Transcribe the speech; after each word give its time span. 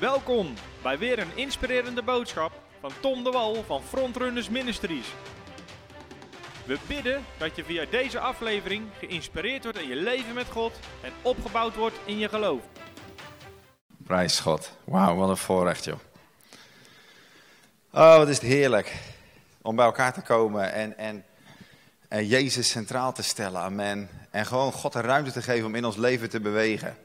Welkom 0.00 0.54
bij 0.82 0.98
weer 0.98 1.18
een 1.18 1.36
inspirerende 1.36 2.02
boodschap 2.02 2.52
van 2.80 2.90
Tom 3.00 3.24
de 3.24 3.30
Wal 3.30 3.64
van 3.64 3.82
Frontrunners 3.82 4.48
Ministries. 4.48 5.06
We 6.64 6.78
bidden 6.86 7.24
dat 7.38 7.56
je 7.56 7.64
via 7.64 7.84
deze 7.90 8.18
aflevering 8.18 8.84
geïnspireerd 8.98 9.62
wordt 9.62 9.78
in 9.78 9.88
je 9.88 9.96
leven 9.96 10.34
met 10.34 10.46
God 10.46 10.72
en 11.02 11.12
opgebouwd 11.22 11.74
wordt 11.74 11.96
in 12.04 12.18
je 12.18 12.28
geloof. 12.28 12.60
Prijs 13.96 14.40
God. 14.40 14.72
Wauw, 14.84 15.16
wat 15.16 15.28
een 15.28 15.36
voorrecht 15.36 15.84
joh. 15.84 15.98
Oh, 17.92 18.16
wat 18.16 18.28
is 18.28 18.38
het 18.38 18.46
heerlijk 18.46 18.94
om 19.62 19.76
bij 19.76 19.84
elkaar 19.84 20.12
te 20.12 20.22
komen 20.22 20.72
en, 20.72 20.98
en, 20.98 21.24
en 22.08 22.26
Jezus 22.26 22.70
centraal 22.70 23.12
te 23.12 23.22
stellen. 23.22 23.60
Amen. 23.60 24.08
En 24.30 24.46
gewoon 24.46 24.72
God 24.72 24.92
de 24.92 25.00
ruimte 25.00 25.32
te 25.32 25.42
geven 25.42 25.66
om 25.66 25.74
in 25.74 25.84
ons 25.84 25.96
leven 25.96 26.30
te 26.30 26.40
bewegen. 26.40 26.96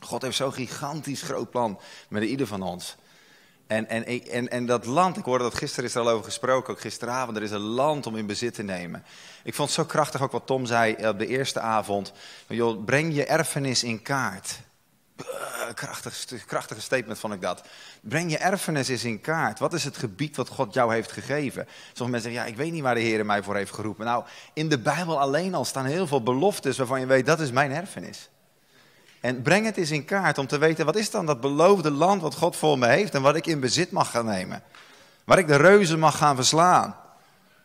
God 0.00 0.22
heeft 0.22 0.36
zo'n 0.36 0.52
gigantisch 0.52 1.22
groot 1.22 1.50
plan 1.50 1.80
met 2.08 2.22
ieder 2.22 2.46
van 2.46 2.62
ons. 2.62 2.96
En, 3.70 3.88
en, 3.88 4.04
en, 4.06 4.48
en 4.48 4.66
dat 4.66 4.86
land, 4.86 5.16
ik 5.16 5.24
hoorde 5.24 5.44
dat 5.44 5.54
gisteren 5.54 5.84
is 5.84 5.94
er 5.94 6.00
al 6.00 6.08
over 6.08 6.24
gesproken, 6.24 6.72
ook 6.72 6.80
gisteravond, 6.80 7.36
er 7.36 7.42
is 7.42 7.50
een 7.50 7.60
land 7.60 8.06
om 8.06 8.16
in 8.16 8.26
bezit 8.26 8.54
te 8.54 8.62
nemen. 8.62 9.04
Ik 9.42 9.54
vond 9.54 9.68
het 9.68 9.78
zo 9.78 9.84
krachtig 9.84 10.22
ook 10.22 10.32
wat 10.32 10.46
Tom 10.46 10.66
zei 10.66 11.08
op 11.08 11.18
de 11.18 11.26
eerste 11.26 11.60
avond. 11.60 12.12
Joh, 12.48 12.84
breng 12.84 13.14
je 13.14 13.24
erfenis 13.24 13.84
in 13.84 14.02
kaart. 14.02 14.58
Krachtig, 15.74 16.44
krachtige 16.46 16.80
statement 16.80 17.18
vond 17.18 17.34
ik 17.34 17.40
dat. 17.40 17.62
Breng 18.00 18.30
je 18.30 18.38
erfenis 18.38 18.88
eens 18.88 19.04
in 19.04 19.20
kaart. 19.20 19.58
Wat 19.58 19.72
is 19.72 19.84
het 19.84 19.96
gebied 19.96 20.36
wat 20.36 20.48
God 20.48 20.74
jou 20.74 20.92
heeft 20.94 21.12
gegeven? 21.12 21.66
Sommige 21.92 22.10
mensen 22.10 22.20
zeggen, 22.20 22.40
ja, 22.40 22.46
ik 22.46 22.56
weet 22.56 22.72
niet 22.72 22.82
waar 22.82 22.94
de 22.94 23.00
Heer 23.00 23.26
mij 23.26 23.42
voor 23.42 23.56
heeft 23.56 23.74
geroepen. 23.74 24.04
Nou, 24.04 24.24
in 24.52 24.68
de 24.68 24.78
Bijbel 24.78 25.20
alleen 25.20 25.54
al 25.54 25.64
staan 25.64 25.84
heel 25.84 26.06
veel 26.06 26.22
beloftes 26.22 26.78
waarvan 26.78 27.00
je 27.00 27.06
weet, 27.06 27.26
dat 27.26 27.40
is 27.40 27.50
mijn 27.50 27.72
erfenis. 27.72 28.29
En 29.20 29.42
breng 29.42 29.64
het 29.64 29.76
eens 29.76 29.90
in 29.90 30.04
kaart 30.04 30.38
om 30.38 30.46
te 30.46 30.58
weten, 30.58 30.84
wat 30.84 30.96
is 30.96 31.10
dan 31.10 31.26
dat 31.26 31.40
beloofde 31.40 31.90
land 31.90 32.22
wat 32.22 32.34
God 32.34 32.56
voor 32.56 32.78
me 32.78 32.86
heeft 32.86 33.14
en 33.14 33.22
wat 33.22 33.36
ik 33.36 33.46
in 33.46 33.60
bezit 33.60 33.90
mag 33.90 34.10
gaan 34.10 34.24
nemen. 34.24 34.62
Waar 35.24 35.38
ik 35.38 35.46
de 35.46 35.56
reuzen 35.56 35.98
mag 35.98 36.16
gaan 36.16 36.36
verslaan. 36.36 36.96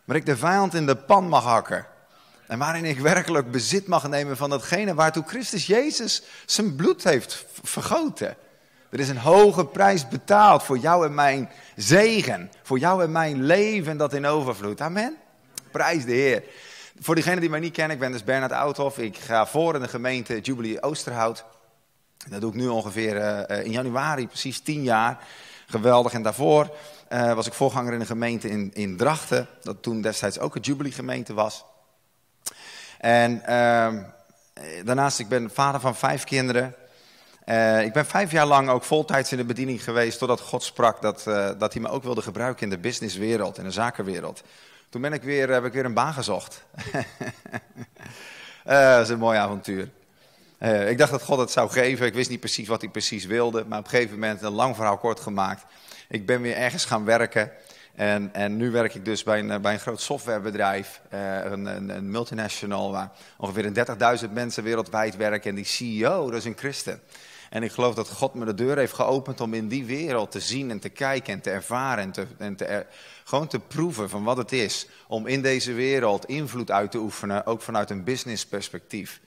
Waar 0.05 0.15
ik 0.15 0.25
de 0.25 0.37
vijand 0.37 0.73
in 0.73 0.85
de 0.85 0.95
pan 0.95 1.27
mag 1.27 1.43
hakken. 1.43 1.85
En 2.47 2.59
waarin 2.59 2.85
ik 2.85 2.99
werkelijk 2.99 3.51
bezit 3.51 3.87
mag 3.87 4.07
nemen 4.07 4.37
van 4.37 4.49
datgene 4.49 4.93
waartoe 4.93 5.23
Christus 5.27 5.67
Jezus 5.67 6.23
zijn 6.45 6.75
bloed 6.75 7.03
heeft 7.03 7.45
vergoten. 7.63 8.35
Er 8.89 8.99
is 8.99 9.09
een 9.09 9.17
hoge 9.17 9.65
prijs 9.65 10.07
betaald 10.07 10.63
voor 10.63 10.77
jou 10.77 11.05
en 11.05 11.13
mijn 11.13 11.49
zegen. 11.75 12.51
Voor 12.63 12.79
jou 12.79 13.03
en 13.03 13.11
mijn 13.11 13.43
leven 13.43 13.97
dat 13.97 14.13
in 14.13 14.25
overvloed. 14.25 14.81
Amen. 14.81 15.15
Prijs 15.71 16.05
de 16.05 16.11
Heer. 16.11 16.43
Voor 16.99 17.15
diegenen 17.15 17.39
die 17.39 17.49
mij 17.49 17.59
niet 17.59 17.73
kennen, 17.73 17.93
ik 17.93 18.01
ben 18.01 18.11
dus 18.11 18.23
Bernard 18.23 18.51
Oudhoff. 18.51 18.97
Ik 18.97 19.17
ga 19.17 19.47
voor 19.47 19.75
in 19.75 19.81
de 19.81 19.87
gemeente 19.87 20.39
Jubilee 20.39 20.81
Oosterhout. 20.81 21.45
Dat 22.29 22.41
doe 22.41 22.49
ik 22.49 22.55
nu 22.55 22.67
ongeveer 22.67 23.15
uh, 23.15 23.65
in 23.65 23.71
januari, 23.71 24.27
precies 24.27 24.59
tien 24.59 24.83
jaar. 24.83 25.19
Geweldig. 25.65 26.13
En 26.13 26.21
daarvoor 26.21 26.75
uh, 27.09 27.33
was 27.33 27.47
ik 27.47 27.53
voorganger 27.53 27.93
in 27.93 27.99
een 27.99 28.05
gemeente 28.05 28.49
in, 28.49 28.71
in 28.73 28.97
Drachten. 28.97 29.47
Dat 29.61 29.81
toen 29.81 30.01
destijds 30.01 30.39
ook 30.39 30.55
een 30.55 30.61
Jubilee 30.61 30.91
gemeente 30.91 31.33
was. 31.33 31.65
En 32.99 33.31
uh, 33.31 33.93
daarnaast, 34.83 35.19
ik 35.19 35.27
ben 35.27 35.49
vader 35.53 35.81
van 35.81 35.95
vijf 35.95 36.23
kinderen. 36.23 36.75
Ik 37.83 37.93
ben 37.93 38.05
vijf 38.05 38.31
jaar 38.31 38.45
lang 38.45 38.69
ook 38.69 38.83
voltijds 38.83 39.31
in 39.31 39.37
de 39.37 39.45
bediening 39.45 39.83
geweest, 39.83 40.19
totdat 40.19 40.41
God 40.41 40.63
sprak 40.63 41.01
dat, 41.01 41.23
dat 41.59 41.73
hij 41.73 41.81
me 41.81 41.89
ook 41.89 42.03
wilde 42.03 42.21
gebruiken 42.21 42.63
in 42.63 42.69
de 42.69 42.77
businesswereld, 42.77 43.57
in 43.57 43.63
de 43.63 43.71
zakenwereld. 43.71 44.43
Toen 44.95 45.03
ben 45.03 45.13
ik 45.13 45.23
weer, 45.23 45.49
heb 45.49 45.65
ik 45.65 45.73
weer 45.73 45.85
een 45.85 45.93
baan 45.93 46.13
gezocht. 46.13 46.65
uh, 46.93 47.01
dat 48.95 49.01
is 49.01 49.09
een 49.09 49.19
mooi 49.19 49.37
avontuur. 49.37 49.89
Uh, 50.59 50.89
ik 50.89 50.97
dacht 50.97 51.11
dat 51.11 51.21
God 51.21 51.39
het 51.39 51.51
zou 51.51 51.69
geven. 51.69 52.05
Ik 52.05 52.13
wist 52.13 52.29
niet 52.29 52.39
precies 52.39 52.67
wat 52.67 52.81
hij 52.81 52.89
precies 52.89 53.25
wilde. 53.25 53.65
Maar 53.67 53.79
op 53.79 53.83
een 53.83 53.89
gegeven 53.89 54.13
moment, 54.13 54.41
een 54.41 54.51
lang 54.51 54.75
verhaal 54.75 54.97
kort 54.97 55.19
gemaakt. 55.19 55.65
Ik 56.09 56.25
ben 56.25 56.41
weer 56.41 56.55
ergens 56.55 56.85
gaan 56.85 57.05
werken. 57.05 57.51
En, 57.95 58.29
en 58.33 58.57
nu 58.57 58.71
werk 58.71 58.93
ik 58.93 59.05
dus 59.05 59.23
bij 59.23 59.39
een, 59.39 59.61
bij 59.61 59.73
een 59.73 59.79
groot 59.79 60.01
softwarebedrijf. 60.01 61.01
Een, 61.09 61.65
een, 61.65 61.89
een, 61.89 62.11
multinational 62.11 62.91
waar 62.91 63.11
ongeveer 63.37 63.71
30.000 64.25 64.31
mensen 64.31 64.63
wereldwijd 64.63 65.15
werken. 65.15 65.49
En 65.49 65.55
die 65.55 65.65
CEO, 65.65 66.29
dat 66.29 66.39
is 66.39 66.45
een 66.45 66.57
christen. 66.57 67.01
En 67.55 67.63
ik 67.63 67.71
geloof 67.71 67.95
dat 67.95 68.09
God 68.09 68.33
me 68.33 68.45
de 68.45 68.53
deur 68.53 68.77
heeft 68.77 68.93
geopend 68.93 69.41
om 69.41 69.53
in 69.53 69.67
die 69.67 69.85
wereld 69.85 70.31
te 70.31 70.39
zien 70.39 70.71
en 70.71 70.79
te 70.79 70.89
kijken 70.89 71.33
en 71.33 71.41
te 71.41 71.49
ervaren 71.49 72.03
en, 72.03 72.11
te, 72.11 72.27
en 72.37 72.55
te 72.55 72.85
gewoon 73.23 73.47
te 73.47 73.59
proeven 73.59 74.09
van 74.09 74.23
wat 74.23 74.37
het 74.37 74.51
is 74.51 74.87
om 75.07 75.27
in 75.27 75.41
deze 75.41 75.73
wereld 75.73 76.25
invloed 76.25 76.71
uit 76.71 76.91
te 76.91 76.97
oefenen, 76.97 77.45
ook 77.45 77.61
vanuit 77.61 77.89
een 77.89 78.03
business 78.03 78.45
perspectief. 78.45 79.21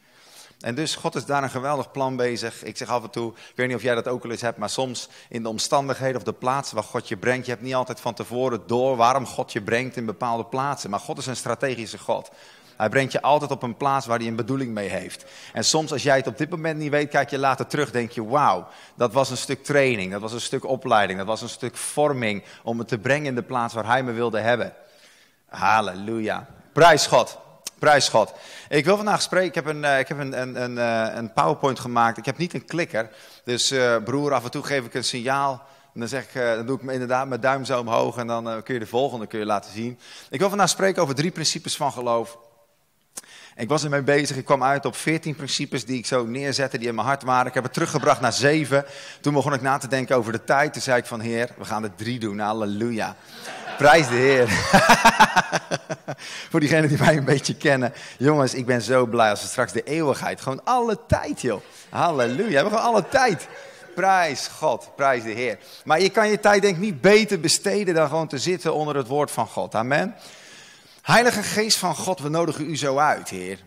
En 0.60 0.74
dus 0.74 0.94
God 0.94 1.14
is 1.14 1.24
daar 1.24 1.42
een 1.42 1.50
geweldig 1.50 1.90
plan 1.90 2.16
bezig. 2.16 2.64
Ik 2.64 2.76
zeg 2.76 2.88
af 2.88 3.02
en 3.02 3.10
toe, 3.10 3.32
ik 3.32 3.52
weet 3.54 3.66
niet 3.66 3.76
of 3.76 3.82
jij 3.82 3.94
dat 3.94 4.08
ook 4.08 4.24
al 4.24 4.30
eens 4.30 4.40
hebt, 4.40 4.58
maar 4.58 4.70
soms 4.70 5.08
in 5.28 5.42
de 5.42 5.48
omstandigheden 5.48 6.16
of 6.16 6.22
de 6.22 6.32
plaatsen 6.32 6.74
waar 6.74 6.84
God 6.84 7.08
je 7.08 7.16
brengt, 7.16 7.46
je 7.46 7.52
hebt 7.52 7.64
niet 7.64 7.74
altijd 7.74 8.00
van 8.00 8.14
tevoren 8.14 8.62
door 8.66 8.96
waarom 8.96 9.26
God 9.26 9.52
je 9.52 9.62
brengt 9.62 9.96
in 9.96 10.06
bepaalde 10.06 10.44
plaatsen. 10.44 10.90
Maar 10.90 11.00
God 11.00 11.18
is 11.18 11.26
een 11.26 11.36
strategische 11.36 11.98
God. 11.98 12.30
Hij 12.78 12.88
brengt 12.88 13.12
je 13.12 13.22
altijd 13.22 13.50
op 13.50 13.62
een 13.62 13.76
plaats 13.76 14.06
waar 14.06 14.18
hij 14.18 14.26
een 14.26 14.36
bedoeling 14.36 14.72
mee 14.72 14.88
heeft. 14.88 15.24
En 15.52 15.64
soms 15.64 15.92
als 15.92 16.02
jij 16.02 16.16
het 16.16 16.26
op 16.26 16.38
dit 16.38 16.50
moment 16.50 16.78
niet 16.78 16.90
weet, 16.90 17.08
kijk 17.08 17.30
je 17.30 17.38
later 17.38 17.66
terug, 17.66 17.90
denk 17.90 18.10
je, 18.10 18.24
wauw, 18.24 18.68
dat 18.94 19.12
was 19.12 19.30
een 19.30 19.36
stuk 19.36 19.64
training, 19.64 20.12
dat 20.12 20.20
was 20.20 20.32
een 20.32 20.40
stuk 20.40 20.64
opleiding, 20.64 21.18
dat 21.18 21.28
was 21.28 21.42
een 21.42 21.48
stuk 21.48 21.76
vorming 21.76 22.44
om 22.62 22.78
het 22.78 22.88
te 22.88 22.98
brengen 22.98 23.26
in 23.26 23.34
de 23.34 23.42
plaats 23.42 23.74
waar 23.74 23.86
hij 23.86 24.02
me 24.02 24.12
wilde 24.12 24.38
hebben. 24.38 24.72
Halleluja. 25.48 26.46
Prijs 26.72 27.06
God. 27.06 27.38
Prijs 27.78 28.08
God. 28.08 28.32
Ik 28.68 28.84
wil 28.84 28.96
vandaag 28.96 29.22
spreken. 29.22 29.48
Ik 29.48 29.54
heb 29.54 29.66
een, 29.66 29.82
uh, 29.82 29.98
ik 29.98 30.08
heb 30.08 30.18
een, 30.18 30.40
een, 30.40 30.62
een, 30.62 30.76
uh, 30.76 31.14
een 31.14 31.32
PowerPoint 31.32 31.78
gemaakt. 31.78 32.18
Ik 32.18 32.24
heb 32.24 32.38
niet 32.38 32.54
een 32.54 32.64
klikker. 32.64 33.10
Dus 33.44 33.72
uh, 33.72 33.96
broer, 34.04 34.34
af 34.34 34.44
en 34.44 34.50
toe 34.50 34.62
geef 34.62 34.84
ik 34.84 34.94
een 34.94 35.04
signaal. 35.04 35.62
En 35.94 36.00
dan, 36.00 36.08
zeg 36.08 36.24
ik, 36.24 36.34
dan 36.34 36.66
doe 36.66 36.80
ik 36.80 36.90
inderdaad 36.90 37.28
mijn 37.28 37.40
duim 37.40 37.64
zo 37.64 37.80
omhoog. 37.80 38.16
En 38.16 38.26
dan 38.26 38.62
kun 38.62 38.74
je 38.74 38.80
de 38.80 38.86
volgende 38.86 39.26
kun 39.26 39.38
je 39.38 39.44
laten 39.44 39.72
zien. 39.72 39.98
Ik 40.30 40.38
wil 40.38 40.48
vandaag 40.48 40.68
spreken 40.68 41.02
over 41.02 41.14
drie 41.14 41.30
principes 41.30 41.76
van 41.76 41.92
geloof. 41.92 42.38
Ik 43.58 43.68
was 43.68 43.84
ermee 43.84 44.02
bezig. 44.02 44.36
Ik 44.36 44.44
kwam 44.44 44.62
uit 44.62 44.84
op 44.84 44.96
14 44.96 45.34
principes 45.34 45.84
die 45.84 45.98
ik 45.98 46.06
zo 46.06 46.26
neerzette, 46.26 46.78
die 46.78 46.88
in 46.88 46.94
mijn 46.94 47.06
hart 47.06 47.22
waren. 47.22 47.46
Ik 47.46 47.54
heb 47.54 47.62
het 47.62 47.72
teruggebracht 47.72 48.20
naar 48.20 48.32
7. 48.32 48.84
Toen 49.20 49.34
begon 49.34 49.52
ik 49.52 49.60
na 49.60 49.78
te 49.78 49.88
denken 49.88 50.16
over 50.16 50.32
de 50.32 50.44
tijd. 50.44 50.72
Toen 50.72 50.82
zei 50.82 50.98
ik 50.98 51.06
van, 51.06 51.20
Heer, 51.20 51.48
we 51.56 51.64
gaan 51.64 51.84
er 51.84 51.94
drie 51.94 52.18
doen. 52.18 52.38
Halleluja. 52.38 53.16
Prijs 53.78 54.08
de 54.08 54.14
Heer. 54.14 54.48
Voor 56.50 56.60
diegenen 56.60 56.88
die 56.88 56.98
mij 56.98 57.16
een 57.16 57.24
beetje 57.24 57.54
kennen. 57.54 57.92
Jongens, 58.18 58.54
ik 58.54 58.66
ben 58.66 58.82
zo 58.82 59.06
blij 59.06 59.30
als 59.30 59.40
we 59.40 59.46
straks 59.46 59.72
de 59.72 59.82
eeuwigheid. 59.82 60.40
Gewoon 60.40 60.64
alle 60.64 60.98
tijd, 61.06 61.40
joh. 61.40 61.60
Halleluja. 61.88 62.48
We 62.48 62.54
hebben 62.54 62.72
gewoon 62.72 62.94
alle 62.94 63.08
tijd. 63.08 63.48
Prijs 63.94 64.46
God, 64.46 64.90
prijs 64.96 65.22
de 65.22 65.30
Heer. 65.30 65.58
Maar 65.84 66.00
je 66.00 66.08
kan 66.08 66.28
je 66.28 66.40
tijd 66.40 66.62
denk 66.62 66.74
ik 66.74 66.82
niet 66.82 67.00
beter 67.00 67.40
besteden 67.40 67.94
dan 67.94 68.08
gewoon 68.08 68.28
te 68.28 68.38
zitten 68.38 68.74
onder 68.74 68.96
het 68.96 69.06
woord 69.06 69.30
van 69.30 69.46
God. 69.46 69.74
Amen. 69.74 70.14
Heilige 71.08 71.42
Geest 71.42 71.78
van 71.78 71.94
God, 71.94 72.20
we 72.20 72.28
nodigen 72.28 72.70
u 72.70 72.76
zo 72.76 72.98
uit, 72.98 73.28
Heer. 73.28 73.58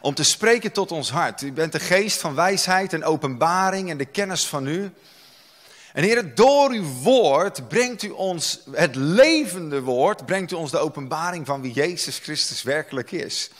Om 0.00 0.14
te 0.14 0.24
spreken 0.24 0.72
tot 0.72 0.92
ons 0.92 1.10
hart. 1.10 1.42
U 1.42 1.52
bent 1.52 1.72
de 1.72 1.80
geest 1.80 2.20
van 2.20 2.34
wijsheid 2.34 2.92
en 2.92 3.04
openbaring 3.04 3.90
en 3.90 3.96
de 3.96 4.04
kennis 4.04 4.46
van 4.46 4.66
u. 4.66 4.92
En 5.92 6.02
Heer, 6.02 6.34
door 6.34 6.70
uw 6.70 6.84
woord 7.02 7.68
brengt 7.68 8.02
u 8.02 8.10
ons 8.10 8.60
het 8.72 8.94
levende 8.94 9.82
woord, 9.82 10.26
brengt 10.26 10.52
u 10.52 10.54
ons 10.54 10.70
de 10.70 10.78
openbaring 10.78 11.46
van 11.46 11.60
wie 11.60 11.72
Jezus 11.72 12.18
Christus 12.18 12.62
werkelijk 12.62 13.10
is. 13.10 13.50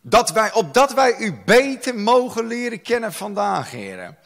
Dat 0.00 0.30
wij, 0.30 0.52
opdat 0.52 0.94
wij 0.94 1.16
u 1.18 1.34
beter 1.44 1.94
mogen 1.94 2.46
leren 2.46 2.82
kennen 2.82 3.12
vandaag, 3.12 3.70
Heer. 3.70 4.16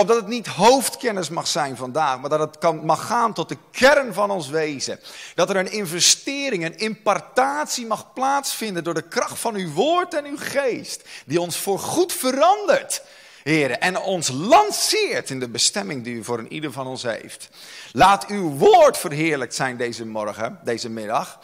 Opdat 0.00 0.16
het 0.16 0.26
niet 0.26 0.46
hoofdkennis 0.46 1.28
mag 1.28 1.46
zijn 1.46 1.76
vandaag, 1.76 2.20
maar 2.20 2.30
dat 2.30 2.40
het 2.40 2.58
kan, 2.58 2.84
mag 2.84 3.06
gaan 3.06 3.32
tot 3.32 3.48
de 3.48 3.56
kern 3.70 4.14
van 4.14 4.30
ons 4.30 4.48
wezen. 4.48 5.00
Dat 5.34 5.50
er 5.50 5.56
een 5.56 5.72
investering, 5.72 6.64
een 6.64 6.78
impartatie 6.78 7.86
mag 7.86 8.12
plaatsvinden 8.12 8.84
door 8.84 8.94
de 8.94 9.08
kracht 9.08 9.38
van 9.38 9.54
uw 9.54 9.72
woord 9.72 10.14
en 10.14 10.24
uw 10.24 10.36
geest. 10.38 11.08
Die 11.26 11.40
ons 11.40 11.56
voor 11.56 11.78
goed 11.78 12.12
verandert, 12.12 13.02
heren. 13.42 13.80
En 13.80 13.98
ons 13.98 14.28
lanceert 14.28 15.30
in 15.30 15.40
de 15.40 15.48
bestemming 15.48 16.04
die 16.04 16.14
u 16.14 16.24
voor 16.24 16.38
een 16.38 16.52
ieder 16.52 16.72
van 16.72 16.86
ons 16.86 17.02
heeft. 17.02 17.48
Laat 17.92 18.26
uw 18.26 18.50
woord 18.50 18.98
verheerlijkt 18.98 19.54
zijn 19.54 19.76
deze 19.76 20.06
morgen, 20.06 20.58
deze 20.64 20.88
middag 20.88 21.38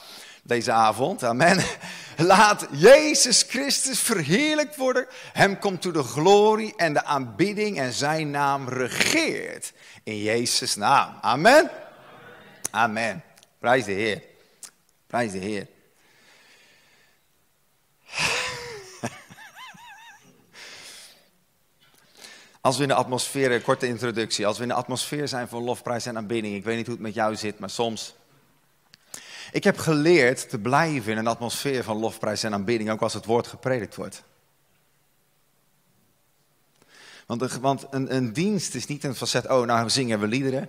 deze 0.47 0.73
avond. 0.73 1.25
Amen. 1.25 1.65
Laat 2.17 2.67
Jezus 2.71 3.43
Christus 3.43 4.01
verheerlijkt 4.01 4.77
worden. 4.77 5.07
Hem 5.33 5.59
komt 5.59 5.83
toe 5.83 5.93
de 5.93 6.03
glorie 6.03 6.77
en 6.77 6.93
de 6.93 7.05
aanbidding 7.05 7.79
en 7.79 7.93
zijn 7.93 8.31
naam 8.31 8.69
regeert. 8.69 9.73
In 10.03 10.23
Jezus' 10.23 10.77
naam. 10.77 11.19
Amen. 11.21 11.71
Amen. 12.71 13.23
Prijs 13.59 13.85
de 13.85 13.93
Heer. 13.93 14.23
Prijs 15.07 15.33
de 15.33 15.39
Heer. 15.39 15.67
Als 22.61 22.77
we 22.77 22.83
in 22.83 22.89
de 22.89 22.95
atmosfeer, 22.95 23.61
korte 23.61 23.87
introductie, 23.87 24.47
als 24.47 24.57
we 24.57 24.63
in 24.63 24.69
de 24.69 24.75
atmosfeer 24.75 25.29
zijn 25.29 25.49
van 25.49 25.63
lofprijs 25.63 26.07
en 26.07 26.17
aanbidding, 26.17 26.55
ik 26.55 26.65
weet 26.65 26.77
niet 26.77 26.87
hoe 26.87 26.95
het 26.95 27.05
met 27.05 27.15
jou 27.15 27.37
zit, 27.37 27.59
maar 27.59 27.71
soms 27.71 28.15
ik 29.57 29.65
heb 29.65 29.79
geleerd 29.79 30.49
te 30.49 30.59
blijven 30.59 31.13
in 31.13 31.19
een 31.19 31.27
atmosfeer 31.27 31.85
van 31.85 31.97
lofprijs 31.97 32.43
en 32.43 32.53
aanbidding, 32.53 32.91
ook 32.91 33.01
als 33.01 33.15
het 33.15 33.25
woord 33.25 33.47
gepredikt 33.47 33.95
wordt. 33.95 34.23
Want, 37.27 37.53
want 37.53 37.87
een, 37.91 38.15
een 38.15 38.33
dienst 38.33 38.75
is 38.75 38.87
niet 38.87 39.05
een 39.05 39.15
facet, 39.15 39.49
oh 39.49 39.67
nou 39.67 39.91
zingen 39.91 40.21
we 40.21 40.27
liederen 40.27 40.69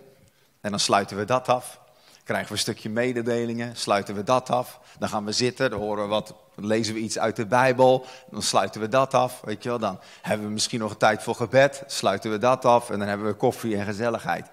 en 0.62 0.69
dan 0.69 0.80
sluiten 0.80 1.18
we 1.18 1.25
dat 1.25 1.48
af. 1.48 1.80
Krijgen 2.24 2.48
we 2.48 2.54
een 2.54 2.60
stukje 2.60 2.89
mededelingen, 2.89 3.75
sluiten 3.75 4.16
we 4.16 4.24
dat 4.24 4.50
af. 4.50 4.80
Dan 5.00 5.10
gaan 5.10 5.25
we 5.25 5.31
zitten, 5.31 5.69
dan 5.69 5.80
horen 5.80 6.04
we 6.04 6.10
wat, 6.10 6.33
lezen 6.56 6.94
we 6.94 7.00
iets 7.00 7.19
uit 7.19 7.36
de 7.36 7.45
Bijbel, 7.45 8.06
dan 8.30 8.42
sluiten 8.42 8.81
we 8.81 8.88
dat 8.88 9.13
af. 9.13 9.42
Weet 9.42 9.63
je 9.63 9.69
wel, 9.69 9.80
dan 9.80 10.00
hebben 10.22 10.48
we 10.48 10.54
misschien 10.54 10.80
nog 10.80 10.92
een 10.92 10.98
tijd 10.98 11.24
voor 11.24 11.36
gebed, 11.36 11.83
sluiten 11.88 12.31
we 12.31 12.38
dat 12.38 12.66
af 12.66 12.90
en 12.90 13.00
dan 13.00 13.07
hebben 13.07 13.28
we 13.28 13.33
koffie 13.33 13.78
en 13.78 13.86
gezelligheid. 13.86 14.50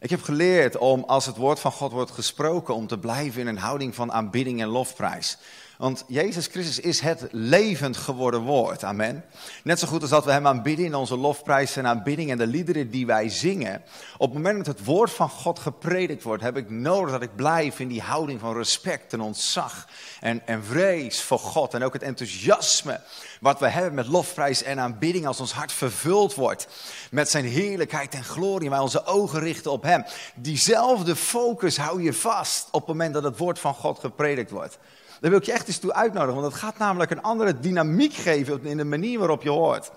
Ik 0.00 0.10
heb 0.10 0.22
geleerd 0.22 0.76
om, 0.76 1.04
als 1.04 1.26
het 1.26 1.36
woord 1.36 1.60
van 1.60 1.72
God 1.72 1.92
wordt 1.92 2.10
gesproken, 2.10 2.74
om 2.74 2.86
te 2.86 2.98
blijven 2.98 3.40
in 3.40 3.46
een 3.46 3.58
houding 3.58 3.94
van 3.94 4.12
aanbidding 4.12 4.60
en 4.60 4.68
lofprijs. 4.68 5.38
Want 5.78 6.04
Jezus 6.08 6.46
Christus 6.46 6.80
is 6.80 7.00
het 7.00 7.26
levend 7.30 7.96
geworden 7.96 8.40
woord. 8.40 8.84
Amen. 8.84 9.24
Net 9.62 9.78
zo 9.78 9.86
goed 9.86 10.00
als 10.00 10.10
dat 10.10 10.24
we 10.24 10.32
hem 10.32 10.46
aanbidden 10.46 10.84
in 10.84 10.94
onze 10.94 11.16
lofprijs 11.16 11.76
en 11.76 11.86
aanbidding 11.86 12.30
en 12.30 12.38
de 12.38 12.46
liederen 12.46 12.90
die 12.90 13.06
wij 13.06 13.28
zingen. 13.28 13.82
Op 14.16 14.34
het 14.34 14.42
moment 14.42 14.64
dat 14.64 14.78
het 14.78 14.86
woord 14.86 15.10
van 15.10 15.28
God 15.28 15.58
gepredikt 15.58 16.22
wordt, 16.22 16.42
heb 16.42 16.56
ik 16.56 16.70
nodig 16.70 17.10
dat 17.10 17.22
ik 17.22 17.36
blijf 17.36 17.80
in 17.80 17.88
die 17.88 18.00
houding 18.00 18.40
van 18.40 18.56
respect 18.56 19.12
en 19.12 19.20
ontzag 19.20 19.88
en, 20.20 20.46
en 20.46 20.64
vrees 20.64 21.22
voor 21.22 21.38
God. 21.38 21.74
En 21.74 21.82
ook 21.84 21.92
het 21.92 22.02
enthousiasme 22.02 23.00
wat 23.40 23.58
we 23.60 23.68
hebben 23.68 23.94
met 23.94 24.06
lofprijs 24.06 24.62
en 24.62 24.80
aanbidding 24.80 25.26
als 25.26 25.40
ons 25.40 25.52
hart 25.52 25.72
vervuld 25.72 26.34
wordt 26.34 26.68
met 27.10 27.30
zijn 27.30 27.44
heerlijkheid 27.44 28.14
en 28.14 28.24
glorie. 28.24 28.64
En 28.64 28.70
wij 28.70 28.80
onze 28.80 29.06
ogen 29.06 29.40
richten 29.40 29.70
op 29.70 29.82
hem. 29.82 30.04
Diezelfde 30.34 31.16
focus 31.16 31.76
hou 31.76 32.02
je 32.02 32.12
vast 32.12 32.68
op 32.70 32.80
het 32.80 32.88
moment 32.88 33.14
dat 33.14 33.22
het 33.22 33.38
woord 33.38 33.58
van 33.58 33.74
God 33.74 33.98
gepredikt 33.98 34.50
wordt. 34.50 34.78
Daar 35.20 35.30
wil 35.30 35.38
ik 35.38 35.44
je 35.44 35.52
echt 35.52 35.68
eens 35.68 35.78
toe 35.78 35.92
uitnodigen, 35.92 36.40
want 36.40 36.52
het 36.52 36.62
gaat 36.62 36.78
namelijk 36.78 37.10
een 37.10 37.22
andere 37.22 37.60
dynamiek 37.60 38.14
geven 38.14 38.66
in 38.66 38.76
de 38.76 38.84
manier 38.84 39.18
waarop 39.18 39.42
je 39.42 39.50
hoort. 39.50 39.90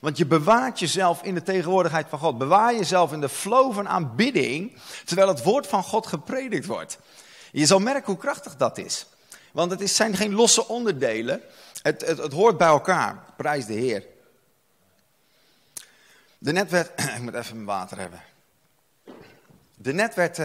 Want 0.00 0.16
je 0.16 0.26
bewaart 0.26 0.78
jezelf 0.78 1.22
in 1.22 1.34
de 1.34 1.42
tegenwoordigheid 1.42 2.06
van 2.08 2.18
God. 2.18 2.38
Bewaar 2.38 2.74
jezelf 2.74 3.12
in 3.12 3.20
de 3.20 3.28
flow 3.28 3.74
van 3.74 3.88
aanbidding, 3.88 4.76
terwijl 5.04 5.28
het 5.28 5.42
woord 5.42 5.66
van 5.66 5.82
God 5.82 6.06
gepredikt 6.06 6.66
wordt. 6.66 6.98
Je 7.52 7.66
zal 7.66 7.78
merken 7.78 8.12
hoe 8.12 8.16
krachtig 8.16 8.56
dat 8.56 8.78
is. 8.78 9.06
Want 9.52 9.70
het 9.70 9.90
zijn 9.90 10.16
geen 10.16 10.34
losse 10.34 10.68
onderdelen. 10.68 11.40
Het, 11.82 12.06
het, 12.06 12.18
het 12.18 12.32
hoort 12.32 12.56
bij 12.56 12.68
elkaar. 12.68 13.24
Prijs 13.36 13.66
de 13.66 13.72
Heer. 13.72 14.04
De 16.38 16.52
net 16.52 16.70
werd... 16.70 17.00
ik 17.16 17.20
moet 17.20 17.34
even 17.34 17.54
mijn 17.54 17.78
water 17.78 17.98
hebben. 17.98 18.22
De 19.74 19.92
net 19.92 20.14
werd, 20.14 20.36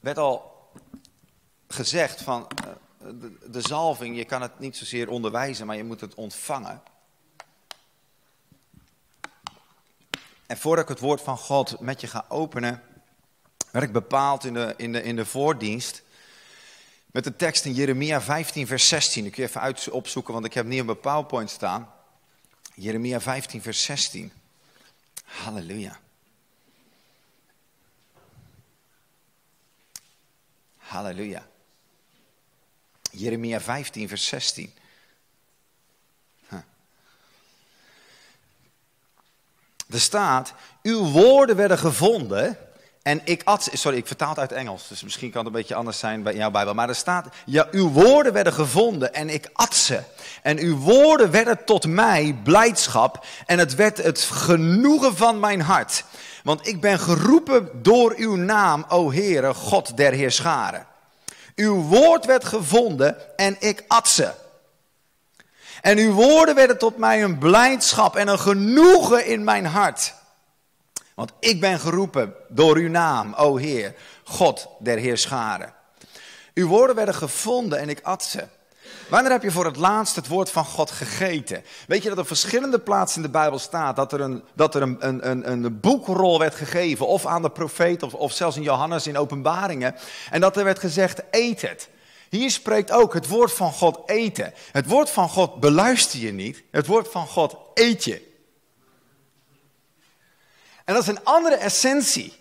werd 0.00 0.18
al 0.18 0.49
gezegd 1.72 2.22
van 2.22 2.46
eh, 2.48 3.08
de, 3.50 3.60
zalving, 3.60 4.16
je 4.16 4.24
kan 4.24 4.42
het 4.42 4.58
niet 4.58 4.76
zozeer 4.76 5.08
onderwijzen, 5.08 5.66
maar 5.66 5.76
je 5.76 5.84
moet 5.84 6.00
het 6.00 6.14
ontvangen. 6.14 6.82
En 10.46 10.58
voordat 10.58 10.84
ik 10.84 10.90
het 10.90 11.00
woord 11.00 11.20
van 11.20 11.38
God 11.38 11.80
met 11.80 12.00
je 12.00 12.06
ga 12.06 12.24
openen, 12.28 12.82
werd 13.70 13.84
ik 13.84 13.92
bepaald 13.92 14.44
in 14.44 14.54
de, 14.54 14.74
in 14.76 14.92
de, 14.92 15.02
in 15.02 15.16
de 15.16 15.26
voordienst 15.26 16.02
met 17.06 17.24
de 17.24 17.36
tekst 17.36 17.64
in 17.64 17.72
Jeremia 17.72 18.20
15, 18.20 18.66
vers 18.66 18.88
16. 18.88 19.24
Ik 19.24 19.32
kun 19.32 19.42
je 19.42 19.48
even 19.48 19.60
uit 19.60 19.90
opzoeken, 19.90 20.32
want 20.32 20.44
ik 20.44 20.54
heb 20.54 20.66
niet 20.66 20.80
op 20.80 20.86
mijn 20.86 21.00
PowerPoint 21.00 21.50
staan. 21.50 21.92
Jeremia 22.74 23.20
15, 23.20 23.62
vers 23.62 23.82
16. 23.82 24.32
Halleluja. 25.24 26.00
Halleluja. 30.76 31.48
Jeremia 33.10 33.60
15, 33.60 34.08
vers 34.08 34.26
16. 34.26 34.72
Er 39.90 40.00
staat, 40.00 40.52
uw 40.82 41.04
woorden 41.04 41.56
werden 41.56 41.78
gevonden 41.78 42.58
en 43.02 43.20
ik 43.24 43.42
at 43.44 43.68
Sorry, 43.72 43.96
ik 43.96 44.06
vertaal 44.06 44.28
het 44.28 44.38
uit 44.38 44.52
Engels, 44.52 44.88
dus 44.88 45.02
misschien 45.02 45.30
kan 45.30 45.44
het 45.44 45.52
een 45.52 45.58
beetje 45.58 45.74
anders 45.74 45.98
zijn 45.98 46.22
bij 46.22 46.34
jouw 46.34 46.50
Bijbel. 46.50 46.74
Maar 46.74 46.88
er 46.88 46.94
staat, 46.94 47.28
ja, 47.46 47.68
uw 47.70 47.88
woorden 47.88 48.32
werden 48.32 48.52
gevonden 48.52 49.14
en 49.14 49.28
ik 49.28 49.50
at 49.52 49.74
ze. 49.74 50.02
En 50.42 50.58
uw 50.58 50.76
woorden 50.76 51.30
werden 51.30 51.64
tot 51.64 51.86
mij 51.86 52.38
blijdschap 52.42 53.26
en 53.46 53.58
het 53.58 53.74
werd 53.74 53.96
het 53.96 54.20
genoegen 54.20 55.16
van 55.16 55.40
mijn 55.40 55.60
hart. 55.60 56.04
Want 56.42 56.66
ik 56.66 56.80
ben 56.80 56.98
geroepen 56.98 57.70
door 57.82 58.14
uw 58.16 58.36
naam, 58.36 58.84
o 58.88 59.12
Heere, 59.12 59.54
God 59.54 59.96
der 59.96 60.12
Heerscharen. 60.12 60.86
Uw 61.54 61.74
woord 61.74 62.24
werd 62.26 62.44
gevonden 62.44 63.36
en 63.36 63.56
ik 63.58 63.84
at 63.88 64.08
ze. 64.08 64.32
En 65.80 65.98
uw 65.98 66.12
woorden 66.12 66.54
werden 66.54 66.78
tot 66.78 66.96
mij 66.96 67.22
een 67.22 67.38
blijdschap 67.38 68.16
en 68.16 68.28
een 68.28 68.38
genoegen 68.38 69.26
in 69.26 69.44
mijn 69.44 69.66
hart. 69.66 70.14
Want 71.14 71.32
ik 71.40 71.60
ben 71.60 71.80
geroepen 71.80 72.34
door 72.48 72.76
uw 72.76 72.88
naam, 72.88 73.34
o 73.34 73.56
Heer, 73.56 73.94
God 74.24 74.68
der 74.78 74.98
Heerscharen. 74.98 75.74
Uw 76.54 76.68
woorden 76.68 76.96
werden 76.96 77.14
gevonden 77.14 77.78
en 77.78 77.88
ik 77.88 78.00
at 78.02 78.24
ze. 78.24 78.44
Wanneer 79.10 79.30
heb 79.30 79.42
je 79.42 79.50
voor 79.50 79.64
het 79.64 79.76
laatst 79.76 80.16
het 80.16 80.28
woord 80.28 80.50
van 80.50 80.64
God 80.64 80.90
gegeten? 80.90 81.64
Weet 81.86 82.02
je 82.02 82.08
dat 82.08 82.18
op 82.18 82.26
verschillende 82.26 82.78
plaatsen 82.78 83.16
in 83.16 83.26
de 83.26 83.38
Bijbel 83.38 83.58
staat 83.58 83.96
dat 83.96 84.12
er 84.12 84.20
een, 84.20 84.42
dat 84.54 84.74
er 84.74 84.82
een, 84.82 84.96
een, 84.98 85.30
een, 85.30 85.50
een 85.50 85.80
boekrol 85.80 86.38
werd 86.38 86.54
gegeven, 86.54 87.06
of 87.06 87.26
aan 87.26 87.42
de 87.42 87.50
profeet, 87.50 88.02
of, 88.02 88.14
of 88.14 88.32
zelfs 88.32 88.56
in 88.56 88.62
Johannes 88.62 89.06
in 89.06 89.18
openbaringen, 89.18 89.94
en 90.30 90.40
dat 90.40 90.56
er 90.56 90.64
werd 90.64 90.78
gezegd, 90.78 91.22
eet 91.30 91.62
het. 91.62 91.88
Hier 92.28 92.50
spreekt 92.50 92.90
ook 92.90 93.14
het 93.14 93.28
woord 93.28 93.52
van 93.52 93.72
God 93.72 94.00
eten. 94.06 94.52
Het 94.72 94.86
woord 94.86 95.10
van 95.10 95.28
God 95.28 95.60
beluister 95.60 96.18
je 96.18 96.32
niet, 96.32 96.62
het 96.70 96.86
woord 96.86 97.08
van 97.10 97.26
God 97.26 97.56
eet 97.74 98.04
je. 98.04 98.28
En 100.84 100.94
dat 100.94 101.02
is 101.02 101.08
een 101.08 101.24
andere 101.24 101.54
essentie. 101.54 102.39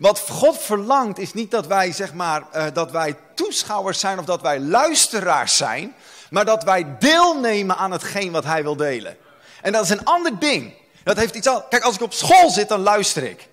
Wat 0.00 0.18
God 0.28 0.58
verlangt 0.58 1.18
is 1.18 1.32
niet 1.32 1.50
dat 1.50 1.66
wij, 1.66 1.92
zeg 1.92 2.14
maar, 2.14 2.42
uh, 2.54 2.64
dat 2.72 2.90
wij 2.90 3.16
toeschouwers 3.34 4.00
zijn 4.00 4.18
of 4.18 4.24
dat 4.24 4.42
wij 4.42 4.60
luisteraars 4.60 5.56
zijn, 5.56 5.94
maar 6.30 6.44
dat 6.44 6.64
wij 6.64 6.96
deelnemen 6.98 7.76
aan 7.76 7.90
hetgeen 7.90 8.32
wat 8.32 8.44
hij 8.44 8.62
wil 8.62 8.76
delen. 8.76 9.16
En 9.62 9.72
dat 9.72 9.84
is 9.84 9.90
een 9.90 10.04
ander 10.04 10.38
ding. 10.38 10.74
Dat 11.04 11.16
heeft 11.16 11.34
iets 11.34 11.46
al. 11.46 11.62
Kijk, 11.62 11.82
als 11.82 11.94
ik 11.94 12.02
op 12.02 12.12
school 12.12 12.50
zit, 12.50 12.68
dan 12.68 12.80
luister 12.80 13.22
ik. 13.22 13.48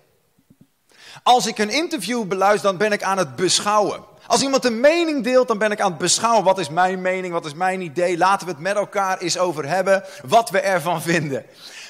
Als 1.22 1.46
ik 1.46 1.58
een 1.58 1.70
interview 1.70 2.24
beluister, 2.24 2.68
dan 2.68 2.78
ben 2.78 2.92
ik 2.92 3.02
aan 3.02 3.18
het 3.18 3.36
beschouwen. 3.36 4.04
Als 4.26 4.42
iemand 4.42 4.64
een 4.64 4.80
mening 4.80 5.24
deelt, 5.24 5.48
dan 5.48 5.58
ben 5.58 5.70
ik 5.70 5.80
aan 5.80 5.90
het 5.90 6.00
beschouwen. 6.00 6.44
Wat 6.44 6.58
is 6.58 6.68
mijn 6.68 7.00
mening? 7.00 7.32
Wat 7.32 7.46
is 7.46 7.54
mijn 7.54 7.80
idee? 7.80 8.18
Laten 8.18 8.46
we 8.46 8.52
het 8.52 8.62
met 8.62 8.76
elkaar 8.76 9.18
eens 9.18 9.38
over 9.38 9.68
hebben. 9.68 10.04
Wat 10.26 10.50
we 10.50 10.60
ervan 10.60 11.02
vinden. 11.02 11.46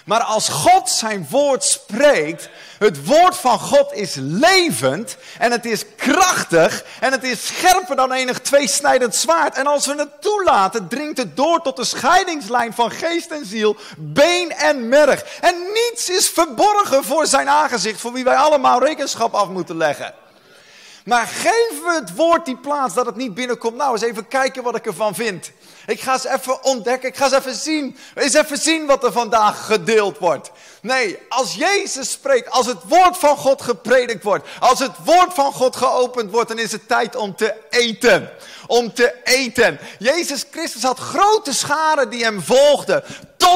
Maar 0.09 0.23
als 0.23 0.49
God 0.49 0.91
zijn 0.91 1.27
woord 1.31 1.65
spreekt, 1.65 2.49
het 2.79 3.07
woord 3.07 3.37
van 3.37 3.59
God 3.59 3.93
is 3.93 4.15
levend 4.15 5.17
en 5.39 5.51
het 5.51 5.65
is 5.67 5.85
krachtig 5.97 6.85
en 7.01 7.13
het 7.13 7.25
is 7.25 7.47
scherper 7.47 7.97
dan 7.97 8.13
enig 8.13 8.41
tweesnijdend 8.41 9.15
zwaard. 9.15 9.55
En 9.55 9.67
als 9.67 9.87
we 9.87 9.95
het 9.95 10.21
toelaten, 10.21 10.89
dringt 10.89 11.19
het 11.19 11.37
door 11.37 11.63
tot 11.63 11.77
de 11.77 11.85
scheidingslijn 11.85 12.73
van 12.75 12.91
geest 12.91 13.31
en 13.31 13.47
ziel, 13.47 13.77
been 13.99 14.53
en 14.53 14.89
merg. 14.89 15.25
En 15.41 15.55
niets 15.75 16.09
is 16.09 16.29
verborgen 16.29 17.05
voor 17.05 17.27
zijn 17.27 17.49
aangezicht, 17.49 18.01
voor 18.01 18.13
wie 18.13 18.25
wij 18.25 18.37
allemaal 18.37 18.85
rekenschap 18.85 19.35
af 19.35 19.49
moeten 19.49 19.77
leggen. 19.77 20.15
Maar 21.09 21.29
we 21.43 21.99
het 22.01 22.15
woord 22.15 22.45
die 22.45 22.57
plaats 22.57 22.95
dat 22.95 23.07
het 23.07 23.17
niet 23.17 23.35
binnenkomt. 23.35 23.77
Nou, 23.77 23.93
eens 23.93 24.03
even 24.03 24.29
kijken 24.29 24.63
wat 24.63 24.77
ik 24.77 24.87
ervan 24.87 25.15
vind. 25.15 25.51
Ik 25.87 26.01
ga 26.01 26.13
eens 26.13 26.25
even 26.25 26.65
ontdekken, 26.65 27.09
ik 27.09 27.17
ga 27.17 27.25
eens 27.25 27.35
even 27.35 27.55
zien. 27.55 27.97
Eens 28.15 28.35
even 28.35 28.59
zien 28.59 28.87
wat 28.87 29.05
er 29.05 29.13
vandaag 29.13 29.67
gedeeld 29.67 30.19
wordt. 30.19 30.51
Nee, 30.83 31.19
als 31.29 31.55
Jezus 31.55 32.11
spreekt, 32.11 32.51
als 32.51 32.67
het 32.67 32.79
woord 32.85 33.17
van 33.17 33.37
God 33.37 33.63
gepredikt 33.63 34.23
wordt, 34.23 34.49
als 34.61 34.79
het 34.79 34.93
woord 35.05 35.35
van 35.35 35.53
God 35.53 35.77
geopend 35.77 36.31
wordt, 36.31 36.49
dan 36.49 36.59
is 36.59 36.73
het 36.73 36.89
tijd 36.89 37.17
om 37.17 37.37
te 37.37 37.55
eten. 37.71 38.31
Om 38.67 38.95
te 38.95 39.15
eten. 39.25 39.79
Jezus 39.99 40.45
Christus 40.51 40.83
had 40.83 40.99
grote 40.99 41.55
scharen 41.55 42.11
die 42.11 42.25
hem 42.25 42.43
volgden. 42.43 43.05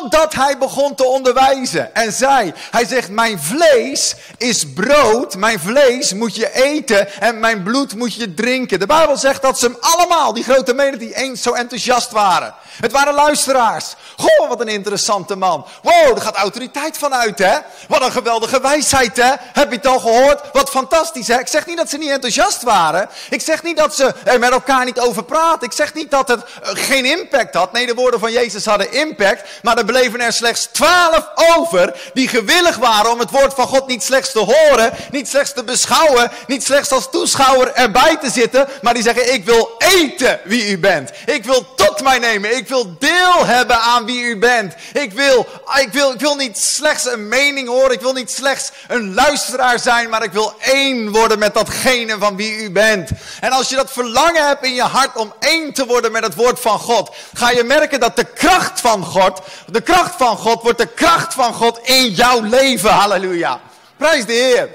Totdat 0.00 0.34
hij 0.34 0.58
begon 0.58 0.94
te 0.94 1.04
onderwijzen. 1.04 1.94
En 1.94 2.12
zei, 2.12 2.52
hij 2.70 2.86
zegt, 2.86 3.10
mijn 3.10 3.40
vlees 3.40 4.14
is 4.36 4.72
brood, 4.72 5.36
mijn 5.36 5.60
vlees 5.60 6.14
moet 6.14 6.36
je 6.36 6.52
eten 6.52 7.20
en 7.20 7.40
mijn 7.40 7.62
bloed 7.62 7.94
moet 7.94 8.14
je 8.14 8.34
drinken. 8.34 8.78
De 8.78 8.86
Bijbel 8.86 9.16
zegt 9.16 9.42
dat 9.42 9.58
ze 9.58 9.66
hem 9.66 9.76
allemaal, 9.80 10.32
die 10.32 10.44
grote 10.44 10.74
menen 10.74 10.98
die 10.98 11.14
eens 11.14 11.42
zo 11.42 11.52
enthousiast 11.52 12.10
waren. 12.10 12.54
Het 12.80 12.92
waren 12.92 13.14
luisteraars. 13.14 13.94
Goh, 14.16 14.48
wat 14.48 14.60
een 14.60 14.68
interessante 14.68 15.36
man. 15.36 15.66
Wow, 15.82 16.16
er 16.16 16.20
gaat 16.20 16.36
autoriteit 16.36 16.98
vanuit, 16.98 17.38
hè? 17.38 17.58
Wat 17.88 18.02
een 18.02 18.12
geweldige 18.12 18.60
wijsheid, 18.60 19.16
hè? 19.16 19.32
Heb 19.52 19.70
je 19.70 19.76
het 19.76 19.86
al 19.86 20.00
gehoord? 20.00 20.40
Wat 20.52 20.70
fantastisch, 20.70 21.28
hè? 21.28 21.38
Ik 21.38 21.46
zeg 21.46 21.66
niet 21.66 21.76
dat 21.76 21.90
ze 21.90 21.98
niet 21.98 22.10
enthousiast 22.10 22.62
waren. 22.62 23.08
Ik 23.30 23.40
zeg 23.40 23.62
niet 23.62 23.76
dat 23.76 23.94
ze 23.94 24.14
er 24.24 24.38
met 24.38 24.50
elkaar 24.50 24.84
niet 24.84 25.00
over 25.00 25.24
praten. 25.24 25.66
Ik 25.66 25.72
zeg 25.72 25.94
niet 25.94 26.10
dat 26.10 26.28
het 26.28 26.42
eh, 26.42 26.70
geen 26.74 27.04
impact 27.04 27.54
had. 27.54 27.72
Nee, 27.72 27.86
de 27.86 27.94
woorden 27.94 28.20
van 28.20 28.32
Jezus 28.32 28.64
hadden 28.64 28.92
impact. 28.92 29.42
Maar 29.62 29.76
bleven 29.84 30.20
er 30.20 30.32
slechts 30.32 30.68
twaalf 30.72 31.28
over 31.56 32.10
die 32.14 32.28
gewillig 32.28 32.76
waren 32.76 33.10
om 33.10 33.18
het 33.18 33.30
woord 33.30 33.54
van 33.54 33.66
God 33.66 33.86
niet 33.86 34.02
slechts 34.02 34.32
te 34.32 34.38
horen, 34.38 34.92
niet 35.10 35.28
slechts 35.28 35.52
te 35.52 35.64
beschouwen, 35.64 36.30
niet 36.46 36.64
slechts 36.64 36.90
als 36.90 37.10
toeschouwer 37.10 37.72
erbij 37.72 38.16
te 38.16 38.30
zitten, 38.30 38.68
maar 38.82 38.94
die 38.94 39.02
zeggen 39.02 39.34
ik 39.34 39.44
wil 39.44 39.70
eten 39.78 40.40
wie 40.44 40.70
u 40.70 40.78
bent. 40.78 41.10
Ik 41.26 41.44
wil 41.44 41.74
tot 41.74 42.02
mij 42.02 42.18
nemen. 42.18 42.56
Ik 42.56 42.68
wil 42.68 42.96
deel 42.98 43.46
hebben 43.46 43.80
aan 43.80 44.04
wie 44.04 44.22
u 44.22 44.38
bent. 44.38 44.74
Ik 44.92 45.12
wil, 45.12 45.46
ik 45.80 45.88
wil, 45.92 46.12
ik 46.12 46.20
wil 46.20 46.34
niet 46.34 46.58
slechts 46.58 47.06
een 47.06 47.28
mening 47.28 47.68
horen, 47.68 47.92
ik 47.92 48.00
wil 48.00 48.12
niet 48.12 48.30
slechts 48.30 48.70
een 48.88 49.14
luisteraar 49.14 49.78
zijn, 49.78 50.10
maar 50.10 50.22
ik 50.22 50.32
wil 50.32 50.54
één 50.58 51.10
worden 51.10 51.38
met 51.38 51.54
datgene 51.54 52.16
van 52.18 52.36
wie 52.36 52.56
u 52.56 52.70
bent. 52.70 53.10
En 53.40 53.50
als 53.50 53.68
je 53.68 53.76
dat 53.76 53.92
verlangen 53.92 54.46
hebt 54.46 54.64
in 54.64 54.74
je 54.74 54.82
hart 54.82 55.16
om 55.16 55.34
één 55.38 55.72
te 55.72 55.86
worden 55.86 56.12
met 56.12 56.24
het 56.24 56.34
woord 56.34 56.60
van 56.60 56.78
God, 56.78 57.10
ga 57.34 57.50
je 57.50 57.64
merken 57.64 58.00
dat 58.00 58.16
de 58.16 58.24
kracht 58.24 58.80
van 58.80 59.04
God, 59.04 59.40
de 59.72 59.80
kracht 59.80 60.14
van 60.16 60.36
God 60.36 60.62
wordt 60.62 60.78
de 60.78 60.86
kracht 60.86 61.34
van 61.34 61.54
God 61.54 61.78
in 61.82 62.10
jouw 62.10 62.40
leven. 62.40 62.90
Halleluja. 62.90 63.60
Prijs 63.96 64.26
de 64.26 64.32
Heer. 64.32 64.68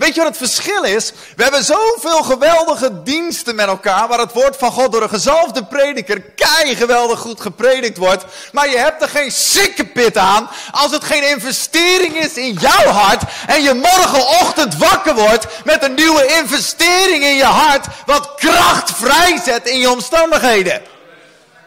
Weet 0.00 0.14
je 0.14 0.20
wat 0.20 0.28
het 0.28 0.50
verschil 0.50 0.82
is? 0.82 1.12
We 1.36 1.42
hebben 1.42 1.64
zoveel 1.64 2.22
geweldige 2.22 3.02
diensten 3.02 3.54
met 3.54 3.66
elkaar, 3.66 4.08
waar 4.08 4.18
het 4.18 4.32
woord 4.32 4.56
van 4.56 4.72
God 4.72 4.92
door 4.92 5.02
een 5.02 5.08
gezalfde 5.08 5.64
prediker 5.64 6.20
kei 6.20 6.76
geweldig 6.76 7.18
goed 7.18 7.40
gepredikt 7.40 7.96
wordt. 7.96 8.24
Maar 8.52 8.70
je 8.70 8.78
hebt 8.78 9.02
er 9.02 9.08
geen 9.08 9.30
sikkepit 9.30 10.16
aan 10.16 10.50
als 10.70 10.90
het 10.90 11.04
geen 11.04 11.28
investering 11.28 12.16
is 12.16 12.32
in 12.32 12.52
jouw 12.52 12.92
hart 12.92 13.22
en 13.46 13.62
je 13.62 13.74
morgenochtend 13.74 14.76
wakker 14.76 15.14
wordt 15.14 15.46
met 15.64 15.82
een 15.82 15.94
nieuwe 15.94 16.26
investering 16.26 17.24
in 17.24 17.36
je 17.36 17.44
hart, 17.44 17.86
wat 18.06 18.34
kracht 18.36 18.90
vrijzet 18.90 19.68
in 19.68 19.78
je 19.78 19.90
omstandigheden. 19.90 20.82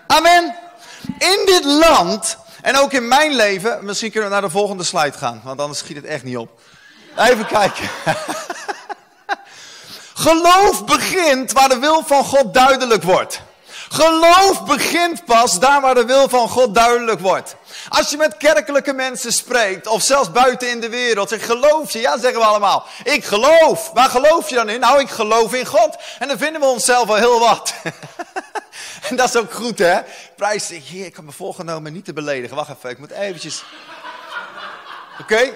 Amen. 0.07 0.55
In 1.17 1.41
dit 1.45 1.63
land 1.65 2.37
en 2.63 2.77
ook 2.77 2.91
in 2.91 3.07
mijn 3.07 3.35
leven, 3.35 3.85
misschien 3.85 4.11
kunnen 4.11 4.29
we 4.29 4.35
naar 4.35 4.45
de 4.45 4.49
volgende 4.49 4.83
slide 4.83 5.17
gaan, 5.17 5.41
want 5.43 5.59
anders 5.59 5.79
schiet 5.79 5.95
het 5.95 6.05
echt 6.05 6.23
niet 6.23 6.37
op. 6.37 6.59
Even 7.17 7.45
kijken. 7.45 7.89
Geloof 10.13 10.85
begint 10.85 11.51
waar 11.51 11.69
de 11.69 11.79
wil 11.79 12.03
van 12.05 12.23
God 12.23 12.53
duidelijk 12.53 13.03
wordt. 13.03 13.41
Geloof 13.89 14.63
begint 14.63 15.25
pas 15.25 15.59
daar 15.59 15.81
waar 15.81 15.95
de 15.95 16.05
wil 16.05 16.29
van 16.29 16.49
God 16.49 16.75
duidelijk 16.75 17.19
wordt. 17.19 17.55
Als 17.89 18.09
je 18.09 18.17
met 18.17 18.37
kerkelijke 18.37 18.93
mensen 18.93 19.33
spreekt, 19.33 19.87
of 19.87 20.01
zelfs 20.01 20.31
buiten 20.31 20.69
in 20.69 20.79
de 20.79 20.89
wereld, 20.89 21.29
zeg 21.29 21.45
geloof 21.45 21.91
je? 21.91 21.99
Ja, 21.99 22.17
zeggen 22.17 22.39
we 22.39 22.45
allemaal. 22.45 22.85
Ik 23.03 23.25
geloof. 23.25 23.91
Waar 23.93 24.09
geloof 24.09 24.49
je 24.49 24.55
dan 24.55 24.69
in? 24.69 24.79
Nou, 24.79 24.99
ik 24.99 25.09
geloof 25.09 25.53
in 25.53 25.65
God. 25.65 25.95
En 26.19 26.27
dan 26.27 26.37
vinden 26.37 26.61
we 26.61 26.67
onszelf 26.67 27.09
al 27.09 27.15
heel 27.15 27.39
wat. 27.39 27.73
en 29.09 29.15
dat 29.15 29.29
is 29.29 29.35
ook 29.35 29.53
goed, 29.53 29.79
hè? 29.79 30.01
Prijs 30.35 30.71
ik 30.71 31.15
heb 31.15 31.21
me 31.21 31.31
voorgenomen 31.31 31.93
niet 31.93 32.05
te 32.05 32.13
beledigen. 32.13 32.55
Wacht 32.55 32.69
even, 32.69 32.89
ik 32.89 32.99
moet 32.99 33.11
eventjes... 33.11 33.63
Oké? 35.21 35.53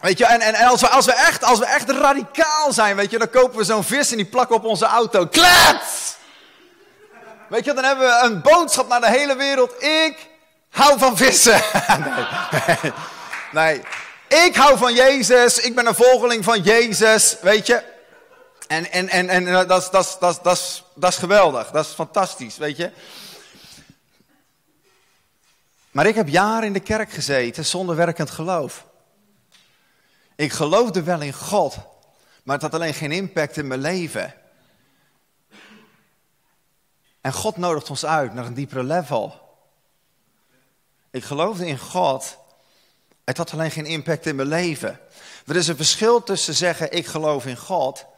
Weet 0.00 0.18
je, 0.18 0.26
en, 0.26 0.40
en, 0.40 0.54
en 0.54 0.66
als, 0.66 0.80
we, 0.80 0.88
als, 0.88 1.06
we 1.06 1.12
echt, 1.12 1.44
als 1.44 1.58
we 1.58 1.66
echt 1.66 1.90
radicaal 1.90 2.72
zijn, 2.72 2.96
weet 2.96 3.10
je, 3.10 3.18
dan 3.18 3.30
kopen 3.30 3.58
we 3.58 3.64
zo'n 3.64 3.84
vis 3.84 4.10
en 4.10 4.16
die 4.16 4.26
plakken 4.26 4.56
op 4.56 4.64
onze 4.64 4.86
auto. 4.86 5.26
Klets! 5.26 6.16
Weet 7.48 7.64
je, 7.64 7.72
dan 7.72 7.84
hebben 7.84 8.06
we 8.06 8.20
een 8.22 8.42
boodschap 8.42 8.88
naar 8.88 9.00
de 9.00 9.10
hele 9.10 9.36
wereld. 9.36 9.82
Ik 9.82 10.28
hou 10.70 10.98
van 10.98 11.16
vissen. 11.16 11.62
nee, 12.72 12.92
nee. 13.52 13.82
Ik 14.46 14.56
hou 14.56 14.78
van 14.78 14.94
Jezus. 14.94 15.58
Ik 15.58 15.74
ben 15.74 15.86
een 15.86 15.94
volgeling 15.94 16.44
van 16.44 16.60
Jezus. 16.60 17.36
Weet 17.40 17.66
je. 17.66 17.91
En, 18.72 18.90
en, 18.90 19.08
en, 19.08 19.28
en 19.28 19.68
is, 19.70 19.90
dat, 19.90 20.46
is, 20.46 20.84
dat 20.94 21.10
is 21.12 21.16
geweldig. 21.16 21.70
Dat 21.70 21.84
is 21.86 21.92
fantastisch, 21.92 22.56
weet 22.56 22.76
je. 22.76 22.92
Maar 25.90 26.06
ik 26.06 26.14
heb 26.14 26.28
jaren 26.28 26.66
in 26.66 26.72
de 26.72 26.80
kerk 26.80 27.10
gezeten 27.10 27.64
zonder 27.64 27.96
werkend 27.96 28.30
geloof. 28.30 28.86
Ik 30.36 30.52
geloofde 30.52 31.02
wel 31.02 31.20
in 31.20 31.32
God, 31.32 31.76
maar 32.42 32.54
het 32.54 32.62
had 32.62 32.74
alleen 32.74 32.94
geen 32.94 33.12
impact 33.12 33.56
in 33.56 33.66
mijn 33.66 33.80
leven. 33.80 34.34
En 37.20 37.32
God 37.32 37.56
nodigt 37.56 37.90
ons 37.90 38.04
uit 38.04 38.34
naar 38.34 38.46
een 38.46 38.54
diepere 38.54 38.84
level. 38.84 39.40
Ik 41.10 41.24
geloofde 41.24 41.66
in 41.66 41.78
God, 41.78 42.36
het 43.24 43.36
had 43.36 43.52
alleen 43.52 43.70
geen 43.70 43.86
impact 43.86 44.26
in 44.26 44.36
mijn 44.36 44.48
leven. 44.48 45.00
Er 45.46 45.56
is 45.56 45.68
een 45.68 45.76
verschil 45.76 46.22
tussen 46.22 46.54
zeggen 46.54 46.92
ik 46.92 47.06
geloof 47.06 47.46
in 47.46 47.56
God 47.56 48.10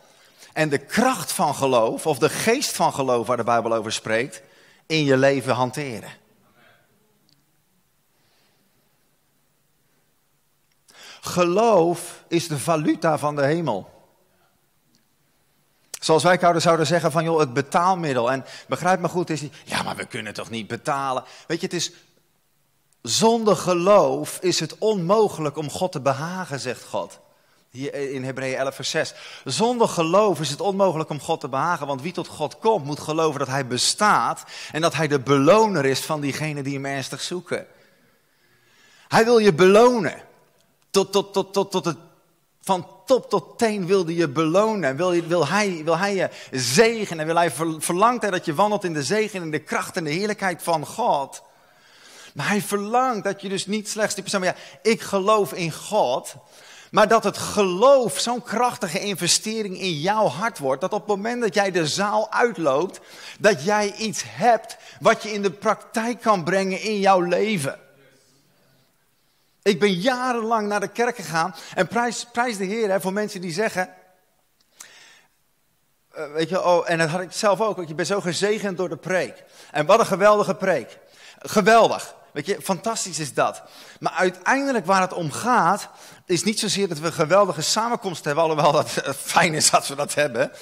en 0.55 0.69
de 0.69 0.79
kracht 0.79 1.33
van 1.33 1.55
geloof, 1.55 2.07
of 2.07 2.19
de 2.19 2.29
geest 2.29 2.77
van 2.77 2.93
geloof 2.93 3.27
waar 3.27 3.37
de 3.37 3.45
Bijbel 3.45 3.75
over 3.75 3.93
spreekt, 3.93 4.43
in 4.87 5.05
je 5.05 5.17
leven 5.17 5.55
hanteren. 5.55 6.11
Geloof 11.21 12.25
is 12.29 12.49
de 12.49 12.59
valuta 12.59 13.19
van 13.19 13.37
de 13.37 13.45
hemel. 13.45 13.93
Zoals 16.01 16.23
wij 16.23 16.61
zouden 16.61 16.87
zeggen 16.87 17.13
van 17.13 17.25
joh, 17.25 17.39
het 17.39 17.53
betaalmiddel. 17.53 18.33
En 18.33 18.45
begrijp 18.69 19.01
me 19.01 19.09
goed, 19.09 19.31
is 19.31 19.41
die, 19.41 19.53
ja 19.65 19.83
maar 19.83 19.97
we 19.97 20.07
kunnen 20.07 20.35
toch 20.35 20.51
niet 20.51 20.67
betalen. 20.67 21.25
Weet 21.47 21.61
je, 21.61 21.67
het 21.67 21.75
is, 21.75 21.93
zonder 23.03 23.57
geloof 23.57 24.39
is 24.41 24.61
het 24.61 24.79
onmogelijk 24.79 25.57
om 25.57 25.71
God 25.71 25.93
te 25.93 26.01
behagen, 26.01 26.61
zegt 26.61 26.85
God. 26.85 27.21
Hier 27.75 27.95
in 27.95 28.25
Hebreeën 28.25 28.59
11 28.59 28.75
vers 28.75 28.91
6. 28.91 29.15
Zonder 29.45 29.89
geloof 29.89 30.41
is 30.41 30.51
het 30.51 30.61
onmogelijk 30.61 31.11
om 31.11 31.21
God 31.21 31.41
te 31.41 31.49
behagen. 31.49 31.87
Want 31.87 32.03
wie 32.03 32.13
tot 32.13 32.29
God 32.29 32.59
komt 32.59 32.85
moet 32.85 33.01
geloven 33.01 33.39
dat 33.39 33.49
hij 33.49 33.67
bestaat. 33.67 34.45
En 34.73 34.81
dat 34.81 34.95
hij 34.95 35.09
de 35.09 35.21
beloner 35.21 35.85
is 35.85 36.01
van 36.01 36.21
diegenen 36.21 36.65
die 36.65 36.75
hem 36.75 36.85
ernstig 36.85 37.21
zoeken. 37.21 37.67
Hij 39.09 39.25
wil 39.25 39.39
je 39.39 39.55
belonen. 39.55 40.23
Tot, 40.91 41.13
tot, 41.13 41.33
tot, 41.33 41.53
tot, 41.53 41.71
tot 41.71 41.85
het, 41.85 41.97
van 42.61 42.89
top 43.07 43.31
tot 43.31 43.59
teen 43.59 43.87
wilde 43.87 44.15
je 44.15 44.29
belonen. 44.29 44.97
Wil, 44.97 45.11
wil, 45.11 45.47
hij, 45.49 45.81
wil 45.85 45.99
hij 45.99 46.15
je 46.15 46.31
zegenen. 46.51 47.27
Wil 47.27 47.37
hij 47.37 47.51
verlangt 47.79 48.23
hij 48.23 48.31
dat 48.31 48.45
je 48.45 48.55
wandelt 48.55 48.85
in 48.85 48.93
de 48.93 49.03
zegen 49.03 49.43
en 49.43 49.51
de 49.51 49.59
kracht 49.59 49.97
en 49.97 50.05
de 50.05 50.11
heerlijkheid 50.11 50.63
van 50.63 50.87
God. 50.87 51.43
Maar 52.35 52.49
hij 52.49 52.63
verlangt 52.63 53.25
dat 53.25 53.41
je 53.41 53.49
dus 53.49 53.67
niet 53.67 53.89
slechts 53.89 54.15
die 54.15 54.23
persoon, 54.23 54.43
ja, 54.43 54.55
ik 54.83 55.01
geloof 55.01 55.53
in 55.53 55.73
God. 55.73 56.35
Maar 56.95 57.09
dat 57.09 57.25
het 57.25 57.39
geloof 57.39 58.19
zo'n 58.19 58.43
krachtige 58.43 59.01
investering 59.01 59.81
in 59.81 59.93
jouw 59.93 60.27
hart 60.27 60.59
wordt. 60.59 60.81
Dat 60.81 60.93
op 60.93 60.99
het 60.99 61.17
moment 61.17 61.41
dat 61.41 61.55
jij 61.55 61.71
de 61.71 61.87
zaal 61.87 62.33
uitloopt, 62.33 63.01
dat 63.39 63.65
jij 63.65 63.93
iets 63.93 64.23
hebt 64.27 64.77
wat 65.01 65.23
je 65.23 65.33
in 65.33 65.43
de 65.43 65.51
praktijk 65.51 66.21
kan 66.21 66.45
brengen 66.45 66.81
in 66.81 66.99
jouw 66.99 67.21
leven. 67.21 67.79
Ik 69.63 69.81
ben 69.81 69.93
jarenlang 69.93 70.69
naar 70.69 70.81
de 70.81 70.89
kerk 70.89 71.17
gegaan 71.17 71.55
en 71.75 71.89
prijs, 71.89 72.27
prijs 72.33 72.57
de 72.57 72.65
Heer 72.65 72.91
hè, 72.91 73.01
voor 73.01 73.13
mensen 73.13 73.41
die 73.41 73.53
zeggen. 73.53 73.95
Uh, 76.17 76.33
weet 76.33 76.49
je, 76.49 76.65
oh, 76.65 76.91
en 76.91 76.99
dat 76.99 77.09
had 77.09 77.21
ik 77.21 77.33
zelf 77.33 77.61
ook, 77.61 77.77
want 77.77 77.89
je 77.89 77.95
bent 77.95 78.09
zo 78.09 78.21
gezegend 78.21 78.77
door 78.77 78.89
de 78.89 78.97
preek. 78.97 79.45
En 79.71 79.87
wat 79.87 79.99
een 79.99 80.07
geweldige 80.07 80.55
preek. 80.55 80.99
Geweldig. 81.39 82.15
Weet 82.35 82.47
je, 82.47 82.59
fantastisch 82.63 83.19
is 83.19 83.35
dat. 83.35 83.63
Maar 84.01 84.13
uiteindelijk 84.13 84.87
waar 84.87 85.01
het 85.01 85.13
om 85.13 85.31
gaat, 85.31 85.89
is 86.27 86.45
niet 86.45 86.59
zozeer 86.59 86.89
dat 86.89 86.99
we 86.99 87.07
een 87.07 87.13
geweldige 87.13 87.63
samenkomst 87.63 88.25
hebben, 88.25 88.45
alhoewel 88.45 88.73
dat 88.73 88.91
fijn 89.17 89.55
is 89.55 89.71
dat 89.71 89.89
we 89.89 89.95
dat 89.95 90.15
hebben. 90.15 90.53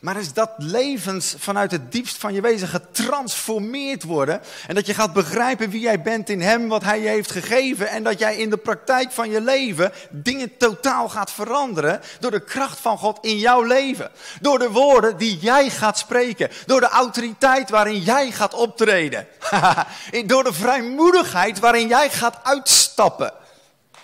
Maar 0.00 0.16
is 0.16 0.32
dat 0.32 0.50
levens 0.56 1.34
vanuit 1.38 1.70
het 1.70 1.92
diepst 1.92 2.16
van 2.16 2.34
je 2.34 2.40
wezen 2.40 2.68
getransformeerd 2.68 4.02
worden. 4.02 4.40
En 4.66 4.74
dat 4.74 4.86
je 4.86 4.94
gaat 4.94 5.12
begrijpen 5.12 5.70
wie 5.70 5.80
jij 5.80 6.02
bent 6.02 6.28
in 6.28 6.40
Hem, 6.40 6.68
wat 6.68 6.84
Hij 6.84 7.00
je 7.00 7.08
heeft 7.08 7.30
gegeven. 7.30 7.88
En 7.88 8.02
dat 8.02 8.18
jij 8.18 8.36
in 8.36 8.50
de 8.50 8.56
praktijk 8.56 9.12
van 9.12 9.30
je 9.30 9.40
leven 9.40 9.92
dingen 10.10 10.56
totaal 10.56 11.08
gaat 11.08 11.30
veranderen. 11.30 12.00
Door 12.20 12.30
de 12.30 12.44
kracht 12.44 12.80
van 12.80 12.98
God 12.98 13.18
in 13.20 13.38
jouw 13.38 13.62
leven. 13.62 14.10
Door 14.40 14.58
de 14.58 14.70
woorden 14.70 15.16
die 15.16 15.38
jij 15.38 15.70
gaat 15.70 15.98
spreken. 15.98 16.50
Door 16.66 16.80
de 16.80 16.88
autoriteit 16.88 17.70
waarin 17.70 18.00
jij 18.00 18.30
gaat 18.30 18.54
optreden. 18.54 19.26
door 20.26 20.44
de 20.44 20.52
vrijmoedigheid 20.52 21.58
waarin 21.58 21.88
jij 21.88 22.10
gaat 22.10 22.38
uitstappen. 22.42 23.32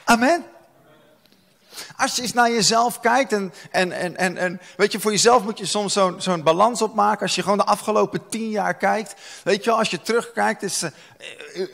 Amen. 0.05 0.45
Als 1.97 2.17
je 2.17 2.23
eens 2.23 2.33
naar 2.33 2.51
jezelf 2.51 3.01
kijkt 3.01 3.33
en, 3.33 3.53
en, 3.71 4.17
en, 4.17 4.37
en, 4.37 4.61
weet 4.77 4.93
je, 4.93 5.01
voor 5.01 5.11
jezelf 5.11 5.43
moet 5.43 5.59
je 5.59 5.67
soms 5.67 5.99
zo'n 6.17 6.43
balans 6.43 6.83
opmaken. 6.83 7.23
Als 7.23 7.35
je 7.35 7.43
gewoon 7.43 7.59
de 7.59 7.65
afgelopen 7.65 8.29
tien 8.29 8.51
jaar 8.51 8.75
kijkt, 8.75 9.15
weet 9.45 9.65
je 9.65 9.71
als 9.71 9.91
je 9.91 10.03
terugkijkt, 10.03 10.63
is, 10.63 10.83
uh, 10.83 10.91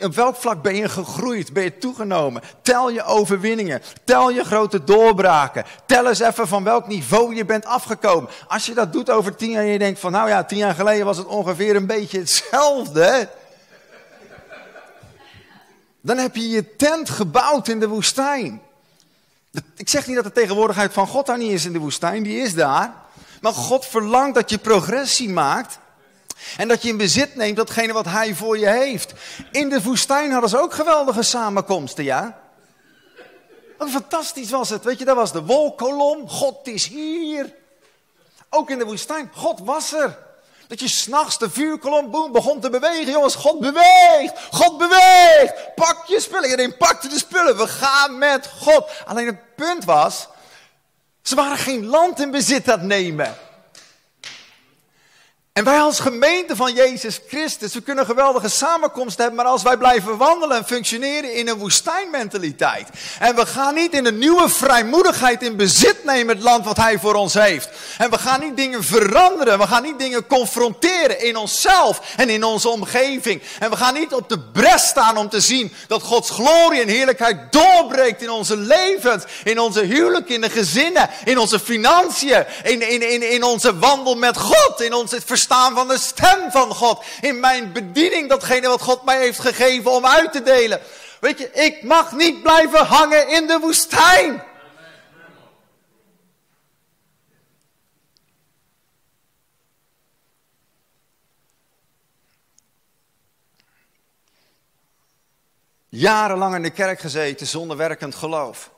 op 0.00 0.14
welk 0.14 0.37
vlak 0.37 0.62
ben 0.62 0.76
je 0.76 0.88
gegroeid, 0.88 1.52
ben 1.52 1.62
je 1.62 1.78
toegenomen? 1.78 2.42
Tel 2.62 2.90
je 2.90 3.04
overwinningen, 3.04 3.83
tel 4.04 4.30
je 4.30 4.45
grote 4.45 4.85
doorbraken, 4.85 5.64
tel 5.87 6.09
eens 6.09 6.21
even 6.21 6.49
van 6.49 6.64
welk 6.64 6.87
niveau 6.87 7.35
je 7.35 7.45
bent 7.45 7.64
afgekomen. 7.64 8.30
Als 8.49 8.66
je 8.66 8.75
dat 8.75 8.92
doet 8.92 9.11
over 9.11 9.37
tien 9.37 9.50
jaar 9.50 9.62
en 9.62 9.69
je 9.69 9.78
denkt 9.78 10.00
van, 10.00 10.12
nou 10.12 10.28
ja, 10.28 10.45
tien 10.45 10.59
jaar 10.59 10.75
geleden 10.75 11.07
was 11.07 11.16
het 11.16 11.26
ongeveer 11.26 11.76
een 11.76 11.87
beetje 11.87 12.19
hetzelfde. 12.19 13.28
Dan 16.00 16.19
heb 16.19 16.37
je 16.37 16.49
je 16.49 16.76
tent 16.76 17.11
gebouwd 17.11 17.69
in 17.69 17.80
de 17.80 17.88
woestijn. 17.88 18.62
Ik 19.76 19.88
zeg 19.88 20.07
niet 20.07 20.16
dat 20.16 20.25
de 20.25 20.33
tegenwoordigheid 20.33 20.92
van 20.92 21.07
God 21.07 21.26
daar 21.26 21.38
niet 21.38 21.52
is 21.52 21.64
in 21.64 21.73
de 21.73 21.78
woestijn, 21.78 22.23
die 22.23 22.40
is 22.40 22.54
daar. 22.54 22.95
Maar 23.40 23.52
God 23.52 23.87
verlangt 23.87 24.35
dat 24.35 24.50
je 24.50 24.59
progressie 24.59 25.28
maakt. 25.28 25.78
En 26.57 26.69
dat 26.69 26.83
je 26.83 26.88
in 26.88 26.97
bezit 26.97 27.35
neemt 27.35 27.57
datgene 27.57 27.92
wat 27.92 28.04
hij 28.04 28.35
voor 28.35 28.59
je 28.59 28.69
heeft. 28.69 29.12
In 29.52 29.69
de 29.69 29.83
woestijn 29.83 30.30
hadden 30.30 30.50
ze 30.50 30.59
ook 30.59 30.75
geweldige 30.75 31.23
samenkomsten, 31.23 32.04
ja? 32.04 32.40
Wat 33.78 33.90
fantastisch 33.90 34.50
was 34.50 34.71
het. 34.71 34.85
Weet 34.85 34.99
je, 34.99 35.04
dat 35.04 35.16
was 35.16 35.33
de 35.33 35.42
wolkolom. 35.42 36.28
God 36.28 36.66
is 36.69 36.87
hier. 36.87 37.54
Ook 38.50 38.71
in 38.71 38.78
de 38.78 38.85
woestijn. 38.85 39.30
God 39.35 39.61
was 39.64 39.92
er. 39.92 40.19
Dat 40.70 40.80
je 40.80 40.88
s'nachts 40.88 41.38
de 41.38 41.50
vuurkolom 41.50 42.10
boem, 42.10 42.32
begon 42.32 42.60
te 42.60 42.70
bewegen. 42.70 43.12
Jongens, 43.12 43.34
God 43.34 43.60
beweegt. 43.60 44.32
God 44.50 44.78
beweegt. 44.78 45.74
Pak 45.74 46.06
je 46.06 46.20
spullen. 46.20 46.50
Iedereen 46.50 46.76
pakte 46.76 47.08
de 47.08 47.18
spullen. 47.18 47.56
We 47.56 47.68
gaan 47.68 48.18
met 48.18 48.50
God. 48.60 48.90
Alleen 49.04 49.26
het 49.26 49.54
punt 49.56 49.84
was, 49.84 50.28
ze 51.22 51.34
waren 51.34 51.56
geen 51.56 51.86
land 51.86 52.20
in 52.20 52.30
bezit 52.30 52.66
het 52.66 52.82
nemen. 52.82 53.36
En 55.60 55.66
wij 55.66 55.80
als 55.80 56.00
gemeente 56.00 56.56
van 56.56 56.74
Jezus 56.74 57.20
Christus, 57.28 57.74
we 57.74 57.80
kunnen 57.80 58.06
geweldige 58.06 58.48
samenkomsten 58.48 59.24
hebben, 59.24 59.42
maar 59.42 59.52
als 59.52 59.62
wij 59.62 59.76
blijven 59.76 60.16
wandelen 60.16 60.56
en 60.56 60.66
functioneren 60.66 61.34
in 61.34 61.48
een 61.48 61.58
woestijnmentaliteit. 61.58 62.88
En 63.18 63.36
we 63.36 63.46
gaan 63.46 63.74
niet 63.74 63.92
in 63.92 64.06
een 64.06 64.18
nieuwe 64.18 64.48
vrijmoedigheid 64.48 65.42
in 65.42 65.56
bezit 65.56 66.04
nemen 66.04 66.34
het 66.34 66.44
land 66.44 66.64
wat 66.64 66.76
Hij 66.76 66.98
voor 66.98 67.14
ons 67.14 67.34
heeft. 67.34 67.68
En 67.98 68.10
we 68.10 68.18
gaan 68.18 68.40
niet 68.40 68.56
dingen 68.56 68.84
veranderen, 68.84 69.58
we 69.58 69.66
gaan 69.66 69.82
niet 69.82 69.98
dingen 69.98 70.26
confronteren 70.26 71.20
in 71.20 71.36
onszelf 71.36 72.00
en 72.16 72.28
in 72.28 72.44
onze 72.44 72.68
omgeving. 72.68 73.42
En 73.58 73.70
we 73.70 73.76
gaan 73.76 73.94
niet 73.94 74.12
op 74.12 74.28
de 74.28 74.38
bres 74.38 74.86
staan 74.86 75.16
om 75.16 75.28
te 75.28 75.40
zien 75.40 75.72
dat 75.86 76.02
Gods 76.02 76.30
glorie 76.30 76.80
en 76.80 76.88
heerlijkheid 76.88 77.52
doorbreekt 77.52 78.22
in 78.22 78.30
onze 78.30 78.56
levens, 78.56 79.24
in 79.44 79.58
onze 79.58 79.80
huwelijk, 79.80 80.28
in 80.28 80.40
de 80.40 80.50
gezinnen, 80.50 81.10
in 81.24 81.38
onze 81.38 81.58
financiën, 81.58 82.46
in, 82.62 82.90
in, 82.90 83.12
in, 83.12 83.30
in 83.32 83.42
onze 83.42 83.78
wandel 83.78 84.14
met 84.14 84.38
God, 84.38 84.80
in 84.80 84.94
onze 84.94 85.20
verstaan 85.50 85.75
van 85.75 85.88
de 85.88 85.99
stem 85.99 86.50
van 86.50 86.75
God. 86.75 87.04
In 87.21 87.40
mijn 87.40 87.73
bediening, 87.73 88.28
datgene 88.28 88.69
wat 88.69 88.83
God 88.83 89.04
mij 89.04 89.19
heeft 89.19 89.38
gegeven 89.38 89.90
om 89.90 90.07
uit 90.07 90.33
te 90.33 90.42
delen. 90.42 90.80
Weet 91.21 91.38
je, 91.38 91.50
ik 91.52 91.83
mag 91.83 92.12
niet 92.12 92.42
blijven 92.42 92.87
hangen 92.87 93.28
in 93.28 93.47
de 93.47 93.59
woestijn. 93.59 94.42
Jarenlang 105.88 106.54
in 106.54 106.62
de 106.62 106.71
kerk 106.71 107.00
gezeten 107.00 107.47
zonder 107.47 107.76
werkend 107.76 108.14
geloof. 108.14 108.71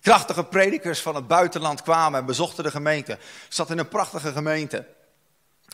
Krachtige 0.00 0.44
predikers 0.44 1.00
van 1.00 1.14
het 1.14 1.26
buitenland 1.26 1.82
kwamen 1.82 2.20
en 2.20 2.26
bezochten 2.26 2.64
de 2.64 2.70
gemeente. 2.70 3.12
Ik 3.12 3.18
zat 3.48 3.70
in 3.70 3.78
een 3.78 3.88
prachtige 3.88 4.32
gemeente. 4.32 4.98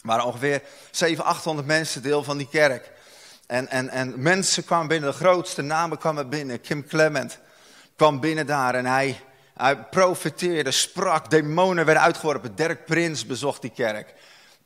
Waren 0.03 0.25
ongeveer 0.25 0.63
700, 0.91 1.37
800 1.37 1.67
mensen 1.67 2.03
deel 2.03 2.23
van 2.23 2.37
die 2.37 2.49
kerk. 2.49 2.93
En, 3.47 3.69
en, 3.69 3.89
en 3.89 4.23
mensen 4.23 4.65
kwamen 4.65 4.89
binnen, 4.89 5.11
de 5.11 5.17
grootste 5.17 5.63
namen 5.63 5.99
kwamen 5.99 6.29
binnen. 6.29 6.61
Kim 6.61 6.87
Clement 6.87 7.39
kwam 7.97 8.21
binnen 8.21 8.47
daar 8.47 8.75
en 8.75 8.87
hij, 8.87 9.21
hij 9.55 9.77
profeteerde, 9.77 10.71
sprak, 10.71 11.31
demonen 11.31 11.85
werden 11.85 12.03
uitgeworpen. 12.03 12.55
Dirk 12.55 12.85
Prins 12.85 13.27
bezocht 13.27 13.61
die 13.61 13.71
kerk. 13.71 14.15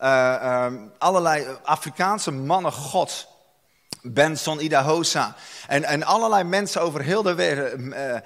Uh, 0.00 0.66
allerlei 0.98 1.46
Afrikaanse 1.62 2.30
mannen 2.30 2.72
gods. 2.72 3.28
Benson 4.02 4.60
Idahosa. 4.60 5.36
En, 5.66 5.84
en 5.84 6.02
allerlei 6.02 6.44
mensen 6.44 6.82
over 6.82 7.02
heel 7.02 7.22
de 7.22 7.34
wereld. 7.34 7.78
Uh, 7.78 8.16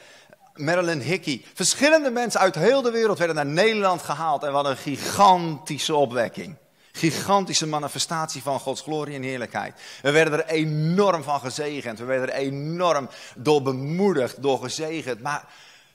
Marilyn 0.54 1.00
Hickey. 1.00 1.44
Verschillende 1.54 2.10
mensen 2.10 2.40
uit 2.40 2.54
heel 2.54 2.82
de 2.82 2.90
wereld 2.90 3.18
werden 3.18 3.36
naar 3.36 3.46
Nederland 3.46 4.02
gehaald. 4.02 4.42
En 4.42 4.52
wat 4.52 4.66
een 4.66 4.76
gigantische 4.76 5.94
opwekking. 5.94 6.56
Gigantische 6.96 7.66
manifestatie 7.66 8.42
van 8.42 8.60
Gods 8.60 8.80
glorie 8.82 9.14
en 9.14 9.22
heerlijkheid. 9.22 9.80
We 10.02 10.10
werden 10.10 10.32
er 10.32 10.46
enorm 10.46 11.22
van 11.22 11.40
gezegend. 11.40 11.98
We 11.98 12.04
werden 12.04 12.32
er 12.32 12.40
enorm 12.40 13.08
door 13.36 13.62
bemoedigd, 13.62 14.42
door 14.42 14.58
gezegend. 14.58 15.20
Maar 15.22 15.48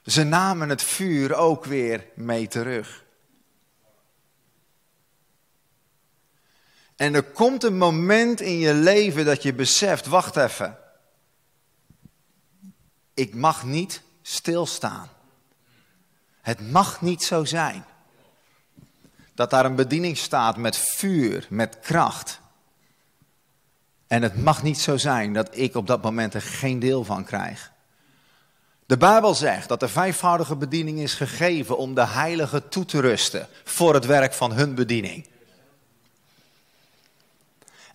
ze 0.06 0.24
namen 0.24 0.70
het 0.70 0.84
vuur 0.84 1.36
ook 1.36 1.66
weer 1.66 2.06
mee 2.16 2.48
terug. 2.48 3.04
En 6.96 7.16
er 7.16 7.24
komt 7.24 7.64
een 7.64 7.78
moment 7.78 8.42
in 8.42 8.58
je 8.58 8.74
leven 8.74 9.26
dat 9.26 9.44
je 9.44 9.54
beseft, 9.54 10.06
wacht 10.06 10.36
even. 10.36 10.78
Ik 13.14 13.36
mag 13.36 13.64
niet 13.64 14.02
stilstaan. 14.22 15.10
Het 16.42 16.72
mag 16.72 17.02
niet 17.02 17.24
zo 17.24 17.46
zijn 17.46 17.86
dat 19.40 19.50
daar 19.50 19.66
een 19.66 19.76
bediening 19.76 20.18
staat 20.18 20.58
met 20.58 20.78
vuur, 20.78 21.48
met 21.50 21.80
kracht. 21.82 22.40
En 24.08 24.22
het 24.22 24.44
mag 24.44 24.64
niet 24.64 24.80
zo 24.80 24.98
zijn 24.98 25.34
dat 25.34 25.58
ik 25.58 25.76
op 25.76 25.88
dat 25.88 26.02
moment 26.02 26.34
er 26.34 26.42
geen 26.42 26.80
deel 26.80 27.04
van 27.04 27.24
krijg. 27.24 27.72
De 28.86 28.98
Bijbel 28.98 29.36
zegt 29.36 29.68
dat 29.68 29.80
de 29.80 29.88
vijfvoudige 29.88 30.56
bediening 30.56 31.00
is 31.00 31.14
gegeven 31.14 31.78
om 31.78 31.94
de 31.94 32.08
heiligen 32.08 32.70
toe 32.70 32.86
te 32.86 33.02
rusten 33.02 33.48
voor 33.64 33.94
het 33.94 34.06
werk 34.06 34.34
van 34.34 34.52
hun 34.52 34.76
bediening. 34.76 35.29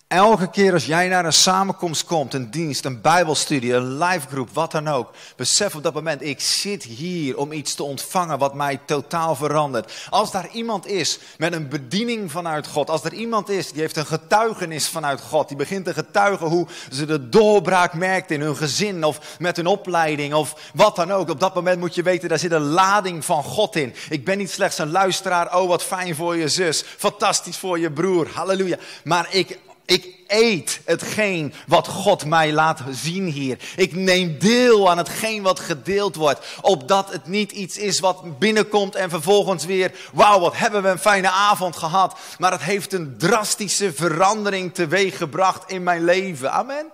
Elke 0.07 0.49
keer 0.49 0.73
als 0.73 0.85
jij 0.85 1.07
naar 1.07 1.25
een 1.25 1.33
samenkomst 1.33 2.05
komt, 2.05 2.33
een 2.33 2.51
dienst, 2.51 2.85
een 2.85 3.01
bijbelstudie, 3.01 3.73
een 3.73 3.97
livegroep, 3.97 4.49
wat 4.53 4.71
dan 4.71 4.87
ook. 4.87 5.11
Besef 5.35 5.75
op 5.75 5.83
dat 5.83 5.93
moment, 5.93 6.21
ik 6.21 6.41
zit 6.41 6.83
hier 6.83 7.37
om 7.37 7.51
iets 7.51 7.75
te 7.75 7.83
ontvangen 7.83 8.37
wat 8.37 8.53
mij 8.53 8.79
totaal 8.85 9.35
verandert. 9.35 10.07
Als 10.09 10.31
daar 10.31 10.49
iemand 10.51 10.87
is 10.87 11.19
met 11.37 11.53
een 11.53 11.69
bediening 11.69 12.31
vanuit 12.31 12.67
God, 12.67 12.89
als 12.89 13.03
er 13.03 13.13
iemand 13.13 13.49
is 13.49 13.71
die 13.71 13.81
heeft 13.81 13.97
een 13.97 14.05
getuigenis 14.05 14.87
vanuit 14.87 15.21
God, 15.21 15.47
die 15.47 15.57
begint 15.57 15.85
te 15.85 15.93
getuigen 15.93 16.47
hoe 16.47 16.67
ze 16.91 17.05
de 17.05 17.29
doorbraak 17.29 17.93
merkt 17.93 18.31
in 18.31 18.41
hun 18.41 18.57
gezin 18.57 19.03
of 19.03 19.37
met 19.39 19.55
hun 19.55 19.67
opleiding 19.67 20.33
of 20.33 20.71
wat 20.73 20.95
dan 20.95 21.11
ook. 21.11 21.29
Op 21.29 21.39
dat 21.39 21.55
moment 21.55 21.79
moet 21.79 21.95
je 21.95 22.03
weten, 22.03 22.29
daar 22.29 22.39
zit 22.39 22.51
een 22.51 22.61
lading 22.61 23.25
van 23.25 23.43
God 23.43 23.75
in. 23.75 23.95
Ik 24.09 24.25
ben 24.25 24.37
niet 24.37 24.51
slechts 24.51 24.77
een 24.77 24.91
luisteraar, 24.91 25.57
oh 25.57 25.67
wat 25.67 25.83
fijn 25.83 26.15
voor 26.15 26.35
je 26.35 26.47
zus, 26.47 26.83
fantastisch 26.97 27.57
voor 27.57 27.79
je 27.79 27.91
broer, 27.91 28.27
halleluja. 28.33 28.77
Maar 29.03 29.27
ik 29.29 29.59
ik 29.85 30.15
eet 30.27 30.79
hetgeen 30.85 31.53
wat 31.67 31.87
God 31.87 32.25
mij 32.25 32.53
laat 32.53 32.81
zien 32.91 33.25
hier. 33.25 33.57
Ik 33.75 33.95
neem 33.95 34.39
deel 34.39 34.89
aan 34.89 34.97
hetgeen 34.97 35.43
wat 35.43 35.59
gedeeld 35.59 36.15
wordt. 36.15 36.45
Opdat 36.61 37.11
het 37.11 37.27
niet 37.27 37.51
iets 37.51 37.77
is 37.77 37.99
wat 37.99 38.39
binnenkomt 38.39 38.95
en 38.95 39.09
vervolgens 39.09 39.65
weer, 39.65 39.91
wauw, 40.13 40.39
wat 40.39 40.57
hebben 40.57 40.83
we 40.83 40.89
een 40.89 40.99
fijne 40.99 41.29
avond 41.29 41.75
gehad. 41.75 42.17
Maar 42.37 42.51
het 42.51 42.63
heeft 42.63 42.93
een 42.93 43.15
drastische 43.17 43.93
verandering 43.93 44.73
teweeg 44.73 45.17
gebracht 45.17 45.71
in 45.71 45.83
mijn 45.83 46.03
leven. 46.03 46.51
Amen. 46.51 46.85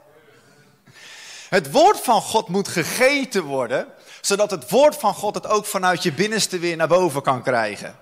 Het 1.49 1.71
woord 1.71 1.99
van 1.99 2.21
God 2.21 2.47
moet 2.47 2.67
gegeten 2.67 3.43
worden, 3.43 3.87
zodat 4.21 4.51
het 4.51 4.69
woord 4.69 4.95
van 4.95 5.13
God 5.13 5.35
het 5.35 5.47
ook 5.47 5.65
vanuit 5.65 6.03
je 6.03 6.13
binnenste 6.13 6.59
weer 6.59 6.75
naar 6.75 6.87
boven 6.87 7.21
kan 7.21 7.43
krijgen. 7.43 7.95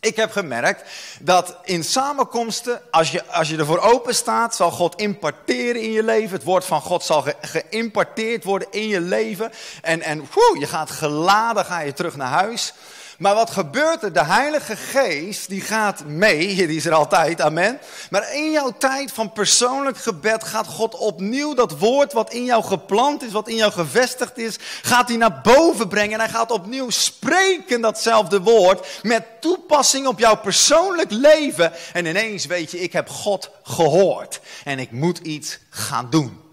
Ik 0.00 0.16
heb 0.16 0.30
gemerkt 0.30 0.90
dat 1.20 1.56
in 1.64 1.84
samenkomsten, 1.84 2.80
als 2.90 3.10
je, 3.10 3.26
als 3.26 3.48
je 3.48 3.56
ervoor 3.56 3.78
open 3.78 4.14
staat, 4.14 4.56
zal 4.56 4.70
God 4.70 4.94
imparteren 5.00 5.82
in 5.82 5.92
je 5.92 6.02
leven. 6.02 6.36
Het 6.36 6.44
woord 6.44 6.64
van 6.64 6.80
God 6.80 7.02
zal 7.02 7.22
ge, 7.22 7.34
geïmparteerd 7.40 8.44
worden 8.44 8.68
in 8.70 8.88
je 8.88 9.00
leven. 9.00 9.52
En, 9.82 10.02
en 10.02 10.18
woe, 10.18 10.56
je 10.58 10.66
gaat 10.66 10.90
geladen, 10.90 11.64
ga 11.64 11.80
je 11.80 11.92
terug 11.92 12.16
naar 12.16 12.30
huis. 12.30 12.72
Maar 13.18 13.34
wat 13.34 13.50
gebeurt 13.50 14.02
er? 14.02 14.12
De 14.12 14.24
Heilige 14.24 14.76
Geest, 14.76 15.48
die 15.48 15.60
gaat 15.60 16.04
mee, 16.04 16.56
die 16.66 16.76
is 16.76 16.86
er 16.86 16.92
altijd, 16.92 17.40
amen. 17.40 17.78
Maar 18.10 18.34
in 18.34 18.50
jouw 18.50 18.72
tijd 18.78 19.12
van 19.12 19.32
persoonlijk 19.32 19.98
gebed 19.98 20.44
gaat 20.44 20.66
God 20.66 20.94
opnieuw 20.94 21.54
dat 21.54 21.78
woord 21.78 22.12
wat 22.12 22.32
in 22.32 22.44
jou 22.44 22.64
geplant 22.64 23.22
is, 23.22 23.32
wat 23.32 23.48
in 23.48 23.56
jou 23.56 23.72
gevestigd 23.72 24.38
is, 24.38 24.56
gaat 24.82 25.08
hij 25.08 25.16
naar 25.16 25.40
boven 25.42 25.88
brengen. 25.88 26.12
En 26.12 26.20
hij 26.20 26.28
gaat 26.28 26.50
opnieuw 26.50 26.90
spreken 26.90 27.80
datzelfde 27.80 28.40
woord 28.40 29.00
met 29.02 29.24
toepassing 29.40 30.06
op 30.06 30.18
jouw 30.18 30.36
persoonlijk 30.36 31.10
leven. 31.10 31.72
En 31.92 32.06
ineens 32.06 32.46
weet 32.46 32.70
je, 32.70 32.80
ik 32.80 32.92
heb 32.92 33.08
God 33.08 33.50
gehoord 33.62 34.40
en 34.64 34.78
ik 34.78 34.90
moet 34.90 35.18
iets 35.18 35.58
gaan 35.70 36.10
doen. 36.10 36.45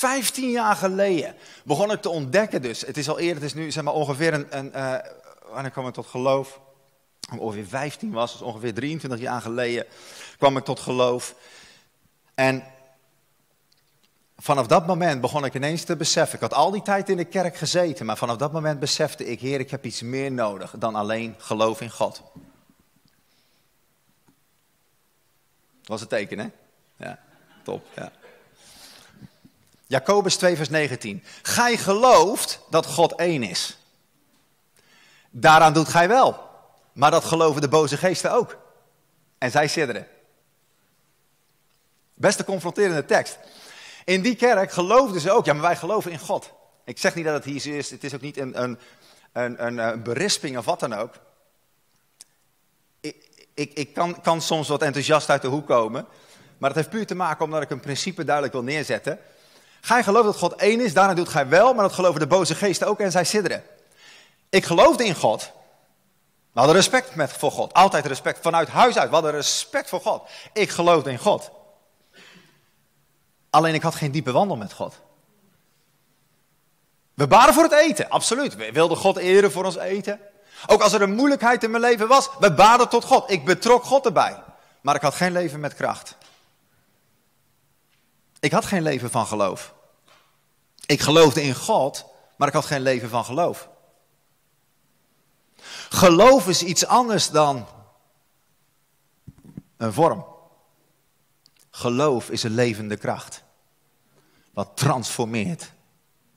Vijftien 0.00 0.50
jaar 0.50 0.76
geleden 0.76 1.34
begon 1.64 1.90
ik 1.90 2.00
te 2.00 2.08
ontdekken 2.08 2.62
dus. 2.62 2.80
Het 2.80 2.96
is 2.96 3.08
al 3.08 3.18
eerder, 3.18 3.42
het 3.42 3.44
is 3.44 3.54
nu 3.54 3.70
zeg 3.70 3.84
maar 3.84 3.94
ongeveer 3.94 4.34
een, 4.34 4.46
een 4.58 4.72
uh, 4.74 4.94
wanneer 5.52 5.70
kwam 5.70 5.86
ik 5.86 5.94
tot 5.94 6.06
geloof? 6.06 6.60
Ongeveer 7.38 7.66
15 7.66 8.12
was, 8.12 8.32
dus 8.32 8.40
ongeveer 8.40 8.74
23 8.74 9.20
jaar 9.20 9.40
geleden 9.40 9.86
kwam 10.38 10.56
ik 10.56 10.64
tot 10.64 10.80
geloof. 10.80 11.34
En 12.34 12.64
vanaf 14.36 14.66
dat 14.66 14.86
moment 14.86 15.20
begon 15.20 15.44
ik 15.44 15.54
ineens 15.54 15.84
te 15.84 15.96
beseffen. 15.96 16.34
Ik 16.34 16.40
had 16.40 16.54
al 16.54 16.70
die 16.70 16.82
tijd 16.82 17.08
in 17.08 17.16
de 17.16 17.24
kerk 17.24 17.56
gezeten, 17.56 18.06
maar 18.06 18.16
vanaf 18.16 18.36
dat 18.36 18.52
moment 18.52 18.80
besefte 18.80 19.26
ik, 19.26 19.40
Heer, 19.40 19.60
ik 19.60 19.70
heb 19.70 19.84
iets 19.84 20.02
meer 20.02 20.32
nodig 20.32 20.74
dan 20.78 20.94
alleen 20.94 21.34
geloof 21.38 21.80
in 21.80 21.90
God. 21.90 22.22
Dat 25.80 25.88
was 25.88 26.00
het 26.00 26.08
teken, 26.08 26.38
hè? 26.38 26.48
Ja, 26.96 27.18
top, 27.62 27.86
ja. 27.96 28.12
Jacobus 29.90 30.36
2, 30.36 30.56
vers 30.56 30.68
19. 30.68 31.22
Gij 31.42 31.76
gelooft 31.76 32.60
dat 32.68 32.86
God 32.86 33.14
één 33.14 33.42
is. 33.42 33.78
Daaraan 35.30 35.72
doet 35.72 35.88
gij 35.88 36.08
wel. 36.08 36.48
Maar 36.92 37.10
dat 37.10 37.24
geloven 37.24 37.60
de 37.60 37.68
boze 37.68 37.96
geesten 37.96 38.32
ook. 38.32 38.58
En 39.38 39.50
zij 39.50 39.68
sidderen. 39.68 40.06
Best 42.14 42.38
een 42.38 42.44
confronterende 42.44 43.04
tekst. 43.04 43.38
In 44.04 44.22
die 44.22 44.36
kerk 44.36 44.72
geloofden 44.72 45.20
ze 45.20 45.30
ook, 45.30 45.44
ja, 45.44 45.52
maar 45.52 45.62
wij 45.62 45.76
geloven 45.76 46.12
in 46.12 46.18
God. 46.18 46.52
Ik 46.84 46.98
zeg 46.98 47.14
niet 47.14 47.24
dat 47.24 47.34
het 47.34 47.44
hier 47.44 47.76
is, 47.76 47.90
het 47.90 48.04
is 48.04 48.14
ook 48.14 48.20
niet 48.20 48.36
een, 48.36 48.62
een, 48.62 48.78
een, 49.32 49.66
een, 49.66 49.78
een 49.78 50.02
berisping 50.02 50.58
of 50.58 50.64
wat 50.64 50.80
dan 50.80 50.92
ook. 50.92 51.14
Ik, 53.00 53.16
ik, 53.54 53.72
ik 53.72 53.94
kan, 53.94 54.20
kan 54.20 54.40
soms 54.40 54.68
wat 54.68 54.82
enthousiast 54.82 55.30
uit 55.30 55.42
de 55.42 55.48
hoek 55.48 55.66
komen, 55.66 56.06
maar 56.58 56.68
dat 56.70 56.78
heeft 56.78 56.90
puur 56.90 57.06
te 57.06 57.14
maken 57.14 57.44
omdat 57.44 57.62
ik 57.62 57.70
een 57.70 57.80
principe 57.80 58.24
duidelijk 58.24 58.54
wil 58.54 58.64
neerzetten. 58.64 59.18
Gij 59.80 60.02
gelooft 60.02 60.24
dat 60.24 60.36
God 60.36 60.54
één 60.54 60.80
is, 60.80 60.94
daarna 60.94 61.14
doet 61.14 61.28
gij 61.28 61.48
wel, 61.48 61.74
maar 61.74 61.84
dat 61.84 61.92
geloven 61.92 62.20
de 62.20 62.26
boze 62.26 62.54
geesten 62.54 62.86
ook 62.86 63.00
en 63.00 63.10
zij 63.10 63.24
sidderen. 63.24 63.64
Ik 64.48 64.64
geloofde 64.64 65.04
in 65.04 65.14
God. 65.14 65.50
We 66.52 66.58
hadden 66.58 66.76
respect 66.76 67.14
met, 67.14 67.32
voor 67.32 67.50
God. 67.50 67.72
Altijd 67.72 68.06
respect. 68.06 68.38
Vanuit 68.42 68.68
huis 68.68 68.98
uit. 68.98 69.08
We 69.08 69.14
hadden 69.14 69.32
respect 69.32 69.88
voor 69.88 70.00
God. 70.00 70.28
Ik 70.52 70.70
geloofde 70.70 71.10
in 71.10 71.18
God. 71.18 71.50
Alleen 73.50 73.74
ik 73.74 73.82
had 73.82 73.94
geen 73.94 74.10
diepe 74.10 74.32
wandel 74.32 74.56
met 74.56 74.72
God. 74.72 75.00
We 77.14 77.26
baden 77.26 77.54
voor 77.54 77.62
het 77.62 77.72
eten, 77.72 78.08
absoluut. 78.08 78.56
We 78.56 78.72
wilden 78.72 78.96
God 78.96 79.16
eren 79.16 79.52
voor 79.52 79.64
ons 79.64 79.76
eten. 79.76 80.20
Ook 80.66 80.82
als 80.82 80.92
er 80.92 81.02
een 81.02 81.14
moeilijkheid 81.14 81.64
in 81.64 81.70
mijn 81.70 81.82
leven 81.82 82.08
was, 82.08 82.30
we 82.38 82.52
baden 82.52 82.88
tot 82.88 83.04
God. 83.04 83.30
Ik 83.30 83.44
betrok 83.44 83.84
God 83.84 84.04
erbij. 84.04 84.42
Maar 84.80 84.94
ik 84.94 85.00
had 85.00 85.14
geen 85.14 85.32
leven 85.32 85.60
met 85.60 85.74
kracht. 85.74 86.16
Ik 88.40 88.52
had 88.52 88.64
geen 88.64 88.82
leven 88.82 89.10
van 89.10 89.26
geloof. 89.26 89.74
Ik 90.86 91.00
geloofde 91.00 91.42
in 91.42 91.54
God, 91.54 92.06
maar 92.36 92.48
ik 92.48 92.54
had 92.54 92.64
geen 92.64 92.82
leven 92.82 93.08
van 93.08 93.24
geloof. 93.24 93.68
Geloof 95.88 96.48
is 96.48 96.62
iets 96.62 96.86
anders 96.86 97.30
dan 97.30 97.66
een 99.76 99.92
vorm. 99.92 100.26
Geloof 101.70 102.30
is 102.30 102.42
een 102.42 102.54
levende 102.54 102.96
kracht. 102.96 103.42
Wat 104.52 104.76
transformeert 104.76 105.72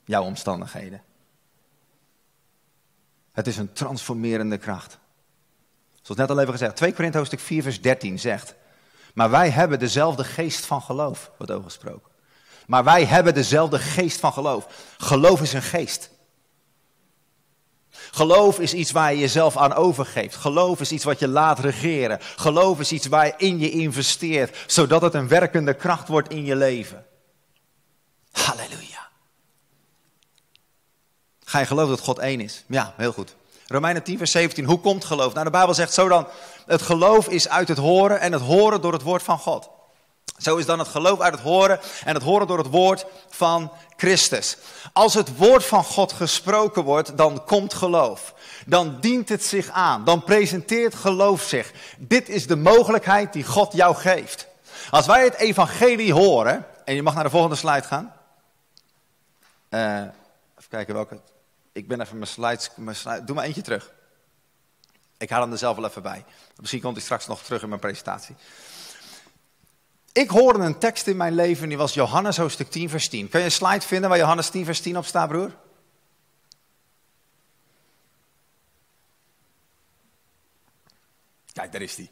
jouw 0.04 0.22
omstandigheden. 0.22 1.02
Het 3.32 3.46
is 3.46 3.56
een 3.56 3.72
transformerende 3.72 4.58
kracht. 4.58 4.98
Zoals 6.02 6.20
net 6.20 6.30
al 6.30 6.40
even 6.40 6.52
gezegd, 6.52 6.76
2 6.76 6.92
Korinthe 6.92 7.18
hoofdstuk 7.18 7.40
4 7.40 7.62
vers 7.62 7.80
13 7.80 8.18
zegt. 8.18 8.54
Maar 9.14 9.30
wij 9.30 9.50
hebben 9.50 9.78
dezelfde 9.78 10.24
geest 10.24 10.66
van 10.66 10.82
geloof, 10.82 11.30
wordt 11.36 11.52
over 11.52 11.64
gesproken. 11.64 12.12
Maar 12.66 12.84
wij 12.84 13.04
hebben 13.04 13.34
dezelfde 13.34 13.78
geest 13.78 14.20
van 14.20 14.32
geloof. 14.32 14.66
Geloof 14.98 15.42
is 15.42 15.52
een 15.52 15.62
geest. 15.62 16.10
Geloof 17.90 18.58
is 18.58 18.74
iets 18.74 18.90
waar 18.90 19.12
je 19.12 19.18
jezelf 19.18 19.56
aan 19.56 19.74
overgeeft. 19.74 20.36
Geloof 20.36 20.80
is 20.80 20.92
iets 20.92 21.04
wat 21.04 21.18
je 21.18 21.28
laat 21.28 21.58
regeren. 21.58 22.18
Geloof 22.20 22.80
is 22.80 22.92
iets 22.92 23.06
waar 23.06 23.26
je 23.26 23.34
in 23.36 23.58
je 23.58 23.70
investeert, 23.70 24.64
zodat 24.66 25.02
het 25.02 25.14
een 25.14 25.28
werkende 25.28 25.74
kracht 25.74 26.08
wordt 26.08 26.28
in 26.28 26.44
je 26.44 26.56
leven. 26.56 27.06
Halleluja. 28.30 29.08
Ga 31.44 31.58
je 31.58 31.66
geloven 31.66 31.96
dat 31.96 32.04
God 32.04 32.18
één 32.18 32.40
is? 32.40 32.64
Ja, 32.66 32.94
heel 32.96 33.12
goed. 33.12 33.36
Romeinen 33.66 34.02
10, 34.02 34.18
vers 34.18 34.30
17. 34.30 34.64
Hoe 34.64 34.80
komt 34.80 35.04
geloof? 35.04 35.32
Nou, 35.32 35.44
de 35.44 35.50
Bijbel 35.50 35.74
zegt 35.74 35.92
zo 35.92 36.08
dan: 36.08 36.26
het 36.66 36.82
geloof 36.82 37.28
is 37.28 37.48
uit 37.48 37.68
het 37.68 37.78
horen 37.78 38.20
en 38.20 38.32
het 38.32 38.42
horen 38.42 38.80
door 38.80 38.92
het 38.92 39.02
woord 39.02 39.22
van 39.22 39.38
God. 39.38 39.70
Zo 40.38 40.56
is 40.56 40.66
dan 40.66 40.78
het 40.78 40.88
geloof 40.88 41.20
uit 41.20 41.32
het 41.32 41.42
horen 41.42 41.80
en 42.04 42.14
het 42.14 42.22
horen 42.22 42.46
door 42.46 42.58
het 42.58 42.70
woord 42.70 43.06
van 43.28 43.72
Christus. 43.96 44.56
Als 44.92 45.14
het 45.14 45.36
woord 45.36 45.64
van 45.64 45.84
God 45.84 46.12
gesproken 46.12 46.82
wordt, 46.82 47.16
dan 47.16 47.44
komt 47.44 47.74
geloof. 47.74 48.34
Dan 48.66 49.00
dient 49.00 49.28
het 49.28 49.44
zich 49.44 49.70
aan. 49.70 50.04
Dan 50.04 50.24
presenteert 50.24 50.94
geloof 50.94 51.42
zich. 51.42 51.72
Dit 51.98 52.28
is 52.28 52.46
de 52.46 52.56
mogelijkheid 52.56 53.32
die 53.32 53.44
God 53.44 53.72
jou 53.72 53.94
geeft. 53.94 54.46
Als 54.90 55.06
wij 55.06 55.24
het 55.24 55.34
evangelie 55.34 56.12
horen, 56.12 56.66
en 56.84 56.94
je 56.94 57.02
mag 57.02 57.14
naar 57.14 57.24
de 57.24 57.30
volgende 57.30 57.56
slide 57.56 57.82
gaan. 57.82 58.12
Uh, 59.70 60.00
even 60.00 60.68
kijken 60.68 60.94
welke. 60.94 61.20
Ik 61.74 61.88
ben 61.88 62.00
even 62.00 62.18
mijn 62.18 62.30
slides, 62.30 62.70
mijn. 62.76 63.24
Doe 63.26 63.34
maar 63.34 63.44
eentje 63.44 63.62
terug. 63.62 63.92
Ik 65.18 65.30
haal 65.30 65.40
hem 65.40 65.52
er 65.52 65.58
zelf 65.58 65.76
wel 65.76 65.88
even 65.88 66.02
bij. 66.02 66.24
Misschien 66.56 66.80
komt 66.80 66.94
hij 66.94 67.04
straks 67.04 67.26
nog 67.26 67.42
terug 67.42 67.62
in 67.62 67.68
mijn 67.68 67.80
presentatie. 67.80 68.36
Ik 70.12 70.30
hoorde 70.30 70.58
een 70.58 70.78
tekst 70.78 71.06
in 71.06 71.16
mijn 71.16 71.34
leven, 71.34 71.68
die 71.68 71.78
was 71.78 71.94
Johannes 71.94 72.36
hoofdstuk 72.36 72.70
10 72.70 72.88
vers 72.88 73.08
10. 73.08 73.28
Kun 73.28 73.38
je 73.38 73.44
een 73.44 73.52
slide 73.52 73.80
vinden 73.80 74.08
waar 74.08 74.18
Johannes 74.18 74.50
10 74.50 74.64
vers 74.64 74.80
10 74.80 74.96
op 74.96 75.04
staat, 75.04 75.28
broer? 75.28 75.56
Kijk, 81.52 81.72
daar 81.72 81.82
is 81.82 81.94
die. 81.94 82.10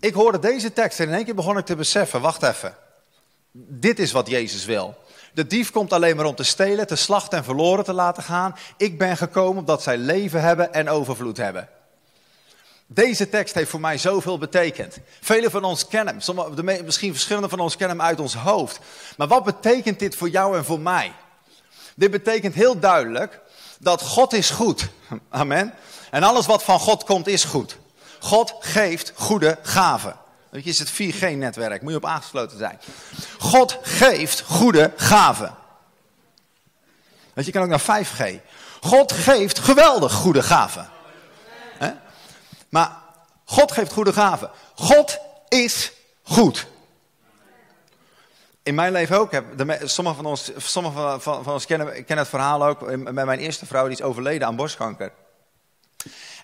Ik 0.00 0.14
hoorde 0.14 0.38
deze 0.38 0.72
tekst 0.72 1.00
en 1.00 1.08
in 1.08 1.14
één 1.14 1.24
keer 1.24 1.34
begon 1.34 1.58
ik 1.58 1.64
te 1.64 1.76
beseffen, 1.76 2.20
wacht 2.20 2.42
even. 2.42 2.76
Dit 3.52 3.98
is 3.98 4.12
wat 4.12 4.28
Jezus 4.28 4.64
wil. 4.64 5.03
De 5.34 5.46
dief 5.46 5.70
komt 5.70 5.92
alleen 5.92 6.16
maar 6.16 6.24
om 6.24 6.34
te 6.34 6.42
stelen, 6.42 6.86
te 6.86 6.96
slachten 6.96 7.38
en 7.38 7.44
verloren 7.44 7.84
te 7.84 7.92
laten 7.92 8.22
gaan. 8.22 8.56
Ik 8.76 8.98
ben 8.98 9.16
gekomen 9.16 9.58
omdat 9.58 9.82
zij 9.82 9.96
leven 9.96 10.40
hebben 10.40 10.72
en 10.72 10.88
overvloed 10.88 11.36
hebben. 11.36 11.68
Deze 12.86 13.28
tekst 13.28 13.54
heeft 13.54 13.70
voor 13.70 13.80
mij 13.80 13.98
zoveel 13.98 14.38
betekend. 14.38 14.98
Velen 15.20 15.50
van 15.50 15.64
ons 15.64 15.86
kennen 15.86 16.20
hem, 16.64 16.84
misschien 16.84 17.12
verschillende 17.12 17.48
van 17.48 17.60
ons 17.60 17.76
kennen 17.76 17.96
hem 17.96 18.06
uit 18.06 18.20
ons 18.20 18.34
hoofd. 18.34 18.78
Maar 19.16 19.28
wat 19.28 19.44
betekent 19.44 19.98
dit 19.98 20.16
voor 20.16 20.28
jou 20.28 20.56
en 20.56 20.64
voor 20.64 20.80
mij? 20.80 21.12
Dit 21.94 22.10
betekent 22.10 22.54
heel 22.54 22.78
duidelijk 22.78 23.40
dat 23.78 24.02
God 24.02 24.32
is 24.32 24.50
goed. 24.50 24.88
Amen. 25.28 25.74
En 26.10 26.22
alles 26.22 26.46
wat 26.46 26.62
van 26.62 26.78
God 26.78 27.04
komt 27.04 27.26
is 27.26 27.44
goed. 27.44 27.76
God 28.20 28.54
geeft 28.60 29.12
goede 29.14 29.58
gaven. 29.62 30.16
Dat 30.54 30.64
is 30.64 30.78
het 30.78 30.92
4G-netwerk, 30.92 31.82
moet 31.82 31.90
je 31.90 31.96
op 31.96 32.04
aangesloten 32.04 32.58
zijn. 32.58 32.80
God 33.38 33.78
geeft 33.82 34.40
goede 34.40 34.92
gaven. 34.96 35.54
Want 37.32 37.46
je 37.46 37.52
kan 37.52 37.62
ook 37.62 37.68
naar 37.68 38.04
5G. 38.06 38.40
God 38.80 39.12
geeft 39.12 39.58
geweldig 39.58 40.12
goede 40.12 40.42
gaven. 40.42 40.88
Maar 42.68 42.96
God 43.44 43.72
geeft 43.72 43.92
goede 43.92 44.12
gaven. 44.12 44.50
God 44.74 45.18
is 45.48 45.92
goed. 46.22 46.66
In 48.62 48.74
mijn 48.74 48.92
leven 48.92 49.18
ook. 49.18 49.30
Sommigen 49.82 50.22
van 50.22 50.26
ons, 50.26 50.50
sommige 50.56 51.20
van, 51.20 51.44
van, 51.44 51.52
ons 51.52 51.66
kennen, 51.66 51.92
kennen 51.92 52.18
het 52.18 52.28
verhaal 52.28 52.66
ook. 52.66 52.96
Met 52.96 53.24
mijn 53.24 53.38
eerste 53.38 53.66
vrouw, 53.66 53.84
die 53.84 53.96
is 53.96 54.02
overleden 54.02 54.46
aan 54.46 54.56
borstkanker. 54.56 55.12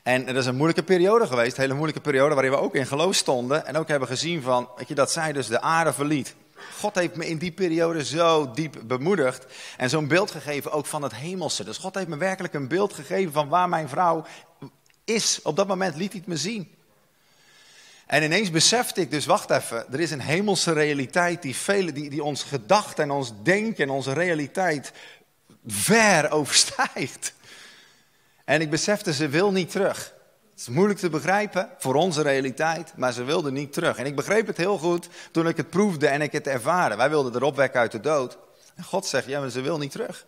En 0.03 0.27
dat 0.27 0.37
is 0.37 0.47
een 0.47 0.57
moeilijke 0.57 0.83
periode 0.83 1.27
geweest, 1.27 1.57
een 1.57 1.63
hele 1.63 1.75
moeilijke 1.75 2.01
periode 2.03 2.35
waarin 2.35 2.53
we 2.53 2.59
ook 2.59 2.75
in 2.75 2.87
geloof 2.87 3.15
stonden. 3.15 3.67
En 3.67 3.77
ook 3.77 3.89
hebben 3.89 4.09
gezien 4.09 4.43
van, 4.43 4.69
weet 4.77 4.89
je, 4.89 4.95
dat 4.95 5.13
zij 5.13 5.33
dus 5.33 5.47
de 5.47 5.61
aarde 5.61 5.93
verliet. 5.93 6.35
God 6.79 6.95
heeft 6.95 7.17
me 7.17 7.27
in 7.27 7.39
die 7.39 7.53
periode 7.53 8.05
zo 8.05 8.51
diep 8.51 8.77
bemoedigd 8.85 9.47
en 9.77 9.91
zo'n 9.91 10.09
beeld 10.09 10.31
gegeven 10.31 10.73
ook 10.73 10.87
van 10.87 11.03
het 11.03 11.15
hemelse. 11.15 11.65
Dus 11.65 11.79
God 11.79 11.95
heeft 11.95 12.09
me 12.09 12.17
werkelijk 12.17 12.55
een 12.55 12.69
beeld 12.69 12.93
gegeven 12.93 13.33
van 13.33 13.49
waar 13.49 13.69
mijn 13.69 13.89
vrouw 13.89 14.25
is. 15.05 15.41
Op 15.43 15.57
dat 15.57 15.69
moment 15.69 15.97
liet 15.97 16.13
hij 16.13 16.21
het 16.21 16.29
me 16.29 16.37
zien. 16.37 16.75
En 18.07 18.23
ineens 18.23 18.51
besefte 18.51 19.01
ik 19.01 19.11
dus, 19.11 19.27
wacht 19.27 19.51
even, 19.51 19.93
er 19.93 20.01
is 20.01 20.11
een 20.11 20.21
hemelse 20.21 20.73
realiteit 20.73 21.43
die, 21.43 21.57
vele, 21.57 21.93
die, 21.93 22.11
die 22.11 22.23
ons 22.23 22.43
gedachten 22.43 23.05
en 23.05 23.11
ons 23.11 23.33
denken 23.43 23.85
en 23.85 23.91
onze 23.91 24.13
realiteit 24.13 24.93
ver 25.67 26.31
overstijgt. 26.31 27.33
En 28.51 28.61
ik 28.61 28.71
besefte, 28.71 29.13
ze 29.13 29.29
wil 29.29 29.53
niet 29.53 29.71
terug. 29.71 30.15
Het 30.51 30.61
is 30.61 30.69
moeilijk 30.69 30.99
te 30.99 31.11
begrijpen 31.11 31.69
voor 31.79 31.95
onze 31.95 32.23
realiteit, 32.23 32.93
maar 32.97 33.13
ze 33.13 33.25
wilde 33.25 33.53
niet 33.53 33.73
terug. 33.73 33.97
En 33.97 34.07
ik 34.07 34.17
begreep 34.17 34.47
het 34.47 34.57
heel 34.57 34.79
goed 34.79 35.09
toen 35.31 35.49
ik 35.49 35.57
het 35.57 35.71
proefde 35.71 36.07
en 36.07 36.23
ik 36.23 36.33
het 36.33 36.47
ervaren. 36.47 36.97
Wij 36.97 37.11
wilden 37.11 37.35
erop 37.35 37.57
wekken 37.57 37.81
uit 37.81 37.93
de 37.93 38.01
dood. 38.01 38.39
En 38.75 38.85
God 38.85 39.07
zegt, 39.07 39.27
ja, 39.27 39.41
maar 39.41 39.51
ze 39.51 39.61
wil 39.61 39.79
niet 39.79 39.91
terug. 39.91 40.27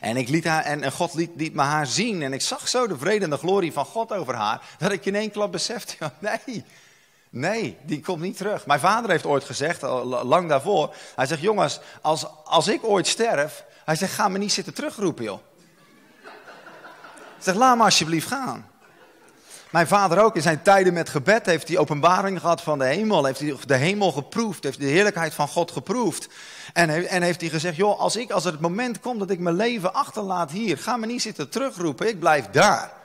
En, 0.00 0.16
ik 0.16 0.28
liet 0.28 0.44
haar, 0.44 0.64
en, 0.64 0.92
God 0.92 1.14
liet, 1.14 1.30
liet 1.36 1.54
me 1.54 1.62
haar 1.62 1.86
zien. 1.86 2.22
En 2.22 2.32
ik 2.32 2.42
zag 2.42 2.68
zo 2.68 2.86
de 2.86 2.98
vrede 2.98 3.24
en 3.24 3.30
de 3.30 3.36
glorie 3.36 3.72
van 3.72 3.84
God 3.84 4.12
over 4.12 4.34
haar. 4.34 4.62
Dat 4.78 4.92
ik 4.92 5.04
in 5.04 5.14
één 5.14 5.30
klap 5.30 5.52
besefte, 5.52 5.96
nee, 6.18 6.64
nee, 7.30 7.76
die 7.82 8.00
komt 8.00 8.20
niet 8.20 8.36
terug. 8.36 8.66
Mijn 8.66 8.80
vader 8.80 9.10
heeft 9.10 9.26
ooit 9.26 9.44
gezegd, 9.44 9.82
lang 10.22 10.48
daarvoor. 10.48 10.94
Hij 11.16 11.26
zegt, 11.26 11.40
jongens, 11.40 11.80
als, 12.00 12.26
als 12.44 12.68
ik 12.68 12.84
ooit 12.84 13.06
sterf. 13.06 13.64
Hij 13.84 13.96
zegt, 13.96 14.12
ga 14.12 14.28
me 14.28 14.38
niet 14.38 14.52
zitten 14.52 14.74
terugroepen, 14.74 15.24
joh. 15.24 15.40
Zeg, 17.44 17.54
laat 17.54 17.76
me 17.76 17.82
alsjeblieft 17.82 18.26
gaan. 18.26 18.66
Mijn 19.70 19.86
vader 19.86 20.22
ook 20.22 20.36
in 20.36 20.42
zijn 20.42 20.62
tijden 20.62 20.92
met 20.92 21.08
gebed 21.08 21.46
heeft 21.46 21.68
hij 21.68 21.78
openbaring 21.78 22.40
gehad 22.40 22.60
van 22.62 22.78
de 22.78 22.84
hemel. 22.84 23.24
Heeft 23.24 23.38
hij 23.38 23.56
de 23.66 23.76
hemel 23.76 24.12
geproefd, 24.12 24.64
heeft 24.64 24.80
de 24.80 24.86
heerlijkheid 24.86 25.34
van 25.34 25.48
God 25.48 25.70
geproefd. 25.70 26.28
En, 26.72 27.08
en 27.08 27.22
heeft 27.22 27.40
hij 27.40 27.50
gezegd, 27.50 27.76
joh, 27.76 28.00
als, 28.00 28.16
ik, 28.16 28.30
als 28.30 28.44
het 28.44 28.60
moment 28.60 29.00
komt 29.00 29.18
dat 29.18 29.30
ik 29.30 29.38
mijn 29.38 29.56
leven 29.56 29.94
achterlaat 29.94 30.50
hier, 30.50 30.78
ga 30.78 30.96
me 30.96 31.06
niet 31.06 31.22
zitten 31.22 31.48
terugroepen, 31.48 32.08
ik 32.08 32.18
blijf 32.18 32.46
daar. 32.50 33.03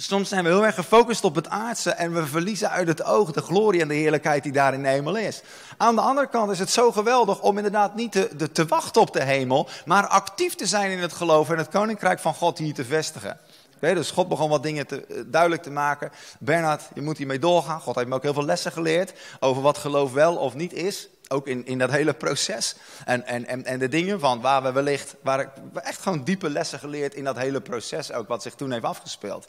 Soms 0.00 0.28
zijn 0.28 0.44
we 0.44 0.50
heel 0.50 0.66
erg 0.66 0.74
gefocust 0.74 1.24
op 1.24 1.34
het 1.34 1.48
aardse 1.48 1.90
en 1.90 2.14
we 2.14 2.26
verliezen 2.26 2.70
uit 2.70 2.88
het 2.88 3.04
oog 3.04 3.32
de 3.32 3.40
glorie 3.40 3.80
en 3.80 3.88
de 3.88 3.94
heerlijkheid 3.94 4.42
die 4.42 4.52
daar 4.52 4.74
in 4.74 4.82
de 4.82 4.88
hemel 4.88 5.16
is. 5.16 5.42
Aan 5.76 5.94
de 5.94 6.00
andere 6.00 6.28
kant 6.28 6.50
is 6.50 6.58
het 6.58 6.70
zo 6.70 6.92
geweldig 6.92 7.40
om 7.40 7.56
inderdaad 7.56 7.94
niet 7.94 8.12
te, 8.12 8.52
te 8.52 8.66
wachten 8.66 9.00
op 9.00 9.12
de 9.12 9.22
hemel, 9.22 9.68
maar 9.84 10.06
actief 10.06 10.54
te 10.54 10.66
zijn 10.66 10.90
in 10.90 10.98
het 10.98 11.12
geloof 11.12 11.50
en 11.50 11.58
het 11.58 11.68
koninkrijk 11.68 12.18
van 12.18 12.34
God 12.34 12.58
hier 12.58 12.74
te 12.74 12.84
vestigen. 12.84 13.40
Okay, 13.76 13.94
dus 13.94 14.10
God 14.10 14.28
begon 14.28 14.50
wat 14.50 14.62
dingen 14.62 14.86
te, 14.86 15.04
eh, 15.04 15.16
duidelijk 15.26 15.62
te 15.62 15.70
maken. 15.70 16.10
Bernard, 16.38 16.82
je 16.94 17.02
moet 17.02 17.18
hiermee 17.18 17.38
doorgaan. 17.38 17.80
God 17.80 17.94
heeft 17.94 18.08
me 18.08 18.14
ook 18.14 18.22
heel 18.22 18.32
veel 18.32 18.44
lessen 18.44 18.72
geleerd 18.72 19.12
over 19.40 19.62
wat 19.62 19.78
geloof 19.78 20.12
wel 20.12 20.36
of 20.36 20.54
niet 20.54 20.72
is. 20.72 21.08
Ook 21.28 21.46
in, 21.46 21.66
in 21.66 21.78
dat 21.78 21.90
hele 21.90 22.12
proces. 22.12 22.76
En, 23.04 23.26
en, 23.26 23.46
en, 23.46 23.64
en 23.64 23.78
de 23.78 23.88
dingen 23.88 24.20
van 24.20 24.40
waar 24.40 24.62
we 24.62 24.72
wellicht, 24.72 25.14
waar 25.22 25.40
ik 25.40 25.48
echt 25.74 26.02
gewoon 26.02 26.24
diepe 26.24 26.50
lessen 26.50 26.78
geleerd 26.78 27.14
in 27.14 27.24
dat 27.24 27.38
hele 27.38 27.60
proces 27.60 28.12
ook, 28.12 28.28
wat 28.28 28.42
zich 28.42 28.54
toen 28.54 28.72
heeft 28.72 28.84
afgespeeld. 28.84 29.46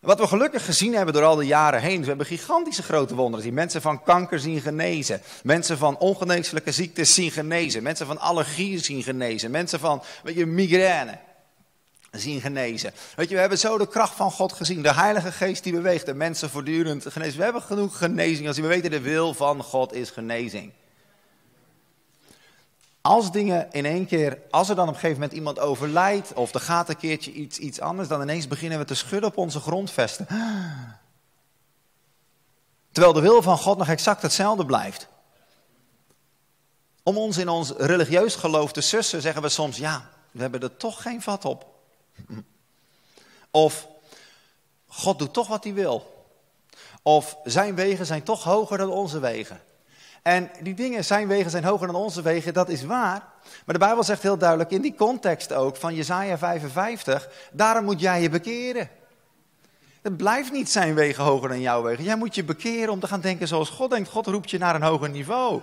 Wat 0.00 0.18
we 0.18 0.26
gelukkig 0.26 0.64
gezien 0.64 0.94
hebben 0.94 1.14
door 1.14 1.24
al 1.24 1.36
die 1.36 1.46
jaren 1.46 1.80
heen, 1.80 2.00
we 2.00 2.06
hebben 2.06 2.26
gigantische 2.26 2.82
grote 2.82 3.14
wonderen 3.14 3.44
zien. 3.44 3.54
Mensen 3.54 3.82
van 3.82 4.02
kanker 4.02 4.40
zien 4.40 4.60
genezen. 4.60 5.20
Mensen 5.42 5.78
van 5.78 5.98
ongeneeslijke 5.98 6.72
ziektes 6.72 7.14
zien 7.14 7.30
genezen. 7.30 7.82
Mensen 7.82 8.06
van 8.06 8.18
allergieën 8.18 8.78
zien 8.78 9.02
genezen. 9.02 9.50
Mensen 9.50 9.80
van 9.80 10.02
weet 10.22 10.34
je, 10.34 10.46
migraine 10.46 11.18
zien 12.10 12.40
genezen. 12.40 12.92
Weet 13.16 13.28
je, 13.28 13.34
we 13.34 13.40
hebben 13.40 13.58
zo 13.58 13.78
de 13.78 13.88
kracht 13.88 14.14
van 14.14 14.30
God 14.30 14.52
gezien. 14.52 14.82
De 14.82 14.94
Heilige 14.94 15.32
Geest 15.32 15.62
die 15.62 15.72
beweegt 15.72 16.06
de 16.06 16.14
mensen 16.14 16.50
voortdurend 16.50 17.06
genezen. 17.06 17.38
We 17.38 17.44
hebben 17.44 17.62
genoeg 17.62 17.98
genezing. 17.98 18.46
Als 18.46 18.56
we 18.56 18.66
weten, 18.66 18.90
de 18.90 19.00
wil 19.00 19.34
van 19.34 19.62
God 19.62 19.92
is 19.92 20.10
genezing. 20.10 20.72
Als 23.06 23.32
dingen 23.32 23.72
in 23.72 23.84
één 23.84 24.06
keer, 24.06 24.38
als 24.50 24.68
er 24.68 24.74
dan 24.74 24.88
op 24.88 24.94
een 24.94 25.00
gegeven 25.00 25.20
moment 25.20 25.38
iemand 25.38 25.58
overlijdt, 25.58 26.32
of 26.32 26.54
er 26.54 26.60
gaat 26.60 26.88
een 26.88 26.96
keertje 26.96 27.32
iets, 27.32 27.58
iets 27.58 27.80
anders, 27.80 28.08
dan 28.08 28.22
ineens 28.22 28.48
beginnen 28.48 28.78
we 28.78 28.84
te 28.84 28.94
schudden 28.94 29.30
op 29.30 29.36
onze 29.36 29.60
grondvesten. 29.60 30.26
Terwijl 32.92 33.14
de 33.14 33.20
wil 33.20 33.42
van 33.42 33.58
God 33.58 33.78
nog 33.78 33.88
exact 33.88 34.22
hetzelfde 34.22 34.64
blijft. 34.64 35.08
Om 37.02 37.16
ons 37.16 37.36
in 37.36 37.48
ons 37.48 37.70
religieus 37.70 38.34
geloof 38.34 38.72
te 38.72 38.80
sussen, 38.80 39.22
zeggen 39.22 39.42
we 39.42 39.48
soms, 39.48 39.76
ja, 39.76 40.10
we 40.30 40.40
hebben 40.40 40.60
er 40.60 40.76
toch 40.76 41.02
geen 41.02 41.22
vat 41.22 41.44
op. 41.44 41.66
Of 43.50 43.88
God 44.86 45.18
doet 45.18 45.32
toch 45.32 45.48
wat 45.48 45.64
hij 45.64 45.74
wil. 45.74 46.26
Of 47.02 47.36
zijn 47.44 47.74
wegen 47.74 48.06
zijn 48.06 48.22
toch 48.22 48.42
hoger 48.42 48.78
dan 48.78 48.90
onze 48.90 49.18
wegen. 49.18 49.60
En 50.26 50.50
die 50.60 50.74
dingen, 50.74 51.04
zijn 51.04 51.28
wegen 51.28 51.50
zijn 51.50 51.64
hoger 51.64 51.86
dan 51.86 51.96
onze 51.96 52.22
wegen, 52.22 52.54
dat 52.54 52.68
is 52.68 52.84
waar. 52.84 53.22
Maar 53.64 53.74
de 53.74 53.78
Bijbel 53.78 54.04
zegt 54.04 54.22
heel 54.22 54.38
duidelijk 54.38 54.70
in 54.70 54.80
die 54.80 54.94
context 54.94 55.52
ook 55.52 55.76
van 55.76 55.94
Jezaja 55.94 56.38
55, 56.38 57.28
daarom 57.52 57.84
moet 57.84 58.00
jij 58.00 58.22
je 58.22 58.28
bekeren. 58.28 58.88
Het 60.02 60.16
blijft 60.16 60.52
niet 60.52 60.70
zijn 60.70 60.94
wegen 60.94 61.24
hoger 61.24 61.48
dan 61.48 61.60
jouw 61.60 61.82
wegen. 61.82 62.04
Jij 62.04 62.16
moet 62.16 62.34
je 62.34 62.44
bekeren 62.44 62.92
om 62.92 63.00
te 63.00 63.06
gaan 63.06 63.20
denken 63.20 63.48
zoals 63.48 63.68
God 63.68 63.90
denkt. 63.90 64.08
God 64.08 64.26
roept 64.26 64.50
je 64.50 64.58
naar 64.58 64.74
een 64.74 64.82
hoger 64.82 65.10
niveau. 65.10 65.60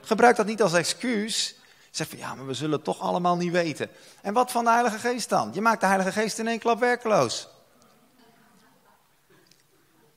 Gebruik 0.00 0.36
dat 0.36 0.46
niet 0.46 0.62
als 0.62 0.74
excuus. 0.74 1.56
Zeg 1.90 2.08
van 2.08 2.18
ja, 2.18 2.34
maar 2.34 2.46
we 2.46 2.54
zullen 2.54 2.74
het 2.74 2.84
toch 2.84 3.00
allemaal 3.00 3.36
niet 3.36 3.52
weten. 3.52 3.88
En 4.22 4.32
wat 4.32 4.50
van 4.50 4.64
de 4.64 4.70
Heilige 4.70 4.98
Geest 4.98 5.28
dan? 5.28 5.50
Je 5.52 5.60
maakt 5.60 5.80
de 5.80 5.86
Heilige 5.86 6.12
Geest 6.12 6.38
in 6.38 6.48
één 6.48 6.58
klap 6.58 6.80
werkloos. 6.80 7.48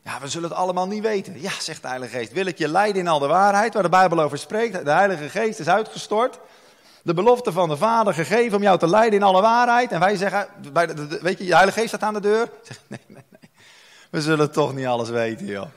Ja, 0.08 0.20
we 0.20 0.28
zullen 0.28 0.50
het 0.50 0.58
allemaal 0.58 0.88
niet 0.88 1.04
weten. 1.04 1.42
Ja, 1.42 1.52
zegt 1.60 1.82
de 1.82 1.88
Heilige 1.88 2.18
Geest. 2.18 2.32
Wil 2.32 2.46
ik 2.46 2.58
je 2.58 2.68
leiden 2.68 3.02
in 3.02 3.08
al 3.08 3.20
de 3.20 3.28
waarheid, 3.28 3.74
waar 3.74 3.84
de 3.84 3.90
Bijbel 3.90 4.20
over 4.20 4.38
spreekt. 4.38 4.86
De 4.86 4.92
Heilige 4.92 5.30
Geest 5.30 5.60
is 5.60 5.68
uitgestort. 5.68 6.40
De 7.02 7.14
belofte 7.14 7.52
van 7.52 7.70
de 7.70 7.78
Vader 7.78 8.14
gegeven 8.14 8.58
om 8.58 8.64
jou 8.64 8.80
te 8.80 8.88
leiden 8.88 9.20
in 9.20 9.26
alle 9.26 9.42
waarheid. 9.42 9.92
En 9.92 10.00
wij 10.00 10.16
zeggen, 10.16 10.48
weet 11.22 11.38
je, 11.38 11.46
de 11.46 11.54
Heilige 11.54 11.80
Geest 11.80 11.88
staat 11.88 12.02
aan 12.02 12.14
de 12.14 12.20
deur. 12.20 12.50
Nee, 12.88 13.00
nee, 13.08 13.24
nee. 13.30 13.50
We 14.10 14.22
zullen 14.22 14.52
toch 14.52 14.74
niet 14.74 14.86
alles 14.86 15.10
weten, 15.10 15.46
joh. 15.46 15.68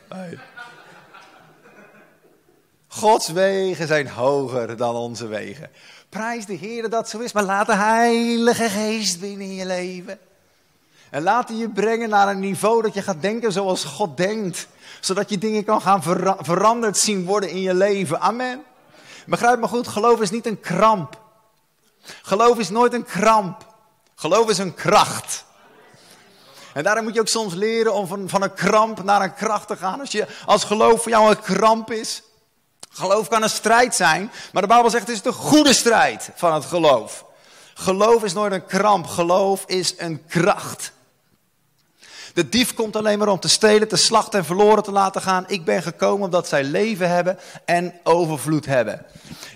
Gods 2.88 3.28
wegen 3.28 3.86
zijn 3.86 4.08
hoger 4.08 4.76
dan 4.76 4.94
onze 4.94 5.26
wegen. 5.26 5.70
Prijs 6.08 6.46
de 6.46 6.54
Heer 6.54 6.90
dat 6.90 7.08
zo 7.08 7.18
is, 7.18 7.32
maar 7.32 7.42
laat 7.42 7.66
de 7.66 7.76
Heilige 7.76 8.68
Geest 8.68 9.20
binnen 9.20 9.46
in 9.46 9.54
je 9.54 9.66
leven. 9.66 10.18
En 11.10 11.26
hij 11.26 11.56
je 11.56 11.68
brengen 11.68 12.08
naar 12.08 12.28
een 12.28 12.40
niveau 12.40 12.82
dat 12.82 12.94
je 12.94 13.02
gaat 13.02 13.22
denken 13.22 13.52
zoals 13.52 13.84
God 13.84 14.16
denkt. 14.16 14.66
Zodat 15.00 15.30
je 15.30 15.38
dingen 15.38 15.64
kan 15.64 15.80
gaan 15.80 16.02
veranderd 16.40 16.98
zien 16.98 17.24
worden 17.24 17.50
in 17.50 17.60
je 17.60 17.74
leven. 17.74 18.20
Amen. 18.20 18.62
Begrijp 19.26 19.60
me 19.60 19.68
goed, 19.68 19.88
geloof 19.88 20.20
is 20.20 20.30
niet 20.30 20.46
een 20.46 20.60
kramp. 20.60 21.20
Geloof 22.22 22.58
is 22.58 22.70
nooit 22.70 22.92
een 22.92 23.04
kramp. 23.04 23.66
Geloof 24.14 24.48
is 24.48 24.58
een 24.58 24.74
kracht. 24.74 25.44
En 26.72 26.82
daarom 26.82 27.04
moet 27.04 27.14
je 27.14 27.20
ook 27.20 27.28
soms 27.28 27.54
leren 27.54 27.94
om 27.94 28.06
van, 28.06 28.28
van 28.28 28.42
een 28.42 28.54
kramp 28.54 29.02
naar 29.04 29.22
een 29.22 29.34
kracht 29.34 29.68
te 29.68 29.76
gaan. 29.76 30.00
Als, 30.00 30.10
je, 30.10 30.26
als 30.46 30.64
geloof 30.64 31.02
voor 31.02 31.10
jou 31.10 31.30
een 31.30 31.40
kramp 31.40 31.90
is. 31.90 32.22
Geloof 32.92 33.28
kan 33.28 33.42
een 33.42 33.50
strijd 33.50 33.94
zijn, 33.94 34.30
maar 34.52 34.62
de 34.62 34.68
Bijbel 34.68 34.90
zegt 34.90 35.06
het 35.06 35.16
is 35.16 35.22
de 35.22 35.32
goede 35.32 35.72
strijd 35.72 36.30
van 36.34 36.54
het 36.54 36.64
geloof. 36.64 37.24
Geloof 37.74 38.24
is 38.24 38.32
nooit 38.32 38.52
een 38.52 38.66
kramp, 38.66 39.06
geloof 39.06 39.64
is 39.66 39.94
een 39.98 40.26
kracht. 40.26 40.92
De 42.34 42.48
dief 42.48 42.74
komt 42.74 42.96
alleen 42.96 43.18
maar 43.18 43.28
om 43.28 43.40
te 43.40 43.48
stelen, 43.48 43.88
te 43.88 43.96
slachten 43.96 44.38
en 44.38 44.44
verloren 44.44 44.82
te 44.82 44.92
laten 44.92 45.22
gaan. 45.22 45.44
Ik 45.46 45.64
ben 45.64 45.82
gekomen 45.82 46.24
omdat 46.24 46.48
zij 46.48 46.64
leven 46.64 47.08
hebben 47.08 47.38
en 47.64 47.94
overvloed 48.02 48.66
hebben. 48.66 49.06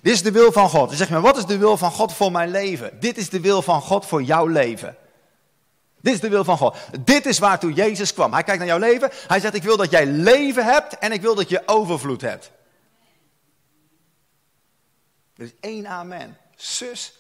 Dit 0.03 0.13
is 0.13 0.23
de 0.23 0.33
wil 0.33 0.53
van 0.53 0.69
God. 0.69 0.89
Dan 0.89 0.97
zeg 0.97 1.07
je 1.07 1.13
maar, 1.13 1.23
wat 1.23 1.37
is 1.37 1.47
de 1.47 1.59
wil 1.59 1.77
van 1.77 1.91
God 1.91 2.13
voor 2.13 2.33
mijn 2.33 2.51
leven? 2.51 2.91
Dit 3.01 3.19
is 3.19 3.31
de 3.31 3.41
wil 3.41 3.63
van 3.63 3.81
God 3.81 4.07
voor 4.07 4.23
jouw 4.23 4.47
leven. 4.47 4.97
Dit 6.01 6.15
is 6.15 6.21
de 6.21 6.29
wil 6.29 6.45
van 6.45 6.59
God. 6.59 6.77
Dit 7.01 7.27
is 7.27 7.39
waartoe 7.39 7.73
Jezus 7.73 8.15
kwam. 8.15 8.33
Hij 8.33 8.43
kijkt 8.43 8.59
naar 8.59 8.69
jouw 8.69 8.91
leven. 8.91 9.11
Hij 9.27 9.41
zegt, 9.41 9.55
ik 9.55 9.63
wil 9.63 9.77
dat 9.77 9.91
jij 9.91 10.07
leven 10.07 10.65
hebt 10.65 10.99
en 10.99 11.13
ik 11.13 11.23
wil 11.23 11.35
dat 11.35 11.49
je 11.49 11.63
overvloed 11.67 12.21
hebt. 12.21 12.51
Er 15.37 15.45
is 15.45 15.53
één 15.61 15.87
amen. 15.87 16.39
Zus, 16.57 17.13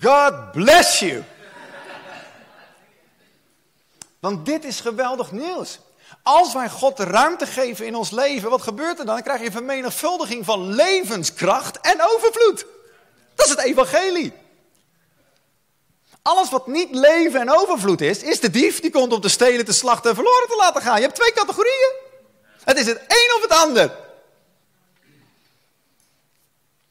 God 0.00 0.52
bless 0.52 0.98
you. 0.98 1.24
Want 4.20 4.46
dit 4.46 4.64
is 4.64 4.80
geweldig 4.80 5.32
nieuws. 5.32 5.78
Als 6.22 6.52
wij 6.52 6.68
God 6.68 6.98
ruimte 6.98 7.46
geven 7.46 7.86
in 7.86 7.94
ons 7.94 8.10
leven, 8.10 8.50
wat 8.50 8.62
gebeurt 8.62 8.98
er 8.98 9.04
dan? 9.04 9.14
Dan 9.14 9.24
krijg 9.24 9.40
je 9.40 9.46
een 9.46 9.52
vermenigvuldiging 9.52 10.44
van 10.44 10.74
levenskracht 10.74 11.80
en 11.80 12.02
overvloed. 12.02 12.66
Dat 13.34 13.46
is 13.46 13.52
het 13.52 13.60
evangelie. 13.60 14.32
Alles 16.22 16.50
wat 16.50 16.66
niet 16.66 16.94
leven 16.94 17.40
en 17.40 17.50
overvloed 17.50 18.00
is, 18.00 18.22
is 18.22 18.40
de 18.40 18.50
dief 18.50 18.80
die 18.80 18.90
komt 18.90 19.12
om 19.12 19.20
te 19.20 19.28
stelen, 19.28 19.64
te 19.64 19.72
slachten 19.72 20.10
en 20.10 20.16
verloren 20.16 20.48
te 20.48 20.56
laten 20.56 20.82
gaan. 20.82 20.96
Je 20.96 21.02
hebt 21.02 21.14
twee 21.14 21.32
categorieën. 21.32 21.92
Het 22.64 22.78
is 22.78 22.86
het 22.86 23.00
een 23.06 23.34
of 23.36 23.42
het 23.42 23.52
ander. 23.52 24.07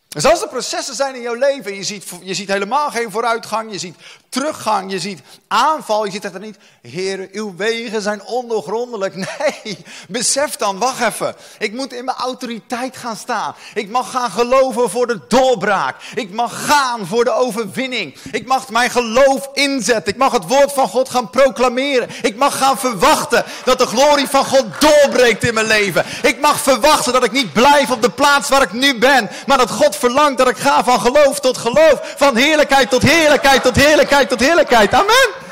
Dus 0.08 0.26
als 0.26 0.42
er 0.42 0.48
processen 0.48 0.96
zijn 0.96 1.16
in 1.16 1.22
jouw 1.22 1.34
leven, 1.34 1.76
je 1.76 1.84
ziet, 1.84 2.04
je 2.22 2.34
ziet 2.34 2.48
helemaal 2.48 2.90
geen 2.90 3.12
vooruitgang, 3.12 3.72
je 3.72 3.78
ziet 3.78 3.96
teruggang, 4.30 4.92
je 4.92 5.00
ziet 5.00 5.22
aanval, 5.48 6.06
je 6.06 6.12
ziet 6.12 6.24
er 6.24 6.40
niet, 6.40 6.58
Heer, 6.82 7.30
uw 7.32 7.56
wegen 7.56 8.02
zijn 8.02 8.24
ondoorgrondelijk. 8.24 9.16
Nee, 9.38 9.78
besef 10.08 10.56
dan, 10.56 10.80
wacht 10.80 11.02
even, 11.02 11.36
ik 11.60 11.74
moet 11.74 11.94
in 11.94 12.06
mijn 12.06 12.18
autoriteit 12.18 12.98
gaan 12.98 13.16
staan. 13.16 13.56
Ik 13.74 13.90
mag 13.90 14.12
gaan 14.12 14.32
geloven 14.32 14.90
voor 14.90 15.08
de 15.08 15.20
doorbraak. 15.28 15.96
Ik 16.16 16.32
mag 16.32 16.66
gaan 16.66 17.08
voor 17.08 17.24
de 17.24 17.32
overwinning. 17.32 18.16
Ik 18.32 18.48
mag 18.48 18.70
mijn 18.70 18.90
geloof 18.90 19.50
inzetten. 19.54 20.14
Ik 20.14 20.20
mag 20.20 20.32
het 20.32 20.48
woord 20.48 20.72
van 20.72 20.88
God 20.88 21.10
gaan 21.10 21.30
proclameren. 21.30 22.10
Ik 22.22 22.36
mag 22.36 22.58
gaan 22.58 22.78
verwachten 22.78 23.46
dat 23.64 23.78
de 23.78 23.86
glorie 23.86 24.28
van 24.28 24.46
God 24.46 24.66
doorbreekt 24.80 25.44
in 25.44 25.54
mijn 25.54 25.68
leven. 25.68 26.06
Ik 26.22 26.40
mag 26.40 26.60
verwachten 26.60 27.14
dat 27.14 27.24
ik 27.24 27.32
niet 27.32 27.54
blijf 27.54 27.92
op 27.92 28.02
de 28.02 28.12
plaats 28.12 28.50
waar 28.50 28.62
ik 28.62 28.74
nu 28.74 28.98
ben, 28.98 29.30
maar 29.46 29.58
dat 29.58 29.72
God 29.72 29.96
verlangt 29.98 30.38
dat 30.38 30.50
ik 30.50 30.58
ga 30.58 30.84
van 30.84 31.00
geloof 31.00 31.40
tot 31.40 31.58
geloof, 31.58 32.00
van 32.16 32.36
heerlijkheid 32.36 32.90
tot 32.90 33.02
heerlijkheid 33.02 33.64
tot 33.64 33.76
heerlijkheid 33.76 34.30
tot 34.30 34.40
heerlijkheid. 34.40 34.94
Amen. 34.94 35.46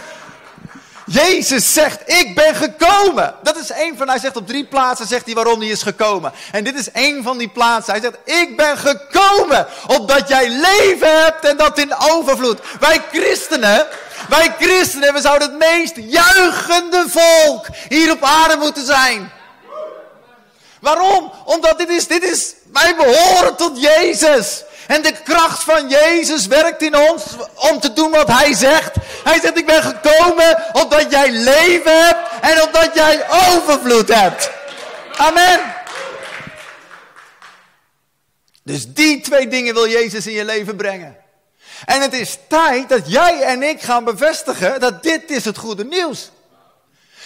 Jezus 1.05 1.73
zegt, 1.73 2.01
ik 2.05 2.35
ben 2.35 2.55
gekomen. 2.55 3.33
Dat 3.43 3.57
is 3.57 3.69
één 3.71 3.97
van, 3.97 4.09
hij 4.09 4.19
zegt 4.19 4.35
op 4.35 4.47
drie 4.47 4.65
plaatsen, 4.65 5.07
zegt 5.07 5.25
hij 5.25 5.35
waarom 5.35 5.59
hij 5.59 5.69
is 5.69 5.81
gekomen. 5.81 6.31
En 6.51 6.63
dit 6.63 6.75
is 6.75 6.91
één 6.91 7.23
van 7.23 7.37
die 7.37 7.47
plaatsen. 7.47 7.93
Hij 7.93 8.01
zegt, 8.01 8.41
ik 8.41 8.57
ben 8.57 8.77
gekomen, 8.77 9.67
opdat 9.87 10.27
jij 10.27 10.49
leven 10.49 11.23
hebt 11.23 11.45
en 11.45 11.57
dat 11.57 11.77
in 11.77 11.95
overvloed. 11.97 12.59
Wij 12.79 13.01
christenen, 13.11 13.87
wij 14.29 14.55
christenen, 14.59 15.13
we 15.13 15.21
zouden 15.21 15.49
het 15.49 15.59
meest 15.59 15.95
juichende 15.95 17.05
volk 17.07 17.65
hier 17.87 18.11
op 18.11 18.23
aarde 18.23 18.57
moeten 18.57 18.85
zijn. 18.85 19.31
Waarom? 20.85 21.31
Omdat 21.45 21.77
dit 21.77 21.89
is, 21.89 22.07
dit 22.07 22.23
is, 22.23 22.53
wij 22.71 22.95
behoren 22.95 23.55
tot 23.55 23.81
Jezus. 23.81 24.63
En 24.87 25.01
de 25.01 25.11
kracht 25.23 25.63
van 25.63 25.89
Jezus 25.89 26.47
werkt 26.47 26.81
in 26.81 26.95
ons 26.97 27.23
om 27.55 27.79
te 27.79 27.93
doen 27.93 28.11
wat 28.11 28.27
Hij 28.27 28.53
zegt. 28.53 28.95
Hij 29.23 29.39
zegt, 29.39 29.57
ik 29.57 29.65
ben 29.65 29.83
gekomen 29.83 30.63
omdat 30.73 31.11
jij 31.11 31.31
leven 31.31 32.05
hebt 32.05 32.29
en 32.41 32.63
omdat 32.63 32.91
jij 32.93 33.25
overvloed 33.29 34.07
hebt. 34.15 34.49
Amen. 35.17 35.59
Dus 38.63 38.93
die 38.93 39.21
twee 39.21 39.47
dingen 39.47 39.73
wil 39.73 39.87
Jezus 39.87 40.27
in 40.27 40.33
je 40.33 40.45
leven 40.45 40.75
brengen. 40.75 41.17
En 41.85 42.01
het 42.01 42.13
is 42.13 42.37
tijd 42.47 42.89
dat 42.89 43.11
jij 43.11 43.41
en 43.41 43.63
ik 43.63 43.81
gaan 43.81 44.03
bevestigen 44.03 44.79
dat 44.79 45.03
dit 45.03 45.31
is 45.31 45.45
het 45.45 45.57
goede 45.57 45.85
nieuws. 45.85 46.31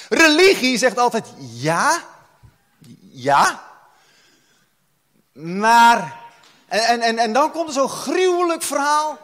Religie 0.10 0.78
zegt 0.78 0.98
altijd 0.98 1.26
ja, 1.38 2.04
ja, 3.21 3.63
maar 5.32 6.19
en, 6.67 7.01
en, 7.01 7.17
en 7.17 7.34
dan 7.34 7.51
komt 7.51 7.67
er 7.67 7.73
zo'n 7.73 7.89
gruwelijk 7.89 8.63
verhaal. 8.63 9.17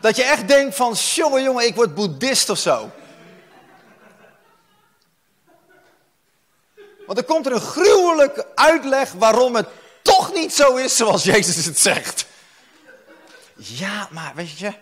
Dat 0.00 0.16
je 0.16 0.22
echt 0.22 0.48
denkt 0.48 0.76
van, 0.76 0.92
jongen, 0.92 1.42
jongen, 1.42 1.66
ik 1.66 1.74
word 1.74 1.94
boeddhist 1.94 2.50
of 2.50 2.58
zo. 2.58 2.90
Want 7.06 7.18
er 7.18 7.24
komt 7.24 7.46
er 7.46 7.52
een 7.52 7.60
gruwelijke 7.60 8.46
uitleg 8.54 9.12
waarom 9.12 9.54
het 9.54 9.68
toch 10.02 10.32
niet 10.32 10.54
zo 10.54 10.76
is 10.76 10.96
zoals 10.96 11.24
Jezus 11.24 11.64
het 11.64 11.78
zegt. 11.78 12.26
Ja, 13.56 14.08
maar 14.10 14.32
weet 14.34 14.58
je, 14.58 14.74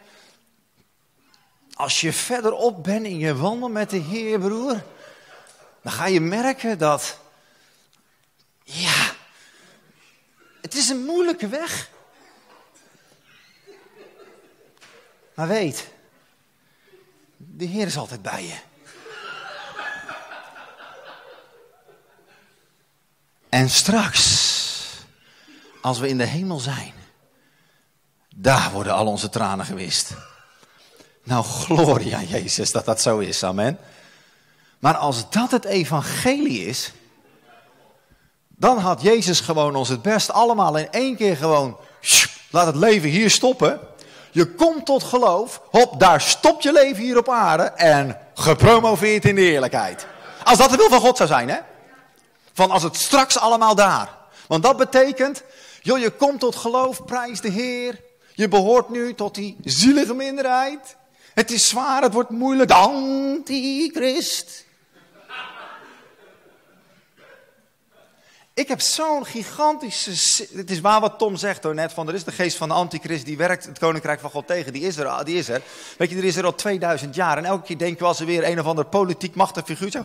als 1.74 2.00
je 2.00 2.12
verderop 2.12 2.82
bent 2.82 3.06
in 3.06 3.18
je 3.18 3.36
wandel 3.36 3.68
met 3.68 3.90
de 3.90 3.96
Heer, 3.96 4.38
broer, 4.38 4.82
dan 5.88 5.96
ga 5.96 6.06
je 6.06 6.20
merken 6.20 6.78
dat, 6.78 7.18
ja, 8.62 9.12
het 10.60 10.74
is 10.74 10.88
een 10.88 11.04
moeilijke 11.04 11.48
weg. 11.48 11.90
Maar 15.34 15.48
weet, 15.48 15.88
de 17.36 17.64
Heer 17.64 17.86
is 17.86 17.96
altijd 17.96 18.22
bij 18.22 18.44
je. 18.44 18.56
En 23.48 23.70
straks, 23.70 24.52
als 25.80 25.98
we 25.98 26.08
in 26.08 26.18
de 26.18 26.26
hemel 26.26 26.58
zijn, 26.58 26.94
daar 28.34 28.70
worden 28.70 28.92
al 28.94 29.06
onze 29.06 29.28
tranen 29.28 29.66
gewist. 29.66 30.14
Nou, 31.22 31.44
gloria 31.44 32.22
Jezus 32.22 32.70
dat 32.70 32.84
dat 32.84 33.00
zo 33.00 33.18
is, 33.18 33.42
amen. 33.42 33.78
Maar 34.78 34.96
als 34.96 35.30
dat 35.30 35.50
het 35.50 35.64
evangelie 35.64 36.66
is, 36.66 36.92
dan 38.48 38.78
had 38.78 39.02
Jezus 39.02 39.40
gewoon 39.40 39.76
ons 39.76 39.88
het 39.88 40.02
best 40.02 40.32
allemaal 40.32 40.76
in 40.76 40.90
één 40.90 41.16
keer 41.16 41.36
gewoon, 41.36 41.76
laat 42.50 42.66
het 42.66 42.76
leven 42.76 43.08
hier 43.08 43.30
stoppen. 43.30 43.80
Je 44.30 44.54
komt 44.54 44.86
tot 44.86 45.02
geloof, 45.02 45.62
hop, 45.70 46.00
daar 46.00 46.20
stopt 46.20 46.62
je 46.62 46.72
leven 46.72 47.02
hier 47.02 47.18
op 47.18 47.28
aarde 47.28 47.62
en 47.62 48.18
gepromoveerd 48.34 49.24
in 49.24 49.34
de 49.34 49.40
eerlijkheid. 49.40 50.06
Als 50.44 50.58
dat 50.58 50.70
de 50.70 50.76
wil 50.76 50.88
van 50.88 51.00
God 51.00 51.16
zou 51.16 51.28
zijn, 51.28 51.48
hè? 51.48 51.58
Van 52.52 52.70
als 52.70 52.82
het 52.82 52.96
straks 52.96 53.38
allemaal 53.38 53.74
daar. 53.74 54.16
Want 54.46 54.62
dat 54.62 54.76
betekent, 54.76 55.42
joh, 55.82 55.98
je 55.98 56.10
komt 56.10 56.40
tot 56.40 56.56
geloof, 56.56 57.04
prijs 57.04 57.40
de 57.40 57.50
Heer. 57.50 58.00
Je 58.34 58.48
behoort 58.48 58.88
nu 58.88 59.14
tot 59.14 59.34
die 59.34 59.56
zielige 59.64 60.14
minderheid. 60.14 60.96
Het 61.34 61.50
is 61.50 61.68
zwaar, 61.68 62.02
het 62.02 62.12
wordt 62.12 62.30
moeilijk. 62.30 62.68
De 62.68 62.74
antichrist. 62.74 64.64
Ik 68.58 68.68
heb 68.68 68.80
zo'n 68.80 69.26
gigantische. 69.26 70.46
Het 70.56 70.70
is 70.70 70.80
waar 70.80 71.00
wat 71.00 71.18
Tom 71.18 71.36
zegt 71.36 71.62
hoor 71.62 71.74
net. 71.74 71.92
Van 71.92 72.08
er 72.08 72.14
is 72.14 72.24
de 72.24 72.32
geest 72.32 72.56
van 72.56 72.68
de 72.68 72.74
antichrist 72.74 73.24
die 73.24 73.36
werkt 73.36 73.64
het 73.64 73.78
koninkrijk 73.78 74.20
van 74.20 74.30
God 74.30 74.46
tegen. 74.46 74.72
Die 74.72 74.82
is 74.82 74.96
er. 74.96 75.24
Die 75.24 75.38
is 75.38 75.48
er. 75.48 75.62
Weet 75.98 76.10
je, 76.10 76.16
er 76.16 76.24
is 76.24 76.36
er 76.36 76.44
al 76.44 76.54
2000 76.54 77.14
jaar. 77.14 77.36
En 77.36 77.44
elke 77.44 77.66
keer 77.66 77.78
denken 77.78 77.98
we 77.98 78.04
als 78.04 78.20
er 78.20 78.26
weer 78.26 78.48
een 78.48 78.60
of 78.60 78.66
ander 78.66 78.84
politiek 78.84 79.34
machtig 79.34 79.64
figuur. 79.64 80.02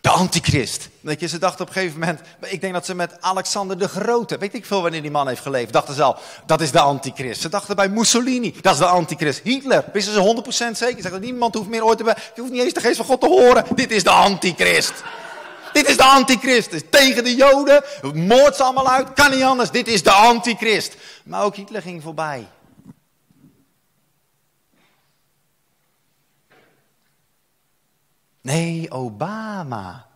De 0.00 0.08
antichrist. 0.08 0.88
Weet 1.00 1.20
je, 1.20 1.28
ze 1.28 1.38
dachten 1.38 1.60
op 1.60 1.66
een 1.66 1.74
gegeven 1.74 2.00
moment. 2.00 2.20
Ik 2.40 2.60
denk 2.60 2.72
dat 2.72 2.86
ze 2.86 2.94
met 2.94 3.16
Alexander 3.20 3.78
de 3.78 3.88
Grote. 3.88 4.38
Weet 4.38 4.54
ik 4.54 4.64
veel 4.64 4.82
wanneer 4.82 5.02
die 5.02 5.10
man 5.10 5.28
heeft 5.28 5.42
geleefd. 5.42 5.72
Dachten 5.72 5.94
ze 5.94 6.02
al. 6.02 6.16
Dat 6.46 6.60
is 6.60 6.70
de 6.70 6.80
antichrist. 6.80 7.40
Ze 7.40 7.48
dachten 7.48 7.76
bij 7.76 7.88
Mussolini. 7.88 8.54
Dat 8.60 8.72
is 8.72 8.78
de 8.78 8.86
antichrist. 8.86 9.40
Hitler. 9.44 9.84
Wisten 9.92 10.14
ze 10.14 10.42
100% 10.70 10.76
zeker. 10.76 11.02
Zeggen 11.02 11.20
niemand 11.20 11.54
hoeft 11.54 11.68
meer 11.68 11.84
ooit 11.84 11.98
te. 11.98 12.04
Je 12.34 12.40
hoeft 12.40 12.52
niet 12.52 12.62
eens 12.62 12.72
de 12.72 12.80
geest 12.80 12.96
van 12.96 13.06
God 13.06 13.20
te 13.20 13.26
horen. 13.26 13.64
Dit 13.74 13.90
is 13.90 14.04
de 14.04 14.10
antichrist. 14.10 14.92
Dit 15.74 15.88
is 15.88 15.96
de 15.96 16.04
antichrist. 16.04 16.92
Tegen 16.92 17.24
de 17.24 17.34
joden. 17.34 17.84
Moord 18.12 18.56
ze 18.56 18.62
allemaal 18.62 18.88
uit. 18.88 19.12
Kan 19.12 19.30
niet 19.30 19.42
anders. 19.42 19.70
Dit 19.70 19.88
is 19.88 20.02
de 20.02 20.10
antichrist. 20.10 20.96
Maar 21.24 21.42
ook 21.44 21.56
Hitler 21.56 21.82
ging 21.82 22.02
voorbij. 22.02 22.48
Nee, 28.40 28.90
Obama. 28.90 30.06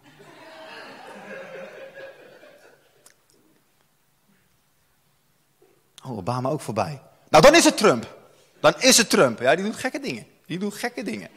Oh, 6.04 6.16
Obama 6.16 6.48
ook 6.48 6.60
voorbij. 6.60 7.02
Nou, 7.28 7.44
dan 7.44 7.54
is 7.54 7.64
het 7.64 7.76
Trump. 7.76 8.16
Dan 8.60 8.74
is 8.78 8.96
het 8.96 9.10
Trump. 9.10 9.40
Ja, 9.40 9.54
die 9.54 9.64
doet 9.64 9.76
gekke 9.76 10.00
dingen. 10.00 10.26
Die 10.46 10.58
doet 10.58 10.74
gekke 10.74 11.02
dingen. 11.02 11.28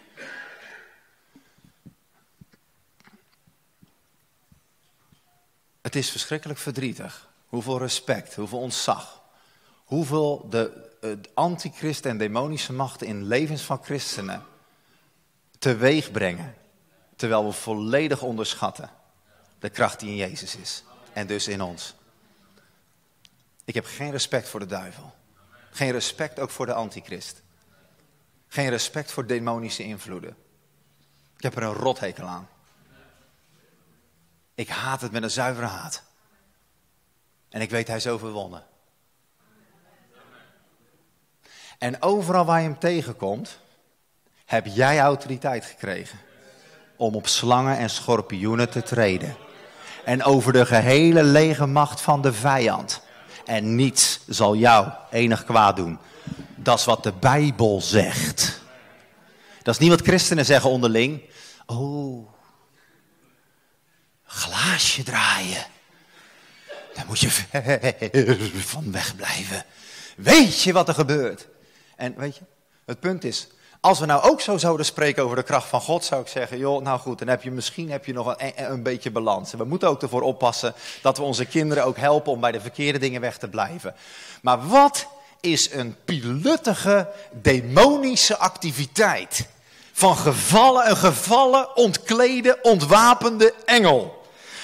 Het 5.82 5.96
is 5.96 6.12
verschrikkelijk 6.12 6.60
verdrietig. 6.60 7.30
Hoeveel 7.48 7.78
respect, 7.78 8.36
hoeveel 8.36 8.60
ontzag. 8.60 9.22
Hoeveel 9.84 10.50
de, 10.50 10.90
de 11.02 11.30
antichrist 11.34 12.06
en 12.06 12.18
demonische 12.18 12.74
machten 12.74 13.08
in 13.08 13.24
levens 13.24 13.62
van 13.62 13.84
christenen 13.84 14.44
teweeg 15.60 16.12
brengen. 16.12 16.56
Terwijl 17.16 17.46
we 17.46 17.52
volledig 17.52 18.22
onderschatten 18.22 18.90
de 19.60 19.70
kracht 19.70 20.00
die 20.00 20.10
in 20.10 20.16
Jezus 20.16 20.56
is. 20.56 20.84
En 21.14 21.28
dus 21.28 21.48
in 21.48 21.62
ons. 21.62 21.96
Ik 23.66 23.74
heb 23.74 23.86
geen 23.86 24.12
respect 24.12 24.48
voor 24.48 24.60
de 24.60 24.66
duivel. 24.66 25.14
Geen 25.72 25.92
respect 25.92 26.40
ook 26.40 26.50
voor 26.50 26.66
de 26.66 26.74
antichrist. 26.74 27.42
Geen 28.48 28.70
respect 28.70 29.12
voor 29.12 29.28
demonische 29.28 29.84
invloeden. 29.84 30.36
Ik 31.38 31.44
heb 31.44 31.56
er 31.56 31.64
een 31.64 31.74
rothekel 31.74 32.26
aan. 32.26 32.50
Ik 34.62 34.70
haat 34.70 35.02
het 35.02 35.12
met 35.12 35.24
een 35.24 35.32
zuivere 35.32 35.66
haat. 35.66 36.04
En 37.50 37.62
ik 37.62 37.70
weet, 37.70 37.88
hij 37.88 37.96
is 37.96 38.08
overwonnen. 38.08 38.64
En 41.78 42.02
overal 42.02 42.46
waar 42.46 42.62
je 42.62 42.68
hem 42.68 42.80
tegenkomt, 42.80 43.60
heb 44.46 44.66
jij 44.66 45.00
autoriteit 45.00 45.66
gekregen. 45.66 46.20
Om 46.96 47.16
op 47.16 47.28
slangen 47.28 47.78
en 47.78 47.90
schorpioenen 47.90 48.70
te 48.70 48.84
treden. 48.84 49.36
En 50.06 50.24
over 50.24 50.54
de 50.54 50.66
gehele 50.66 51.24
lege 51.24 51.66
macht 51.66 52.02
van 52.02 52.22
de 52.22 52.34
vijand. 52.34 53.02
En 53.46 53.76
niets 53.76 54.20
zal 54.28 54.56
jou 54.56 54.92
enig 55.12 55.44
kwaad 55.44 55.76
doen. 55.76 56.00
Dat 56.56 56.80
is 56.80 56.86
wat 56.86 57.04
de 57.04 57.14
Bijbel 57.14 57.82
zegt. 57.82 58.62
Dat 59.64 59.74
is 59.74 59.80
niet 59.80 59.90
wat 59.90 60.02
christenen 60.02 60.46
zeggen 60.46 60.70
onderling. 60.70 61.22
Oh, 61.66 62.31
glaasje 64.32 65.04
draaien. 65.04 65.66
Daar 66.94 67.06
moet 67.08 67.20
je 67.20 67.30
van 68.66 68.92
wegblijven. 68.92 69.66
Weet 70.16 70.62
je 70.62 70.74
wat 70.74 70.88
er 70.88 70.94
gebeurt? 70.94 71.48
En 71.96 72.14
weet 72.18 72.36
je, 72.36 72.42
het 72.86 73.00
punt 73.00 73.24
is, 73.24 73.48
als 73.80 74.00
we 74.00 74.06
nou 74.06 74.24
ook 74.24 74.42
zo 74.42 74.58
zouden 74.58 74.86
spreken 74.86 75.24
over 75.24 75.36
de 75.36 75.44
kracht 75.44 75.68
van 75.68 75.82
God, 75.82 76.04
zou 76.06 76.22
ik 76.22 76.28
zeggen, 76.28 76.58
joh, 76.58 76.82
nou 76.82 77.00
goed, 77.00 77.20
dan 77.20 77.28
heb 77.28 77.44
je 77.44 77.52
misschien 77.52 77.92
heb 77.92 78.06
je 78.06 78.14
nog 78.14 78.36
een, 78.38 78.72
een 78.72 78.84
beetje 78.84 79.12
balans. 79.12 79.52
En 79.52 79.58
we 79.58 79.64
moeten 79.64 79.90
ook 79.90 80.02
ervoor 80.02 80.22
oppassen 80.22 80.74
dat 81.02 81.18
we 81.18 81.24
onze 81.24 81.46
kinderen 81.46 81.86
ook 81.86 81.98
helpen 81.98 82.32
om 82.32 82.40
bij 82.40 82.52
de 82.52 82.62
verkeerde 82.62 83.00
dingen 83.00 83.22
weg 83.22 83.38
te 83.38 83.48
blijven. 83.48 83.96
Maar 84.42 84.68
wat 84.68 85.08
is 85.40 85.72
een 85.72 85.96
piluttige, 86.06 87.10
demonische 87.32 88.38
activiteit 88.38 89.48
van 89.92 90.18
gevallen, 90.18 90.90
een 90.90 90.98
gevallen, 90.98 91.76
ontklede, 91.76 92.60
ontwapende 92.62 93.54
engel? 93.66 94.21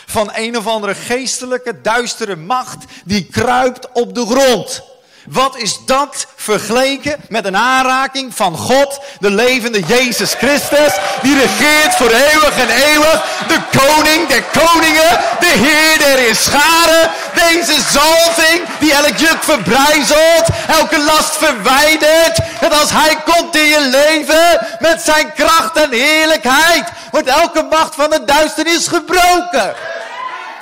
Van 0.09 0.31
een 0.33 0.57
of 0.57 0.67
andere 0.67 0.95
geestelijke, 0.95 1.81
duistere 1.81 2.35
macht 2.35 2.85
die 3.05 3.27
kruipt 3.31 3.87
op 3.93 4.15
de 4.15 4.25
grond. 4.25 4.83
Wat 5.27 5.57
is 5.57 5.79
dat 5.85 6.27
vergeleken 6.35 7.15
met 7.29 7.45
een 7.45 7.57
aanraking 7.57 8.35
van 8.35 8.57
God, 8.57 8.99
de 9.19 9.29
levende 9.29 9.79
Jezus 9.79 10.33
Christus, 10.33 10.93
die 11.21 11.39
regeert 11.39 11.95
voor 11.95 12.09
eeuwig 12.09 12.57
en 12.59 12.69
eeuwig, 12.69 13.23
de 13.47 13.59
koning 13.77 14.27
der 14.27 14.43
koningen, 14.43 15.19
de 15.39 15.53
Heer 15.55 15.97
der 15.97 16.35
scharen, 16.35 17.11
deze 17.33 17.81
zalving 17.91 18.61
die 18.79 18.93
elk 18.93 19.17
juk 19.17 19.43
verbrijzelt, 19.43 20.47
elke 20.67 20.99
last 20.99 21.37
verwijdert, 21.37 22.39
en 22.59 22.71
als 22.71 22.91
hij 22.91 23.17
komt 23.25 23.55
in 23.55 23.67
je 23.67 23.81
leven 23.81 24.67
met 24.79 25.01
zijn 25.01 25.33
kracht 25.33 25.77
en 25.77 25.91
heerlijkheid, 25.91 26.89
wordt 27.11 27.27
elke 27.27 27.67
macht 27.69 27.95
van 27.95 28.09
de 28.09 28.23
duisternis 28.25 28.87
gebroken. 28.87 29.75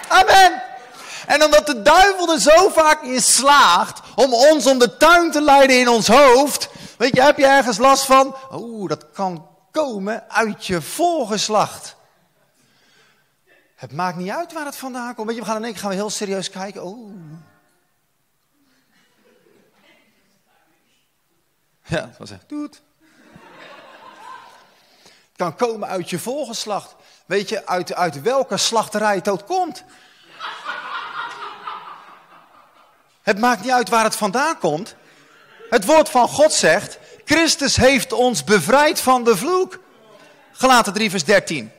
Amen. 0.08 0.62
En 1.28 1.44
omdat 1.44 1.66
de 1.66 1.82
duivel 1.82 2.34
er 2.34 2.40
zo 2.40 2.70
vaak 2.70 3.02
in 3.02 3.22
slaagt 3.22 4.02
om 4.16 4.34
ons 4.34 4.66
om 4.66 4.80
de 4.80 4.98
tuin 4.98 5.32
te 5.32 5.42
leiden 5.42 5.80
in 5.80 5.88
ons 5.88 6.08
hoofd. 6.08 6.70
Weet 6.98 7.16
je, 7.16 7.22
heb 7.22 7.38
je 7.38 7.46
ergens 7.46 7.78
last 7.78 8.06
van? 8.06 8.36
Oeh, 8.52 8.90
dat 8.90 9.12
kan 9.12 9.48
komen 9.72 10.30
uit 10.30 10.66
je 10.66 10.82
voorgeslacht. 10.82 11.96
Het 13.76 13.92
maakt 13.92 14.18
niet 14.18 14.30
uit 14.30 14.54
waar 14.54 14.66
het 14.66 14.76
vandaan 14.76 15.16
komt. 15.16 15.28
Weet 15.28 15.36
je, 15.36 15.42
we 15.42 15.48
gaan 15.48 15.58
in 15.58 15.64
één 15.64 15.72
keer 15.72 15.82
gaan 15.82 15.90
we 15.90 15.96
heel 15.96 16.10
serieus 16.10 16.50
kijken. 16.50 16.86
Oeh. 16.86 17.14
Ja, 21.84 22.02
dat 22.02 22.18
was 22.18 22.32
echt. 22.32 22.50
Doet. 22.50 22.82
Het 25.28 25.36
kan 25.36 25.56
komen 25.56 25.88
uit 25.88 26.10
je 26.10 26.20
voorgeslacht. 26.20 26.96
Weet 27.26 27.50
je, 27.50 27.66
uit, 27.66 27.94
uit 27.94 28.22
welke 28.22 28.58
slachterij 28.58 29.16
het 29.16 29.28
ook 29.28 29.46
komt. 29.46 29.84
Het 33.22 33.40
maakt 33.40 33.62
niet 33.62 33.72
uit 33.72 33.90
waar 33.90 34.04
het 34.04 34.16
vandaan 34.16 34.60
komt. 34.60 34.96
Het 35.70 35.86
woord 35.86 36.10
van 36.10 36.28
God 36.28 36.54
zegt, 36.54 36.98
Christus 37.26 37.76
heeft 37.76 38.14
ons 38.14 38.44
bevrijd 38.44 39.02
van 39.02 39.24
de 39.24 39.38
vloek. 39.38 39.80
Gelaten 40.52 40.94
3 40.94 41.10
vers 41.10 41.24
13. 41.24 41.72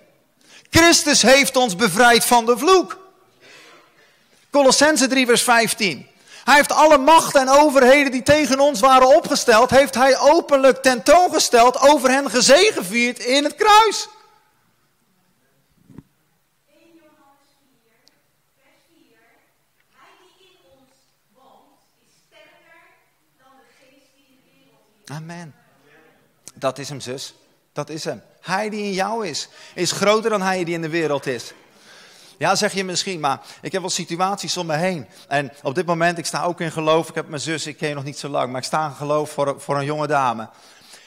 Christus 0.71 1.23
heeft 1.23 1.57
ons 1.57 1.77
bevrijd 1.77 2.25
van 2.25 2.47
de 2.47 2.59
vloek. 2.59 2.99
Colossense 4.51 5.07
3 5.07 5.27
vers 5.27 5.43
15. 5.43 6.07
Hij 6.45 6.55
heeft 6.55 6.73
alle 6.73 6.99
machten 6.99 7.41
en 7.41 7.49
overheden 7.49 8.13
die 8.13 8.23
tegen 8.23 8.61
ons 8.61 8.81
waren 8.81 9.17
opgesteld, 9.17 9.71
heeft 9.71 9.95
hij 9.95 10.19
openlijk 10.19 10.83
tentoongesteld, 10.83 11.81
over 11.81 12.11
hen 12.11 12.31
gezegevierd 12.31 13.19
in 13.19 13.45
het 13.45 13.55
kruis. 13.55 14.09
Amen. 25.07 25.55
Dat 26.55 26.79
is 26.79 26.89
hem, 26.89 27.01
zus. 27.01 27.35
Dat 27.73 27.91
is 27.91 28.05
hem. 28.05 28.23
Hij 28.41 28.69
die 28.71 28.83
in 28.83 28.93
jou 28.93 29.27
is, 29.27 29.49
is 29.75 29.93
groter 29.93 30.31
dan 30.31 30.43
hij 30.43 30.65
die 30.65 30.75
in 30.75 30.83
de 30.83 30.89
wereld 30.89 31.27
is. 31.27 31.53
Ja, 32.39 32.55
zeg 32.55 32.73
je 32.73 32.85
misschien, 32.85 33.21
maar 33.21 33.41
ik 33.61 33.73
heb 33.73 33.81
wel 33.81 33.91
situaties 33.91 34.57
om 34.57 34.67
me 34.67 34.77
heen. 34.77 35.07
En 35.29 35.53
op 35.63 35.75
dit 35.75 35.87
moment, 35.87 36.19
ik 36.19 36.27
sta 36.27 36.43
ook 36.43 36.61
in 36.61 36.73
geloof. 36.73 37.09
Ik 37.09 37.15
heb 37.15 37.29
mijn 37.29 37.41
zus, 37.41 37.67
ik 37.67 37.77
ken 37.77 37.89
je 37.89 37.95
nog 37.95 38.05
niet 38.05 38.19
zo 38.19 38.29
lang, 38.29 38.51
maar 38.51 38.61
ik 38.61 38.67
sta 38.67 38.87
in 38.87 38.95
geloof 38.95 39.31
voor, 39.31 39.61
voor 39.61 39.77
een 39.77 39.85
jonge 39.85 40.07
dame. 40.07 40.49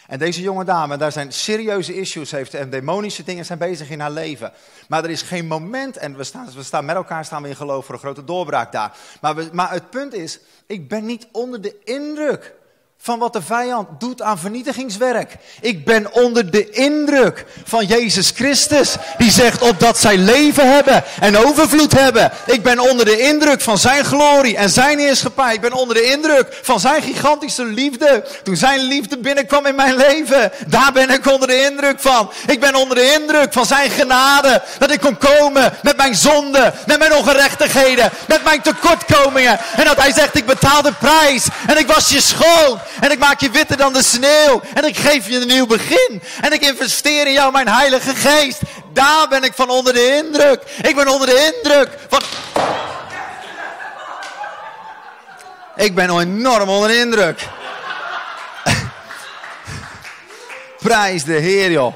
En 0.08 0.20
deze 0.20 0.42
jonge 0.42 0.64
dame, 0.64 0.98
daar 0.98 1.12
zijn 1.12 1.34
serieuze 1.34 1.96
issues 1.96 2.32
heeft 2.32 2.54
en 2.54 2.70
demonische 2.70 3.24
dingen 3.24 3.46
zijn 3.46 3.60
bezig 3.60 3.90
in 3.90 4.00
haar 4.00 4.12
leven. 4.12 4.52
Maar 4.88 5.04
er 5.04 5.10
is 5.10 5.22
geen 5.22 5.48
moment, 5.48 5.98
en 5.98 6.18
we 6.18 6.24
staan, 6.24 6.52
we 6.56 6.64
staan 6.64 6.86
met 6.86 6.96
elkaar 6.96 7.26
staan 7.26 7.42
we 7.42 7.50
in 7.50 7.56
geloof 7.56 7.86
voor 7.86 7.94
een 7.94 8.00
grote 8.00 8.24
doorbraak 8.24 8.72
daar. 8.72 8.98
Maar, 9.22 9.36
we, 9.36 9.50
maar 9.52 9.72
het 9.72 9.90
punt 9.90 10.14
is, 10.14 10.40
ik 10.66 10.88
ben 10.88 11.06
niet 11.06 11.28
onder 11.32 11.62
de 11.62 11.76
indruk 11.84 12.54
van 13.02 13.20
wat 13.20 13.34
de 13.34 13.42
vijand 13.42 13.88
doet 14.00 14.22
aan 14.22 14.40
vernietigingswerk. 14.40 15.36
Ik 15.62 15.86
ben 15.86 16.14
onder 16.14 16.52
de 16.52 16.70
indruk 16.70 17.46
van 17.66 17.86
Jezus 17.86 18.32
Christus, 18.36 18.96
die 19.18 19.32
zegt 19.32 19.62
opdat 19.62 19.98
zij 19.98 20.18
leven 20.18 20.74
hebben 20.74 21.04
en 21.20 21.38
overvloed 21.38 21.94
hebben. 21.94 22.32
Ik 22.46 22.64
ben 22.64 22.80
onder 22.80 23.06
de 23.06 23.20
indruk 23.20 23.62
van 23.62 23.78
zijn 23.78 24.06
glorie 24.06 24.58
en 24.58 24.70
zijn 24.70 25.00
heerschappij. 25.00 25.54
Ik 25.54 25.62
ben 25.62 25.74
onder 25.74 25.96
de 25.96 26.04
indruk 26.04 26.60
van 26.62 26.80
zijn 26.80 27.02
gigantische 27.02 27.66
liefde. 27.66 28.26
Toen 28.44 28.56
zijn 28.56 28.80
liefde 28.80 29.18
binnenkwam 29.18 29.66
in 29.66 29.76
mijn 29.76 29.96
leven, 29.96 30.52
daar 30.68 30.92
ben 30.92 31.10
ik 31.10 31.32
onder 31.32 31.48
de 31.48 31.66
indruk 31.70 32.00
van. 32.00 32.32
Ik 32.48 32.60
ben 32.60 32.76
onder 32.76 32.96
de 32.96 33.14
indruk 33.20 33.54
van 33.54 33.66
zijn 33.66 33.90
genade, 33.90 34.62
dat 34.78 34.92
ik 34.92 35.00
kon 35.00 35.18
komen 35.18 35.74
met 35.84 35.98
mijn 35.98 36.16
zonden, 36.16 36.74
met 36.88 37.00
mijn 37.00 37.14
ongerechtigheden, 37.14 38.10
met 38.28 38.44
mijn 38.44 38.62
tekortkomingen. 38.62 39.60
En 39.76 39.86
dat 39.86 39.98
hij 39.98 40.14
zegt, 40.14 40.36
ik 40.36 40.46
betaal 40.46 40.82
de 40.82 40.94
prijs 40.94 41.48
en 41.68 41.78
ik 41.78 41.88
was 41.88 42.10
je 42.10 42.22
schoon. 42.22 42.80
En 43.00 43.12
ik 43.12 43.20
maak 43.20 43.40
je 43.40 43.50
witter 43.50 43.78
dan 43.78 43.94
de 43.94 44.04
sneeuw. 44.04 44.62
En 44.74 44.84
ik 44.84 44.98
geef 44.98 45.28
je 45.28 45.40
een 45.40 45.48
nieuw 45.48 45.66
begin. 45.66 46.22
En 46.42 46.54
ik 46.54 46.62
investeer 46.62 47.28
in 47.28 47.34
jou 47.34 47.52
mijn 47.52 47.68
heilige 47.68 48.16
geest. 48.16 48.62
Daar 48.94 49.28
ben 49.28 49.44
ik 49.44 49.54
van 49.56 49.70
onder 49.70 49.94
de 49.94 50.16
indruk. 50.16 50.64
Ik 50.82 50.96
ben 50.96 51.08
onder 51.08 51.28
de 51.28 51.54
indruk. 51.56 51.90
Ik 55.76 55.96
ben 55.96 56.20
enorm 56.20 56.70
onder 56.70 56.90
de 56.90 56.98
indruk. 56.98 57.48
Prijs 60.80 61.24
de 61.24 61.34
Heer, 61.34 61.72
joh. 61.72 61.94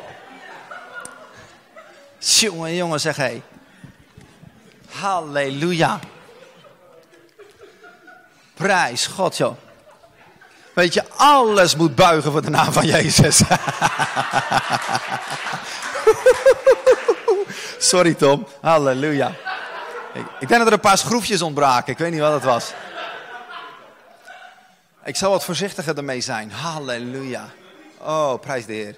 Jongen, 2.20 2.76
jongen, 2.76 3.00
zeg 3.00 3.16
hé. 3.16 3.42
Halleluja. 4.92 6.00
Prijs 8.54 9.08
God, 9.08 9.38
joh. 9.38 9.63
Weet 10.74 10.94
je, 10.94 11.04
alles 11.16 11.76
moet 11.76 11.96
buigen 11.96 12.32
voor 12.32 12.42
de 12.42 12.50
naam 12.50 12.74
van 12.74 12.86
Jezus. 12.86 13.42
Sorry 17.78 18.14
Tom, 18.14 18.48
halleluja. 18.62 19.32
Ik 20.14 20.48
denk 20.48 20.50
dat 20.50 20.68
er 20.68 20.74
een 20.74 20.80
paar 20.80 20.98
schroefjes 20.98 21.42
ontbraken, 21.42 21.92
ik 21.92 21.98
weet 21.98 22.12
niet 22.12 22.20
wat 22.20 22.34
het 22.34 22.44
was. 22.44 22.74
Ik 25.04 25.16
zal 25.16 25.32
wat 25.32 25.44
voorzichtiger 25.44 25.98
ermee 25.98 26.22
zijn. 26.22 26.52
Halleluja. 26.52 27.50
Oh, 27.98 28.40
prijs 28.40 28.66
de 28.66 28.74
Heer. 28.74 28.96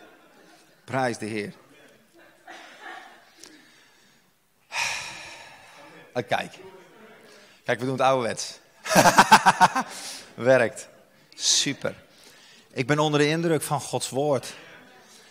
Prijs 0.84 1.18
de 1.18 1.26
Heer. 1.26 1.54
Kijk. 6.14 6.54
Kijk, 7.66 7.80
we 7.80 7.86
doen 7.86 7.90
het 7.90 8.02
ouderwets. 8.02 8.60
Werkt. 10.34 10.88
Super. 11.38 11.96
Ik 12.74 12.88
ben 12.88 13.00
onder 13.00 13.20
de 13.20 13.28
indruk 13.28 13.62
van 13.62 13.82
Gods 13.82 14.10
woord. 14.10 14.54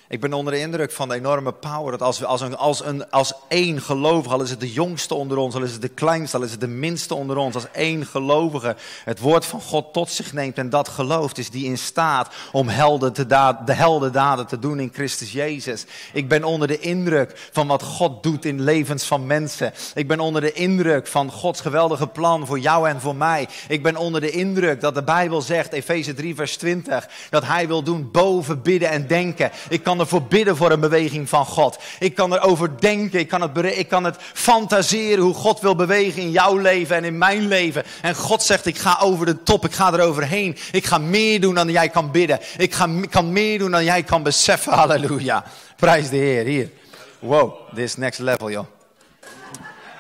Ik 0.08 0.20
ben 0.20 0.32
onder 0.32 0.52
de 0.52 0.58
indruk 0.58 0.92
van 0.92 1.08
de 1.08 1.14
enorme 1.14 1.52
power. 1.52 1.90
Dat 1.90 2.02
als 2.02 2.18
we 2.18 2.26
als, 2.26 2.40
een, 2.40 2.56
als, 2.56 2.84
een, 2.84 3.10
als 3.10 3.32
één 3.48 3.80
gelovige, 3.80 4.34
al 4.34 4.42
is 4.42 4.50
het 4.50 4.60
de 4.60 4.72
jongste 4.72 5.14
onder 5.14 5.36
ons, 5.36 5.54
al 5.54 5.62
is 5.62 5.72
het 5.72 5.82
de 5.82 5.88
kleinste, 5.88 6.36
al 6.36 6.42
is 6.42 6.50
het 6.50 6.60
de 6.60 6.66
minste 6.66 7.14
onder 7.14 7.36
ons, 7.36 7.54
als 7.54 7.70
één 7.72 8.06
gelovige 8.06 8.76
het 9.04 9.20
woord 9.20 9.46
van 9.46 9.60
God 9.60 9.92
tot 9.92 10.10
zich 10.10 10.32
neemt 10.32 10.58
en 10.58 10.70
dat 10.70 10.88
gelooft, 10.88 11.38
is 11.38 11.50
die 11.50 11.64
in 11.64 11.78
staat 11.78 12.34
om 12.52 12.68
helden 12.68 13.12
te 13.12 13.26
daad, 13.26 13.66
de 13.66 13.72
heldendaden 13.72 14.46
te 14.46 14.58
doen 14.58 14.80
in 14.80 14.90
Christus 14.92 15.32
Jezus. 15.32 15.84
Ik 16.12 16.28
ben 16.28 16.44
onder 16.44 16.68
de 16.68 16.80
indruk 16.80 17.48
van 17.52 17.66
wat 17.66 17.82
God 17.82 18.22
doet 18.22 18.44
in 18.44 18.60
levens 18.60 19.04
van 19.04 19.26
mensen. 19.26 19.72
Ik 19.94 20.08
ben 20.08 20.20
onder 20.20 20.40
de 20.40 20.52
indruk 20.52 21.06
van 21.06 21.30
Gods 21.30 21.60
geweldige 21.60 22.06
plan 22.06 22.46
voor 22.46 22.58
jou 22.58 22.88
en 22.88 23.00
voor 23.00 23.16
mij. 23.16 23.48
Ik 23.68 23.82
ben 23.82 23.96
onder 23.96 24.20
de 24.20 24.30
indruk 24.30 24.80
dat 24.80 24.94
de 24.94 25.02
Bijbel 25.02 25.42
zegt, 25.42 25.72
Efeze 25.72 26.14
3 26.14 26.34
vers 26.34 26.56
20, 26.56 27.08
dat 27.30 27.44
Hij 27.44 27.66
wil 27.66 27.82
doen 27.82 28.10
boven 28.12 28.62
bidden 28.62 28.90
en 28.90 29.06
denken. 29.06 29.50
Ik 29.68 29.82
kan 29.82 29.93
ervoor 30.00 30.22
bidden 30.22 30.56
voor 30.56 30.70
een 30.70 30.80
beweging 30.80 31.28
van 31.28 31.46
God. 31.46 31.78
Ik 31.98 32.14
kan 32.14 32.34
erover 32.34 32.80
denken, 32.80 33.18
ik 33.18 33.28
kan, 33.28 33.40
het, 33.40 33.78
ik 33.78 33.88
kan 33.88 34.04
het 34.04 34.16
fantaseren 34.18 35.24
hoe 35.24 35.34
God 35.34 35.60
wil 35.60 35.74
bewegen 35.74 36.22
in 36.22 36.30
jouw 36.30 36.56
leven 36.56 36.96
en 36.96 37.04
in 37.04 37.18
mijn 37.18 37.48
leven. 37.48 37.84
En 38.02 38.14
God 38.14 38.42
zegt, 38.42 38.66
ik 38.66 38.78
ga 38.78 38.98
over 39.00 39.26
de 39.26 39.42
top, 39.42 39.64
ik 39.64 39.72
ga 39.72 39.92
eroverheen. 39.92 40.56
Ik 40.72 40.84
ga 40.84 40.98
meer 40.98 41.40
doen 41.40 41.54
dan 41.54 41.70
jij 41.70 41.88
kan 41.88 42.10
bidden. 42.10 42.40
Ik 42.56 42.74
ga, 42.74 42.88
kan 43.10 43.32
meer 43.32 43.58
doen 43.58 43.70
dan 43.70 43.84
jij 43.84 44.02
kan 44.02 44.22
beseffen. 44.22 44.72
Halleluja. 44.82 45.44
Prijs 45.76 46.08
de 46.08 46.16
Heer, 46.16 46.44
hier. 46.44 46.70
Wow, 47.18 47.74
this 47.74 47.84
is 47.84 47.96
next 47.96 48.18
level, 48.18 48.50
joh. 48.50 48.66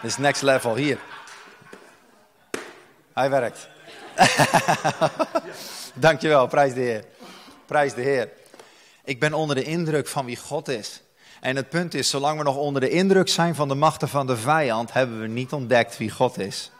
This 0.02 0.16
next 0.16 0.42
level, 0.42 0.74
hier. 0.74 0.98
Hij 3.14 3.30
werkt. 3.30 3.68
Dankjewel, 5.94 6.46
prijs 6.46 6.74
de 6.74 6.80
Heer. 6.80 7.04
Prijs 7.66 7.94
de 7.94 8.02
Heer. 8.02 8.28
Ik 9.04 9.20
ben 9.20 9.32
onder 9.32 9.56
de 9.56 9.64
indruk 9.64 10.08
van 10.08 10.24
wie 10.24 10.36
God 10.36 10.68
is. 10.68 11.02
En 11.40 11.56
het 11.56 11.68
punt 11.68 11.94
is, 11.94 12.10
zolang 12.10 12.38
we 12.38 12.44
nog 12.44 12.56
onder 12.56 12.80
de 12.80 12.88
indruk 12.88 13.28
zijn 13.28 13.54
van 13.54 13.68
de 13.68 13.74
machten 13.74 14.08
van 14.08 14.26
de 14.26 14.36
vijand, 14.36 14.92
hebben 14.92 15.20
we 15.20 15.26
niet 15.26 15.52
ontdekt 15.52 15.96
wie 15.96 16.10
God 16.10 16.38
is. 16.38 16.70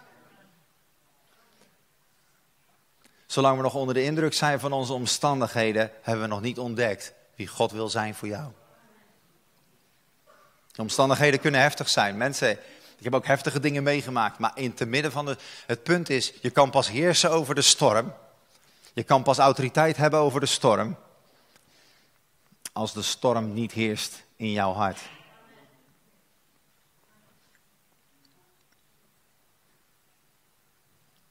Zolang 3.26 3.56
we 3.56 3.62
nog 3.62 3.74
onder 3.74 3.94
de 3.94 4.02
indruk 4.02 4.34
zijn 4.34 4.60
van 4.60 4.72
onze 4.72 4.92
omstandigheden, 4.92 5.90
hebben 6.02 6.24
we 6.24 6.30
nog 6.30 6.40
niet 6.40 6.58
ontdekt 6.58 7.14
wie 7.36 7.46
God 7.46 7.72
wil 7.72 7.88
zijn 7.88 8.14
voor 8.14 8.28
jou. 8.28 8.50
De 10.72 10.82
omstandigheden 10.82 11.40
kunnen 11.40 11.60
heftig 11.60 11.88
zijn. 11.88 12.16
Mensen, 12.16 12.50
ik 12.98 13.04
heb 13.04 13.14
ook 13.14 13.26
heftige 13.26 13.60
dingen 13.60 13.82
meegemaakt, 13.82 14.38
maar 14.38 14.52
in 14.54 14.74
te 14.74 14.86
midden 14.86 15.12
van 15.12 15.26
de, 15.26 15.36
het 15.66 15.82
punt 15.82 16.10
is, 16.10 16.32
je 16.40 16.50
kan 16.50 16.70
pas 16.70 16.88
heersen 16.88 17.30
over 17.30 17.54
de 17.54 17.62
storm. 17.62 18.12
Je 18.92 19.02
kan 19.02 19.22
pas 19.22 19.38
autoriteit 19.38 19.96
hebben 19.96 20.20
over 20.20 20.40
de 20.40 20.46
storm 20.46 20.96
als 22.74 22.92
de 22.92 23.02
storm 23.02 23.52
niet 23.52 23.72
heerst 23.72 24.24
in 24.36 24.52
jouw 24.52 24.72
hart. 24.72 25.00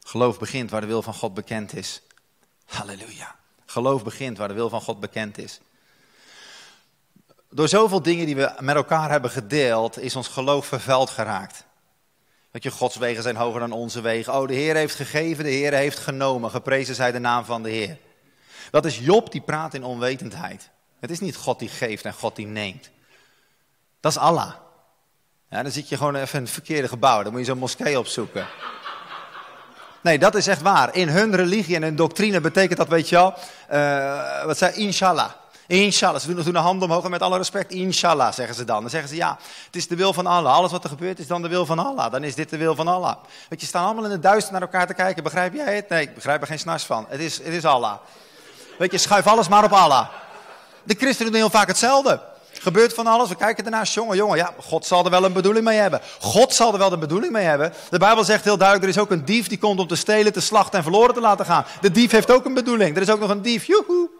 Geloof 0.03 0.39
begint 0.39 0.69
waar 0.69 0.81
de 0.81 0.87
wil 0.87 1.01
van 1.01 1.13
God 1.13 1.33
bekend 1.33 1.75
is. 1.75 2.01
Halleluja. 2.65 3.35
Geloof 3.65 4.03
begint 4.03 4.37
waar 4.37 4.47
de 4.47 4.53
wil 4.53 4.69
van 4.69 4.81
God 4.81 4.99
bekend 4.99 5.37
is. 5.37 5.59
Door 7.49 7.67
zoveel 7.67 8.01
dingen 8.01 8.25
die 8.25 8.35
we 8.35 8.55
met 8.59 8.75
elkaar 8.75 9.09
hebben 9.09 9.31
gedeeld, 9.31 9.99
is 9.99 10.15
ons 10.15 10.27
geloof 10.27 10.65
vervuild 10.65 11.09
geraakt. 11.09 11.65
Dat 12.51 12.63
je, 12.63 12.71
Gods 12.71 12.95
wegen 12.95 13.23
zijn 13.23 13.35
hoger 13.35 13.59
dan 13.59 13.71
onze 13.71 14.01
wegen. 14.01 14.33
Oh, 14.33 14.47
de 14.47 14.53
Heer 14.53 14.75
heeft 14.75 14.95
gegeven, 14.95 15.43
de 15.43 15.49
Heer 15.49 15.73
heeft 15.73 15.99
genomen. 15.99 16.49
Geprezen 16.49 16.95
zij 16.95 17.11
de 17.11 17.19
naam 17.19 17.45
van 17.45 17.63
de 17.63 17.69
Heer. 17.69 17.97
Dat 18.71 18.85
is 18.85 18.99
Job 18.99 19.31
die 19.31 19.41
praat 19.41 19.73
in 19.73 19.83
onwetendheid. 19.83 20.71
Het 21.03 21.11
is 21.11 21.19
niet 21.19 21.35
God 21.35 21.59
die 21.59 21.69
geeft 21.69 22.05
en 22.05 22.13
God 22.13 22.35
die 22.35 22.47
neemt. 22.47 22.89
Dat 23.99 24.11
is 24.11 24.17
Allah. 24.17 24.51
Ja, 25.49 25.63
dan 25.63 25.71
zit 25.71 25.89
je 25.89 25.97
gewoon 25.97 26.15
even 26.15 26.37
in 26.37 26.43
het 26.43 26.53
verkeerde 26.53 26.87
gebouw. 26.87 27.23
Dan 27.23 27.31
moet 27.31 27.41
je 27.41 27.47
zo'n 27.47 27.57
moskee 27.57 27.99
opzoeken. 27.99 28.47
Nee, 30.01 30.19
dat 30.19 30.35
is 30.35 30.47
echt 30.47 30.61
waar. 30.61 30.95
In 30.95 31.07
hun 31.07 31.35
religie 31.35 31.75
en 31.75 31.81
hun 31.81 31.95
doctrine 31.95 32.41
betekent 32.41 32.77
dat, 32.77 32.87
weet 32.87 33.09
je 33.09 33.15
wel, 33.15 33.33
uh, 33.71 34.45
wat 34.45 34.57
zei 34.57 34.73
inshallah. 34.73 35.31
Inshallah. 35.67 36.21
Ze 36.21 36.43
doen, 36.43 36.53
de 36.53 36.59
hand 36.59 36.83
omhoog 36.83 37.03
en 37.03 37.11
met 37.11 37.21
alle 37.21 37.37
respect, 37.37 37.71
inshallah, 37.71 38.33
zeggen 38.33 38.55
ze 38.55 38.65
dan. 38.65 38.81
Dan 38.81 38.89
zeggen 38.89 39.09
ze, 39.09 39.15
ja, 39.15 39.37
het 39.65 39.75
is 39.75 39.87
de 39.87 39.95
wil 39.95 40.13
van 40.13 40.27
Allah. 40.27 40.53
Alles 40.53 40.71
wat 40.71 40.83
er 40.83 40.89
gebeurt 40.89 41.19
is 41.19 41.27
dan 41.27 41.41
de 41.41 41.47
wil 41.47 41.65
van 41.65 41.79
Allah. 41.79 42.11
Dan 42.11 42.23
is 42.23 42.35
dit 42.35 42.49
de 42.49 42.57
wil 42.57 42.75
van 42.75 42.87
Allah. 42.87 43.15
Want 43.49 43.61
je, 43.61 43.67
staan 43.67 43.85
allemaal 43.85 44.05
in 44.05 44.11
het 44.11 44.23
duister 44.23 44.53
naar 44.53 44.61
elkaar 44.61 44.87
te 44.87 44.93
kijken. 44.93 45.23
Begrijp 45.23 45.53
jij 45.53 45.75
het? 45.75 45.89
Nee, 45.89 46.01
ik 46.01 46.15
begrijp 46.15 46.41
er 46.41 46.47
geen 46.47 46.59
snars 46.59 46.83
van. 46.83 47.05
Het 47.09 47.19
is, 47.19 47.37
het 47.37 47.53
is 47.53 47.65
Allah. 47.65 47.95
Weet 48.77 48.91
je, 48.91 48.97
schuif 48.97 49.27
alles 49.27 49.47
maar 49.47 49.63
op 49.63 49.71
Allah. 49.71 50.07
De 50.83 50.95
christenen 50.97 51.31
doen 51.31 51.41
heel 51.41 51.49
vaak 51.49 51.67
hetzelfde. 51.67 52.21
Gebeurt 52.51 52.93
van 52.93 53.07
alles, 53.07 53.29
we 53.29 53.35
kijken 53.35 53.65
ernaast, 53.65 53.93
jongen, 53.93 54.15
jongen, 54.17 54.37
ja, 54.37 54.53
God 54.59 54.85
zal 54.85 55.05
er 55.05 55.11
wel 55.11 55.23
een 55.23 55.33
bedoeling 55.33 55.65
mee 55.65 55.77
hebben. 55.77 56.01
God 56.19 56.53
zal 56.53 56.73
er 56.73 56.79
wel 56.79 56.93
een 56.93 56.99
bedoeling 56.99 57.31
mee 57.31 57.45
hebben. 57.45 57.73
De 57.89 57.97
Bijbel 57.97 58.23
zegt 58.23 58.43
heel 58.43 58.57
duidelijk, 58.57 58.89
er 58.89 58.97
is 58.97 59.03
ook 59.03 59.11
een 59.11 59.25
dief 59.25 59.47
die 59.47 59.57
komt 59.57 59.79
om 59.79 59.87
te 59.87 59.95
stelen, 59.95 60.33
te 60.33 60.41
slachten 60.41 60.77
en 60.77 60.83
verloren 60.83 61.13
te 61.13 61.21
laten 61.21 61.45
gaan. 61.45 61.65
De 61.81 61.91
dief 61.91 62.11
heeft 62.11 62.31
ook 62.31 62.45
een 62.45 62.53
bedoeling. 62.53 62.95
Er 62.95 63.01
is 63.01 63.09
ook 63.09 63.19
nog 63.19 63.29
een 63.29 63.41
dief, 63.41 63.65
joehoe. 63.65 64.12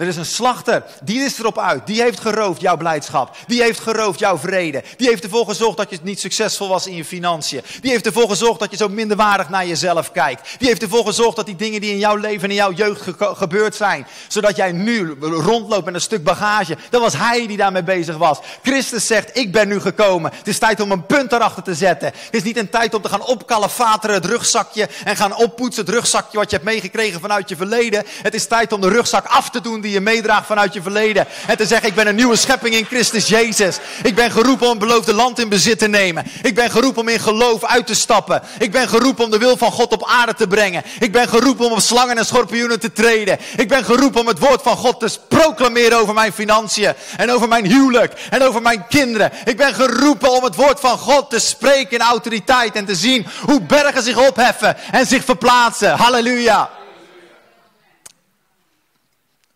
Er 0.00 0.06
is 0.06 0.16
een 0.16 0.26
slachter, 0.26 0.82
die 1.02 1.20
is 1.20 1.38
erop 1.38 1.58
uit. 1.58 1.86
Die 1.86 2.02
heeft 2.02 2.20
geroofd 2.20 2.60
jouw 2.60 2.76
blijdschap. 2.76 3.36
Die 3.46 3.62
heeft 3.62 3.80
geroofd 3.80 4.18
jouw 4.18 4.38
vrede. 4.38 4.82
Die 4.96 5.08
heeft 5.08 5.24
ervoor 5.24 5.46
gezorgd 5.46 5.76
dat 5.76 5.90
je 5.90 5.98
niet 6.02 6.20
succesvol 6.20 6.68
was 6.68 6.86
in 6.86 6.94
je 6.94 7.04
financiën. 7.04 7.62
Die 7.80 7.90
heeft 7.90 8.06
ervoor 8.06 8.28
gezorgd 8.28 8.58
dat 8.60 8.70
je 8.70 8.76
zo 8.76 8.88
minderwaardig 8.88 9.48
naar 9.48 9.66
jezelf 9.66 10.12
kijkt. 10.12 10.54
Die 10.58 10.68
heeft 10.68 10.82
ervoor 10.82 11.06
gezorgd 11.06 11.36
dat 11.36 11.46
die 11.46 11.56
dingen 11.56 11.80
die 11.80 11.90
in 11.90 11.98
jouw 11.98 12.16
leven 12.16 12.42
en 12.42 12.48
in 12.50 12.54
jouw 12.54 12.72
jeugd 12.72 13.02
gebeurd 13.18 13.74
zijn, 13.74 14.06
zodat 14.28 14.56
jij 14.56 14.72
nu 14.72 15.16
rondloopt 15.20 15.84
met 15.84 15.94
een 15.94 16.00
stuk 16.00 16.24
bagage, 16.24 16.76
dat 16.90 17.00
was 17.00 17.16
hij 17.16 17.46
die 17.46 17.56
daarmee 17.56 17.82
bezig 17.82 18.16
was. 18.16 18.38
Christus 18.62 19.06
zegt, 19.06 19.36
ik 19.36 19.52
ben 19.52 19.68
nu 19.68 19.80
gekomen. 19.80 20.32
Het 20.34 20.48
is 20.48 20.58
tijd 20.58 20.80
om 20.80 20.92
een 20.92 21.06
punt 21.06 21.32
erachter 21.32 21.62
te 21.62 21.74
zetten. 21.74 22.12
Het 22.14 22.34
is 22.34 22.42
niet 22.42 22.56
een 22.56 22.70
tijd 22.70 22.94
om 22.94 23.02
te 23.02 23.08
gaan 23.08 23.26
opkalefateren 23.26 24.16
het 24.16 24.26
rugzakje 24.26 24.88
en 25.04 25.16
gaan 25.16 25.36
oppoetsen 25.36 25.84
het 25.84 25.94
rugzakje 25.94 26.38
wat 26.38 26.50
je 26.50 26.56
hebt 26.56 26.68
meegekregen 26.68 27.20
vanuit 27.20 27.48
je 27.48 27.56
verleden. 27.56 28.04
Het 28.22 28.34
is 28.34 28.46
tijd 28.46 28.72
om 28.72 28.80
de 28.80 28.88
rugzak 28.88 29.26
af 29.26 29.50
te 29.50 29.60
doen 29.60 29.80
die 29.80 29.89
je 29.90 30.00
meedraagt 30.00 30.46
vanuit 30.46 30.72
je 30.72 30.82
verleden. 30.82 31.26
En 31.46 31.56
te 31.56 31.66
zeggen, 31.66 31.88
ik 31.88 31.94
ben 31.94 32.06
een 32.06 32.14
nieuwe 32.14 32.36
schepping 32.36 32.74
in 32.74 32.84
Christus 32.84 33.28
Jezus. 33.28 33.78
Ik 34.02 34.14
ben 34.14 34.30
geroepen 34.30 34.66
om 34.66 34.70
het 34.70 34.80
beloofde 34.80 35.14
land 35.14 35.38
in 35.38 35.48
bezit 35.48 35.78
te 35.78 35.88
nemen. 35.88 36.24
Ik 36.42 36.54
ben 36.54 36.70
geroepen 36.70 37.00
om 37.00 37.08
in 37.08 37.20
geloof 37.20 37.64
uit 37.64 37.86
te 37.86 37.94
stappen. 37.94 38.42
Ik 38.58 38.72
ben 38.72 38.88
geroepen 38.88 39.24
om 39.24 39.30
de 39.30 39.38
wil 39.38 39.56
van 39.56 39.72
God 39.72 39.92
op 39.92 40.06
aarde 40.06 40.34
te 40.34 40.46
brengen. 40.46 40.82
Ik 40.98 41.12
ben 41.12 41.28
geroepen 41.28 41.66
om 41.66 41.72
op 41.72 41.80
slangen 41.80 42.18
en 42.18 42.26
schorpioenen 42.26 42.80
te 42.80 42.92
treden. 42.92 43.38
Ik 43.56 43.68
ben 43.68 43.84
geroepen 43.84 44.20
om 44.20 44.26
het 44.26 44.38
woord 44.38 44.62
van 44.62 44.76
God 44.76 45.00
te 45.00 45.18
proclameren 45.28 45.98
over 45.98 46.14
mijn 46.14 46.32
financiën. 46.32 46.94
En 47.16 47.30
over 47.30 47.48
mijn 47.48 47.66
huwelijk. 47.66 48.12
En 48.30 48.42
over 48.42 48.62
mijn 48.62 48.86
kinderen. 48.88 49.32
Ik 49.44 49.56
ben 49.56 49.74
geroepen 49.74 50.32
om 50.32 50.44
het 50.44 50.54
woord 50.54 50.80
van 50.80 50.98
God 50.98 51.30
te 51.30 51.38
spreken 51.38 51.90
in 51.90 52.00
autoriteit. 52.00 52.74
En 52.74 52.84
te 52.84 52.94
zien 52.94 53.26
hoe 53.44 53.60
bergen 53.60 54.02
zich 54.02 54.28
opheffen 54.28 54.76
en 54.92 55.06
zich 55.06 55.24
verplaatsen. 55.24 55.90
Halleluja. 55.90 56.79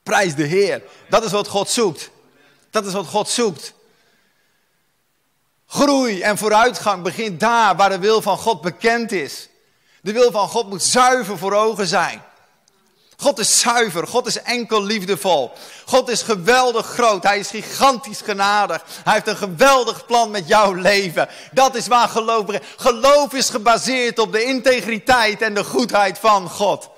Prijs 0.05 0.35
de 0.35 0.43
Heer. 0.43 0.83
Dat 1.09 1.25
is 1.25 1.33
wat 1.33 1.49
God 1.49 1.71
zoekt. 1.71 2.11
Dat 2.71 2.87
is 2.87 2.93
wat 2.93 3.07
God 3.07 3.29
zoekt. 3.29 3.73
Groei 5.67 6.23
en 6.23 6.39
vooruitgang 6.39 7.03
begint 7.03 7.41
daar 7.41 7.77
waar 7.77 7.89
de 7.89 7.99
wil 7.99 8.23
van 8.23 8.39
God 8.39 8.61
bekend 8.61 9.13
is. 9.13 9.49
De 10.01 10.13
wil 10.13 10.31
van 10.31 10.49
God 10.49 10.69
moet 10.69 10.83
zuiver 10.83 11.39
voor 11.39 11.53
ogen 11.53 11.87
zijn. 11.87 12.23
God 13.17 13.39
is 13.39 13.59
zuiver, 13.59 14.07
God 14.07 14.27
is 14.27 14.43
enkel 14.43 14.83
liefdevol. 14.83 15.53
God 15.85 16.09
is 16.09 16.23
geweldig 16.23 16.87
groot, 16.87 17.23
Hij 17.23 17.39
is 17.39 17.49
gigantisch 17.49 18.21
genadig. 18.21 18.85
Hij 19.05 19.13
heeft 19.13 19.29
een 19.29 19.37
geweldig 19.37 20.07
plan 20.07 20.31
met 20.31 20.49
jouw 20.49 20.73
leven. 20.73 21.29
Dat 21.53 21.75
is 21.75 21.87
waar 21.87 22.09
geloof 22.09 22.45
begint. 22.45 22.65
Geloof 22.77 23.33
is 23.33 23.51
gebaseerd 23.51 24.19
op 24.19 24.33
de 24.33 24.45
integriteit 24.45 25.43
en 25.43 25.55
de 25.55 25.65
goedheid 25.65 26.19
van 26.19 26.51
God. 26.51 26.91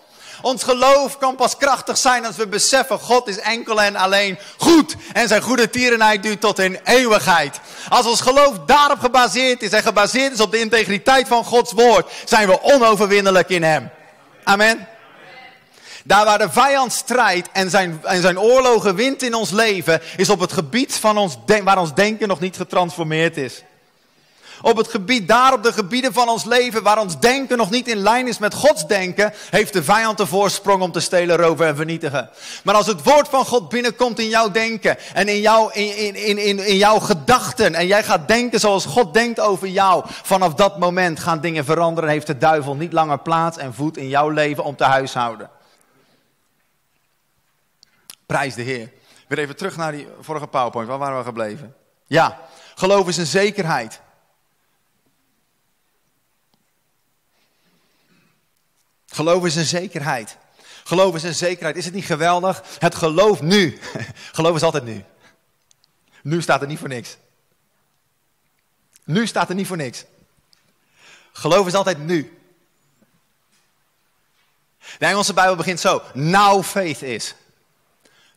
Ons 0.46 0.62
geloof 0.62 1.18
kan 1.18 1.36
pas 1.36 1.56
krachtig 1.56 1.96
zijn 1.96 2.26
als 2.26 2.36
we 2.36 2.48
beseffen, 2.48 2.98
God 2.98 3.28
is 3.28 3.38
enkel 3.38 3.82
en 3.82 3.96
alleen 3.96 4.38
goed. 4.56 4.96
En 5.12 5.28
zijn 5.28 5.42
goede 5.42 5.70
tierenheid 5.70 6.22
duurt 6.22 6.40
tot 6.40 6.58
in 6.58 6.78
eeuwigheid. 6.84 7.60
Als 7.88 8.06
ons 8.06 8.20
geloof 8.20 8.58
daarop 8.66 8.98
gebaseerd 8.98 9.62
is 9.62 9.70
en 9.70 9.82
gebaseerd 9.82 10.32
is 10.32 10.40
op 10.40 10.50
de 10.50 10.58
integriteit 10.58 11.28
van 11.28 11.44
Gods 11.44 11.72
woord, 11.72 12.12
zijn 12.24 12.48
we 12.48 12.62
onoverwinnelijk 12.62 13.48
in 13.48 13.62
hem. 13.62 13.90
Amen. 14.44 14.88
Daar 16.04 16.24
waar 16.24 16.38
de 16.38 16.50
vijand 16.50 16.92
strijdt 16.92 17.48
en 17.52 17.70
zijn, 17.70 18.00
en 18.02 18.20
zijn 18.20 18.40
oorlogen 18.40 18.94
wint 18.94 19.22
in 19.22 19.34
ons 19.34 19.50
leven, 19.50 20.00
is 20.16 20.30
op 20.30 20.40
het 20.40 20.52
gebied 20.52 20.94
van 20.94 21.18
ons, 21.18 21.36
waar 21.64 21.78
ons 21.78 21.94
denken 21.94 22.28
nog 22.28 22.40
niet 22.40 22.56
getransformeerd 22.56 23.36
is. 23.36 23.62
Op 24.62 24.76
het 24.76 24.88
gebied, 24.88 25.28
daar 25.28 25.52
op 25.52 25.62
de 25.62 25.72
gebieden 25.72 26.12
van 26.12 26.28
ons 26.28 26.44
leven 26.44 26.82
waar 26.82 27.00
ons 27.00 27.18
denken 27.18 27.56
nog 27.56 27.70
niet 27.70 27.88
in 27.88 27.96
lijn 27.96 28.28
is 28.28 28.38
met 28.38 28.54
Gods 28.54 28.86
denken, 28.86 29.32
heeft 29.50 29.72
de 29.72 29.82
vijand 29.82 30.18
de 30.18 30.26
voorsprong 30.26 30.82
om 30.82 30.92
te 30.92 31.00
stelen, 31.00 31.36
roven 31.36 31.66
en 31.66 31.76
vernietigen. 31.76 32.30
Maar 32.64 32.74
als 32.74 32.86
het 32.86 33.02
woord 33.02 33.28
van 33.28 33.44
God 33.44 33.68
binnenkomt 33.68 34.18
in 34.18 34.28
jouw 34.28 34.50
denken 34.50 34.96
en 35.14 35.28
in, 35.28 35.40
jouw, 35.40 35.68
in, 35.68 36.14
in, 36.14 36.38
in, 36.38 36.58
in 36.58 36.76
jouw 36.76 36.98
gedachten 36.98 37.74
en 37.74 37.86
jij 37.86 38.02
gaat 38.02 38.28
denken 38.28 38.60
zoals 38.60 38.86
God 38.86 39.14
denkt 39.14 39.40
over 39.40 39.68
jou, 39.68 40.04
vanaf 40.06 40.54
dat 40.54 40.78
moment 40.78 41.20
gaan 41.20 41.40
dingen 41.40 41.64
veranderen 41.64 42.08
en 42.08 42.14
heeft 42.14 42.26
de 42.26 42.38
duivel 42.38 42.74
niet 42.74 42.92
langer 42.92 43.18
plaats 43.18 43.58
en 43.58 43.74
voet 43.74 43.96
in 43.96 44.08
jouw 44.08 44.28
leven 44.28 44.64
om 44.64 44.76
te 44.76 44.84
huishouden. 44.84 45.50
Prijs 48.26 48.54
de 48.54 48.62
Heer. 48.62 48.92
Weer 49.28 49.38
even 49.38 49.56
terug 49.56 49.76
naar 49.76 49.92
die 49.92 50.08
vorige 50.20 50.46
PowerPoint. 50.46 50.88
Waar 50.88 50.98
waren 50.98 51.18
we 51.18 51.24
gebleven? 51.24 51.74
Ja, 52.06 52.40
geloof 52.74 53.08
is 53.08 53.16
een 53.16 53.26
zekerheid. 53.26 54.00
Geloof 59.16 59.44
is 59.44 59.56
een 59.56 59.64
zekerheid. 59.64 60.36
Geloof 60.84 61.14
is 61.14 61.22
een 61.22 61.34
zekerheid. 61.34 61.76
Is 61.76 61.84
het 61.84 61.94
niet 61.94 62.04
geweldig? 62.04 62.62
Het 62.78 62.94
geloof 62.94 63.40
nu. 63.40 63.78
Geloof 64.32 64.56
is 64.56 64.62
altijd 64.62 64.84
nu. 64.84 65.04
Nu 66.22 66.42
staat 66.42 66.60
er 66.60 66.66
niet 66.66 66.78
voor 66.78 66.88
niks. 66.88 67.16
Nu 69.04 69.26
staat 69.26 69.48
er 69.48 69.54
niet 69.54 69.66
voor 69.66 69.76
niks. 69.76 70.04
Geloof 71.32 71.66
is 71.66 71.74
altijd 71.74 71.98
nu. 71.98 72.38
De 74.98 75.06
Engelse 75.06 75.34
Bijbel 75.34 75.56
begint 75.56 75.80
zo. 75.80 76.02
Now 76.12 76.64
faith 76.64 77.02
is. 77.02 77.34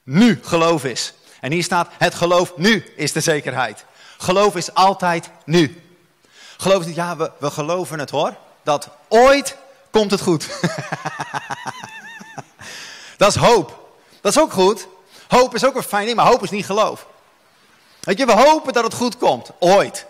Nu 0.04 0.40
geloof 0.44 0.84
is. 0.84 1.14
En 1.42 1.52
hier 1.52 1.64
staat, 1.64 1.90
het 1.98 2.16
geloof 2.16 2.58
nu 2.58 2.86
is 2.96 3.12
de 3.12 3.22
zekerheid. 3.22 3.86
Geloof 4.18 4.56
is 4.56 4.74
altijd 4.74 5.30
nu. 5.46 5.82
Geloof 6.58 6.80
is 6.80 6.86
niet, 6.86 6.96
ja, 6.96 7.18
we, 7.18 7.32
we 7.40 7.52
geloven 7.52 8.00
het 8.00 8.10
hoor. 8.10 8.38
Dat 8.64 8.90
ooit 9.08 9.58
komt 9.92 10.12
het 10.12 10.22
goed. 10.22 10.48
dat 13.18 13.30
is 13.30 13.36
hoop. 13.36 13.90
Dat 14.22 14.32
is 14.32 14.42
ook 14.42 14.52
goed. 14.52 14.88
Hoop 15.28 15.56
is 15.56 15.66
ook 15.66 15.76
een 15.76 15.84
fijn 15.84 16.06
ding, 16.06 16.18
maar 16.18 16.26
hoop 16.26 16.44
is 16.44 16.50
niet 16.50 16.66
geloof. 16.66 17.06
Weet 18.00 18.18
je, 18.18 18.26
we 18.26 18.32
hopen 18.32 18.74
dat 18.74 18.84
het 18.84 18.94
goed 18.94 19.18
komt. 19.18 19.50
Ooit. 19.60 20.06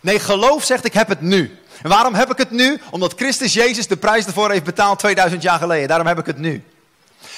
Nee, 0.00 0.18
geloof 0.18 0.64
zegt 0.64 0.84
ik 0.84 0.92
heb 0.92 1.08
het 1.08 1.20
nu. 1.20 1.58
En 1.82 1.88
waarom 1.88 2.14
heb 2.14 2.30
ik 2.30 2.38
het 2.38 2.50
nu? 2.50 2.80
Omdat 2.90 3.12
Christus 3.16 3.52
Jezus 3.52 3.86
de 3.86 3.96
prijs 3.96 4.26
ervoor 4.26 4.50
heeft 4.50 4.64
betaald 4.64 4.98
2000 4.98 5.42
jaar 5.42 5.58
geleden. 5.58 5.88
Daarom 5.88 6.06
heb 6.06 6.18
ik 6.18 6.26
het 6.26 6.38
nu. 6.38 6.64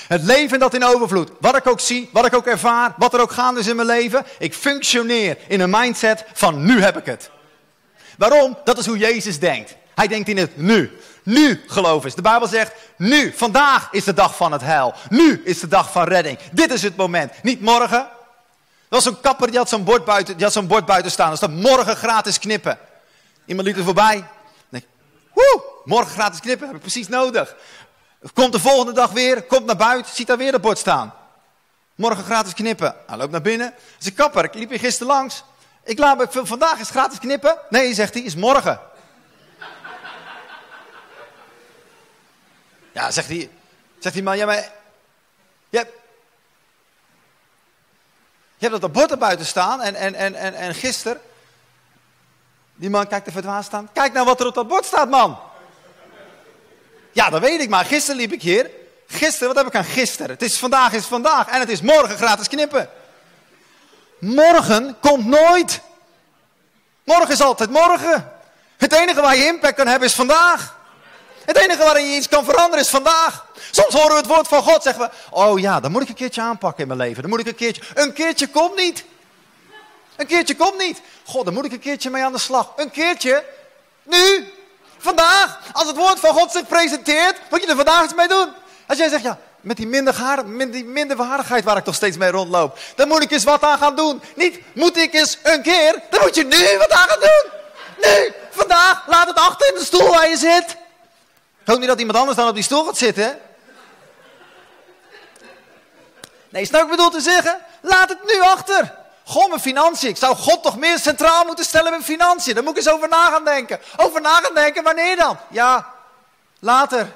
Het 0.08 0.22
leven 0.22 0.58
dat 0.58 0.74
in 0.74 0.84
overvloed. 0.84 1.30
Wat 1.40 1.56
ik 1.56 1.66
ook 1.66 1.80
zie, 1.80 2.08
wat 2.12 2.26
ik 2.26 2.34
ook 2.34 2.46
ervaar, 2.46 2.94
wat 2.96 3.14
er 3.14 3.20
ook 3.20 3.32
gaande 3.32 3.60
is 3.60 3.66
in 3.66 3.76
mijn 3.76 3.88
leven. 3.88 4.26
Ik 4.38 4.54
functioneer 4.54 5.38
in 5.48 5.60
een 5.60 5.70
mindset 5.70 6.24
van 6.32 6.64
nu 6.64 6.82
heb 6.82 6.96
ik 6.96 7.06
het. 7.06 7.30
Waarom? 8.18 8.58
Dat 8.64 8.78
is 8.78 8.86
hoe 8.86 8.98
Jezus 8.98 9.38
denkt. 9.38 9.76
Hij 9.94 10.08
denkt 10.08 10.28
in 10.28 10.36
het 10.36 10.56
nu. 10.56 10.98
Nu 11.28 11.64
geloof 11.66 12.04
is. 12.04 12.14
De 12.14 12.22
Bijbel 12.22 12.48
zegt, 12.48 12.72
nu, 12.96 13.32
vandaag 13.36 13.88
is 13.90 14.04
de 14.04 14.12
dag 14.12 14.36
van 14.36 14.52
het 14.52 14.60
heil. 14.60 14.94
Nu 15.08 15.42
is 15.44 15.60
de 15.60 15.68
dag 15.68 15.92
van 15.92 16.04
redding. 16.04 16.38
Dit 16.52 16.72
is 16.72 16.82
het 16.82 16.96
moment. 16.96 17.32
Niet 17.42 17.60
morgen. 17.60 17.98
Er 17.98 18.08
was 18.88 19.02
zo'n 19.02 19.20
kapper 19.20 19.48
die 19.48 19.58
had 19.58 19.68
zo'n 19.68 19.84
bord 19.84 20.04
buiten, 20.04 20.34
die 20.34 20.44
had 20.44 20.52
zo'n 20.52 20.66
bord 20.66 20.86
buiten 20.86 21.10
staan. 21.10 21.30
Er 21.30 21.36
staat 21.36 21.50
morgen 21.50 21.96
gratis 21.96 22.38
knippen. 22.38 22.78
Iemand 23.46 23.66
liep 23.66 23.76
er 23.76 23.84
voorbij. 23.84 24.24
Denk, 24.68 24.84
woe, 25.34 25.62
morgen 25.84 26.12
gratis 26.12 26.40
knippen, 26.40 26.66
heb 26.66 26.76
ik 26.76 26.82
precies 26.82 27.08
nodig. 27.08 27.56
Komt 28.34 28.52
de 28.52 28.60
volgende 28.60 28.92
dag 28.92 29.10
weer, 29.10 29.42
komt 29.42 29.66
naar 29.66 29.76
buiten, 29.76 30.14
ziet 30.14 30.26
daar 30.26 30.36
weer 30.36 30.52
het 30.52 30.62
bord 30.62 30.78
staan. 30.78 31.14
Morgen 31.94 32.24
gratis 32.24 32.54
knippen. 32.54 32.94
Hij 33.06 33.16
loopt 33.16 33.32
naar 33.32 33.42
binnen. 33.42 33.74
Zegt 33.98 34.16
kapper, 34.16 34.44
ik 34.44 34.54
liep 34.54 34.68
hier 34.70 34.78
gisteren 34.78 35.12
langs. 35.12 35.44
Ik 35.84 35.98
laat 35.98 36.18
me, 36.18 36.46
vandaag 36.46 36.78
is 36.78 36.90
gratis 36.90 37.18
knippen. 37.18 37.58
Nee, 37.68 37.94
zegt 37.94 38.14
hij, 38.14 38.22
is 38.22 38.34
morgen. 38.34 38.80
Ja, 42.98 43.10
zegt 43.10 43.28
hij, 43.28 43.50
zegt 43.98 44.14
die 44.14 44.22
man, 44.22 44.36
ja 44.36 44.46
maar, 44.46 44.70
je 45.68 45.78
hebt, 45.78 45.92
je 48.56 48.68
hebt 48.68 48.80
dat 48.80 48.92
bord 48.92 49.10
er 49.10 49.18
buiten 49.18 49.46
staan 49.46 49.80
en, 49.80 49.94
en, 49.94 50.14
en, 50.14 50.34
en, 50.34 50.54
en 50.54 50.74
gisteren, 50.74 51.20
die 52.74 52.90
man 52.90 53.06
kijkt 53.06 53.26
er 53.26 53.32
verdwaasd 53.32 53.66
staan. 53.66 53.88
Kijk 53.92 54.12
nou 54.12 54.26
wat 54.26 54.40
er 54.40 54.46
op 54.46 54.54
dat 54.54 54.68
bord 54.68 54.84
staat, 54.84 55.08
man. 55.08 55.38
Ja, 57.12 57.30
dat 57.30 57.40
weet 57.40 57.60
ik, 57.60 57.68
maar 57.68 57.84
gisteren 57.84 58.20
liep 58.20 58.32
ik 58.32 58.42
hier. 58.42 58.70
Gisteren, 59.06 59.48
wat 59.48 59.56
heb 59.56 59.66
ik 59.66 59.74
aan 59.74 59.84
gisteren? 59.84 60.30
Het 60.30 60.42
is 60.42 60.58
vandaag 60.58 60.92
is 60.92 61.04
vandaag 61.04 61.48
en 61.48 61.60
het 61.60 61.68
is 61.68 61.80
morgen 61.80 62.16
gratis 62.16 62.48
knippen. 62.48 62.90
Morgen 64.18 64.96
komt 65.00 65.26
nooit. 65.26 65.80
Morgen 67.04 67.30
is 67.30 67.40
altijd 67.40 67.70
morgen. 67.70 68.32
Het 68.76 68.92
enige 68.92 69.20
waar 69.20 69.36
je 69.36 69.46
impact 69.46 69.76
kan 69.76 69.86
hebben 69.86 70.08
is 70.08 70.14
vandaag. 70.14 70.76
Het 71.48 71.56
enige 71.56 71.82
waarin 71.82 72.10
je 72.10 72.16
iets 72.16 72.28
kan 72.28 72.44
veranderen 72.44 72.84
is 72.84 72.88
vandaag. 72.90 73.46
Soms 73.70 73.94
horen 73.94 74.10
we 74.10 74.16
het 74.16 74.26
woord 74.26 74.48
van 74.48 74.62
God, 74.62 74.82
zeggen 74.82 75.02
we, 75.02 75.10
oh 75.30 75.58
ja, 75.58 75.80
dan 75.80 75.90
moet 75.90 76.02
ik 76.02 76.08
een 76.08 76.14
keertje 76.14 76.40
aanpakken 76.40 76.82
in 76.82 76.88
mijn 76.88 77.00
leven. 77.00 77.22
Dan 77.22 77.30
moet 77.30 77.40
ik 77.40 77.46
een 77.46 77.54
keertje, 77.54 77.82
een 77.94 78.12
keertje 78.12 78.48
komt 78.48 78.76
niet. 78.76 79.04
Een 80.16 80.26
keertje 80.26 80.56
komt 80.56 80.78
niet. 80.78 81.00
God, 81.24 81.44
dan 81.44 81.54
moet 81.54 81.64
ik 81.64 81.72
een 81.72 81.80
keertje 81.80 82.10
mee 82.10 82.24
aan 82.24 82.32
de 82.32 82.38
slag. 82.38 82.72
Een 82.76 82.90
keertje, 82.90 83.44
nu, 84.02 84.52
vandaag. 84.98 85.60
Als 85.72 85.86
het 85.86 85.96
woord 85.96 86.20
van 86.20 86.34
God 86.34 86.52
zich 86.52 86.66
presenteert, 86.66 87.40
moet 87.50 87.62
je 87.62 87.68
er 87.68 87.76
vandaag 87.76 88.04
iets 88.04 88.14
mee 88.14 88.28
doen. 88.28 88.48
Als 88.86 88.98
jij 88.98 89.08
zegt, 89.08 89.22
ja, 89.22 89.38
met 89.60 89.76
die, 89.76 89.86
minderwaardig, 89.86 91.48
met 91.48 91.64
waar 91.64 91.76
ik 91.76 91.84
toch 91.84 91.94
steeds 91.94 92.16
mee 92.16 92.30
rondloop. 92.30 92.78
Daar 92.94 93.06
moet 93.06 93.22
ik 93.22 93.30
eens 93.30 93.44
wat 93.44 93.62
aan 93.62 93.78
gaan 93.78 93.96
doen. 93.96 94.22
Niet, 94.34 94.58
moet 94.74 94.96
ik 94.96 95.14
eens 95.14 95.38
een 95.42 95.62
keer, 95.62 96.02
daar 96.10 96.20
moet 96.20 96.34
je 96.34 96.44
nu 96.44 96.78
wat 96.78 96.90
aan 96.90 97.08
gaan 97.08 97.20
doen. 97.20 97.50
Nu, 98.00 98.32
vandaag, 98.50 99.04
laat 99.06 99.26
het 99.26 99.38
achter 99.38 99.68
in 99.68 99.74
de 99.78 99.84
stoel 99.84 100.08
waar 100.08 100.28
je 100.28 100.36
zit. 100.36 100.76
Hoop 101.68 101.78
niet 101.78 101.88
dat 101.88 101.98
iemand 101.98 102.18
anders 102.18 102.36
dan 102.36 102.48
op 102.48 102.54
die 102.54 102.64
stoel 102.64 102.84
gaat 102.84 102.98
zitten. 102.98 103.38
Nee, 106.48 106.64
snap 106.64 106.82
ik 106.82 106.90
bedoel 106.90 107.10
te 107.10 107.20
zeggen? 107.20 107.58
Laat 107.80 108.08
het 108.08 108.18
nu 108.24 108.40
achter. 108.40 108.94
Goh, 109.24 109.48
mijn 109.48 109.60
financiën. 109.60 110.08
Ik 110.08 110.16
zou 110.16 110.36
God 110.36 110.62
toch 110.62 110.78
meer 110.78 110.98
centraal 110.98 111.44
moeten 111.44 111.64
stellen 111.64 111.92
met 111.92 112.04
financiën. 112.04 112.54
Daar 112.54 112.62
moet 112.62 112.72
ik 112.72 112.78
eens 112.78 112.88
over 112.88 113.08
na 113.08 113.30
gaan 113.30 113.44
denken. 113.44 113.80
Over 113.96 114.20
na 114.20 114.34
gaan 114.34 114.54
denken, 114.54 114.82
wanneer 114.82 115.16
dan? 115.16 115.38
Ja, 115.48 115.94
later. 116.58 117.12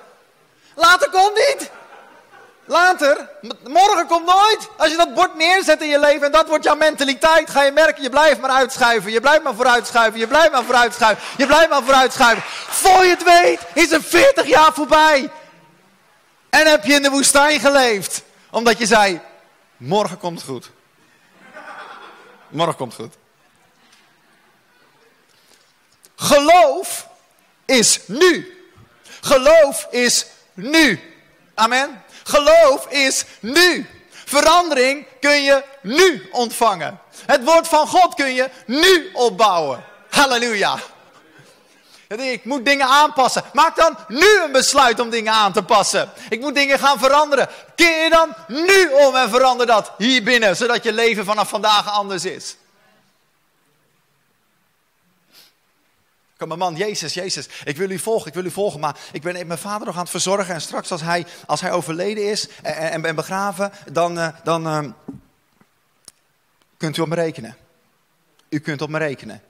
Later 0.75 1.11
komt 1.11 1.35
niet. 1.35 1.71
Later, 2.65 3.29
morgen 3.67 4.07
komt 4.07 4.27
nooit. 4.27 4.69
Als 4.77 4.91
je 4.91 4.97
dat 4.97 5.15
bord 5.15 5.35
neerzet 5.35 5.83
in 5.83 5.89
je 5.89 5.99
leven 5.99 6.27
en 6.27 6.33
dat 6.33 6.49
wordt 6.49 6.65
jouw 6.65 6.77
mentaliteit, 6.77 7.51
ga 7.51 7.63
je 7.63 7.73
merken, 7.73 8.03
je 8.03 8.11
blijft 8.11 8.41
maar 8.41 8.51
uitschuiven. 8.51 9.13
Je 9.13 9.21
blijft 9.21 9.43
maar 9.43 9.55
vooruitschuiven. 9.55 10.21
Je 10.21 10.27
blijft 10.27 10.53
maar 10.53 10.65
vooruitschuiven. 10.65 11.25
Je 11.37 11.47
blijft 11.47 11.69
maar 11.69 11.83
vooruitschuiven. 11.83 12.43
Voor 12.69 13.05
je 13.05 13.11
het 13.11 13.25
weet, 13.25 13.61
is 13.75 13.91
er 13.91 14.03
40 14.03 14.47
jaar 14.47 14.73
voorbij. 14.73 15.31
En 16.51 16.67
heb 16.67 16.85
je 16.85 16.95
in 16.95 17.03
de 17.03 17.11
woestijn 17.11 17.61
geleefd. 17.61 18.23
Omdat 18.51 18.79
je 18.79 18.87
zei, 18.87 19.21
morgen 19.77 20.19
komt 20.19 20.39
het 20.39 20.49
goed. 20.49 20.71
Morgen 22.49 22.77
komt 22.77 22.97
het 22.97 23.03
goed. 23.03 23.17
Geloof 26.17 27.09
is 27.65 28.01
nu. 28.07 28.57
Geloof 29.21 29.87
is 29.91 30.27
nu. 30.55 31.01
Amen. 31.55 32.02
Geloof 32.25 32.87
is 32.89 33.25
nu. 33.41 33.87
Verandering 34.11 35.07
kun 35.21 35.43
je 35.43 35.65
nu 35.83 36.29
ontvangen. 36.33 37.01
Het 37.27 37.45
woord 37.45 37.69
van 37.69 37.87
God 37.87 38.15
kun 38.15 38.35
je 38.35 38.51
nu 38.67 39.11
opbouwen. 39.13 39.85
Halleluja. 40.11 40.79
Ik 42.09 42.45
moet 42.45 42.65
dingen 42.65 42.87
aanpassen. 42.87 43.43
Maak 43.53 43.77
dan 43.77 43.97
nu 44.09 44.43
een 44.45 44.53
besluit 44.53 45.01
om 45.01 45.11
dingen 45.11 45.33
aan 45.33 45.53
te 45.53 45.63
passen. 45.63 46.11
Ik 46.29 46.41
moet 46.41 46.55
dingen 46.55 46.79
gaan 46.79 46.99
veranderen. 46.99 47.49
Keer 47.75 48.03
je 48.05 48.11
dan 48.11 48.35
nu 48.47 48.89
om 48.89 49.17
en 49.17 49.31
verander 49.31 49.67
dat 49.67 49.93
hier 49.99 50.23
binnen, 50.23 50.57
zodat 50.57 50.83
je 50.83 50.93
leven 50.93 51.25
vanaf 51.25 51.49
vandaag 51.49 51.91
anders 51.91 52.25
is. 52.25 52.57
Mijn 56.47 56.59
man, 56.59 56.77
Jezus, 56.77 57.15
Jezus, 57.15 57.49
ik 57.65 57.77
wil 57.77 57.91
u 57.91 57.99
volgen, 57.99 58.29
ik 58.29 58.35
wil 58.35 58.45
u 58.45 58.51
volgen, 58.51 58.81
maar 58.81 58.99
ik 59.13 59.23
ben 59.23 59.47
mijn 59.47 59.59
vader 59.59 59.87
nog 59.87 59.95
aan 59.95 60.03
het 60.03 60.11
verzorgen 60.11 60.55
en 60.55 60.61
straks 60.61 60.91
als 60.91 61.01
hij, 61.01 61.27
als 61.47 61.61
hij 61.61 61.73
overleden 61.73 62.31
is 62.31 62.49
en, 62.63 62.91
en 62.91 63.01
ben 63.01 63.15
begraven, 63.15 63.73
dan, 63.93 64.19
uh, 64.19 64.29
dan 64.45 64.67
uh, 64.67 64.93
kunt 66.77 66.97
u 66.97 67.01
op 67.01 67.09
me 67.09 67.15
rekenen. 67.15 67.57
U 68.49 68.59
kunt 68.59 68.83
op 68.83 68.89
me 68.89 68.99
rekenen. 68.99 69.43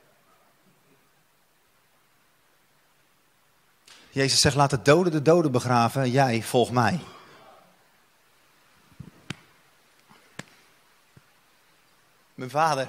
Jezus 4.10 4.40
zegt, 4.40 4.56
laat 4.56 4.70
de 4.70 4.82
doden 4.82 5.12
de 5.12 5.22
doden 5.22 5.52
begraven, 5.52 6.10
jij 6.10 6.42
volg 6.42 6.70
mij. 6.70 7.00
Mijn 12.34 12.50
vader. 12.50 12.88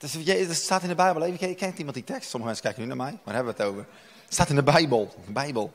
Dus, 0.00 0.12
het 0.12 0.56
staat 0.56 0.82
in 0.82 0.88
de 0.88 0.94
Bijbel. 0.94 1.22
Even, 1.22 1.56
kent 1.56 1.78
iemand 1.78 1.94
die 1.94 2.04
tekst? 2.04 2.30
Sommige 2.30 2.44
mensen 2.44 2.62
kijken 2.62 2.82
nu 2.82 2.88
naar 2.88 2.96
mij. 2.96 3.18
Waar 3.24 3.34
hebben 3.34 3.54
we 3.54 3.62
het 3.62 3.70
over? 3.70 3.86
Het 4.24 4.34
staat 4.34 4.48
in 4.48 4.54
de 4.54 4.62
Bijbel. 4.62 5.14
De 5.26 5.32
Bijbel. 5.32 5.72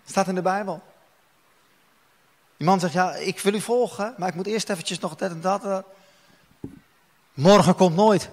Het 0.00 0.10
staat 0.10 0.28
in 0.28 0.34
de 0.34 0.42
Bijbel. 0.42 0.82
Die 2.56 2.66
man 2.66 2.80
zegt, 2.80 2.92
ja, 2.92 3.14
ik 3.14 3.40
wil 3.40 3.54
u 3.54 3.60
volgen, 3.60 4.14
maar 4.16 4.28
ik 4.28 4.34
moet 4.34 4.46
eerst 4.46 4.70
eventjes 4.70 4.98
nog 4.98 5.16
dat 5.16 5.30
en 5.30 5.40
dat. 5.40 5.84
Morgen 7.32 7.74
komt 7.74 7.96
nooit. 7.96 8.30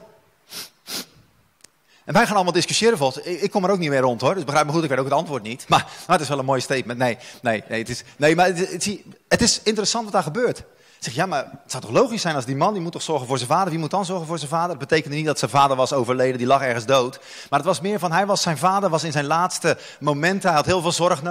En 2.05 2.13
wij 2.13 2.25
gaan 2.25 2.35
allemaal 2.35 2.53
discussiëren 2.53 2.97
volgens. 2.97 3.25
Ik, 3.25 3.51
kom 3.51 3.63
er 3.63 3.69
ook 3.69 3.79
niet 3.79 3.89
meer 3.89 3.99
rond 3.99 4.21
hoor. 4.21 4.33
Dus 4.33 4.43
begrijp 4.43 4.65
me 4.65 4.71
goed, 4.71 4.83
ik 4.83 4.89
weet 4.89 4.99
ook 4.99 5.05
het 5.05 5.13
antwoord 5.13 5.43
niet. 5.43 5.65
Maar, 5.67 5.83
maar 5.83 6.15
het 6.15 6.21
is 6.21 6.27
wel 6.27 6.39
een 6.39 6.45
mooi 6.45 6.61
statement. 6.61 6.99
Nee, 6.99 7.17
nee, 7.41 7.63
nee. 7.69 7.79
Het 7.79 7.89
is, 7.89 8.03
nee 8.17 8.35
maar 8.35 8.47
het, 8.47 8.99
het 9.27 9.41
is 9.41 9.61
interessant 9.63 10.03
wat 10.03 10.13
daar 10.13 10.23
gebeurt. 10.23 10.63
Zeg, 10.99 11.13
ja, 11.13 11.25
maar 11.25 11.43
het 11.63 11.71
zou 11.71 11.83
toch 11.83 11.91
logisch 11.91 12.21
zijn 12.21 12.35
als 12.35 12.45
die 12.45 12.55
man, 12.55 12.73
die 12.73 12.81
moet 12.81 12.91
toch 12.91 13.01
zorgen 13.01 13.27
voor 13.27 13.37
zijn 13.37 13.49
vader. 13.49 13.69
Wie 13.69 13.79
moet 13.79 13.91
dan 13.91 14.05
zorgen 14.05 14.27
voor 14.27 14.37
zijn 14.37 14.49
vader? 14.49 14.69
Dat 14.69 14.77
betekende 14.77 15.15
niet 15.15 15.25
dat 15.25 15.39
zijn 15.39 15.51
vader 15.51 15.77
was 15.77 15.93
overleden, 15.93 16.37
die 16.37 16.47
lag 16.47 16.61
ergens 16.61 16.85
dood. 16.85 17.19
Maar 17.49 17.59
het 17.59 17.67
was 17.67 17.81
meer 17.81 17.99
van, 17.99 18.11
hij 18.11 18.25
was, 18.25 18.41
zijn 18.41 18.57
vader 18.57 18.89
was 18.89 19.03
in 19.03 19.11
zijn 19.11 19.25
laatste 19.25 19.77
momenten, 19.99 20.49
hij 20.49 20.57
had 20.57 20.65
heel 20.65 20.81
veel 20.81 20.91
zorg 20.91 21.21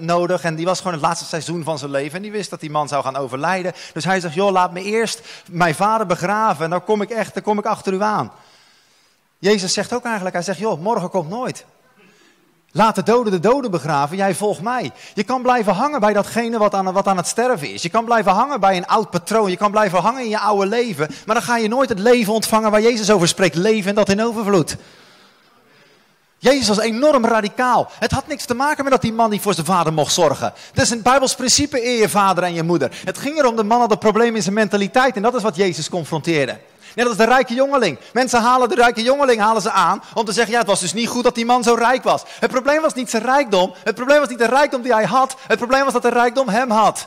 nodig. 0.00 0.44
En 0.44 0.54
die 0.54 0.64
was 0.64 0.78
gewoon 0.78 0.92
het 0.92 1.02
laatste 1.02 1.24
seizoen 1.24 1.64
van 1.64 1.78
zijn 1.78 1.90
leven. 1.90 2.16
En 2.16 2.22
die 2.22 2.32
wist 2.32 2.50
dat 2.50 2.60
die 2.60 2.70
man 2.70 2.88
zou 2.88 3.02
gaan 3.02 3.16
overlijden. 3.16 3.72
Dus 3.92 4.04
hij 4.04 4.20
zegt, 4.20 4.34
joh, 4.34 4.52
laat 4.52 4.72
me 4.72 4.82
eerst 4.82 5.20
mijn 5.50 5.74
vader 5.74 6.06
begraven. 6.06 6.64
En 6.64 6.70
dan 6.70 6.84
kom 6.84 7.02
ik 7.02 7.10
echt, 7.10 7.34
dan 7.34 7.42
kom 7.42 7.58
ik 7.58 7.66
achter 7.66 7.92
u 7.92 8.02
aan. 8.02 8.32
Jezus 9.38 9.72
zegt 9.72 9.94
ook 9.94 10.04
eigenlijk, 10.04 10.34
hij 10.34 10.44
zegt, 10.44 10.58
joh, 10.58 10.80
morgen 10.80 11.10
komt 11.10 11.28
nooit. 11.28 11.64
Laat 12.76 12.94
de 12.94 13.02
doden 13.02 13.32
de 13.32 13.40
doden 13.40 13.70
begraven, 13.70 14.16
jij 14.16 14.34
volgt 14.34 14.60
mij. 14.60 14.90
Je 15.14 15.24
kan 15.24 15.42
blijven 15.42 15.72
hangen 15.72 16.00
bij 16.00 16.12
datgene 16.12 16.58
wat 16.58 16.74
aan, 16.74 16.92
wat 16.92 17.06
aan 17.06 17.16
het 17.16 17.26
sterven 17.26 17.72
is. 17.72 17.82
Je 17.82 17.88
kan 17.88 18.04
blijven 18.04 18.32
hangen 18.32 18.60
bij 18.60 18.76
een 18.76 18.86
oud 18.86 19.10
patroon. 19.10 19.50
Je 19.50 19.56
kan 19.56 19.70
blijven 19.70 19.98
hangen 19.98 20.22
in 20.22 20.28
je 20.28 20.38
oude 20.38 20.66
leven. 20.66 21.08
Maar 21.26 21.34
dan 21.34 21.44
ga 21.44 21.56
je 21.56 21.68
nooit 21.68 21.88
het 21.88 21.98
leven 21.98 22.32
ontvangen 22.32 22.70
waar 22.70 22.82
Jezus 22.82 23.10
over 23.10 23.28
spreekt. 23.28 23.54
Leven 23.54 23.88
en 23.88 23.94
dat 23.94 24.08
in 24.08 24.22
overvloed. 24.22 24.76
Jezus 26.44 26.68
was 26.68 26.78
enorm 26.78 27.26
radicaal. 27.26 27.90
Het 27.98 28.10
had 28.10 28.26
niks 28.26 28.44
te 28.44 28.54
maken 28.54 28.82
met 28.82 28.92
dat 28.92 29.02
die 29.02 29.12
man 29.12 29.30
niet 29.30 29.42
voor 29.42 29.54
zijn 29.54 29.66
vader 29.66 29.92
mocht 29.92 30.12
zorgen. 30.12 30.52
Dat 30.72 30.84
is 30.84 30.90
een 30.90 31.02
Bijbels 31.02 31.34
principe, 31.34 31.86
eer 31.86 31.98
je 31.98 32.08
vader 32.08 32.44
en 32.44 32.54
je 32.54 32.62
moeder. 32.62 32.90
Het 33.04 33.18
ging 33.18 33.38
erom, 33.38 33.56
de 33.56 33.64
man 33.64 33.80
had 33.80 33.90
een 33.90 33.98
probleem 33.98 34.36
in 34.36 34.42
zijn 34.42 34.54
mentaliteit. 34.54 35.16
En 35.16 35.22
dat 35.22 35.34
is 35.34 35.42
wat 35.42 35.56
Jezus 35.56 35.88
confronteerde. 35.88 36.58
Net 36.94 37.06
als 37.06 37.16
de 37.16 37.24
rijke 37.24 37.54
jongeling. 37.54 37.98
Mensen 38.12 38.40
halen 38.40 38.68
de 38.68 38.74
rijke 38.74 39.02
jongeling 39.02 39.40
halen 39.40 39.62
ze 39.62 39.70
aan 39.70 40.02
om 40.14 40.24
te 40.24 40.32
zeggen, 40.32 40.52
ja 40.52 40.58
het 40.58 40.68
was 40.68 40.80
dus 40.80 40.92
niet 40.92 41.08
goed 41.08 41.24
dat 41.24 41.34
die 41.34 41.46
man 41.46 41.62
zo 41.62 41.74
rijk 41.74 42.02
was. 42.02 42.22
Het 42.40 42.50
probleem 42.50 42.80
was 42.80 42.94
niet 42.94 43.10
zijn 43.10 43.22
rijkdom. 43.22 43.74
Het 43.84 43.94
probleem 43.94 44.18
was 44.18 44.28
niet 44.28 44.38
de 44.38 44.46
rijkdom 44.46 44.82
die 44.82 44.92
hij 44.92 45.04
had. 45.04 45.36
Het 45.46 45.58
probleem 45.58 45.84
was 45.84 45.92
dat 45.92 46.02
de 46.02 46.08
rijkdom 46.08 46.48
hem 46.48 46.70
had. 46.70 47.06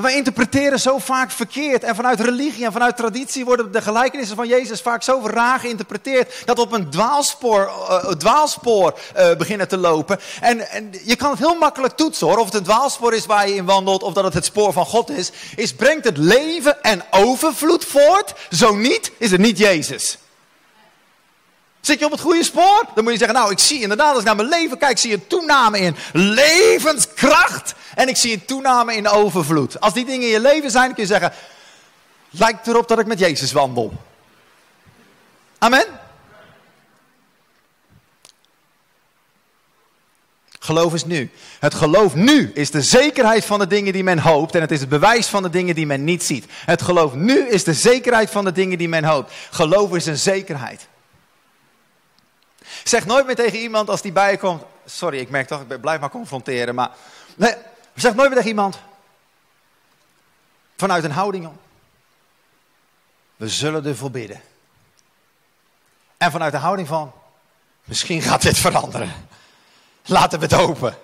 Wij 0.00 0.16
interpreteren 0.16 0.80
zo 0.80 0.98
vaak 0.98 1.30
verkeerd. 1.30 1.84
En 1.84 1.94
vanuit 1.94 2.20
religie 2.20 2.64
en 2.64 2.72
vanuit 2.72 2.96
traditie 2.96 3.44
worden 3.44 3.72
de 3.72 3.82
gelijkenissen 3.82 4.36
van 4.36 4.48
Jezus 4.48 4.80
vaak 4.80 5.02
zo 5.02 5.20
raar 5.24 5.58
geïnterpreteerd. 5.58 6.42
Dat 6.44 6.58
op 6.58 6.72
een 6.72 6.90
dwaalspoor, 6.90 7.70
uh, 7.90 8.10
dwaalspoor 8.10 8.98
uh, 9.16 9.34
beginnen 9.36 9.68
te 9.68 9.76
lopen. 9.76 10.20
En, 10.40 10.70
en, 10.70 10.90
je 11.04 11.16
kan 11.16 11.30
het 11.30 11.38
heel 11.38 11.54
makkelijk 11.54 11.96
toetsen 11.96 12.26
hoor. 12.26 12.38
Of 12.38 12.44
het 12.44 12.54
een 12.54 12.62
dwaalspoor 12.62 13.14
is 13.14 13.26
waar 13.26 13.48
je 13.48 13.54
in 13.54 13.64
wandelt. 13.64 14.02
Of 14.02 14.12
dat 14.12 14.24
het 14.24 14.34
het 14.34 14.44
spoor 14.44 14.72
van 14.72 14.86
God 14.86 15.10
is. 15.10 15.30
Is 15.56 15.74
brengt 15.74 16.04
het 16.04 16.16
leven 16.16 16.82
en 16.82 17.04
overvloed 17.10 17.84
voort. 17.84 18.34
Zo 18.50 18.74
niet 18.74 19.12
is 19.18 19.30
het 19.30 19.40
niet 19.40 19.58
Jezus. 19.58 20.18
Zit 21.88 21.98
je 21.98 22.04
op 22.04 22.10
het 22.10 22.20
goede 22.20 22.44
spoor? 22.44 22.84
Dan 22.94 23.04
moet 23.04 23.12
je 23.12 23.18
zeggen, 23.18 23.36
nou 23.36 23.50
ik 23.50 23.58
zie 23.58 23.80
inderdaad 23.80 24.10
als 24.10 24.18
ik 24.18 24.24
naar 24.24 24.36
mijn 24.36 24.48
leven 24.48 24.78
kijk, 24.78 24.98
zie 24.98 25.10
je 25.10 25.16
een 25.16 25.26
toename 25.26 25.78
in 25.78 25.96
levenskracht. 26.12 27.74
En 27.94 28.08
ik 28.08 28.16
zie 28.16 28.32
een 28.32 28.44
toename 28.44 28.94
in 28.94 29.08
overvloed. 29.08 29.80
Als 29.80 29.92
die 29.94 30.04
dingen 30.04 30.26
in 30.26 30.32
je 30.32 30.40
leven 30.40 30.70
zijn, 30.70 30.94
kun 30.94 31.02
je 31.02 31.08
zeggen, 31.08 31.32
lijkt 32.30 32.66
erop 32.66 32.88
dat 32.88 32.98
ik 32.98 33.06
met 33.06 33.18
Jezus 33.18 33.52
wandel. 33.52 33.92
Amen. 35.58 35.84
Geloof 40.58 40.94
is 40.94 41.04
nu. 41.04 41.30
Het 41.58 41.74
geloof 41.74 42.14
nu 42.14 42.50
is 42.54 42.70
de 42.70 42.82
zekerheid 42.82 43.44
van 43.44 43.58
de 43.58 43.66
dingen 43.66 43.92
die 43.92 44.04
men 44.04 44.18
hoopt. 44.18 44.54
En 44.54 44.60
het 44.60 44.70
is 44.70 44.80
het 44.80 44.88
bewijs 44.88 45.26
van 45.26 45.42
de 45.42 45.50
dingen 45.50 45.74
die 45.74 45.86
men 45.86 46.04
niet 46.04 46.22
ziet. 46.22 46.44
Het 46.50 46.82
geloof 46.82 47.14
nu 47.14 47.48
is 47.48 47.64
de 47.64 47.74
zekerheid 47.74 48.30
van 48.30 48.44
de 48.44 48.52
dingen 48.52 48.78
die 48.78 48.88
men 48.88 49.04
hoopt. 49.04 49.32
Geloof 49.50 49.94
is 49.94 50.06
een 50.06 50.18
zekerheid. 50.18 50.88
Zeg 52.88 53.06
nooit 53.06 53.26
meer 53.26 53.34
tegen 53.34 53.58
iemand 53.58 53.90
als 53.90 54.02
die 54.02 54.12
bij 54.12 54.30
je 54.30 54.38
komt. 54.38 54.62
Sorry, 54.86 55.18
ik 55.18 55.30
merk 55.30 55.46
toch, 55.46 55.60
ik 55.68 55.80
blijf 55.80 56.00
maar 56.00 56.10
confronteren. 56.10 56.74
Maar 56.74 56.90
nee, 57.36 57.54
zeg 57.94 58.14
nooit 58.14 58.28
meer 58.28 58.36
tegen 58.36 58.50
iemand. 58.50 58.78
Vanuit 60.76 61.04
een 61.04 61.10
houding 61.10 61.46
om. 61.46 61.58
We 63.36 63.48
zullen 63.48 63.86
ervoor 63.86 64.10
bidden. 64.10 64.40
En 66.16 66.30
vanuit 66.30 66.52
de 66.52 66.58
houding 66.58 66.88
van. 66.88 67.12
Misschien 67.84 68.22
gaat 68.22 68.42
dit 68.42 68.58
veranderen. 68.58 69.28
Laten 70.04 70.38
we 70.38 70.44
het 70.44 70.54
open. 70.54 70.96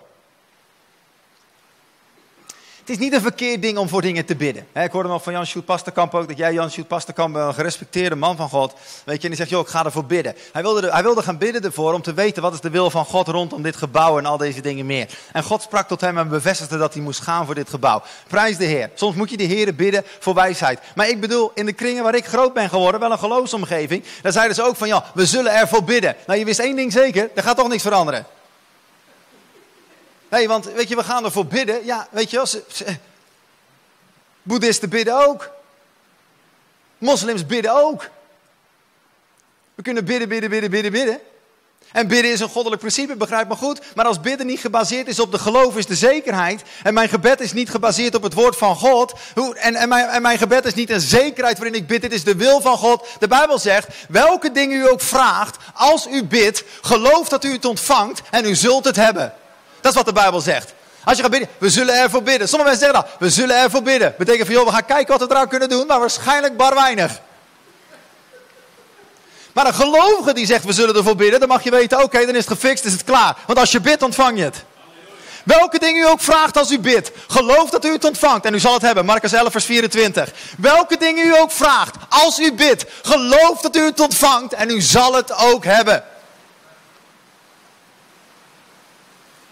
Het 2.84 2.92
is 2.92 2.98
niet 2.98 3.12
een 3.12 3.20
verkeerd 3.20 3.62
ding 3.62 3.78
om 3.78 3.88
voor 3.88 4.02
dingen 4.02 4.24
te 4.24 4.36
bidden. 4.36 4.66
ik 4.74 4.92
hoorde 4.92 5.08
nog 5.08 5.22
van 5.22 5.32
Jan 5.32 5.46
Sjoerd 5.46 5.64
Pasterkamp 5.64 6.14
ook, 6.14 6.28
dat 6.28 6.36
jij 6.36 6.52
Jan 6.52 6.70
Sjoerd 6.70 6.88
Pasterkamp, 6.88 7.34
een 7.34 7.54
gerespecteerde 7.54 8.16
man 8.16 8.36
van 8.36 8.48
God, 8.48 8.74
weet 9.04 9.16
je, 9.16 9.22
en 9.22 9.28
die 9.28 9.36
zegt, 9.36 9.50
joh, 9.50 9.60
ik 9.60 9.66
ga 9.66 9.84
ervoor 9.84 10.04
bidden. 10.04 10.34
Hij 10.52 10.62
wilde, 10.62 10.90
hij 10.90 11.02
wilde 11.02 11.22
gaan 11.22 11.38
bidden 11.38 11.62
ervoor 11.62 11.94
om 11.94 12.02
te 12.02 12.14
weten 12.14 12.42
wat 12.42 12.52
is 12.52 12.60
de 12.60 12.70
wil 12.70 12.90
van 12.90 13.04
God 13.04 13.28
rondom 13.28 13.62
dit 13.62 13.76
gebouw 13.76 14.18
en 14.18 14.26
al 14.26 14.36
deze 14.36 14.60
dingen 14.60 14.86
meer. 14.86 15.08
En 15.32 15.42
God 15.42 15.62
sprak 15.62 15.88
tot 15.88 16.00
hem 16.00 16.18
en 16.18 16.28
bevestigde 16.28 16.78
dat 16.78 16.94
hij 16.94 17.02
moest 17.02 17.20
gaan 17.20 17.46
voor 17.46 17.54
dit 17.54 17.68
gebouw. 17.68 18.02
Prijs 18.28 18.56
de 18.56 18.64
Heer. 18.64 18.90
Soms 18.94 19.16
moet 19.16 19.30
je 19.30 19.36
de 19.36 19.44
Heer 19.44 19.74
bidden 19.74 20.04
voor 20.18 20.34
wijsheid. 20.34 20.80
Maar 20.94 21.08
ik 21.08 21.20
bedoel, 21.20 21.50
in 21.54 21.66
de 21.66 21.72
kringen 21.72 22.02
waar 22.02 22.14
ik 22.14 22.26
groot 22.26 22.52
ben 22.52 22.68
geworden, 22.68 23.00
wel 23.00 23.12
een 23.12 23.18
geloofsomgeving, 23.18 24.04
daar 24.22 24.32
zeiden 24.32 24.54
ze 24.54 24.62
ook 24.62 24.76
van, 24.76 24.88
ja, 24.88 25.04
we 25.14 25.26
zullen 25.26 25.52
ervoor 25.52 25.84
bidden. 25.84 26.16
Nou, 26.26 26.38
je 26.38 26.44
wist 26.44 26.58
één 26.58 26.76
ding 26.76 26.92
zeker, 26.92 27.30
er 27.34 27.42
gaat 27.42 27.56
toch 27.56 27.68
niks 27.68 27.82
veranderen. 27.82 28.26
Nee, 30.34 30.48
want 30.48 30.64
weet 30.64 30.88
je, 30.88 30.96
we 30.96 31.04
gaan 31.04 31.24
ervoor 31.24 31.46
bidden. 31.46 31.84
Ja, 31.84 32.08
weet 32.10 32.30
je 32.30 32.36
wel, 32.36 32.96
Boeddhisten 34.42 34.88
bidden 34.88 35.26
ook. 35.26 35.50
Moslims 36.98 37.46
bidden 37.46 37.74
ook. 37.74 38.08
We 39.74 39.82
kunnen 39.82 40.04
bidden, 40.04 40.28
bidden, 40.28 40.50
bidden, 40.50 40.70
bidden, 40.70 40.92
bidden. 40.92 41.20
En 41.92 42.06
bidden 42.06 42.32
is 42.32 42.40
een 42.40 42.48
goddelijk 42.48 42.80
principe, 42.80 43.16
begrijp 43.16 43.48
me 43.48 43.54
goed. 43.54 43.80
Maar 43.94 44.04
als 44.04 44.20
bidden 44.20 44.46
niet 44.46 44.60
gebaseerd 44.60 45.08
is 45.08 45.18
op 45.18 45.32
de 45.32 45.38
geloof, 45.38 45.76
is 45.76 45.86
de 45.86 45.94
zekerheid. 45.94 46.62
En 46.82 46.94
mijn 46.94 47.08
gebed 47.08 47.40
is 47.40 47.52
niet 47.52 47.70
gebaseerd 47.70 48.14
op 48.14 48.22
het 48.22 48.34
woord 48.34 48.56
van 48.56 48.76
God. 48.76 49.12
En, 49.54 49.74
en, 49.74 49.88
mijn, 49.88 50.08
en 50.08 50.22
mijn 50.22 50.38
gebed 50.38 50.64
is 50.64 50.74
niet 50.74 50.90
een 50.90 51.00
zekerheid 51.00 51.58
waarin 51.58 51.80
ik 51.80 51.86
bid. 51.86 52.02
Het 52.02 52.12
is 52.12 52.24
de 52.24 52.36
wil 52.36 52.60
van 52.60 52.76
God. 52.76 53.06
De 53.18 53.28
Bijbel 53.28 53.58
zegt, 53.58 53.88
welke 54.08 54.52
dingen 54.52 54.78
u 54.78 54.88
ook 54.88 55.00
vraagt, 55.00 55.56
als 55.74 56.06
u 56.06 56.24
bidt, 56.24 56.64
geloof 56.80 57.28
dat 57.28 57.44
u 57.44 57.52
het 57.52 57.64
ontvangt 57.64 58.22
en 58.30 58.44
u 58.44 58.54
zult 58.54 58.84
het 58.84 58.96
hebben. 58.96 59.34
Dat 59.84 59.92
is 59.92 59.98
wat 59.98 60.14
de 60.14 60.20
Bijbel 60.20 60.40
zegt. 60.40 60.72
Als 61.04 61.16
je 61.16 61.22
gaat 61.22 61.30
bidden, 61.30 61.48
we 61.58 61.70
zullen 61.70 61.94
ervoor 61.94 62.22
bidden. 62.22 62.48
Sommige 62.48 62.70
mensen 62.70 62.86
zeggen 62.86 63.06
dat, 63.08 63.18
we 63.18 63.30
zullen 63.30 63.56
ervoor 63.56 63.82
bidden. 63.82 64.14
Betekent 64.18 64.46
van, 64.46 64.54
joh, 64.54 64.66
we 64.66 64.72
gaan 64.72 64.84
kijken 64.84 65.18
wat 65.18 65.28
we 65.28 65.34
eraan 65.34 65.48
kunnen 65.48 65.68
doen, 65.68 65.86
maar 65.86 66.00
waarschijnlijk 66.00 66.56
bar 66.56 66.74
weinig. 66.74 67.20
Maar 69.52 69.66
een 69.66 69.74
gelovige 69.74 70.32
die 70.32 70.46
zegt, 70.46 70.64
we 70.64 70.72
zullen 70.72 70.96
ervoor 70.96 71.16
bidden, 71.16 71.40
dan 71.40 71.48
mag 71.48 71.62
je 71.62 71.70
weten, 71.70 72.02
oké, 72.02 72.26
dan 72.26 72.34
is 72.34 72.46
het 72.46 72.58
gefixt, 72.58 72.84
is 72.84 72.92
het 72.92 73.04
klaar. 73.04 73.36
Want 73.46 73.58
als 73.58 73.72
je 73.72 73.80
bidt, 73.80 74.02
ontvang 74.02 74.38
je 74.38 74.44
het. 74.44 74.64
Welke 75.44 75.78
dingen 75.78 76.02
u 76.02 76.06
ook 76.06 76.20
vraagt 76.20 76.56
als 76.56 76.70
u 76.70 76.78
bidt, 76.78 77.10
geloof 77.28 77.70
dat 77.70 77.84
u 77.84 77.92
het 77.92 78.04
ontvangt 78.04 78.44
en 78.44 78.54
u 78.54 78.60
zal 78.60 78.72
het 78.72 78.82
hebben. 78.82 79.04
Marcus 79.04 79.32
11, 79.32 79.52
vers 79.52 79.64
24. 79.64 80.30
Welke 80.58 80.96
dingen 80.96 81.26
u 81.26 81.38
ook 81.38 81.52
vraagt 81.52 81.94
als 82.08 82.38
u 82.38 82.52
bidt, 82.52 82.84
geloof 83.02 83.60
dat 83.60 83.76
u 83.76 83.84
het 83.84 84.00
ontvangt 84.00 84.52
en 84.52 84.70
u 84.70 84.80
zal 84.80 85.14
het 85.14 85.36
ook 85.36 85.64
hebben. 85.64 86.04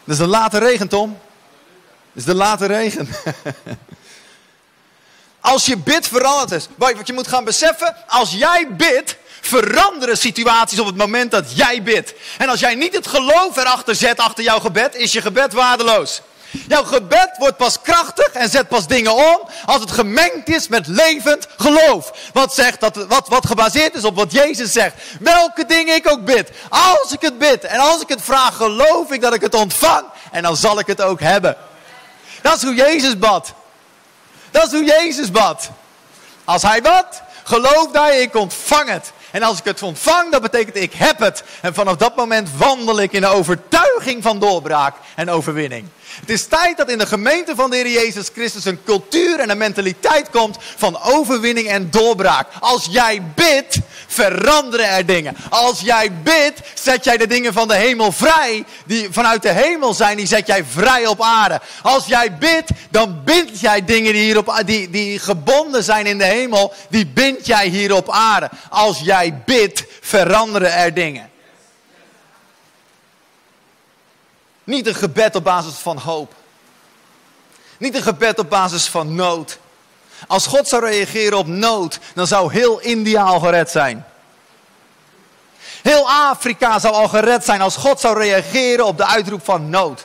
Dat 0.05 0.15
is 0.15 0.17
de 0.17 0.27
late 0.27 0.59
regen, 0.59 0.89
Tom. 0.89 1.19
Dat 2.13 2.23
is 2.23 2.25
de 2.25 2.35
late 2.35 2.67
regen. 2.67 3.09
als 5.41 5.67
je 5.67 5.77
bidt, 5.77 6.09
verandert 6.09 6.51
het. 6.51 6.69
Wat 6.77 7.07
je 7.07 7.13
moet 7.13 7.29
gaan 7.29 7.45
beseffen, 7.45 7.97
als 8.09 8.33
jij 8.33 8.69
bidt, 8.71 9.17
veranderen 9.41 10.19
situaties 10.19 10.79
op 10.79 10.87
het 10.87 10.97
moment 10.97 11.31
dat 11.31 11.57
jij 11.57 11.83
bidt. 11.83 12.15
En 12.39 12.49
als 12.49 12.61
jij 12.61 12.75
niet 12.75 12.95
het 12.95 13.07
geloof 13.07 13.57
erachter 13.57 13.95
zet, 13.95 14.19
achter 14.19 14.45
jouw 14.45 14.61
gebed, 14.61 14.95
is 14.95 15.13
je 15.13 15.21
gebed 15.21 15.53
waardeloos. 15.53 16.21
Jouw 16.53 16.85
gebed 16.85 17.31
wordt 17.39 17.57
pas 17.57 17.81
krachtig 17.83 18.29
en 18.29 18.49
zet 18.49 18.69
pas 18.69 18.87
dingen 18.87 19.15
om 19.15 19.49
als 19.65 19.81
het 19.81 19.91
gemengd 19.91 20.49
is 20.49 20.69
met 20.69 20.87
levend 20.87 21.47
geloof. 21.57 22.13
Wat, 22.33 22.55
zegt 22.55 22.81
dat, 22.81 22.97
wat, 22.97 23.29
wat 23.29 23.47
gebaseerd 23.47 23.95
is 23.95 24.05
op 24.05 24.17
wat 24.17 24.33
Jezus 24.33 24.73
zegt. 24.73 24.95
Welke 25.21 25.67
dingen 25.67 25.95
ik 25.95 26.11
ook 26.11 26.25
bid. 26.25 26.51
Als 26.69 27.13
ik 27.13 27.21
het 27.21 27.39
bid 27.39 27.65
en 27.65 27.79
als 27.79 28.01
ik 28.01 28.09
het 28.09 28.23
vraag, 28.23 28.57
geloof 28.57 29.11
ik 29.11 29.21
dat 29.21 29.35
ik 29.35 29.41
het 29.41 29.55
ontvang. 29.55 30.05
En 30.31 30.43
dan 30.43 30.57
zal 30.57 30.79
ik 30.79 30.87
het 30.87 31.03
ook 31.03 31.21
hebben. 31.21 31.57
Dat 32.43 32.57
is 32.57 32.63
hoe 32.63 32.75
Jezus 32.75 33.19
bad. 33.19 33.53
Dat 34.51 34.67
is 34.67 34.73
hoe 34.73 34.85
Jezus 34.85 35.31
bad. 35.31 35.71
Als 36.45 36.63
hij 36.63 36.83
wat, 36.83 37.23
geloof 37.43 37.89
dat 37.93 38.11
ik 38.13 38.35
ontvang 38.35 38.89
het. 38.89 39.13
En 39.31 39.43
als 39.43 39.59
ik 39.59 39.65
het 39.65 39.83
ontvang, 39.83 40.33
dat 40.33 40.43
betekent 40.43 40.77
ik 40.77 40.93
heb 40.93 41.19
het. 41.19 41.43
En 41.61 41.75
vanaf 41.75 41.97
dat 41.97 42.17
moment 42.17 42.49
wandel 42.57 43.01
ik 43.01 43.13
in 43.13 43.21
de 43.21 43.27
overtuiging 43.27 44.23
van 44.23 44.39
doorbraak 44.39 44.95
en 45.15 45.31
overwinning. 45.31 45.89
Het 46.21 46.31
is 46.31 46.47
tijd 46.47 46.77
dat 46.77 46.91
in 46.91 46.99
de 46.99 47.07
gemeente 47.07 47.55
van 47.55 47.71
de 47.71 47.77
Heer 47.77 47.91
Jezus 47.91 48.29
Christus 48.35 48.65
een 48.65 48.85
cultuur 48.85 49.39
en 49.39 49.51
een 49.51 49.59
mentaliteit 49.59 50.31
komt 50.31 50.57
van 50.77 51.03
overwinning 51.03 51.69
en 51.69 51.91
doorbraak. 51.91 52.49
Als 52.61 52.87
jij 52.91 53.23
bidt, 53.35 53.79
veranderen 54.07 54.89
er 54.89 55.07
dingen. 55.07 55.37
Als 55.51 55.81
jij 55.81 56.13
bidt, 56.23 56.61
zet 56.75 57.05
jij 57.05 57.17
de 57.17 57.27
dingen 57.27 57.53
van 57.53 57.69
de 57.69 57.75
hemel 57.75 58.13
vrij, 58.13 58.65
die 58.87 59.09
vanuit 59.11 59.43
de 59.43 59.53
hemel 59.53 59.95
zijn, 59.95 60.17
die 60.17 60.27
zet 60.27 60.47
jij 60.47 60.65
vrij 60.65 61.07
op 61.07 61.23
aarde. 61.23 61.61
Als 61.83 62.07
jij 62.07 62.37
bidt, 62.37 62.71
dan 62.91 63.21
bind 63.25 63.61
jij 63.61 63.85
dingen 63.85 64.13
die, 64.13 64.23
hier 64.23 64.39
op, 64.39 64.63
die, 64.65 64.91
die 64.91 65.19
gebonden 65.19 65.85
zijn 65.85 66.07
in 66.07 66.19
de 66.19 66.25
hemel, 66.25 66.73
die 66.89 67.07
bind 67.07 67.47
jij 67.47 67.69
hier 67.69 67.95
op 67.95 68.11
aarde. 68.11 68.51
Als 68.71 69.01
jij 69.05 69.43
bidt, 69.45 69.85
veranderen 70.01 70.75
er 70.75 70.95
dingen. 70.95 71.32
Niet 74.65 74.87
een 74.87 74.95
gebed 74.95 75.37
op 75.37 75.45
basis 75.45 75.75
van 75.75 75.99
hoop. 75.99 76.35
Niet 77.79 77.95
een 77.95 78.03
gebed 78.03 78.39
op 78.39 78.51
basis 78.51 78.87
van 78.87 79.15
nood. 79.15 79.59
Als 80.27 80.47
God 80.47 80.69
zou 80.69 80.85
reageren 80.85 81.39
op 81.39 81.47
nood, 81.47 81.99
dan 82.15 82.27
zou 82.27 82.53
heel 82.53 82.81
India 82.81 83.23
al 83.23 83.41
gered 83.41 83.71
zijn. 83.71 84.07
Heel 85.83 86.11
Afrika 86.11 86.79
zou 86.79 86.95
al 86.95 87.09
gered 87.09 87.45
zijn 87.45 87.61
als 87.61 87.77
God 87.77 88.01
zou 88.01 88.19
reageren 88.19 88.87
op 88.87 88.97
de 88.97 89.07
uitroep 89.07 89.45
van 89.45 89.71
nood. 89.71 90.05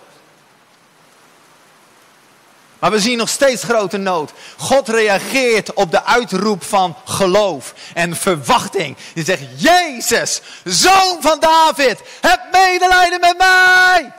Maar 2.79 2.91
we 2.91 2.99
zien 2.99 3.17
nog 3.17 3.29
steeds 3.29 3.63
grote 3.63 3.97
nood. 3.97 4.31
God 4.57 4.89
reageert 4.89 5.73
op 5.73 5.91
de 5.91 6.05
uitroep 6.05 6.63
van 6.63 6.95
geloof 7.05 7.73
en 7.93 8.15
verwachting. 8.15 8.97
Die 9.13 9.25
zegt, 9.25 9.41
Jezus, 9.55 10.41
zoon 10.63 11.17
van 11.19 11.39
David, 11.39 12.01
heb 12.21 12.41
medelijden 12.51 13.19
met 13.19 13.37
mij. 13.37 14.11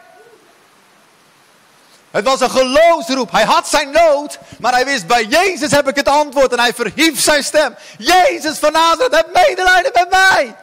Het 2.11 2.25
was 2.25 2.41
een 2.41 2.51
geloofsroep. 2.51 3.33
Hij 3.33 3.45
had 3.45 3.69
zijn 3.69 3.91
nood, 3.91 4.39
maar 4.59 4.73
hij 4.73 4.85
wist 4.85 5.07
bij 5.07 5.25
Jezus 5.25 5.71
heb 5.71 5.89
ik 5.89 5.97
het 5.97 6.09
antwoord 6.09 6.53
en 6.53 6.59
hij 6.61 6.75
verhief 6.75 7.21
zijn 7.21 7.45
stem. 7.45 7.75
Jezus 7.99 8.59
van 8.59 8.73
Nazareth, 8.73 9.15
heb 9.15 9.47
medelijden 9.47 9.91
met 9.95 10.11
mij. 10.11 10.55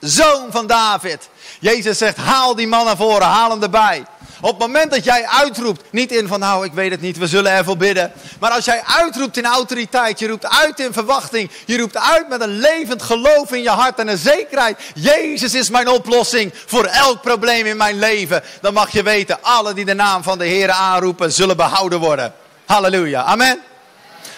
Zoon 0.00 0.46
van 0.50 0.66
David. 0.66 1.28
Jezus 1.60 1.98
zegt, 1.98 2.16
haal 2.16 2.54
die 2.54 2.66
man 2.66 2.84
naar 2.84 2.96
voren, 2.96 3.26
haal 3.26 3.50
hem 3.50 3.62
erbij. 3.62 4.04
Op 4.40 4.50
het 4.50 4.58
moment 4.58 4.90
dat 4.90 5.04
jij 5.04 5.26
uitroept, 5.26 5.82
niet 5.90 6.12
in 6.12 6.28
van 6.28 6.40
nou 6.40 6.64
ik 6.64 6.72
weet 6.72 6.90
het 6.90 7.00
niet, 7.00 7.18
we 7.18 7.26
zullen 7.26 7.52
ervoor 7.52 7.76
bidden. 7.76 8.12
Maar 8.40 8.50
als 8.50 8.64
jij 8.64 8.82
uitroept 8.84 9.36
in 9.36 9.44
autoriteit, 9.44 10.18
je 10.18 10.28
roept 10.28 10.48
uit 10.48 10.80
in 10.80 10.92
verwachting. 10.92 11.50
Je 11.64 11.78
roept 11.78 11.96
uit 11.96 12.28
met 12.28 12.40
een 12.40 12.58
levend 12.58 13.02
geloof 13.02 13.52
in 13.52 13.62
je 13.62 13.70
hart 13.70 13.98
en 13.98 14.08
een 14.08 14.18
zekerheid. 14.18 14.78
Jezus 14.94 15.54
is 15.54 15.70
mijn 15.70 15.88
oplossing 15.88 16.52
voor 16.66 16.84
elk 16.84 17.22
probleem 17.22 17.66
in 17.66 17.76
mijn 17.76 17.98
leven. 17.98 18.42
Dan 18.60 18.74
mag 18.74 18.90
je 18.90 19.02
weten, 19.02 19.38
alle 19.42 19.74
die 19.74 19.84
de 19.84 19.94
naam 19.94 20.22
van 20.22 20.38
de 20.38 20.46
Heer 20.46 20.70
aanroepen 20.70 21.32
zullen 21.32 21.56
behouden 21.56 21.98
worden. 21.98 22.32
Halleluja, 22.66 23.22
amen. 23.22 23.58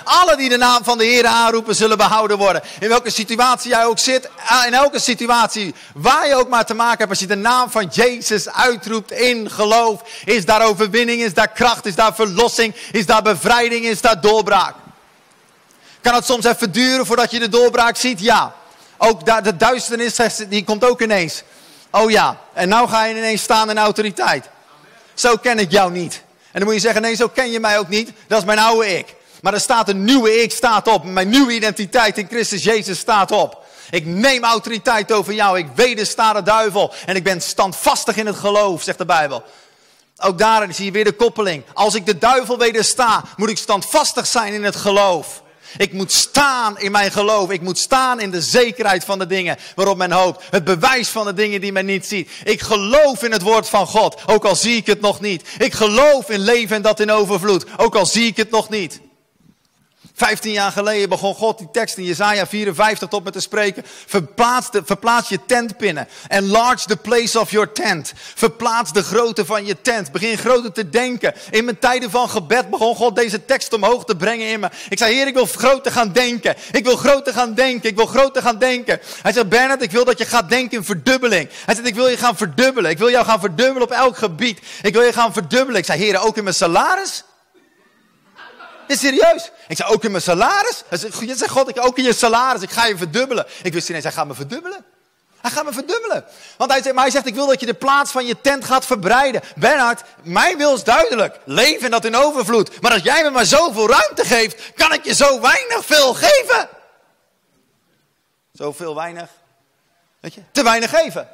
Alle 0.05 0.37
die 0.37 0.49
de 0.49 0.57
naam 0.57 0.85
van 0.85 0.99
de 0.99 1.05
Heer 1.05 1.27
aanroepen 1.27 1.75
zullen 1.75 1.97
behouden 1.97 2.39
worden. 2.39 2.63
In 2.81 2.89
welke 2.89 3.11
situatie 3.11 3.71
jij 3.71 3.85
ook 3.85 3.99
zit, 3.99 4.29
eh, 4.49 4.67
in 4.67 4.75
elke 4.75 4.99
situatie 4.99 5.75
waar 5.95 6.29
je 6.29 6.35
ook 6.35 6.49
maar 6.49 6.65
te 6.65 6.75
maken 6.75 6.99
hebt, 6.99 7.11
als 7.11 7.19
je 7.19 7.27
de 7.27 7.35
naam 7.35 7.71
van 7.71 7.89
Jezus 7.93 8.49
uitroept 8.49 9.11
in 9.11 9.51
geloof, 9.51 10.03
is 10.25 10.45
daar 10.45 10.67
overwinning, 10.67 11.23
is 11.23 11.35
daar 11.35 11.49
kracht, 11.49 11.87
is 11.87 11.95
daar 11.95 12.15
verlossing, 12.15 12.75
is 12.93 13.07
daar 13.07 13.23
bevrijding, 13.23 13.85
is 13.85 14.01
daar 14.01 14.21
doorbraak. 14.21 14.75
Kan 16.01 16.15
het 16.15 16.25
soms 16.25 16.45
even 16.45 16.73
duren 16.73 17.07
voordat 17.07 17.31
je 17.31 17.39
de 17.39 17.49
doorbraak 17.49 17.97
ziet? 17.97 18.21
Ja. 18.21 18.55
Ook 18.99 19.45
de 19.45 19.57
duisternis, 19.57 20.17
die 20.49 20.65
komt 20.65 20.85
ook 20.85 21.01
ineens. 21.01 21.43
Oh 21.91 22.11
ja, 22.11 22.41
en 22.53 22.69
nou 22.69 22.89
ga 22.89 23.05
je 23.05 23.17
ineens 23.17 23.43
staan 23.43 23.71
in 23.71 23.79
autoriteit. 23.79 24.49
Zo 25.15 25.37
ken 25.37 25.59
ik 25.59 25.71
jou 25.71 25.93
niet. 25.93 26.23
En 26.53 26.59
dan 26.59 26.65
moet 26.65 26.75
je 26.75 26.81
zeggen, 26.81 27.03
nee, 27.03 27.15
zo 27.15 27.29
ken 27.29 27.51
je 27.51 27.61
mij 27.61 27.79
ook 27.79 27.89
niet. 27.89 28.11
Dat 28.27 28.39
is 28.39 28.45
mijn 28.45 28.59
oude 28.59 28.99
ik. 28.99 29.15
Maar 29.43 29.55
er 29.55 29.61
staat 29.61 29.89
een 29.89 30.05
nieuwe 30.05 30.43
ik 30.43 30.53
staat 30.53 30.89
op. 30.89 31.05
Mijn 31.05 31.29
nieuwe 31.29 31.53
identiteit 31.53 32.19
in 32.19 32.27
Christus 32.31 32.65
Jezus 32.65 32.99
staat 32.99 33.31
op. 33.31 33.65
Ik 33.91 34.07
neem 34.07 34.45
autoriteit 34.45 35.13
over 35.13 35.33
jou. 35.33 35.59
Ik 35.59 35.67
wedersta 35.75 36.33
de 36.33 36.43
duivel. 36.43 36.93
En 37.07 37.17
ik 37.17 37.25
ben 37.25 37.43
standvastig 37.43 38.17
in 38.17 38.27
het 38.27 38.37
geloof, 38.37 38.83
zegt 38.83 38.99
de 38.99 39.05
Bijbel. 39.05 39.43
Ook 40.17 40.39
daarin 40.39 40.75
zie 40.75 40.85
je 40.85 40.91
weer 40.91 41.05
de 41.05 41.13
koppeling. 41.13 41.65
Als 41.73 41.95
ik 41.95 42.07
de 42.07 42.19
duivel 42.19 42.59
wedersta, 42.59 43.25
moet 43.37 43.49
ik 43.49 43.59
standvastig 43.59 44.27
zijn 44.27 44.53
in 44.53 44.65
het 44.65 44.77
geloof. 44.77 45.43
Ik 45.77 45.93
moet 45.93 46.13
staan 46.13 46.79
in 46.79 46.91
mijn 46.91 47.13
geloof. 47.13 47.51
Ik 47.51 47.61
moet 47.61 47.79
staan 47.79 48.21
in 48.21 48.31
de 48.31 48.43
zekerheid 48.43 49.05
van 49.05 49.19
de 49.19 49.27
dingen 49.27 49.57
waarop 49.75 49.97
men 49.97 50.13
hoopt. 50.13 50.45
Het 50.51 50.65
bewijs 50.65 51.09
van 51.09 51.27
de 51.27 51.35
dingen 51.35 51.61
die 51.61 51.73
men 51.73 51.87
niet 51.87 52.07
ziet. 52.07 52.31
Ik 52.45 52.61
geloof 52.61 53.23
in 53.23 53.33
het 53.33 53.43
woord 53.43 53.69
van 53.69 53.87
God, 53.87 54.23
ook 54.27 54.45
al 54.45 54.57
zie 54.57 54.77
ik 54.77 54.87
het 54.87 55.01
nog 55.01 55.21
niet. 55.21 55.43
Ik 55.59 55.73
geloof 55.73 56.29
in 56.29 56.41
leven 56.41 56.77
en 56.77 56.83
dat 56.83 57.01
in 57.01 57.11
overvloed, 57.11 57.65
ook 57.77 57.95
al 57.95 58.07
zie 58.07 58.27
ik 58.27 58.37
het 58.37 58.51
nog 58.51 58.69
niet. 58.69 59.01
Vijftien 60.21 60.53
jaar 60.53 60.73
geleden 60.73 61.09
begon 61.09 61.35
God 61.35 61.59
die 61.59 61.69
tekst 61.73 61.97
in 61.97 62.05
Jezaja 62.05 62.47
54 62.47 63.09
tot 63.09 63.25
me 63.25 63.31
te 63.31 63.41
spreken. 63.41 63.85
Verplaats, 64.07 64.71
de, 64.71 64.83
verplaats 64.85 65.29
je 65.29 65.39
tentpinnen. 65.47 66.09
Enlarge 66.29 66.87
the 66.87 66.97
place 66.97 67.41
of 67.41 67.51
your 67.51 67.73
tent. 67.73 68.13
Verplaats 68.35 68.93
de 68.93 69.03
grootte 69.03 69.45
van 69.45 69.67
je 69.67 69.81
tent. 69.83 70.13
Begin 70.13 70.39
groter 70.39 70.73
te 70.73 70.89
denken. 70.89 71.35
In 71.51 71.65
mijn 71.65 71.79
tijden 71.79 72.11
van 72.11 72.29
gebed 72.29 72.71
begon 72.71 72.95
God 72.95 73.17
deze 73.17 73.45
tekst 73.45 73.73
omhoog 73.73 74.05
te 74.05 74.17
brengen 74.17 74.49
in 74.49 74.61
me. 74.61 74.69
Ik 74.89 74.99
zei, 74.99 75.15
Heer, 75.15 75.27
ik 75.27 75.35
wil 75.35 75.47
groter 75.47 75.93
gaan 75.93 76.13
denken. 76.13 76.57
Ik 76.73 76.85
wil 76.85 76.97
groter 76.97 77.33
gaan 77.33 77.55
denken. 77.55 77.91
Ik 77.91 77.97
wil 77.97 78.07
groter 78.07 78.43
gaan 78.43 78.59
denken. 78.59 79.01
Hij 79.23 79.33
zegt, 79.33 79.49
Bernard, 79.49 79.83
ik 79.83 79.91
wil 79.91 80.05
dat 80.05 80.19
je 80.19 80.27
gaat 80.27 80.49
denken 80.49 80.79
in 80.79 80.85
verdubbeling. 80.85 81.49
Hij 81.65 81.75
zegt, 81.75 81.87
ik 81.87 81.95
wil 81.95 82.09
je 82.09 82.17
gaan 82.17 82.37
verdubbelen. 82.37 82.91
Ik 82.91 82.99
wil 82.99 83.11
jou 83.11 83.25
gaan 83.25 83.41
verdubbelen 83.41 83.83
op 83.83 83.91
elk 83.91 84.17
gebied. 84.17 84.61
Ik 84.83 84.93
wil 84.93 85.03
je 85.03 85.13
gaan 85.13 85.33
verdubbelen. 85.33 85.81
Ik 85.81 85.87
zei, 85.87 85.99
Heer, 85.99 86.21
ook 86.21 86.37
in 86.37 86.45
mijn 86.45 86.55
salaris? 86.55 87.25
Is 88.91 89.01
serieus? 89.01 89.51
Ik 89.69 89.77
zei, 89.77 89.93
ook 89.93 90.05
in 90.05 90.11
mijn 90.11 90.23
salaris? 90.23 90.83
Je 91.21 91.35
zegt, 91.37 91.51
God, 91.51 91.69
ik, 91.69 91.85
ook 91.85 91.99
in 91.99 92.05
je 92.05 92.13
salaris. 92.13 92.63
Ik 92.63 92.71
ga 92.71 92.87
je 92.87 92.97
verdubbelen. 92.97 93.47
Ik 93.63 93.73
wist 93.73 93.89
ineens, 93.89 94.05
hij 94.05 94.13
gaat 94.13 94.27
me 94.27 94.35
verdubbelen. 94.35 94.85
Hij 95.41 95.51
gaat 95.51 95.65
me 95.65 95.73
verdubbelen. 95.73 96.25
Want 96.57 96.71
hij 96.71 96.83
zegt, 96.83 96.95
maar 96.95 97.05
hij 97.05 97.13
zegt, 97.13 97.27
ik 97.27 97.35
wil 97.35 97.47
dat 97.47 97.61
je 97.61 97.67
de 97.67 97.75
plaats 97.75 98.11
van 98.11 98.27
je 98.27 98.41
tent 98.41 98.65
gaat 98.65 98.87
verbreiden. 98.87 99.41
Bernhard, 99.57 100.03
mijn 100.23 100.57
wil 100.57 100.75
is 100.75 100.85
duidelijk. 100.85 101.39
Leven 101.45 101.91
dat 101.91 102.05
in 102.05 102.17
overvloed. 102.17 102.81
Maar 102.81 102.93
als 102.93 103.03
jij 103.03 103.23
me 103.23 103.31
maar 103.31 103.47
zoveel 103.47 103.89
ruimte 103.89 104.25
geeft, 104.25 104.73
kan 104.75 104.93
ik 104.93 105.05
je 105.05 105.15
zo 105.15 105.41
weinig 105.41 105.85
veel 105.85 106.15
geven. 106.15 106.69
Zoveel 108.53 108.95
weinig. 108.95 109.29
Weet 110.21 110.35
je, 110.35 110.43
te 110.53 110.63
weinig 110.63 110.91
geven. 110.91 111.29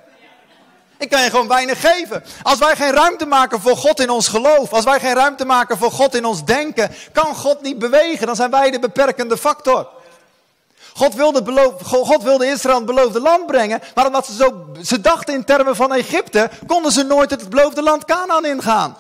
Ik 0.98 1.10
kan 1.10 1.22
je 1.22 1.30
gewoon 1.30 1.48
weinig 1.48 1.80
geven. 1.80 2.24
Als 2.42 2.58
wij 2.58 2.76
geen 2.76 2.92
ruimte 2.92 3.26
maken 3.26 3.60
voor 3.60 3.76
God 3.76 4.00
in 4.00 4.10
ons 4.10 4.28
geloof, 4.28 4.72
als 4.72 4.84
wij 4.84 5.00
geen 5.00 5.14
ruimte 5.14 5.44
maken 5.44 5.78
voor 5.78 5.90
God 5.90 6.14
in 6.14 6.24
ons 6.24 6.44
denken, 6.44 6.90
kan 7.12 7.34
God 7.34 7.62
niet 7.62 7.78
bewegen. 7.78 8.26
Dan 8.26 8.36
zijn 8.36 8.50
wij 8.50 8.70
de 8.70 8.78
beperkende 8.78 9.36
factor. 9.36 9.88
God 10.94 11.14
wilde, 11.14 11.42
beloof, 11.42 11.82
God 11.82 12.22
wilde 12.22 12.46
Israël 12.46 12.76
het 12.76 12.86
beloofde 12.86 13.20
land 13.20 13.46
brengen, 13.46 13.80
maar 13.94 14.06
omdat 14.06 14.26
ze, 14.26 14.34
zo, 14.34 14.66
ze 14.82 15.00
dachten 15.00 15.34
in 15.34 15.44
termen 15.44 15.76
van 15.76 15.92
Egypte, 15.92 16.50
konden 16.66 16.92
ze 16.92 17.02
nooit 17.02 17.30
het 17.30 17.48
beloofde 17.48 17.82
land 17.82 18.04
Canaan 18.04 18.44
ingaan. 18.44 18.96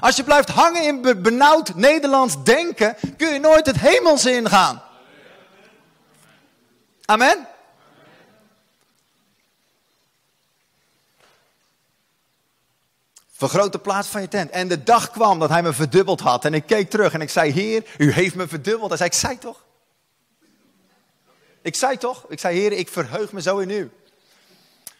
Als 0.00 0.16
je 0.16 0.24
blijft 0.24 0.48
hangen 0.48 0.82
in 0.82 1.22
benauwd 1.22 1.74
Nederlands 1.74 2.42
denken, 2.44 2.96
kun 3.16 3.32
je 3.32 3.40
nooit 3.40 3.66
het 3.66 3.76
hemels 3.78 4.24
ingaan. 4.24 4.82
Amen? 7.04 7.46
Vergroot 13.48 13.72
de 13.72 13.78
plaats 13.78 14.08
van 14.08 14.20
je 14.20 14.28
tent. 14.28 14.50
En 14.50 14.68
de 14.68 14.82
dag 14.82 15.10
kwam 15.10 15.38
dat 15.38 15.48
hij 15.48 15.62
me 15.62 15.72
verdubbeld 15.72 16.20
had. 16.20 16.44
En 16.44 16.54
ik 16.54 16.66
keek 16.66 16.90
terug 16.90 17.12
en 17.12 17.20
ik 17.20 17.30
zei, 17.30 17.52
Heer, 17.52 17.84
u 17.98 18.12
heeft 18.12 18.34
me 18.34 18.48
verdubbeld. 18.48 18.88
Hij 18.88 18.96
zei, 18.96 19.10
ik 19.10 19.16
zei 19.16 19.38
toch? 19.38 19.64
Ik 21.62 21.76
zei 21.76 21.96
toch? 21.96 22.24
Ik 22.28 22.40
zei, 22.40 22.58
Heer, 22.58 22.72
ik 22.72 22.88
verheug 22.88 23.32
me 23.32 23.42
zo 23.42 23.58
in 23.58 23.70
u. 23.70 23.90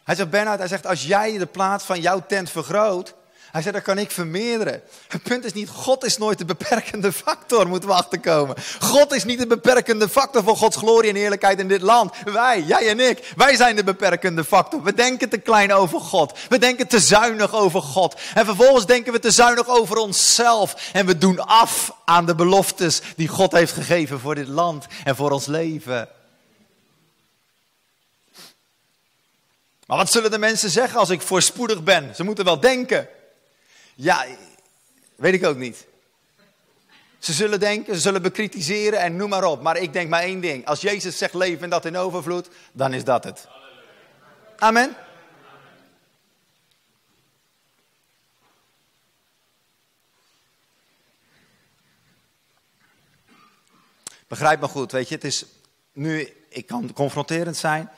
Hij 0.04 0.14
zegt, 0.14 0.30
Bernhard, 0.30 0.58
hij 0.58 0.68
zegt, 0.68 0.86
als 0.86 1.04
jij 1.04 1.38
de 1.38 1.46
plaats 1.46 1.84
van 1.84 2.00
jouw 2.00 2.22
tent 2.26 2.50
vergroot, 2.50 3.14
hij 3.52 3.62
zei, 3.62 3.74
dat 3.74 3.82
kan 3.82 3.98
ik 3.98 4.10
vermeerderen. 4.10 4.82
Het 5.08 5.22
punt 5.22 5.44
is 5.44 5.52
niet, 5.52 5.68
God 5.68 6.04
is 6.04 6.18
nooit 6.18 6.38
de 6.38 6.44
beperkende 6.44 7.12
factor, 7.12 7.68
moeten 7.68 7.88
we 7.88 7.94
achterkomen. 7.94 8.56
God 8.80 9.12
is 9.12 9.24
niet 9.24 9.38
de 9.38 9.46
beperkende 9.46 10.08
factor 10.08 10.42
voor 10.42 10.56
Gods 10.56 10.76
glorie 10.76 11.10
en 11.10 11.16
eerlijkheid 11.16 11.58
in 11.58 11.68
dit 11.68 11.82
land. 11.82 12.14
Wij, 12.24 12.62
jij 12.62 12.88
en 12.88 13.00
ik, 13.00 13.32
wij 13.36 13.56
zijn 13.56 13.76
de 13.76 13.84
beperkende 13.84 14.44
factor. 14.44 14.82
We 14.82 14.94
denken 14.94 15.28
te 15.28 15.38
klein 15.38 15.72
over 15.72 16.00
God. 16.00 16.38
We 16.48 16.58
denken 16.58 16.88
te 16.88 17.00
zuinig 17.00 17.54
over 17.54 17.82
God. 17.82 18.20
En 18.34 18.44
vervolgens 18.44 18.86
denken 18.86 19.12
we 19.12 19.18
te 19.18 19.30
zuinig 19.30 19.68
over 19.68 19.96
onszelf. 19.96 20.90
En 20.92 21.06
we 21.06 21.18
doen 21.18 21.46
af 21.46 21.92
aan 22.04 22.26
de 22.26 22.34
beloftes 22.34 23.00
die 23.16 23.28
God 23.28 23.52
heeft 23.52 23.72
gegeven 23.72 24.20
voor 24.20 24.34
dit 24.34 24.48
land 24.48 24.86
en 25.04 25.16
voor 25.16 25.30
ons 25.30 25.46
leven. 25.46 26.08
Maar 29.86 29.96
wat 29.96 30.10
zullen 30.10 30.30
de 30.30 30.38
mensen 30.38 30.70
zeggen 30.70 30.98
als 30.98 31.10
ik 31.10 31.20
voorspoedig 31.20 31.82
ben? 31.82 32.14
Ze 32.14 32.24
moeten 32.24 32.44
wel 32.44 32.60
denken. 32.60 33.08
Ja, 34.02 34.26
weet 35.16 35.34
ik 35.34 35.44
ook 35.44 35.56
niet. 35.56 35.86
Ze 37.18 37.32
zullen 37.32 37.60
denken, 37.60 37.94
ze 37.94 38.00
zullen 38.00 38.22
bekritiseren 38.22 38.98
en 39.00 39.16
noem 39.16 39.28
maar 39.28 39.44
op. 39.44 39.62
Maar 39.62 39.76
ik 39.76 39.92
denk 39.92 40.08
maar 40.08 40.22
één 40.22 40.40
ding. 40.40 40.66
Als 40.66 40.80
Jezus 40.80 41.18
zegt 41.18 41.34
leven 41.34 41.62
en 41.62 41.70
dat 41.70 41.84
in 41.84 41.96
overvloed, 41.96 42.48
dan 42.72 42.92
is 42.92 43.04
dat 43.04 43.24
het. 43.24 43.48
Amen. 44.56 44.96
Begrijp 54.26 54.60
me 54.60 54.68
goed, 54.68 54.92
weet 54.92 55.08
je, 55.08 55.14
het 55.14 55.24
is 55.24 55.46
nu, 55.92 56.32
ik 56.48 56.66
kan 56.66 56.92
confronterend 56.92 57.56
zijn. 57.56 57.90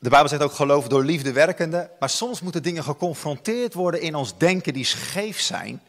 De 0.00 0.08
Bijbel 0.08 0.28
zegt 0.28 0.42
ook 0.42 0.52
geloof 0.52 0.88
door 0.88 1.04
liefde 1.04 1.32
werkende. 1.32 1.90
Maar 1.98 2.10
soms 2.10 2.40
moeten 2.40 2.62
dingen 2.62 2.84
geconfronteerd 2.84 3.74
worden 3.74 4.00
in 4.00 4.14
ons 4.14 4.36
denken 4.36 4.72
die 4.72 4.84
scheef 4.84 5.40
zijn. 5.40 5.82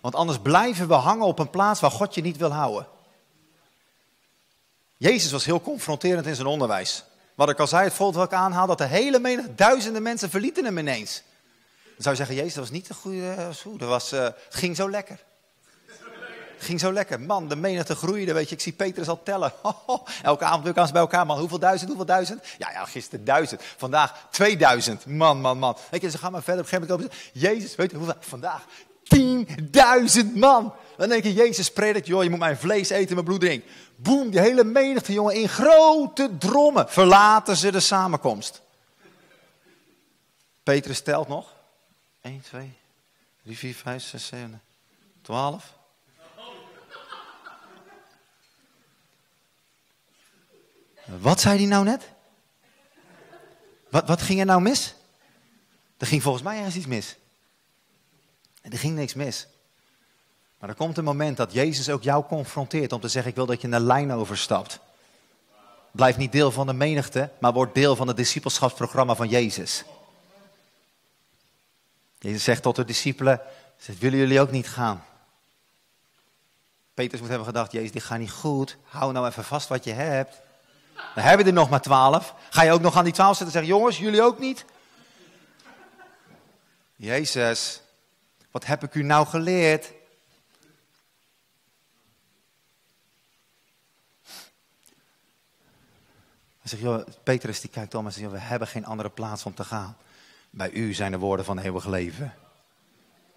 Want 0.00 0.14
anders 0.14 0.38
blijven 0.38 0.88
we 0.88 0.94
hangen 0.94 1.26
op 1.26 1.38
een 1.38 1.50
plaats 1.50 1.80
waar 1.80 1.90
God 1.90 2.14
je 2.14 2.22
niet 2.22 2.36
wil 2.36 2.52
houden. 2.52 2.86
Jezus 4.96 5.32
was 5.32 5.44
heel 5.44 5.60
confronterend 5.60 6.26
in 6.26 6.34
zijn 6.34 6.46
onderwijs. 6.46 7.04
Wat 7.34 7.48
ik 7.48 7.60
al 7.60 7.66
zei, 7.66 7.84
het 7.84 7.92
volgende 7.94 8.20
wat 8.20 8.32
ik 8.32 8.38
aanhaal, 8.38 8.66
dat 8.66 8.78
de 8.78 8.84
hele 8.84 9.18
menigte, 9.18 9.54
duizenden 9.54 10.02
mensen 10.02 10.30
verlieten 10.30 10.64
hem 10.64 10.78
ineens. 10.78 11.22
Dan 11.82 12.02
zou 12.02 12.10
je 12.10 12.16
zeggen, 12.16 12.36
Jezus, 12.36 12.54
dat 12.54 12.62
was 12.62 12.72
niet 12.72 12.88
een 12.88 12.94
goede, 12.94 13.34
uh, 13.38 13.78
dat 13.78 13.88
was, 13.88 14.10
het 14.10 14.34
ging 14.50 14.76
zo 14.76 14.90
lekker 14.90 15.18
ging 16.58 16.80
zo 16.80 16.92
lekker. 16.92 17.20
Man, 17.20 17.48
de 17.48 17.56
menigte 17.56 17.94
groeide, 17.94 18.32
weet 18.32 18.48
je. 18.48 18.54
Ik 18.54 18.60
zie 18.60 18.72
Petrus 18.72 19.08
al 19.08 19.22
tellen. 19.22 19.52
Elke 20.22 20.44
avond 20.44 20.64
weer 20.64 20.86
ze 20.86 20.92
bij 20.92 21.00
elkaar, 21.00 21.26
man. 21.26 21.38
Hoeveel 21.38 21.58
duizend, 21.58 21.88
hoeveel 21.88 22.06
duizend? 22.06 22.44
Ja, 22.58 22.70
ja, 22.70 22.84
gisteren 22.84 23.24
duizend. 23.24 23.62
Vandaag 23.76 24.26
2000. 24.30 25.06
Man, 25.06 25.40
man, 25.40 25.58
man. 25.58 25.76
Weet 25.90 26.02
je, 26.02 26.10
ze 26.10 26.18
gaan 26.18 26.32
maar 26.32 26.42
verder. 26.42 26.64
Op 26.64 26.72
een 26.72 26.78
gegeven 26.78 26.98
moment 26.98 27.14
Jezus, 27.32 27.74
weet 27.74 27.90
je 27.90 27.96
hoeveel? 27.96 28.14
Vandaag 28.20 28.64
10.000 29.14 30.34
man. 30.34 30.74
Dan 30.96 31.08
denk 31.08 31.22
je, 31.22 31.32
Jezus 31.32 31.72
predikt, 31.72 32.06
joh, 32.06 32.22
je 32.22 32.30
moet 32.30 32.38
mijn 32.38 32.56
vlees 32.56 32.88
eten, 32.88 33.14
mijn 33.14 33.26
bloed 33.26 33.40
drinken. 33.40 33.70
Boem, 33.96 34.30
die 34.30 34.40
hele 34.40 34.64
menigte, 34.64 35.12
jongen, 35.12 35.34
in 35.34 35.48
grote 35.48 36.30
drommen 36.38 36.88
verlaten 36.88 37.56
ze 37.56 37.72
de 37.72 37.80
samenkomst. 37.80 38.62
Petrus 40.62 41.00
telt 41.00 41.28
nog. 41.28 41.54
1, 42.20 42.40
2, 42.40 42.72
3, 43.42 43.58
4, 43.58 43.74
5, 43.74 44.02
6, 44.02 44.26
7, 44.26 44.62
12. 45.22 45.74
Wat 51.06 51.40
zei 51.40 51.58
hij 51.58 51.66
nou 51.66 51.84
net? 51.84 52.10
Wat, 53.90 54.06
wat 54.06 54.22
ging 54.22 54.40
er 54.40 54.46
nou 54.46 54.60
mis? 54.60 54.94
Er 55.96 56.06
ging 56.06 56.22
volgens 56.22 56.44
mij 56.44 56.56
ergens 56.56 56.76
iets 56.76 56.86
mis. 56.86 57.16
Er 58.62 58.78
ging 58.78 58.94
niks 58.94 59.14
mis. 59.14 59.46
Maar 60.58 60.68
er 60.68 60.74
komt 60.74 60.96
een 60.96 61.04
moment 61.04 61.36
dat 61.36 61.52
Jezus 61.52 61.90
ook 61.90 62.02
jou 62.02 62.24
confronteert 62.24 62.92
om 62.92 63.00
te 63.00 63.08
zeggen: 63.08 63.30
Ik 63.30 63.36
wil 63.36 63.46
dat 63.46 63.60
je 63.60 63.68
een 63.68 63.80
lijn 63.80 64.12
overstapt. 64.12 64.78
Blijf 65.90 66.16
niet 66.16 66.32
deel 66.32 66.50
van 66.50 66.66
de 66.66 66.72
menigte, 66.72 67.30
maar 67.38 67.52
word 67.52 67.74
deel 67.74 67.96
van 67.96 68.08
het 68.08 68.16
discipelschapsprogramma 68.16 69.14
van 69.14 69.28
Jezus. 69.28 69.84
Jezus 72.18 72.44
zegt 72.44 72.62
tot 72.62 72.76
de 72.76 72.84
discipelen: 72.84 73.40
Willen 73.98 74.18
jullie 74.18 74.40
ook 74.40 74.50
niet 74.50 74.68
gaan? 74.68 75.04
Petrus 76.94 77.20
moet 77.20 77.28
hebben 77.28 77.46
gedacht: 77.46 77.72
Jezus, 77.72 77.92
dit 77.92 78.02
gaat 78.02 78.18
niet 78.18 78.30
goed. 78.30 78.76
Hou 78.82 79.12
nou 79.12 79.26
even 79.26 79.44
vast 79.44 79.68
wat 79.68 79.84
je 79.84 79.92
hebt. 79.92 80.40
Dan 81.14 81.24
hebben 81.24 81.44
we 81.44 81.50
er 81.50 81.56
nog 81.56 81.70
maar 81.70 81.80
twaalf. 81.80 82.34
Ga 82.50 82.62
je 82.62 82.72
ook 82.72 82.80
nog 82.80 82.96
aan 82.96 83.04
die 83.04 83.12
twaalf 83.12 83.36
zitten 83.36 83.46
en 83.46 83.52
zeggen, 83.52 83.78
jongens, 83.78 83.98
jullie 83.98 84.22
ook 84.22 84.38
niet? 84.38 84.64
Jezus, 86.96 87.82
wat 88.50 88.66
heb 88.66 88.82
ik 88.82 88.94
u 88.94 89.02
nou 89.02 89.26
geleerd? 89.26 89.92
Hij 96.60 96.78
zegt, 96.78 96.82
joh, 96.82 97.06
Petrus 97.22 97.60
die 97.60 97.70
kijkt 97.70 97.94
om 97.94 98.06
en 98.06 98.12
zegt, 98.12 98.30
we 98.30 98.38
hebben 98.38 98.68
geen 98.68 98.86
andere 98.86 99.10
plaats 99.10 99.44
om 99.44 99.54
te 99.54 99.64
gaan. 99.64 99.96
Bij 100.50 100.70
u 100.70 100.94
zijn 100.94 101.10
de 101.10 101.18
woorden 101.18 101.44
van 101.44 101.58
eeuwig 101.58 101.86
leven. 101.86 102.34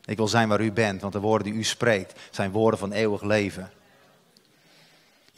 Ik 0.05 0.17
wil 0.17 0.27
zijn 0.27 0.49
waar 0.49 0.61
u 0.61 0.71
bent, 0.71 1.01
want 1.01 1.13
de 1.13 1.19
woorden 1.19 1.51
die 1.51 1.59
u 1.59 1.63
spreekt 1.63 2.19
zijn 2.31 2.51
woorden 2.51 2.79
van 2.79 2.91
eeuwig 2.91 3.21
leven. 3.21 3.71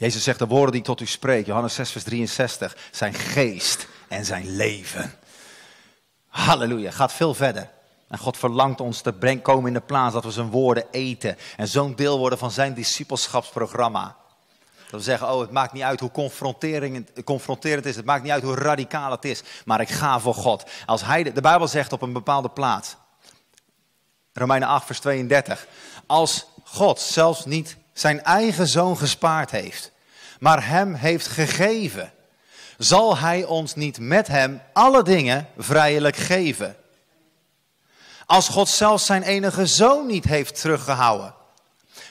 Jezus 0.02 0.22
zegt 0.22 0.38
de 0.38 0.46
woorden 0.46 0.70
die 0.70 0.80
ik 0.80 0.86
tot 0.86 1.00
u 1.00 1.06
spreek, 1.06 1.46
Johannes 1.46 1.74
6, 1.74 1.90
vers 1.90 2.04
63, 2.04 2.76
zijn 2.90 3.14
geest 3.14 3.86
en 4.08 4.24
zijn 4.24 4.56
leven. 4.56 5.12
Halleluja, 6.28 6.90
gaat 6.90 7.12
veel 7.12 7.34
verder. 7.34 7.70
En 8.08 8.18
God 8.18 8.36
verlangt 8.36 8.80
ons 8.80 9.00
te 9.00 9.12
brengen, 9.12 9.42
komen 9.42 9.66
in 9.66 9.72
de 9.72 9.80
plaats 9.80 10.14
dat 10.14 10.24
we 10.24 10.30
zijn 10.30 10.50
woorden 10.50 10.84
eten. 10.90 11.36
En 11.56 11.68
zo'n 11.68 11.94
deel 11.94 12.18
worden 12.18 12.38
van 12.38 12.50
zijn 12.50 12.74
discipelschapsprogramma. 12.74 14.16
Dat 14.90 15.00
we 15.00 15.06
zeggen, 15.06 15.32
oh 15.32 15.40
het 15.40 15.50
maakt 15.50 15.72
niet 15.72 15.82
uit 15.82 16.00
hoe 16.00 16.10
confronterend, 16.10 17.84
het 17.84 17.86
is. 17.86 17.96
Het 17.96 18.04
maakt 18.04 18.22
niet 18.22 18.32
uit 18.32 18.42
hoe 18.42 18.54
radicaal 18.54 19.10
het 19.10 19.24
is. 19.24 19.42
Maar 19.64 19.80
ik 19.80 19.90
ga 19.90 20.20
voor 20.20 20.34
God. 20.34 20.64
Als 20.86 21.04
hij, 21.04 21.32
de 21.32 21.40
Bijbel 21.40 21.68
zegt 21.68 21.92
op 21.92 22.02
een 22.02 22.12
bepaalde 22.12 22.48
plaats. 22.48 22.96
Romeinen 24.32 24.68
8 24.68 24.86
vers 24.86 25.00
32. 25.00 25.66
Als 26.06 26.46
God 26.64 27.00
zelfs 27.00 27.44
niet 27.44 27.76
zijn 27.92 28.22
eigen 28.22 28.66
zoon 28.66 28.96
gespaard 28.96 29.50
heeft, 29.50 29.91
maar 30.42 30.66
hem 30.66 30.94
heeft 30.94 31.26
gegeven, 31.26 32.12
zal 32.78 33.18
hij 33.18 33.44
ons 33.44 33.74
niet 33.74 33.98
met 33.98 34.26
hem 34.26 34.62
alle 34.72 35.02
dingen 35.02 35.48
vrijelijk 35.56 36.16
geven? 36.16 36.76
Als 38.26 38.48
God 38.48 38.68
zelfs 38.68 39.06
zijn 39.06 39.22
enige 39.22 39.66
zoon 39.66 40.06
niet 40.06 40.24
heeft 40.24 40.60
teruggehouden, 40.60 41.34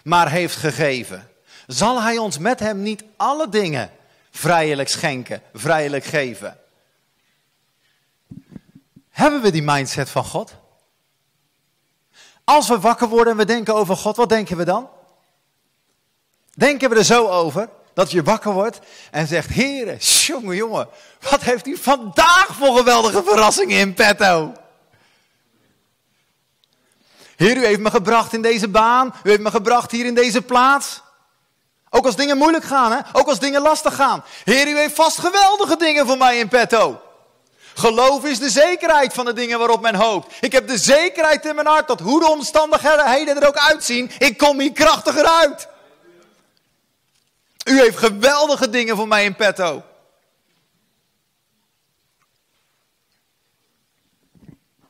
maar 0.04 0.32
heeft 0.32 0.56
gegeven, 0.56 1.30
zal 1.68 2.02
hij 2.02 2.18
ons 2.18 2.38
met 2.38 2.60
hem 2.60 2.82
niet 2.82 3.04
alle 3.18 3.50
dingen 3.50 3.92
vrijelijk 4.30 4.90
schenken, 4.90 5.42
vrijelijk 5.54 6.04
geven? 6.04 6.58
Hebben 9.10 9.42
we 9.42 9.52
die 9.52 9.64
mindset 9.64 10.10
van 10.10 10.24
God? 10.24 10.54
Als 12.44 12.68
we 12.68 12.80
wakker 12.80 13.08
worden 13.08 13.32
en 13.32 13.40
we 13.40 13.46
denken 13.46 13.76
over 13.76 13.98
God, 13.98 14.16
wat 14.16 14.30
denken 14.30 14.58
we 14.58 14.66
dan? 14.66 14.90
Denken 16.54 16.90
we 16.90 16.96
er 16.96 17.06
zo 17.06 17.28
over 17.28 17.70
dat 17.94 18.12
je 18.12 18.24
wakker 18.24 18.52
wordt 18.52 18.80
en 19.12 19.28
zegt: 19.28 19.54
Heere, 19.54 19.98
jongen, 19.98 20.56
jongen, 20.56 20.88
wat 21.30 21.42
heeft 21.42 21.68
u 21.68 21.78
vandaag 21.78 22.48
voor 22.58 22.78
geweldige 22.78 23.24
verrassingen 23.24 23.80
in 23.80 23.94
petto? 23.94 24.54
Heer, 27.36 27.58
u 27.58 27.66
heeft 27.66 27.80
me 27.80 27.90
gebracht 27.90 28.34
in 28.34 28.42
deze 28.42 28.68
baan, 28.68 29.14
u 29.24 29.30
heeft 29.30 29.42
me 29.42 29.52
gebracht 29.52 29.92
hier 29.92 30.06
in 30.06 30.16
deze 30.16 30.42
plaats. 30.42 31.02
Ook 31.90 32.06
als 32.06 32.16
dingen 32.16 32.38
moeilijk 32.38 32.64
gaan, 32.64 32.92
hè? 32.92 33.00
ook 33.14 33.28
als 33.28 33.40
dingen 33.40 33.62
lastig 33.62 33.96
gaan. 33.96 34.24
Heer, 34.44 34.68
u 34.68 34.78
heeft 34.78 34.96
vast 34.96 35.20
geweldige 35.20 35.78
dingen 35.78 36.08
voor 36.08 36.18
mij 36.18 36.38
in 36.38 36.48
petto. 36.48 37.02
Geloof 37.74 38.26
is 38.26 38.40
de 38.40 38.50
zekerheid 38.50 39.14
van 39.14 39.26
de 39.26 39.34
dingen 39.34 39.60
waarop 39.60 39.82
men 39.82 39.96
hoopt. 39.96 40.34
Ik 40.40 40.52
heb 40.52 40.68
de 40.68 40.78
zekerheid 40.78 41.46
in 41.46 41.56
mijn 41.56 41.68
hart 41.68 41.88
dat 41.88 42.00
hoe 42.00 42.20
de 42.20 42.30
omstandigheden 42.30 43.42
er 43.42 43.48
ook 43.48 43.58
uitzien, 43.58 44.12
ik 44.18 44.38
kom 44.38 44.60
hier 44.60 44.72
krachtiger 44.72 45.26
uit. 45.26 45.68
U 47.64 47.80
heeft 47.80 47.98
geweldige 47.98 48.70
dingen 48.70 48.96
voor 48.96 49.08
mij 49.08 49.26
in 49.26 49.36
petto. 49.36 49.84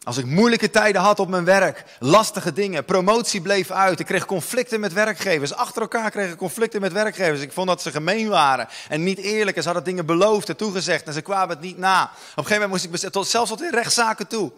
Als 0.03 0.17
ik 0.17 0.26
moeilijke 0.26 0.69
tijden 0.69 1.01
had 1.01 1.19
op 1.19 1.30
mijn 1.30 1.45
werk, 1.45 1.84
lastige 1.99 2.53
dingen, 2.53 2.86
promotie 2.86 3.41
bleef 3.41 3.72
uit, 3.72 3.99
ik 3.99 4.05
kreeg 4.05 4.26
conflicten 4.26 4.80
met 4.80 4.93
werkgevers. 4.93 5.53
Achter 5.53 5.82
elkaar 5.82 6.11
kreeg 6.11 6.32
ik 6.32 6.38
conflicten 6.38 6.82
met 6.82 6.91
werkgevers. 6.91 7.41
Ik 7.41 7.51
vond 7.51 7.67
dat 7.67 7.82
ze 7.82 7.91
gemeen 7.91 8.30
waren 8.30 8.67
en 8.89 9.03
niet 9.03 9.17
eerlijk. 9.17 9.57
Ze 9.57 9.65
hadden 9.65 9.84
dingen 9.84 10.05
beloofd 10.05 10.49
en 10.49 10.57
toegezegd 10.57 11.07
en 11.07 11.13
ze 11.13 11.22
kwamen 11.22 11.49
het 11.49 11.61
niet 11.61 11.78
na. 11.78 12.03
Op 12.03 12.09
een 12.09 12.43
gegeven 12.43 12.69
moment 12.69 12.91
moest 12.91 13.03
ik, 13.03 13.11
tot, 13.11 13.28
zelfs 13.28 13.49
tot 13.49 13.61
in 13.61 13.72
rechtszaken 13.72 14.28
toe. 14.28 14.51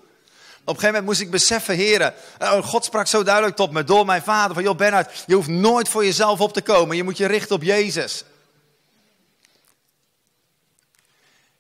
Op 0.66 0.70
een 0.70 0.80
gegeven 0.80 0.88
moment 0.88 1.06
moest 1.06 1.22
ik 1.22 1.32
beseffen, 1.32 1.76
heren, 1.76 2.14
oh, 2.40 2.64
God 2.64 2.86
sprak 2.86 3.08
zo 3.08 3.24
duidelijk 3.24 3.56
tot 3.56 3.72
me 3.72 3.84
door 3.84 4.06
mijn 4.06 4.22
vader 4.22 4.54
van, 4.54 4.64
joh 4.64 4.78
Bernhard, 4.78 5.24
je 5.28 5.36
hoeft 5.36 5.48
nooit 5.48 5.90
voor 5.90 6.06
jezelf 6.06 6.42
op 6.42 6.54
te 6.54 6.62
komen. 6.62 6.96
Je 6.96 7.04
moet 7.04 7.18
je 7.18 7.26
richten 7.26 7.56
op 7.56 7.64
Jezus. 7.64 8.24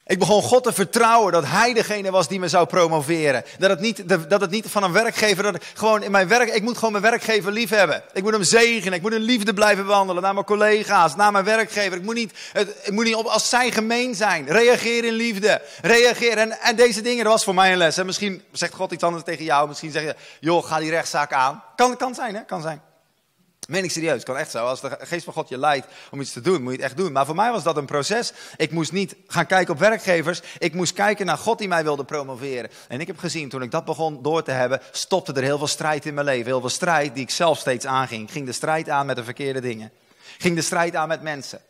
Ik 0.05 0.19
begon 0.19 0.41
God 0.41 0.63
te 0.63 0.73
vertrouwen 0.73 1.31
dat 1.31 1.45
Hij 1.45 1.73
degene 1.73 2.11
was 2.11 2.27
die 2.27 2.39
me 2.39 2.47
zou 2.47 2.65
promoveren. 2.65 3.43
Dat 3.59 3.69
het 3.69 3.79
niet, 3.79 4.09
dat 4.29 4.41
het 4.41 4.49
niet 4.49 4.65
van 4.67 4.83
een 4.83 4.91
werkgever, 4.91 5.43
dat 5.43 5.55
ik 5.55 5.63
gewoon 5.73 6.03
in 6.03 6.11
mijn 6.11 6.27
werk, 6.27 6.53
ik 6.53 6.61
moet 6.61 6.75
gewoon 6.75 6.91
mijn 6.91 7.03
werkgever 7.03 7.51
lief 7.51 7.69
hebben. 7.69 8.03
Ik 8.13 8.23
moet 8.23 8.31
hem 8.31 8.43
zegenen, 8.43 8.93
ik 8.93 9.01
moet 9.01 9.13
in 9.13 9.21
liefde 9.21 9.53
blijven 9.53 9.85
wandelen 9.85 10.21
naar 10.21 10.33
mijn 10.33 10.45
collega's, 10.45 11.15
naar 11.15 11.31
mijn 11.31 11.45
werkgever. 11.45 11.97
Ik 11.97 12.03
moet 12.03 12.15
niet, 12.15 12.33
ik 12.83 12.91
moet 12.91 13.05
niet 13.05 13.15
op, 13.15 13.25
als 13.25 13.49
zij 13.49 13.71
gemeen 13.71 14.15
zijn. 14.15 14.45
Reageer 14.47 15.03
in 15.03 15.13
liefde, 15.13 15.61
reageer. 15.81 16.37
En, 16.37 16.59
en 16.59 16.75
deze 16.75 17.01
dingen, 17.01 17.23
dat 17.23 17.33
was 17.33 17.43
voor 17.43 17.55
mij 17.55 17.71
een 17.71 17.77
les. 17.77 17.97
En 17.97 18.05
misschien 18.05 18.43
zegt 18.51 18.73
God 18.73 18.91
iets 18.91 19.03
anders 19.03 19.23
tegen 19.23 19.45
jou, 19.45 19.67
misschien 19.67 19.91
zeg 19.91 20.03
je, 20.03 20.15
joh, 20.39 20.65
ga 20.65 20.79
die 20.79 20.89
rechtszaak 20.89 21.33
aan. 21.33 21.63
Kan, 21.75 21.97
kan 21.97 22.15
zijn, 22.15 22.35
hè, 22.35 22.41
kan 22.41 22.61
zijn. 22.61 22.81
Meen 23.67 23.83
ik 23.83 23.91
serieus, 23.91 24.23
kan 24.23 24.37
echt 24.37 24.51
zo. 24.51 24.65
Als 24.65 24.81
de 24.81 24.97
geest 24.99 25.23
van 25.23 25.33
God 25.33 25.49
je 25.49 25.57
leidt 25.57 25.87
om 26.11 26.21
iets 26.21 26.33
te 26.33 26.41
doen, 26.41 26.61
moet 26.61 26.71
je 26.71 26.77
het 26.77 26.85
echt 26.85 26.97
doen. 26.97 27.11
Maar 27.11 27.25
voor 27.25 27.35
mij 27.35 27.51
was 27.51 27.63
dat 27.63 27.77
een 27.77 27.85
proces. 27.85 28.33
Ik 28.57 28.71
moest 28.71 28.91
niet 28.91 29.15
gaan 29.27 29.45
kijken 29.45 29.73
op 29.73 29.79
werkgevers. 29.79 30.41
Ik 30.57 30.73
moest 30.73 30.93
kijken 30.93 31.25
naar 31.25 31.37
God 31.37 31.57
die 31.57 31.67
mij 31.67 31.83
wilde 31.83 32.03
promoveren. 32.03 32.69
En 32.87 32.99
ik 32.99 33.07
heb 33.07 33.17
gezien, 33.17 33.49
toen 33.49 33.61
ik 33.61 33.71
dat 33.71 33.85
begon 33.85 34.21
door 34.21 34.43
te 34.43 34.51
hebben, 34.51 34.81
stopte 34.91 35.33
er 35.33 35.43
heel 35.43 35.57
veel 35.57 35.67
strijd 35.67 36.05
in 36.05 36.13
mijn 36.13 36.25
leven. 36.25 36.45
Heel 36.45 36.59
veel 36.59 36.69
strijd 36.69 37.13
die 37.13 37.23
ik 37.23 37.29
zelf 37.29 37.59
steeds 37.59 37.85
aanging. 37.85 38.23
Ik 38.23 38.31
ging 38.31 38.45
de 38.45 38.51
strijd 38.51 38.89
aan 38.89 39.05
met 39.05 39.15
de 39.15 39.23
verkeerde 39.23 39.61
dingen. 39.61 39.91
Ging 40.37 40.55
de 40.55 40.61
strijd 40.61 40.95
aan 40.95 41.07
met 41.07 41.21
mensen. 41.21 41.61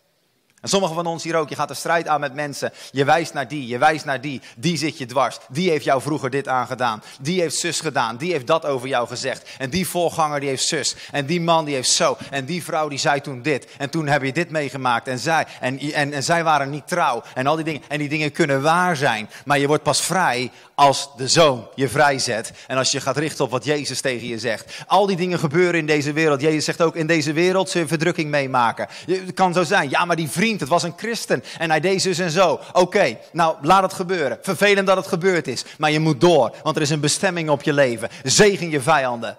En 0.63 0.69
sommigen 0.69 0.95
van 0.95 1.05
ons 1.05 1.23
hier 1.23 1.35
ook, 1.35 1.49
je 1.49 1.55
gaat 1.55 1.67
de 1.67 1.73
strijd 1.73 2.07
aan 2.07 2.19
met 2.19 2.33
mensen. 2.33 2.71
Je 2.91 3.05
wijst 3.05 3.33
naar 3.33 3.47
die, 3.47 3.67
je 3.67 3.77
wijst 3.77 4.05
naar 4.05 4.21
die. 4.21 4.41
Die 4.55 4.77
zit 4.77 4.97
je 4.97 5.05
dwars. 5.05 5.37
Die 5.49 5.69
heeft 5.69 5.83
jou 5.83 6.01
vroeger 6.01 6.29
dit 6.29 6.47
aangedaan. 6.47 7.03
Die 7.19 7.41
heeft 7.41 7.55
zus 7.55 7.79
gedaan. 7.79 8.17
Die 8.17 8.31
heeft 8.31 8.47
dat 8.47 8.65
over 8.65 8.87
jou 8.87 9.07
gezegd. 9.07 9.49
En 9.57 9.69
die 9.69 9.87
voorganger 9.87 10.39
die 10.39 10.49
heeft 10.49 10.67
zus. 10.67 10.95
En 11.11 11.25
die 11.25 11.41
man 11.41 11.65
die 11.65 11.75
heeft 11.75 11.89
zo. 11.89 12.17
En 12.29 12.45
die 12.45 12.63
vrouw 12.63 12.87
die 12.87 12.97
zei 12.97 13.21
toen 13.21 13.41
dit. 13.41 13.67
En 13.77 13.89
toen 13.89 14.07
heb 14.07 14.23
je 14.23 14.33
dit 14.33 14.49
meegemaakt. 14.49 15.07
En 15.07 15.19
zij, 15.19 15.45
en, 15.59 15.79
en, 15.79 16.13
en 16.13 16.23
zij 16.23 16.43
waren 16.43 16.69
niet 16.69 16.87
trouw. 16.87 17.23
En 17.33 17.47
al 17.47 17.55
die 17.55 17.65
dingen. 17.65 17.81
En 17.87 17.99
die 17.99 18.09
dingen 18.09 18.31
kunnen 18.31 18.61
waar 18.61 18.95
zijn. 18.95 19.29
Maar 19.45 19.59
je 19.59 19.67
wordt 19.67 19.83
pas 19.83 20.01
vrij 20.01 20.51
als 20.75 21.09
de 21.17 21.27
zoon 21.27 21.67
je 21.75 21.89
vrijzet. 21.89 22.51
En 22.67 22.77
als 22.77 22.91
je 22.91 23.01
gaat 23.01 23.17
richten 23.17 23.45
op 23.45 23.51
wat 23.51 23.65
Jezus 23.65 24.01
tegen 24.01 24.27
je 24.27 24.39
zegt. 24.39 24.83
Al 24.87 25.05
die 25.05 25.17
dingen 25.17 25.39
gebeuren 25.39 25.79
in 25.79 25.85
deze 25.85 26.13
wereld. 26.13 26.41
Jezus 26.41 26.65
zegt 26.65 26.81
ook 26.81 26.95
in 26.95 27.07
deze 27.07 27.33
wereld 27.33 27.71
je 27.71 27.87
verdrukking 27.87 28.29
meemaken. 28.29 28.87
Het 29.05 29.33
kan 29.33 29.53
zo 29.53 29.63
zijn. 29.63 29.89
Ja, 29.89 30.05
maar 30.05 30.15
die 30.15 30.29
vriend 30.29 30.51
het 30.59 30.69
was 30.69 30.83
een 30.83 30.93
christen 30.97 31.43
en 31.57 31.69
hij 31.69 31.79
deed 31.79 32.01
zus 32.01 32.19
en 32.19 32.31
zo. 32.31 32.59
Oké, 32.73 33.17
nou 33.31 33.55
laat 33.61 33.83
het 33.83 33.93
gebeuren. 33.93 34.37
Vervelend 34.41 34.87
dat 34.87 34.97
het 34.97 35.07
gebeurd 35.07 35.47
is, 35.47 35.63
maar 35.77 35.91
je 35.91 35.99
moet 35.99 36.21
door, 36.21 36.55
want 36.63 36.75
er 36.75 36.81
is 36.81 36.89
een 36.89 36.99
bestemming 36.99 37.49
op 37.49 37.61
je 37.63 37.73
leven. 37.73 38.09
Zegen 38.23 38.69
je 38.69 38.81
vijanden. 38.81 39.37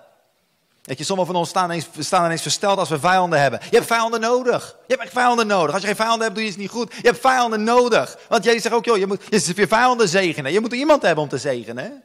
Weet 0.84 0.98
je, 0.98 1.04
sommigen 1.04 1.32
van 1.32 1.40
ons 1.40 1.50
staan 1.50 1.64
ineens, 1.64 1.86
staan 1.98 2.24
ineens 2.24 2.42
versteld 2.42 2.78
als 2.78 2.88
we 2.88 2.98
vijanden 2.98 3.40
hebben. 3.40 3.60
Je 3.70 3.76
hebt 3.76 3.86
vijanden 3.86 4.20
nodig. 4.20 4.76
Je 4.86 4.92
hebt 4.92 5.02
echt 5.02 5.12
vijanden 5.12 5.46
nodig. 5.46 5.72
Als 5.72 5.80
je 5.80 5.86
geen 5.86 5.96
vijanden 5.96 6.22
hebt, 6.22 6.34
doe 6.34 6.44
je 6.44 6.50
het 6.50 6.58
niet 6.58 6.70
goed. 6.70 6.92
Je 6.94 7.08
hebt 7.08 7.20
vijanden 7.20 7.64
nodig. 7.64 8.18
Want 8.28 8.44
Jezus 8.44 8.62
zegt 8.62 8.74
ook, 8.74 8.84
joh, 8.84 8.98
je 8.98 9.06
moet 9.06 9.22
je, 9.28 9.66
vijanden 9.68 10.08
zegenen. 10.08 10.52
Je 10.52 10.60
moet 10.60 10.72
iemand 10.72 11.02
hebben 11.02 11.22
om 11.22 11.30
te 11.30 11.38
zegenen. 11.38 12.02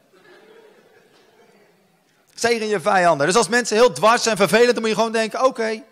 Zegen 2.35 2.67
je 2.67 2.79
vijanden. 2.79 3.27
Dus 3.27 3.35
als 3.35 3.47
mensen 3.47 3.77
heel 3.77 3.91
dwars 3.91 4.25
en 4.25 4.37
vervelend, 4.37 4.73
dan 4.73 4.79
moet 4.79 4.89
je 4.89 4.95
gewoon 4.95 5.11
denken, 5.11 5.45
oké, 5.45 5.83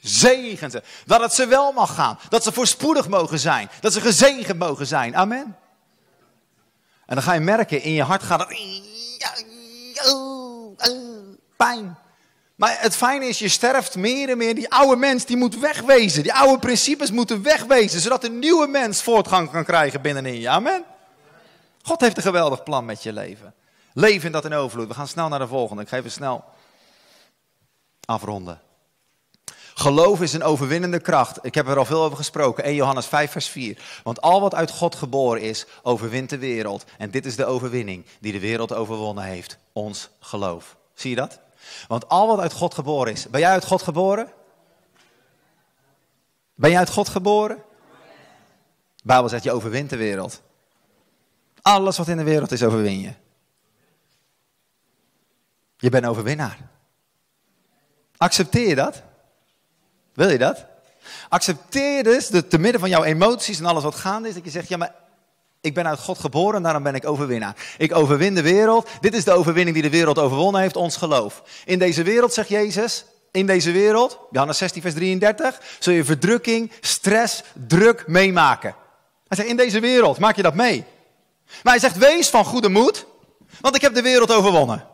Zegen 0.00 0.70
ze. 0.70 0.82
Dat 1.06 1.20
het 1.20 1.32
ze 1.32 1.46
wel 1.46 1.72
mag 1.72 1.94
gaan. 1.94 2.18
Dat 2.28 2.42
ze 2.42 2.52
voorspoedig 2.52 3.08
mogen 3.08 3.38
zijn. 3.38 3.70
Dat 3.80 3.92
ze 3.92 4.00
gezegend 4.00 4.58
mogen 4.58 4.86
zijn. 4.86 5.16
Amen. 5.16 5.56
En 7.06 7.14
dan 7.14 7.22
ga 7.22 7.32
je 7.32 7.40
merken, 7.40 7.82
in 7.82 7.92
je 7.92 8.02
hart 8.02 8.22
gaat 8.22 8.40
het... 8.40 8.58
Pijn. 11.56 11.98
Maar 12.54 12.76
het 12.80 12.96
fijne 12.96 13.26
is, 13.26 13.38
je 13.38 13.48
sterft 13.48 13.96
meer 13.96 14.28
en 14.28 14.36
meer. 14.36 14.54
Die 14.54 14.70
oude 14.70 14.96
mens, 14.96 15.24
die 15.24 15.36
moet 15.36 15.58
wegwezen. 15.58 16.22
Die 16.22 16.34
oude 16.34 16.58
principes 16.58 17.10
moeten 17.10 17.42
wegwezen. 17.42 18.00
Zodat 18.00 18.24
een 18.24 18.38
nieuwe 18.38 18.66
mens 18.66 19.02
voortgang 19.02 19.50
kan 19.50 19.64
krijgen 19.64 20.00
binnenin 20.00 20.40
je. 20.40 20.48
Amen. 20.48 20.84
God 21.82 22.00
heeft 22.00 22.16
een 22.16 22.22
geweldig 22.22 22.62
plan 22.62 22.84
met 22.84 23.02
je 23.02 23.12
leven. 23.12 23.54
Leven 23.92 24.32
dat 24.32 24.44
in 24.44 24.52
overvloed. 24.52 24.88
We 24.88 24.94
gaan 24.94 25.08
snel 25.08 25.28
naar 25.28 25.38
de 25.38 25.46
volgende. 25.46 25.82
Ik 25.82 25.88
ga 25.88 25.96
even 25.96 26.10
snel 26.10 26.44
afronden. 28.04 28.60
Geloof 29.78 30.20
is 30.20 30.32
een 30.32 30.42
overwinnende 30.42 31.00
kracht. 31.00 31.38
Ik 31.44 31.54
heb 31.54 31.68
er 31.68 31.78
al 31.78 31.84
veel 31.84 32.02
over 32.02 32.16
gesproken. 32.16 32.64
1 32.64 32.74
Johannes 32.74 33.06
5, 33.06 33.30
vers 33.30 33.48
4. 33.48 33.78
Want 34.02 34.20
al 34.20 34.40
wat 34.40 34.54
uit 34.54 34.70
God 34.70 34.94
geboren 34.94 35.42
is, 35.42 35.66
overwint 35.82 36.30
de 36.30 36.38
wereld. 36.38 36.84
En 36.96 37.10
dit 37.10 37.26
is 37.26 37.36
de 37.36 37.44
overwinning 37.44 38.04
die 38.20 38.32
de 38.32 38.40
wereld 38.40 38.72
overwonnen 38.72 39.24
heeft. 39.24 39.58
Ons 39.72 40.08
geloof. 40.20 40.76
Zie 40.94 41.10
je 41.10 41.16
dat? 41.16 41.40
Want 41.88 42.08
al 42.08 42.26
wat 42.26 42.38
uit 42.38 42.52
God 42.52 42.74
geboren 42.74 43.12
is. 43.12 43.28
Ben 43.30 43.40
jij 43.40 43.50
uit 43.50 43.64
God 43.64 43.82
geboren? 43.82 44.32
Ben 46.54 46.70
jij 46.70 46.78
uit 46.78 46.90
God 46.90 47.08
geboren? 47.08 47.62
Bijbel 49.02 49.28
zegt 49.28 49.44
je 49.44 49.52
overwint 49.52 49.90
de 49.90 49.96
wereld. 49.96 50.42
Alles 51.62 51.96
wat 51.96 52.08
in 52.08 52.16
de 52.16 52.22
wereld 52.22 52.52
is, 52.52 52.62
overwin 52.62 53.00
je. 53.00 53.12
Je 55.76 55.90
bent 55.90 56.06
overwinnaar. 56.06 56.58
Accepteer 58.16 58.68
je 58.68 58.74
dat? 58.74 59.02
Wil 60.18 60.30
je 60.30 60.38
dat? 60.38 60.64
Accepteer 61.28 62.02
dus 62.02 62.28
dat 62.28 62.50
te 62.50 62.58
midden 62.58 62.80
van 62.80 62.88
jouw 62.88 63.04
emoties 63.04 63.58
en 63.58 63.64
alles 63.64 63.82
wat 63.82 63.94
gaande 63.94 64.28
is, 64.28 64.34
dat 64.34 64.44
je 64.44 64.50
zegt, 64.50 64.68
ja 64.68 64.76
maar 64.76 64.94
ik 65.60 65.74
ben 65.74 65.86
uit 65.86 65.98
God 65.98 66.18
geboren 66.18 66.56
en 66.56 66.62
daarom 66.62 66.82
ben 66.82 66.94
ik 66.94 67.06
overwinnaar. 67.06 67.54
Ik 67.76 67.94
overwin 67.94 68.34
de 68.34 68.42
wereld. 68.42 68.88
Dit 69.00 69.14
is 69.14 69.24
de 69.24 69.32
overwinning 69.32 69.74
die 69.74 69.84
de 69.90 69.96
wereld 69.96 70.18
overwonnen 70.18 70.60
heeft, 70.60 70.76
ons 70.76 70.96
geloof. 70.96 71.42
In 71.64 71.78
deze 71.78 72.02
wereld, 72.02 72.34
zegt 72.34 72.48
Jezus, 72.48 73.04
in 73.30 73.46
deze 73.46 73.70
wereld, 73.70 74.18
Johannes 74.30 74.58
16 74.58 74.82
vers 74.82 74.94
33, 74.94 75.60
zul 75.78 75.92
je 75.92 76.04
verdrukking, 76.04 76.72
stress, 76.80 77.42
druk 77.66 78.06
meemaken. 78.06 78.74
Hij 79.28 79.36
zegt, 79.36 79.48
in 79.48 79.56
deze 79.56 79.80
wereld 79.80 80.18
maak 80.18 80.36
je 80.36 80.42
dat 80.42 80.54
mee. 80.54 80.84
Maar 81.62 81.72
hij 81.72 81.82
zegt, 81.82 81.96
wees 81.96 82.28
van 82.28 82.44
goede 82.44 82.68
moed, 82.68 83.06
want 83.60 83.76
ik 83.76 83.82
heb 83.82 83.94
de 83.94 84.02
wereld 84.02 84.32
overwonnen. 84.32 84.86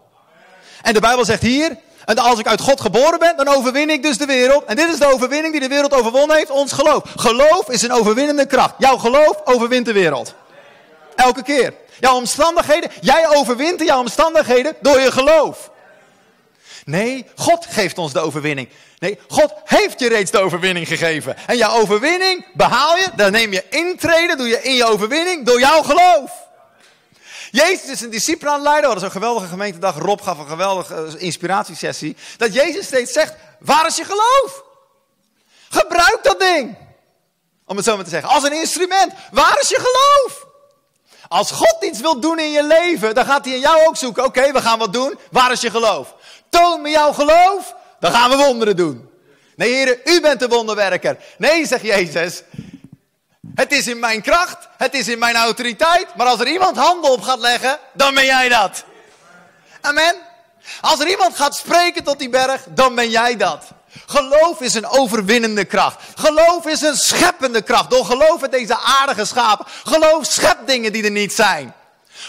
En 0.82 0.94
de 0.94 1.00
Bijbel 1.00 1.24
zegt 1.24 1.42
hier, 1.42 1.78
en 2.04 2.18
als 2.18 2.38
ik 2.38 2.46
uit 2.46 2.60
God 2.60 2.80
geboren 2.80 3.18
ben, 3.18 3.36
dan 3.36 3.48
overwin 3.48 3.90
ik 3.90 4.02
dus 4.02 4.18
de 4.18 4.26
wereld. 4.26 4.64
En 4.64 4.76
dit 4.76 4.88
is 4.88 4.98
de 4.98 5.12
overwinning 5.12 5.52
die 5.52 5.62
de 5.62 5.68
wereld 5.68 5.94
overwonnen 5.94 6.36
heeft, 6.36 6.50
ons 6.50 6.72
geloof. 6.72 7.02
Geloof 7.16 7.68
is 7.68 7.82
een 7.82 7.92
overwinnende 7.92 8.46
kracht. 8.46 8.74
Jouw 8.78 8.96
geloof 8.96 9.40
overwint 9.44 9.86
de 9.86 9.92
wereld. 9.92 10.34
Elke 11.14 11.42
keer. 11.42 11.74
Jouw 12.00 12.14
omstandigheden, 12.14 12.90
jij 13.00 13.28
overwint 13.28 13.80
jouw 13.80 13.98
omstandigheden 13.98 14.76
door 14.80 15.00
je 15.00 15.12
geloof. 15.12 15.70
Nee, 16.84 17.26
God 17.34 17.66
geeft 17.70 17.98
ons 17.98 18.12
de 18.12 18.20
overwinning. 18.20 18.68
Nee, 18.98 19.18
God 19.28 19.52
heeft 19.64 20.00
je 20.00 20.08
reeds 20.08 20.30
de 20.30 20.38
overwinning 20.38 20.88
gegeven. 20.88 21.36
En 21.46 21.56
jouw 21.56 21.80
overwinning 21.80 22.46
behaal 22.54 22.96
je, 22.96 23.08
dan 23.16 23.32
neem 23.32 23.52
je 23.52 23.64
intreden, 23.70 24.38
doe 24.38 24.48
je 24.48 24.62
in 24.62 24.74
je 24.74 24.84
overwinning 24.84 25.46
door 25.46 25.60
jouw 25.60 25.82
geloof. 25.82 26.30
Jezus 27.54 27.90
is 27.90 28.00
een 28.00 28.10
discipel 28.10 28.48
aan 28.48 28.54
het 28.54 28.62
leiden. 28.62 28.82
We 28.82 28.90
hadden 28.90 29.10
zo'n 29.10 29.20
geweldige 29.20 29.48
gemeentedag. 29.48 29.98
Rob 29.98 30.20
gaf 30.20 30.38
een 30.38 30.46
geweldige 30.46 30.94
eh, 30.94 31.22
inspiratiesessie. 31.22 32.16
Dat 32.36 32.54
Jezus 32.54 32.86
steeds 32.86 33.12
zegt, 33.12 33.34
waar 33.58 33.86
is 33.86 33.96
je 33.96 34.04
geloof? 34.04 34.64
Gebruik 35.68 36.18
dat 36.22 36.38
ding. 36.38 36.76
Om 37.66 37.76
het 37.76 37.84
zo 37.84 37.94
maar 37.94 38.04
te 38.04 38.10
zeggen. 38.10 38.30
Als 38.30 38.44
een 38.44 38.52
instrument. 38.52 39.12
Waar 39.30 39.58
is 39.60 39.68
je 39.68 39.76
geloof? 39.76 40.46
Als 41.28 41.50
God 41.50 41.76
iets 41.80 42.00
wil 42.00 42.20
doen 42.20 42.38
in 42.38 42.50
je 42.50 42.64
leven, 42.64 43.14
dan 43.14 43.24
gaat 43.24 43.44
hij 43.44 43.54
in 43.54 43.60
jou 43.60 43.86
ook 43.86 43.96
zoeken. 43.96 44.24
Oké, 44.24 44.52
we 44.52 44.60
gaan 44.60 44.78
wat 44.78 44.92
doen. 44.92 45.18
Waar 45.30 45.52
is 45.52 45.60
je 45.60 45.70
geloof? 45.70 46.14
Toon 46.48 46.82
me 46.82 46.90
jouw 46.90 47.12
geloof, 47.12 47.74
dan 48.00 48.12
gaan 48.12 48.30
we 48.30 48.36
wonderen 48.36 48.76
doen. 48.76 49.10
Nee, 49.56 49.72
heren, 49.72 49.98
u 50.04 50.20
bent 50.20 50.40
de 50.40 50.48
wonderwerker. 50.48 51.18
Nee, 51.38 51.66
zegt 51.66 51.84
Jezus. 51.84 52.42
Het 53.54 53.72
is 53.72 53.86
in 53.86 53.98
mijn 53.98 54.22
kracht, 54.22 54.68
het 54.76 54.94
is 54.94 55.08
in 55.08 55.18
mijn 55.18 55.36
autoriteit. 55.36 56.06
Maar 56.16 56.26
als 56.26 56.40
er 56.40 56.48
iemand 56.48 56.76
handen 56.76 57.10
op 57.10 57.22
gaat 57.22 57.38
leggen, 57.38 57.78
dan 57.92 58.14
ben 58.14 58.24
jij 58.24 58.48
dat. 58.48 58.84
Amen. 59.80 60.14
Als 60.80 61.00
er 61.00 61.08
iemand 61.08 61.36
gaat 61.36 61.56
spreken 61.56 62.04
tot 62.04 62.18
die 62.18 62.28
berg, 62.28 62.64
dan 62.68 62.94
ben 62.94 63.10
jij 63.10 63.36
dat. 63.36 63.64
Geloof 64.06 64.60
is 64.60 64.74
een 64.74 64.86
overwinnende 64.86 65.64
kracht. 65.64 66.02
Geloof 66.14 66.66
is 66.66 66.80
een 66.80 66.96
scheppende 66.96 67.62
kracht. 67.62 67.90
Door 67.90 68.04
geloof 68.04 68.42
in 68.42 68.50
deze 68.50 68.78
aardige 68.78 69.24
schapen. 69.24 69.66
Geloof 69.84 70.26
schept 70.26 70.66
dingen 70.66 70.92
die 70.92 71.04
er 71.04 71.10
niet 71.10 71.32
zijn. 71.32 71.74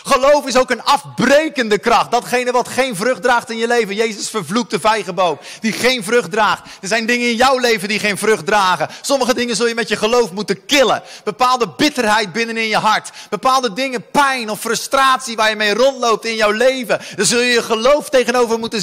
Geloof 0.08 0.46
is 0.46 0.58
ook 0.58 0.70
een 0.70 0.84
afbrekende 0.84 1.78
kracht. 1.78 2.12
Datgene 2.12 2.52
wat 2.52 2.68
geen 2.68 2.96
vrucht 2.96 3.22
draagt 3.22 3.50
in 3.50 3.58
je 3.58 3.68
leven. 3.68 3.96
Jezus 3.96 4.30
vervloekt 4.30 4.72
de 4.72 4.80
vijgenboom 4.80 5.40
die 5.60 5.72
geen 5.72 6.04
vrucht 6.04 6.32
draagt. 6.32 6.62
Er 6.82 6.88
zijn 6.88 7.06
dingen 7.06 7.30
in 7.30 7.36
jouw 7.36 7.58
leven 7.58 7.88
die 7.88 8.00
geen 8.00 8.18
vrucht 8.18 8.46
dragen. 8.46 8.88
Sommige 9.02 9.34
dingen 9.34 9.56
zul 9.56 9.68
je 9.68 9.76
met 9.76 9.88
je 9.88 9.96
geloof 9.96 10.32
moeten 10.32 10.66
killen. 10.66 11.02
Bepaalde 11.24 11.68
bitterheid 11.78 12.32
binnenin 12.32 12.68
je 12.68 12.78
hart. 12.78 13.10
Bepaalde 13.30 13.74
dingen, 13.74 14.06
pijn 14.12 14.50
of 14.50 14.60
frustratie 14.60 15.36
waar 15.36 15.50
je 15.50 15.56
mee 15.56 15.74
rondloopt 15.74 16.26
in 16.26 16.36
jouw 16.36 16.52
leven. 16.52 17.00
Daar 17.16 17.26
zul 17.26 17.40
je 17.40 17.52
je 17.52 17.64
geloof 17.64 18.10
tegenover 18.10 18.60
moeten 18.60 18.82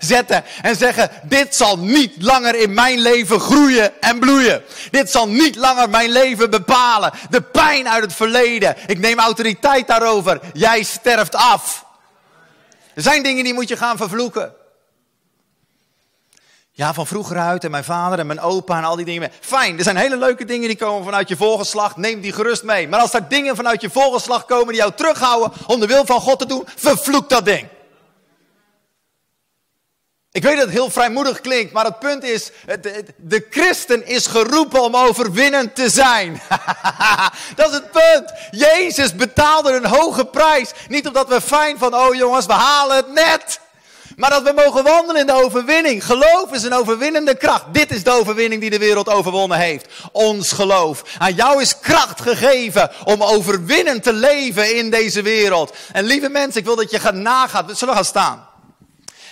zetten. 0.00 0.44
En 0.62 0.76
zeggen, 0.76 1.10
dit 1.22 1.54
zal 1.54 1.78
niet 1.78 2.12
langer 2.18 2.54
in 2.54 2.74
mijn 2.74 3.00
leven 3.00 3.40
groeien 3.40 4.02
en 4.02 4.18
bloeien. 4.18 4.62
Dit 4.90 5.10
zal 5.10 5.28
niet 5.28 5.56
langer 5.56 5.90
mijn 5.90 6.10
leven 6.10 6.50
bepalen. 6.50 7.12
De 7.30 7.42
pijn 7.42 7.88
uit 7.88 8.02
het 8.02 8.14
verleden. 8.14 8.76
Ik 8.86 8.98
neem 8.98 9.18
autoriteit 9.18 9.86
daarover. 9.86 10.40
Jij 10.64 10.82
sterft 10.82 11.34
af. 11.34 11.84
Er 12.94 13.02
zijn 13.02 13.22
dingen 13.22 13.44
die 13.44 13.54
moet 13.54 13.68
je 13.68 13.76
gaan 13.76 13.96
vervloeken. 13.96 14.54
Ja, 16.70 16.94
van 16.94 17.06
vroeger 17.06 17.38
uit 17.38 17.64
en 17.64 17.70
mijn 17.70 17.84
vader 17.84 18.18
en 18.18 18.26
mijn 18.26 18.40
opa 18.40 18.78
en 18.78 18.84
al 18.84 18.96
die 18.96 19.04
dingen. 19.04 19.32
Fijn, 19.40 19.78
er 19.78 19.84
zijn 19.84 19.96
hele 19.96 20.16
leuke 20.16 20.44
dingen 20.44 20.68
die 20.68 20.76
komen 20.76 21.04
vanuit 21.04 21.28
je 21.28 21.36
voorgeslacht. 21.36 21.96
Neem 21.96 22.20
die 22.20 22.32
gerust 22.32 22.62
mee. 22.62 22.88
Maar 22.88 23.00
als 23.00 23.14
er 23.14 23.28
dingen 23.28 23.56
vanuit 23.56 23.80
je 23.80 23.90
voorgeslacht 23.90 24.46
komen 24.46 24.68
die 24.68 24.76
jou 24.76 24.92
terughouden 24.92 25.52
om 25.66 25.80
de 25.80 25.86
wil 25.86 26.06
van 26.06 26.20
God 26.20 26.38
te 26.38 26.46
doen, 26.46 26.64
vervloek 26.76 27.28
dat 27.28 27.44
ding. 27.44 27.68
Ik 30.34 30.42
weet 30.42 30.56
dat 30.56 30.64
het 30.64 30.74
heel 30.74 30.90
vrijmoedig 30.90 31.40
klinkt, 31.40 31.72
maar 31.72 31.84
het 31.84 31.98
punt 31.98 32.24
is, 32.24 32.50
de 33.16 33.46
christen 33.50 34.06
is 34.06 34.26
geroepen 34.26 34.82
om 34.82 34.96
overwinnend 34.96 35.74
te 35.74 35.90
zijn. 35.90 36.42
dat 37.56 37.68
is 37.68 37.74
het 37.74 37.90
punt. 37.90 38.32
Jezus 38.50 39.14
betaalde 39.14 39.72
een 39.72 39.86
hoge 39.86 40.24
prijs. 40.24 40.70
Niet 40.88 41.06
omdat 41.06 41.28
we 41.28 41.40
fijn 41.40 41.78
van, 41.78 41.94
oh 41.94 42.14
jongens, 42.14 42.46
we 42.46 42.52
halen 42.52 42.96
het 42.96 43.12
net. 43.12 43.60
Maar 44.16 44.30
dat 44.30 44.42
we 44.42 44.52
mogen 44.56 44.84
wandelen 44.84 45.20
in 45.20 45.26
de 45.26 45.42
overwinning. 45.42 46.04
Geloof 46.04 46.52
is 46.52 46.62
een 46.62 46.74
overwinnende 46.74 47.36
kracht. 47.36 47.64
Dit 47.72 47.90
is 47.90 48.04
de 48.04 48.10
overwinning 48.10 48.60
die 48.60 48.70
de 48.70 48.78
wereld 48.78 49.08
overwonnen 49.08 49.58
heeft. 49.58 49.86
Ons 50.12 50.52
geloof. 50.52 51.02
Aan 51.18 51.34
jou 51.34 51.60
is 51.60 51.78
kracht 51.78 52.20
gegeven 52.20 52.90
om 53.04 53.22
overwinnend 53.22 54.02
te 54.02 54.12
leven 54.12 54.76
in 54.76 54.90
deze 54.90 55.22
wereld. 55.22 55.76
En 55.92 56.04
lieve 56.04 56.28
mensen, 56.28 56.60
ik 56.60 56.66
wil 56.66 56.76
dat 56.76 56.90
je 56.90 57.00
gaat 57.00 57.14
nagaan. 57.14 57.66
We 57.66 57.74
zullen 57.74 57.94
gaan 57.94 58.04
staan. 58.04 58.52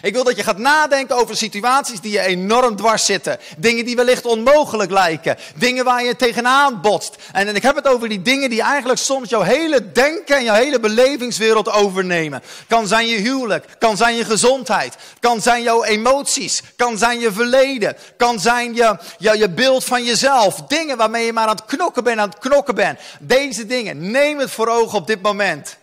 Ik 0.03 0.13
wil 0.13 0.25
dat 0.25 0.37
je 0.37 0.43
gaat 0.43 0.59
nadenken 0.59 1.17
over 1.17 1.37
situaties 1.37 2.01
die 2.01 2.13
je 2.13 2.21
enorm 2.21 2.77
dwars 2.77 3.05
zitten. 3.05 3.39
Dingen 3.57 3.85
die 3.85 3.97
wellicht 3.97 4.25
onmogelijk 4.25 4.91
lijken. 4.91 5.37
Dingen 5.57 5.85
waar 5.85 6.05
je 6.05 6.17
tegenaan 6.17 6.81
botst. 6.81 7.17
En, 7.33 7.57
ik 7.57 7.63
heb 7.63 7.77
het 7.77 7.89
over 7.89 8.09
die 8.09 8.23
dingen 8.23 8.51
die 8.51 8.63
eigenlijk 8.63 8.99
soms 8.99 9.29
jouw 9.29 9.41
hele 9.41 9.93
denken 9.93 10.37
en 10.37 10.45
jouw 10.45 10.55
hele 10.55 10.81
belevingswereld 10.81 11.71
overnemen. 11.71 12.43
Kan 12.69 12.87
zijn 12.87 13.07
je 13.07 13.17
huwelijk, 13.17 13.67
kan 13.79 13.97
zijn 13.97 14.17
je 14.17 14.25
gezondheid, 14.25 14.97
kan 15.21 15.41
zijn 15.43 15.63
jouw 15.63 15.85
emoties, 15.85 16.63
kan 16.77 16.99
zijn 16.99 17.21
je 17.21 17.33
verleden, 17.33 17.97
kan 18.17 18.41
zijn 18.41 18.75
je, 18.75 18.97
je, 19.19 19.39
je 19.39 19.51
beeld 19.51 19.85
van 19.85 20.05
jezelf. 20.05 20.63
Dingen 20.63 20.97
waarmee 20.97 21.27
je 21.27 21.33
maar 21.33 21.49
aan 21.49 21.57
het 21.57 21.65
knokken 21.65 22.05
bent, 22.05 22.19
aan 22.19 22.29
het 22.29 22.39
knokken 22.39 22.75
bent. 22.75 22.99
Deze 23.21 23.67
dingen, 23.67 24.11
neem 24.11 24.39
het 24.39 24.51
voor 24.51 24.69
ogen 24.69 24.99
op 24.99 25.07
dit 25.07 25.23
moment. 25.23 25.77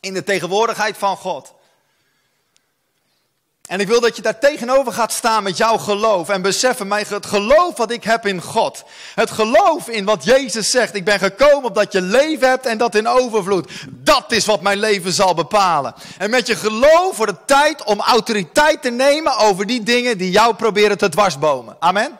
In 0.00 0.14
de 0.14 0.24
tegenwoordigheid 0.24 0.96
van 0.98 1.16
God. 1.16 1.54
En 3.66 3.80
ik 3.80 3.86
wil 3.86 4.00
dat 4.00 4.16
je 4.16 4.22
daar 4.22 4.38
tegenover 4.38 4.92
gaat 4.92 5.12
staan 5.12 5.42
met 5.42 5.56
jouw 5.56 5.76
geloof. 5.76 6.28
En 6.28 6.42
beseffen, 6.42 6.88
mij 6.88 7.04
het 7.08 7.26
geloof 7.26 7.76
wat 7.76 7.90
ik 7.90 8.04
heb 8.04 8.26
in 8.26 8.42
God. 8.42 8.84
Het 9.14 9.30
geloof 9.30 9.88
in 9.88 10.04
wat 10.04 10.24
Jezus 10.24 10.70
zegt. 10.70 10.94
Ik 10.94 11.04
ben 11.04 11.18
gekomen 11.18 11.64
opdat 11.64 11.92
je 11.92 12.02
leven 12.02 12.48
hebt 12.48 12.66
en 12.66 12.78
dat 12.78 12.94
in 12.94 13.08
overvloed. 13.08 13.70
Dat 13.88 14.32
is 14.32 14.46
wat 14.46 14.60
mijn 14.60 14.78
leven 14.78 15.12
zal 15.12 15.34
bepalen. 15.34 15.94
En 16.18 16.30
met 16.30 16.46
je 16.46 16.56
geloof 16.56 17.16
wordt 17.16 17.32
het 17.32 17.46
tijd 17.46 17.84
om 17.84 18.00
autoriteit 18.00 18.82
te 18.82 18.90
nemen 18.90 19.36
over 19.36 19.66
die 19.66 19.82
dingen 19.82 20.18
die 20.18 20.30
jou 20.30 20.54
proberen 20.54 20.98
te 20.98 21.08
dwarsbomen. 21.08 21.76
Amen. 21.78 22.18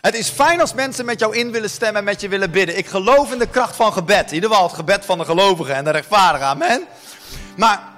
Het 0.00 0.14
is 0.14 0.28
fijn 0.28 0.60
als 0.60 0.74
mensen 0.74 1.04
met 1.04 1.20
jou 1.20 1.36
in 1.36 1.50
willen 1.50 1.70
stemmen 1.70 1.98
en 1.98 2.04
met 2.04 2.20
je 2.20 2.28
willen 2.28 2.50
bidden. 2.50 2.78
Ik 2.78 2.86
geloof 2.86 3.32
in 3.32 3.38
de 3.38 3.48
kracht 3.48 3.76
van 3.76 3.92
gebed. 3.92 4.28
In 4.28 4.34
ieder 4.34 4.50
geval 4.50 4.66
het 4.66 4.76
gebed 4.76 5.04
van 5.04 5.18
de 5.18 5.24
gelovigen 5.24 5.74
en 5.74 5.84
de 5.84 5.90
rechtvaardigen. 5.90 6.46
Amen. 6.46 6.84
Maar 7.56 7.94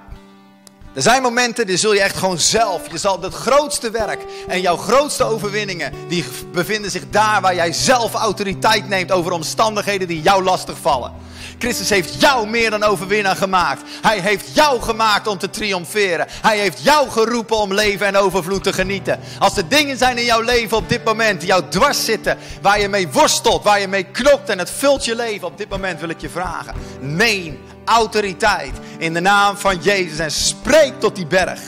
er 0.93 1.01
zijn 1.01 1.21
momenten, 1.21 1.67
die 1.67 1.77
zul 1.77 1.93
je 1.93 2.01
echt 2.01 2.17
gewoon 2.17 2.39
zelf. 2.39 2.91
Je 2.91 2.97
zal 2.97 3.21
het 3.21 3.33
grootste 3.33 3.91
werk 3.91 4.25
en 4.47 4.61
jouw 4.61 4.77
grootste 4.77 5.23
overwinningen, 5.23 5.93
die 6.07 6.25
bevinden 6.51 6.91
zich 6.91 7.09
daar 7.09 7.41
waar 7.41 7.55
jij 7.55 7.73
zelf 7.73 8.13
autoriteit 8.13 8.87
neemt 8.87 9.11
over 9.11 9.31
omstandigheden 9.31 10.07
die 10.07 10.21
jou 10.21 10.43
lastig 10.43 10.77
vallen. 10.77 11.13
Christus 11.59 11.89
heeft 11.89 12.21
jou 12.21 12.47
meer 12.47 12.69
dan 12.69 12.83
overwinnaar 12.83 13.35
gemaakt. 13.35 13.81
Hij 14.01 14.19
heeft 14.19 14.55
jou 14.55 14.81
gemaakt 14.81 15.27
om 15.27 15.37
te 15.37 15.49
triomferen. 15.49 16.27
Hij 16.29 16.57
heeft 16.57 16.83
jou 16.83 17.09
geroepen 17.09 17.57
om 17.57 17.73
leven 17.73 18.07
en 18.07 18.17
overvloed 18.17 18.63
te 18.63 18.73
genieten. 18.73 19.19
Als 19.39 19.57
er 19.57 19.67
dingen 19.67 19.97
zijn 19.97 20.17
in 20.17 20.25
jouw 20.25 20.41
leven 20.41 20.77
op 20.77 20.89
dit 20.89 21.03
moment 21.03 21.39
die 21.39 21.49
jou 21.49 21.63
dwars 21.69 22.05
zitten, 22.05 22.37
waar 22.61 22.79
je 22.79 22.89
mee 22.89 23.07
worstelt, 23.07 23.63
waar 23.63 23.79
je 23.79 23.87
mee 23.87 24.03
knopt 24.03 24.49
en 24.49 24.59
het 24.59 24.71
vult 24.71 25.05
je 25.05 25.15
leven, 25.15 25.47
op 25.47 25.57
dit 25.57 25.69
moment 25.69 25.99
wil 25.99 26.09
ik 26.09 26.21
je 26.21 26.29
vragen. 26.29 26.73
Neem 26.99 27.59
autoriteit 27.85 28.73
in 28.97 29.13
de 29.13 29.19
naam 29.19 29.57
van 29.57 29.77
Jezus 29.81 30.19
en 30.19 30.31
spreek 30.31 30.99
tot 30.99 31.15
die 31.15 31.27
berg. 31.27 31.59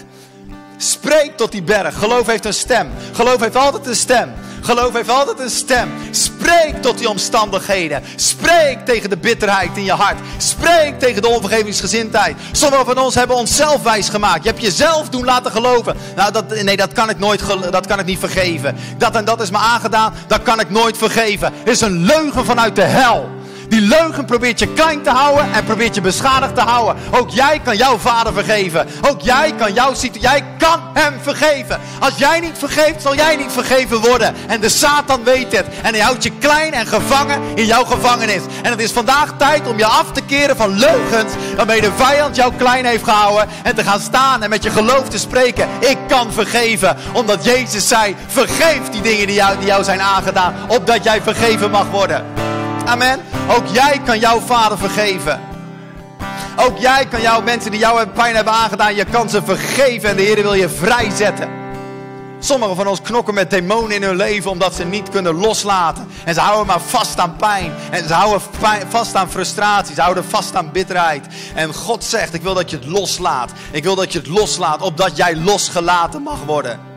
Spreek 0.77 1.37
tot 1.37 1.51
die 1.51 1.63
berg. 1.63 1.97
Geloof 1.97 2.27
heeft 2.27 2.45
een 2.45 2.53
stem. 2.53 2.91
Geloof 3.13 3.39
heeft 3.39 3.55
altijd 3.55 3.87
een 3.87 3.95
stem. 3.95 4.33
Geloof 4.62 4.93
heeft 4.93 5.09
altijd 5.09 5.39
een 5.39 5.49
stem. 5.49 5.91
Spreek 6.12 6.82
tot 6.82 6.97
die 6.97 7.09
omstandigheden. 7.09 8.03
Spreek 8.16 8.86
tegen 8.86 9.09
de 9.09 9.18
bitterheid 9.18 9.78
in 9.78 9.84
je 9.84 9.91
hart. 9.91 10.20
Spreek 10.38 10.99
tegen 10.99 11.22
de 11.22 11.28
onvergevingsgezindheid. 11.28 12.36
Sommigen 12.51 12.86
van 12.86 12.97
ons 12.97 13.16
hebben 13.16 13.36
onszelf 13.36 13.84
wijs 13.84 14.09
gemaakt. 14.09 14.43
Je 14.43 14.49
hebt 14.49 14.62
jezelf 14.62 15.09
doen 15.09 15.26
laten 15.26 15.51
geloven. 15.51 15.95
Nou, 16.16 16.32
dat, 16.32 16.64
nee, 16.64 16.78
dat 16.78 16.93
kan 16.93 17.09
ik 17.09 17.20
nooit 17.20 17.43
dat 17.72 17.88
kan 17.88 17.99
ik 17.99 18.05
niet 18.05 18.20
vergeven. 18.20 18.76
Dat 18.97 19.16
en 19.16 19.26
dat 19.26 19.41
is 19.41 19.51
me 19.51 19.57
aangedaan. 19.57 20.14
Dat 20.28 20.41
kan 20.41 20.59
ik 20.59 20.70
nooit 20.70 20.97
vergeven. 20.97 21.53
Het 21.53 21.68
is 21.68 21.82
een 21.82 22.05
leugen 22.05 22.45
vanuit 22.45 22.76
de 22.76 22.82
hel. 22.82 23.30
Die 23.72 23.82
leugen 23.82 24.26
probeert 24.26 24.59
je 24.59 24.74
klein 24.74 25.01
te 25.01 25.09
houden 25.09 25.53
en 25.53 25.63
probeert 25.63 25.95
je 25.95 26.01
beschadigd 26.01 26.55
te 26.55 26.61
houden. 26.61 27.03
Ook 27.11 27.30
jij 27.30 27.59
kan 27.63 27.78
jouw 27.78 27.97
vader 27.97 28.34
vergeven. 28.34 28.88
Ook 29.01 29.22
jij 29.22 29.53
kan 29.57 29.74
jouw 29.74 29.93
jij 30.11 30.43
kan 30.57 30.80
hem 30.93 31.13
vergeven. 31.22 31.80
Als 31.99 32.17
jij 32.17 32.39
niet 32.39 32.57
vergeeft, 32.57 33.01
zal 33.01 33.15
jij 33.15 33.36
niet 33.36 33.51
vergeven 33.51 33.99
worden. 33.99 34.36
En 34.47 34.61
de 34.61 34.69
Satan 34.69 35.24
weet 35.24 35.57
het. 35.57 35.65
En 35.82 35.93
hij 35.93 36.03
houdt 36.03 36.24
je 36.24 36.32
klein 36.39 36.74
en 36.74 36.87
gevangen 36.87 37.41
in 37.55 37.66
jouw 37.66 37.83
gevangenis. 37.83 38.41
En 38.62 38.71
het 38.71 38.82
is 38.82 38.91
vandaag 38.91 39.33
tijd 39.37 39.67
om 39.67 39.78
je 39.78 39.86
af 39.86 40.12
te 40.12 40.21
keren 40.21 40.55
van 40.55 40.70
leugens 40.70 41.33
waarmee 41.55 41.82
de 41.82 41.91
vijand 41.95 42.36
jou 42.36 42.54
klein 42.58 42.86
heeft 42.86 43.04
gehouden. 43.04 43.47
En 43.63 43.75
te 43.75 43.83
gaan 43.83 44.00
staan 44.00 44.43
en 44.43 44.50
met 44.50 44.63
je 44.63 44.70
geloof 44.70 45.09
te 45.09 45.17
spreken. 45.17 45.67
Ik 45.79 45.97
kan 46.08 46.33
vergeven. 46.33 46.97
Omdat 47.13 47.45
Jezus 47.45 47.87
zei, 47.87 48.16
vergeef 48.28 48.89
die 48.91 49.01
dingen 49.01 49.28
die 49.28 49.36
jou, 49.36 49.58
die 49.58 49.67
jou 49.67 49.83
zijn 49.83 50.01
aangedaan. 50.01 50.54
Opdat 50.67 51.04
jij 51.04 51.21
vergeven 51.21 51.71
mag 51.71 51.89
worden. 51.89 52.50
Amen. 52.86 53.20
Ook 53.49 53.67
jij 53.71 54.01
kan 54.05 54.20
jouw 54.20 54.39
vader 54.39 54.78
vergeven. 54.78 55.39
Ook 56.55 56.78
jij 56.78 57.05
kan 57.05 57.21
jouw 57.21 57.41
mensen 57.41 57.71
die 57.71 57.79
jou 57.79 58.08
pijn 58.08 58.36
hebben 58.36 58.53
aangedaan, 58.53 58.95
je 58.95 59.05
kan 59.05 59.29
ze 59.29 59.43
vergeven 59.43 60.09
en 60.09 60.16
de 60.16 60.21
Heer 60.21 60.41
wil 60.41 60.53
je 60.53 60.70
vrijzetten. 60.70 61.49
Sommigen 62.39 62.75
van 62.75 62.87
ons 62.87 63.01
knokken 63.01 63.33
met 63.33 63.49
demonen 63.49 63.95
in 63.95 64.03
hun 64.03 64.16
leven 64.16 64.51
omdat 64.51 64.75
ze 64.75 64.83
niet 64.83 65.09
kunnen 65.09 65.36
loslaten. 65.36 66.08
En 66.25 66.33
ze 66.33 66.39
houden 66.39 66.67
maar 66.67 66.82
vast 66.82 67.20
aan 67.20 67.36
pijn. 67.36 67.71
En 67.91 68.08
ze 68.08 68.13
houden 68.13 68.41
vast 68.89 69.16
aan 69.16 69.29
frustratie. 69.29 69.95
Ze 69.95 70.01
houden 70.01 70.25
vast 70.25 70.55
aan 70.55 70.71
bitterheid. 70.71 71.28
En 71.55 71.74
God 71.74 72.03
zegt, 72.03 72.33
ik 72.33 72.41
wil 72.41 72.53
dat 72.53 72.70
je 72.70 72.75
het 72.75 72.86
loslaat. 72.86 73.51
Ik 73.71 73.83
wil 73.83 73.95
dat 73.95 74.13
je 74.13 74.20
het 74.20 74.28
loslaat, 74.28 74.82
opdat 74.82 75.17
jij 75.17 75.36
losgelaten 75.36 76.21
mag 76.21 76.43
worden. 76.45 76.91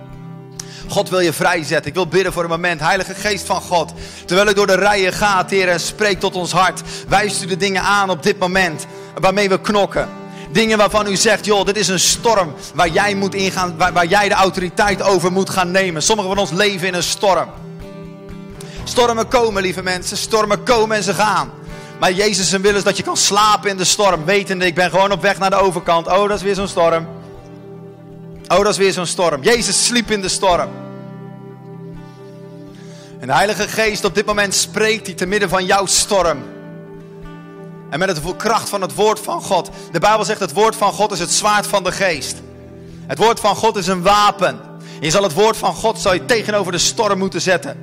God 0.88 1.08
wil 1.08 1.20
je 1.20 1.32
vrijzetten. 1.32 1.86
Ik 1.86 1.94
wil 1.94 2.06
bidden 2.06 2.32
voor 2.32 2.42
een 2.42 2.50
moment. 2.50 2.80
Heilige 2.80 3.14
Geest 3.14 3.46
van 3.46 3.60
God. 3.60 3.92
Terwijl 4.26 4.48
ik 4.48 4.56
door 4.56 4.66
de 4.66 4.76
rijen 4.76 5.12
ga, 5.12 5.44
Heer, 5.48 5.68
en 5.68 5.80
spreek 5.80 6.20
tot 6.20 6.34
ons 6.34 6.52
hart. 6.52 6.82
Wijst 7.08 7.42
u 7.42 7.46
de 7.46 7.56
dingen 7.56 7.82
aan 7.82 8.10
op 8.10 8.22
dit 8.22 8.38
moment 8.38 8.86
waarmee 9.20 9.48
we 9.48 9.60
knokken. 9.60 10.08
Dingen 10.52 10.78
waarvan 10.78 11.06
u 11.06 11.16
zegt, 11.16 11.44
joh, 11.44 11.64
dit 11.64 11.76
is 11.76 11.88
een 11.88 12.00
storm 12.00 12.54
waar 12.74 12.88
jij 12.88 13.14
moet 13.14 13.34
ingaan, 13.34 13.76
waar, 13.76 13.92
waar 13.92 14.06
jij 14.06 14.28
de 14.28 14.34
autoriteit 14.34 15.02
over 15.02 15.32
moet 15.32 15.50
gaan 15.50 15.70
nemen. 15.70 16.02
Sommigen 16.02 16.30
van 16.30 16.40
ons 16.40 16.50
leven 16.50 16.86
in 16.86 16.94
een 16.94 17.02
storm. 17.02 17.48
Stormen 18.84 19.28
komen, 19.28 19.62
lieve 19.62 19.82
mensen. 19.82 20.16
Stormen 20.16 20.62
komen 20.62 20.96
en 20.96 21.02
ze 21.02 21.14
gaan. 21.14 21.50
Maar 21.98 22.12
Jezus 22.12 22.50
wil 22.50 22.74
is 22.74 22.82
dat 22.82 22.96
je 22.96 23.02
kan 23.02 23.16
slapen 23.16 23.70
in 23.70 23.76
de 23.76 23.84
storm. 23.84 24.24
Wetende, 24.24 24.66
ik 24.66 24.74
ben 24.74 24.90
gewoon 24.90 25.12
op 25.12 25.22
weg 25.22 25.38
naar 25.38 25.50
de 25.50 25.56
overkant. 25.56 26.06
Oh, 26.06 26.28
dat 26.28 26.36
is 26.36 26.42
weer 26.42 26.54
zo'n 26.54 26.68
storm. 26.68 27.06
Oh, 28.54 28.62
dat 28.62 28.72
is 28.72 28.76
weer 28.78 28.92
zo'n 28.92 29.06
storm. 29.06 29.42
Jezus 29.42 29.86
sliep 29.86 30.10
in 30.10 30.20
de 30.20 30.28
storm. 30.28 30.68
En 33.20 33.26
de 33.26 33.32
Heilige 33.32 33.68
Geest 33.68 34.04
op 34.04 34.14
dit 34.14 34.26
moment 34.26 34.54
spreekt 34.54 35.06
hij 35.06 35.14
te 35.14 35.26
midden 35.26 35.48
van 35.48 35.64
jouw 35.64 35.86
storm. 35.86 36.42
En 37.90 37.98
met 37.98 38.16
de 38.16 38.36
kracht 38.36 38.68
van 38.68 38.80
het 38.80 38.94
woord 38.94 39.20
van 39.20 39.42
God. 39.42 39.70
De 39.92 39.98
Bijbel 39.98 40.24
zegt 40.24 40.40
het 40.40 40.52
woord 40.52 40.76
van 40.76 40.92
God 40.92 41.12
is 41.12 41.18
het 41.18 41.30
zwaard 41.30 41.66
van 41.66 41.84
de 41.84 41.92
geest. 41.92 42.36
Het 43.06 43.18
woord 43.18 43.40
van 43.40 43.56
God 43.56 43.76
is 43.76 43.86
een 43.86 44.02
wapen. 44.02 44.60
Je 45.00 45.10
zal 45.10 45.22
het 45.22 45.32
woord 45.32 45.56
van 45.56 45.74
God 45.74 45.98
zal 45.98 46.14
je 46.14 46.24
tegenover 46.24 46.72
de 46.72 46.78
storm 46.78 47.18
moeten 47.18 47.40
zetten. 47.40 47.76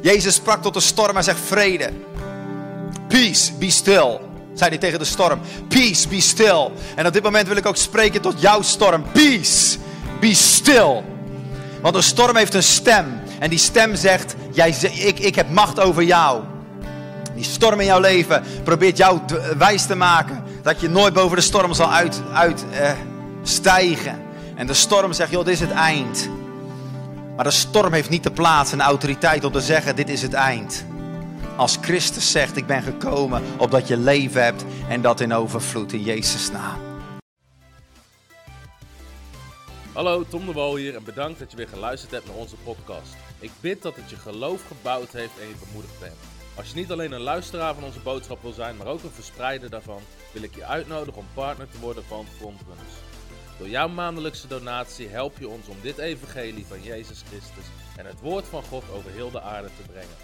Jezus 0.00 0.34
sprak 0.34 0.62
tot 0.62 0.74
de 0.74 0.80
storm 0.80 1.16
en 1.16 1.24
zegt 1.24 1.40
vrede. 1.40 1.90
Peace, 3.08 3.52
be 3.52 3.70
still. 3.70 4.18
Zei 4.54 4.70
hij 4.70 4.78
tegen 4.78 4.98
de 4.98 5.04
storm. 5.04 5.40
Peace, 5.68 6.08
be 6.08 6.20
still. 6.20 6.70
En 6.94 7.06
op 7.06 7.12
dit 7.12 7.22
moment 7.22 7.48
wil 7.48 7.56
ik 7.56 7.66
ook 7.66 7.76
spreken 7.76 8.20
tot 8.20 8.40
jouw 8.40 8.62
storm. 8.62 9.04
Peace, 9.12 9.78
be 10.20 10.34
still. 10.34 11.02
Want 11.80 11.96
een 11.96 12.02
storm 12.02 12.36
heeft 12.36 12.54
een 12.54 12.62
stem. 12.62 13.20
En 13.38 13.50
die 13.50 13.58
stem 13.58 13.96
zegt, 13.96 14.34
jij, 14.52 14.76
ik, 14.92 15.18
ik 15.18 15.34
heb 15.34 15.50
macht 15.50 15.80
over 15.80 16.02
jou. 16.02 16.42
Die 17.34 17.44
storm 17.44 17.80
in 17.80 17.86
jouw 17.86 18.00
leven 18.00 18.42
probeert 18.64 18.96
jou 18.96 19.20
wijs 19.58 19.86
te 19.86 19.94
maken 19.94 20.42
dat 20.62 20.80
je 20.80 20.88
nooit 20.88 21.14
boven 21.14 21.36
de 21.36 21.42
storm 21.42 21.74
zal 21.74 21.92
uitstijgen. 21.92 22.34
Uit, 23.64 24.06
uh, 24.06 24.12
en 24.54 24.66
de 24.66 24.74
storm 24.74 25.12
zegt, 25.12 25.30
joh, 25.30 25.44
dit 25.44 25.54
is 25.54 25.60
het 25.60 25.70
eind. 25.70 26.28
Maar 27.36 27.44
de 27.44 27.50
storm 27.50 27.92
heeft 27.92 28.10
niet 28.10 28.22
de 28.22 28.30
plaats 28.30 28.72
en 28.72 28.78
de 28.78 28.84
autoriteit 28.84 29.44
om 29.44 29.52
te 29.52 29.60
zeggen, 29.60 29.96
dit 29.96 30.08
is 30.08 30.22
het 30.22 30.32
eind. 30.32 30.84
Als 31.56 31.76
Christus 31.80 32.30
zegt, 32.30 32.56
ik 32.56 32.66
ben 32.66 32.82
gekomen 32.82 33.42
opdat 33.58 33.88
je 33.88 33.96
leven 33.96 34.42
hebt 34.42 34.64
en 34.88 35.02
dat 35.02 35.20
in 35.20 35.32
overvloed 35.32 35.92
in 35.92 36.02
Jezus' 36.02 36.50
naam. 36.50 36.80
Hallo, 39.92 40.24
Tom 40.28 40.46
de 40.46 40.52
Wol 40.52 40.76
hier 40.76 40.94
en 40.94 41.04
bedankt 41.04 41.38
dat 41.38 41.50
je 41.50 41.56
weer 41.56 41.68
geluisterd 41.68 42.12
hebt 42.12 42.26
naar 42.26 42.36
onze 42.36 42.56
podcast. 42.56 43.16
Ik 43.38 43.50
bid 43.60 43.82
dat 43.82 43.96
het 43.96 44.10
je 44.10 44.16
geloof 44.16 44.66
gebouwd 44.66 45.12
heeft 45.12 45.38
en 45.40 45.48
je 45.48 45.54
bemoedigd 45.66 46.00
bent. 46.00 46.14
Als 46.54 46.68
je 46.68 46.74
niet 46.74 46.92
alleen 46.92 47.12
een 47.12 47.20
luisteraar 47.20 47.74
van 47.74 47.84
onze 47.84 48.00
boodschap 48.00 48.42
wil 48.42 48.52
zijn, 48.52 48.76
maar 48.76 48.86
ook 48.86 49.02
een 49.02 49.10
verspreider 49.10 49.70
daarvan, 49.70 50.00
wil 50.32 50.42
ik 50.42 50.54
je 50.54 50.64
uitnodigen 50.64 51.20
om 51.20 51.26
partner 51.34 51.68
te 51.70 51.78
worden 51.80 52.04
van 52.04 52.26
Frontrunners. 52.36 52.94
Door 53.58 53.68
jouw 53.68 53.88
maandelijkse 53.88 54.46
donatie 54.46 55.08
help 55.08 55.38
je 55.38 55.48
ons 55.48 55.66
om 55.68 55.76
dit 55.82 55.98
evangelie 55.98 56.66
van 56.66 56.82
Jezus 56.82 57.22
Christus 57.28 57.66
en 57.96 58.06
het 58.06 58.20
woord 58.20 58.46
van 58.46 58.62
God 58.62 58.84
over 58.94 59.10
heel 59.10 59.30
de 59.30 59.40
aarde 59.40 59.68
te 59.76 59.92
brengen. 59.92 60.23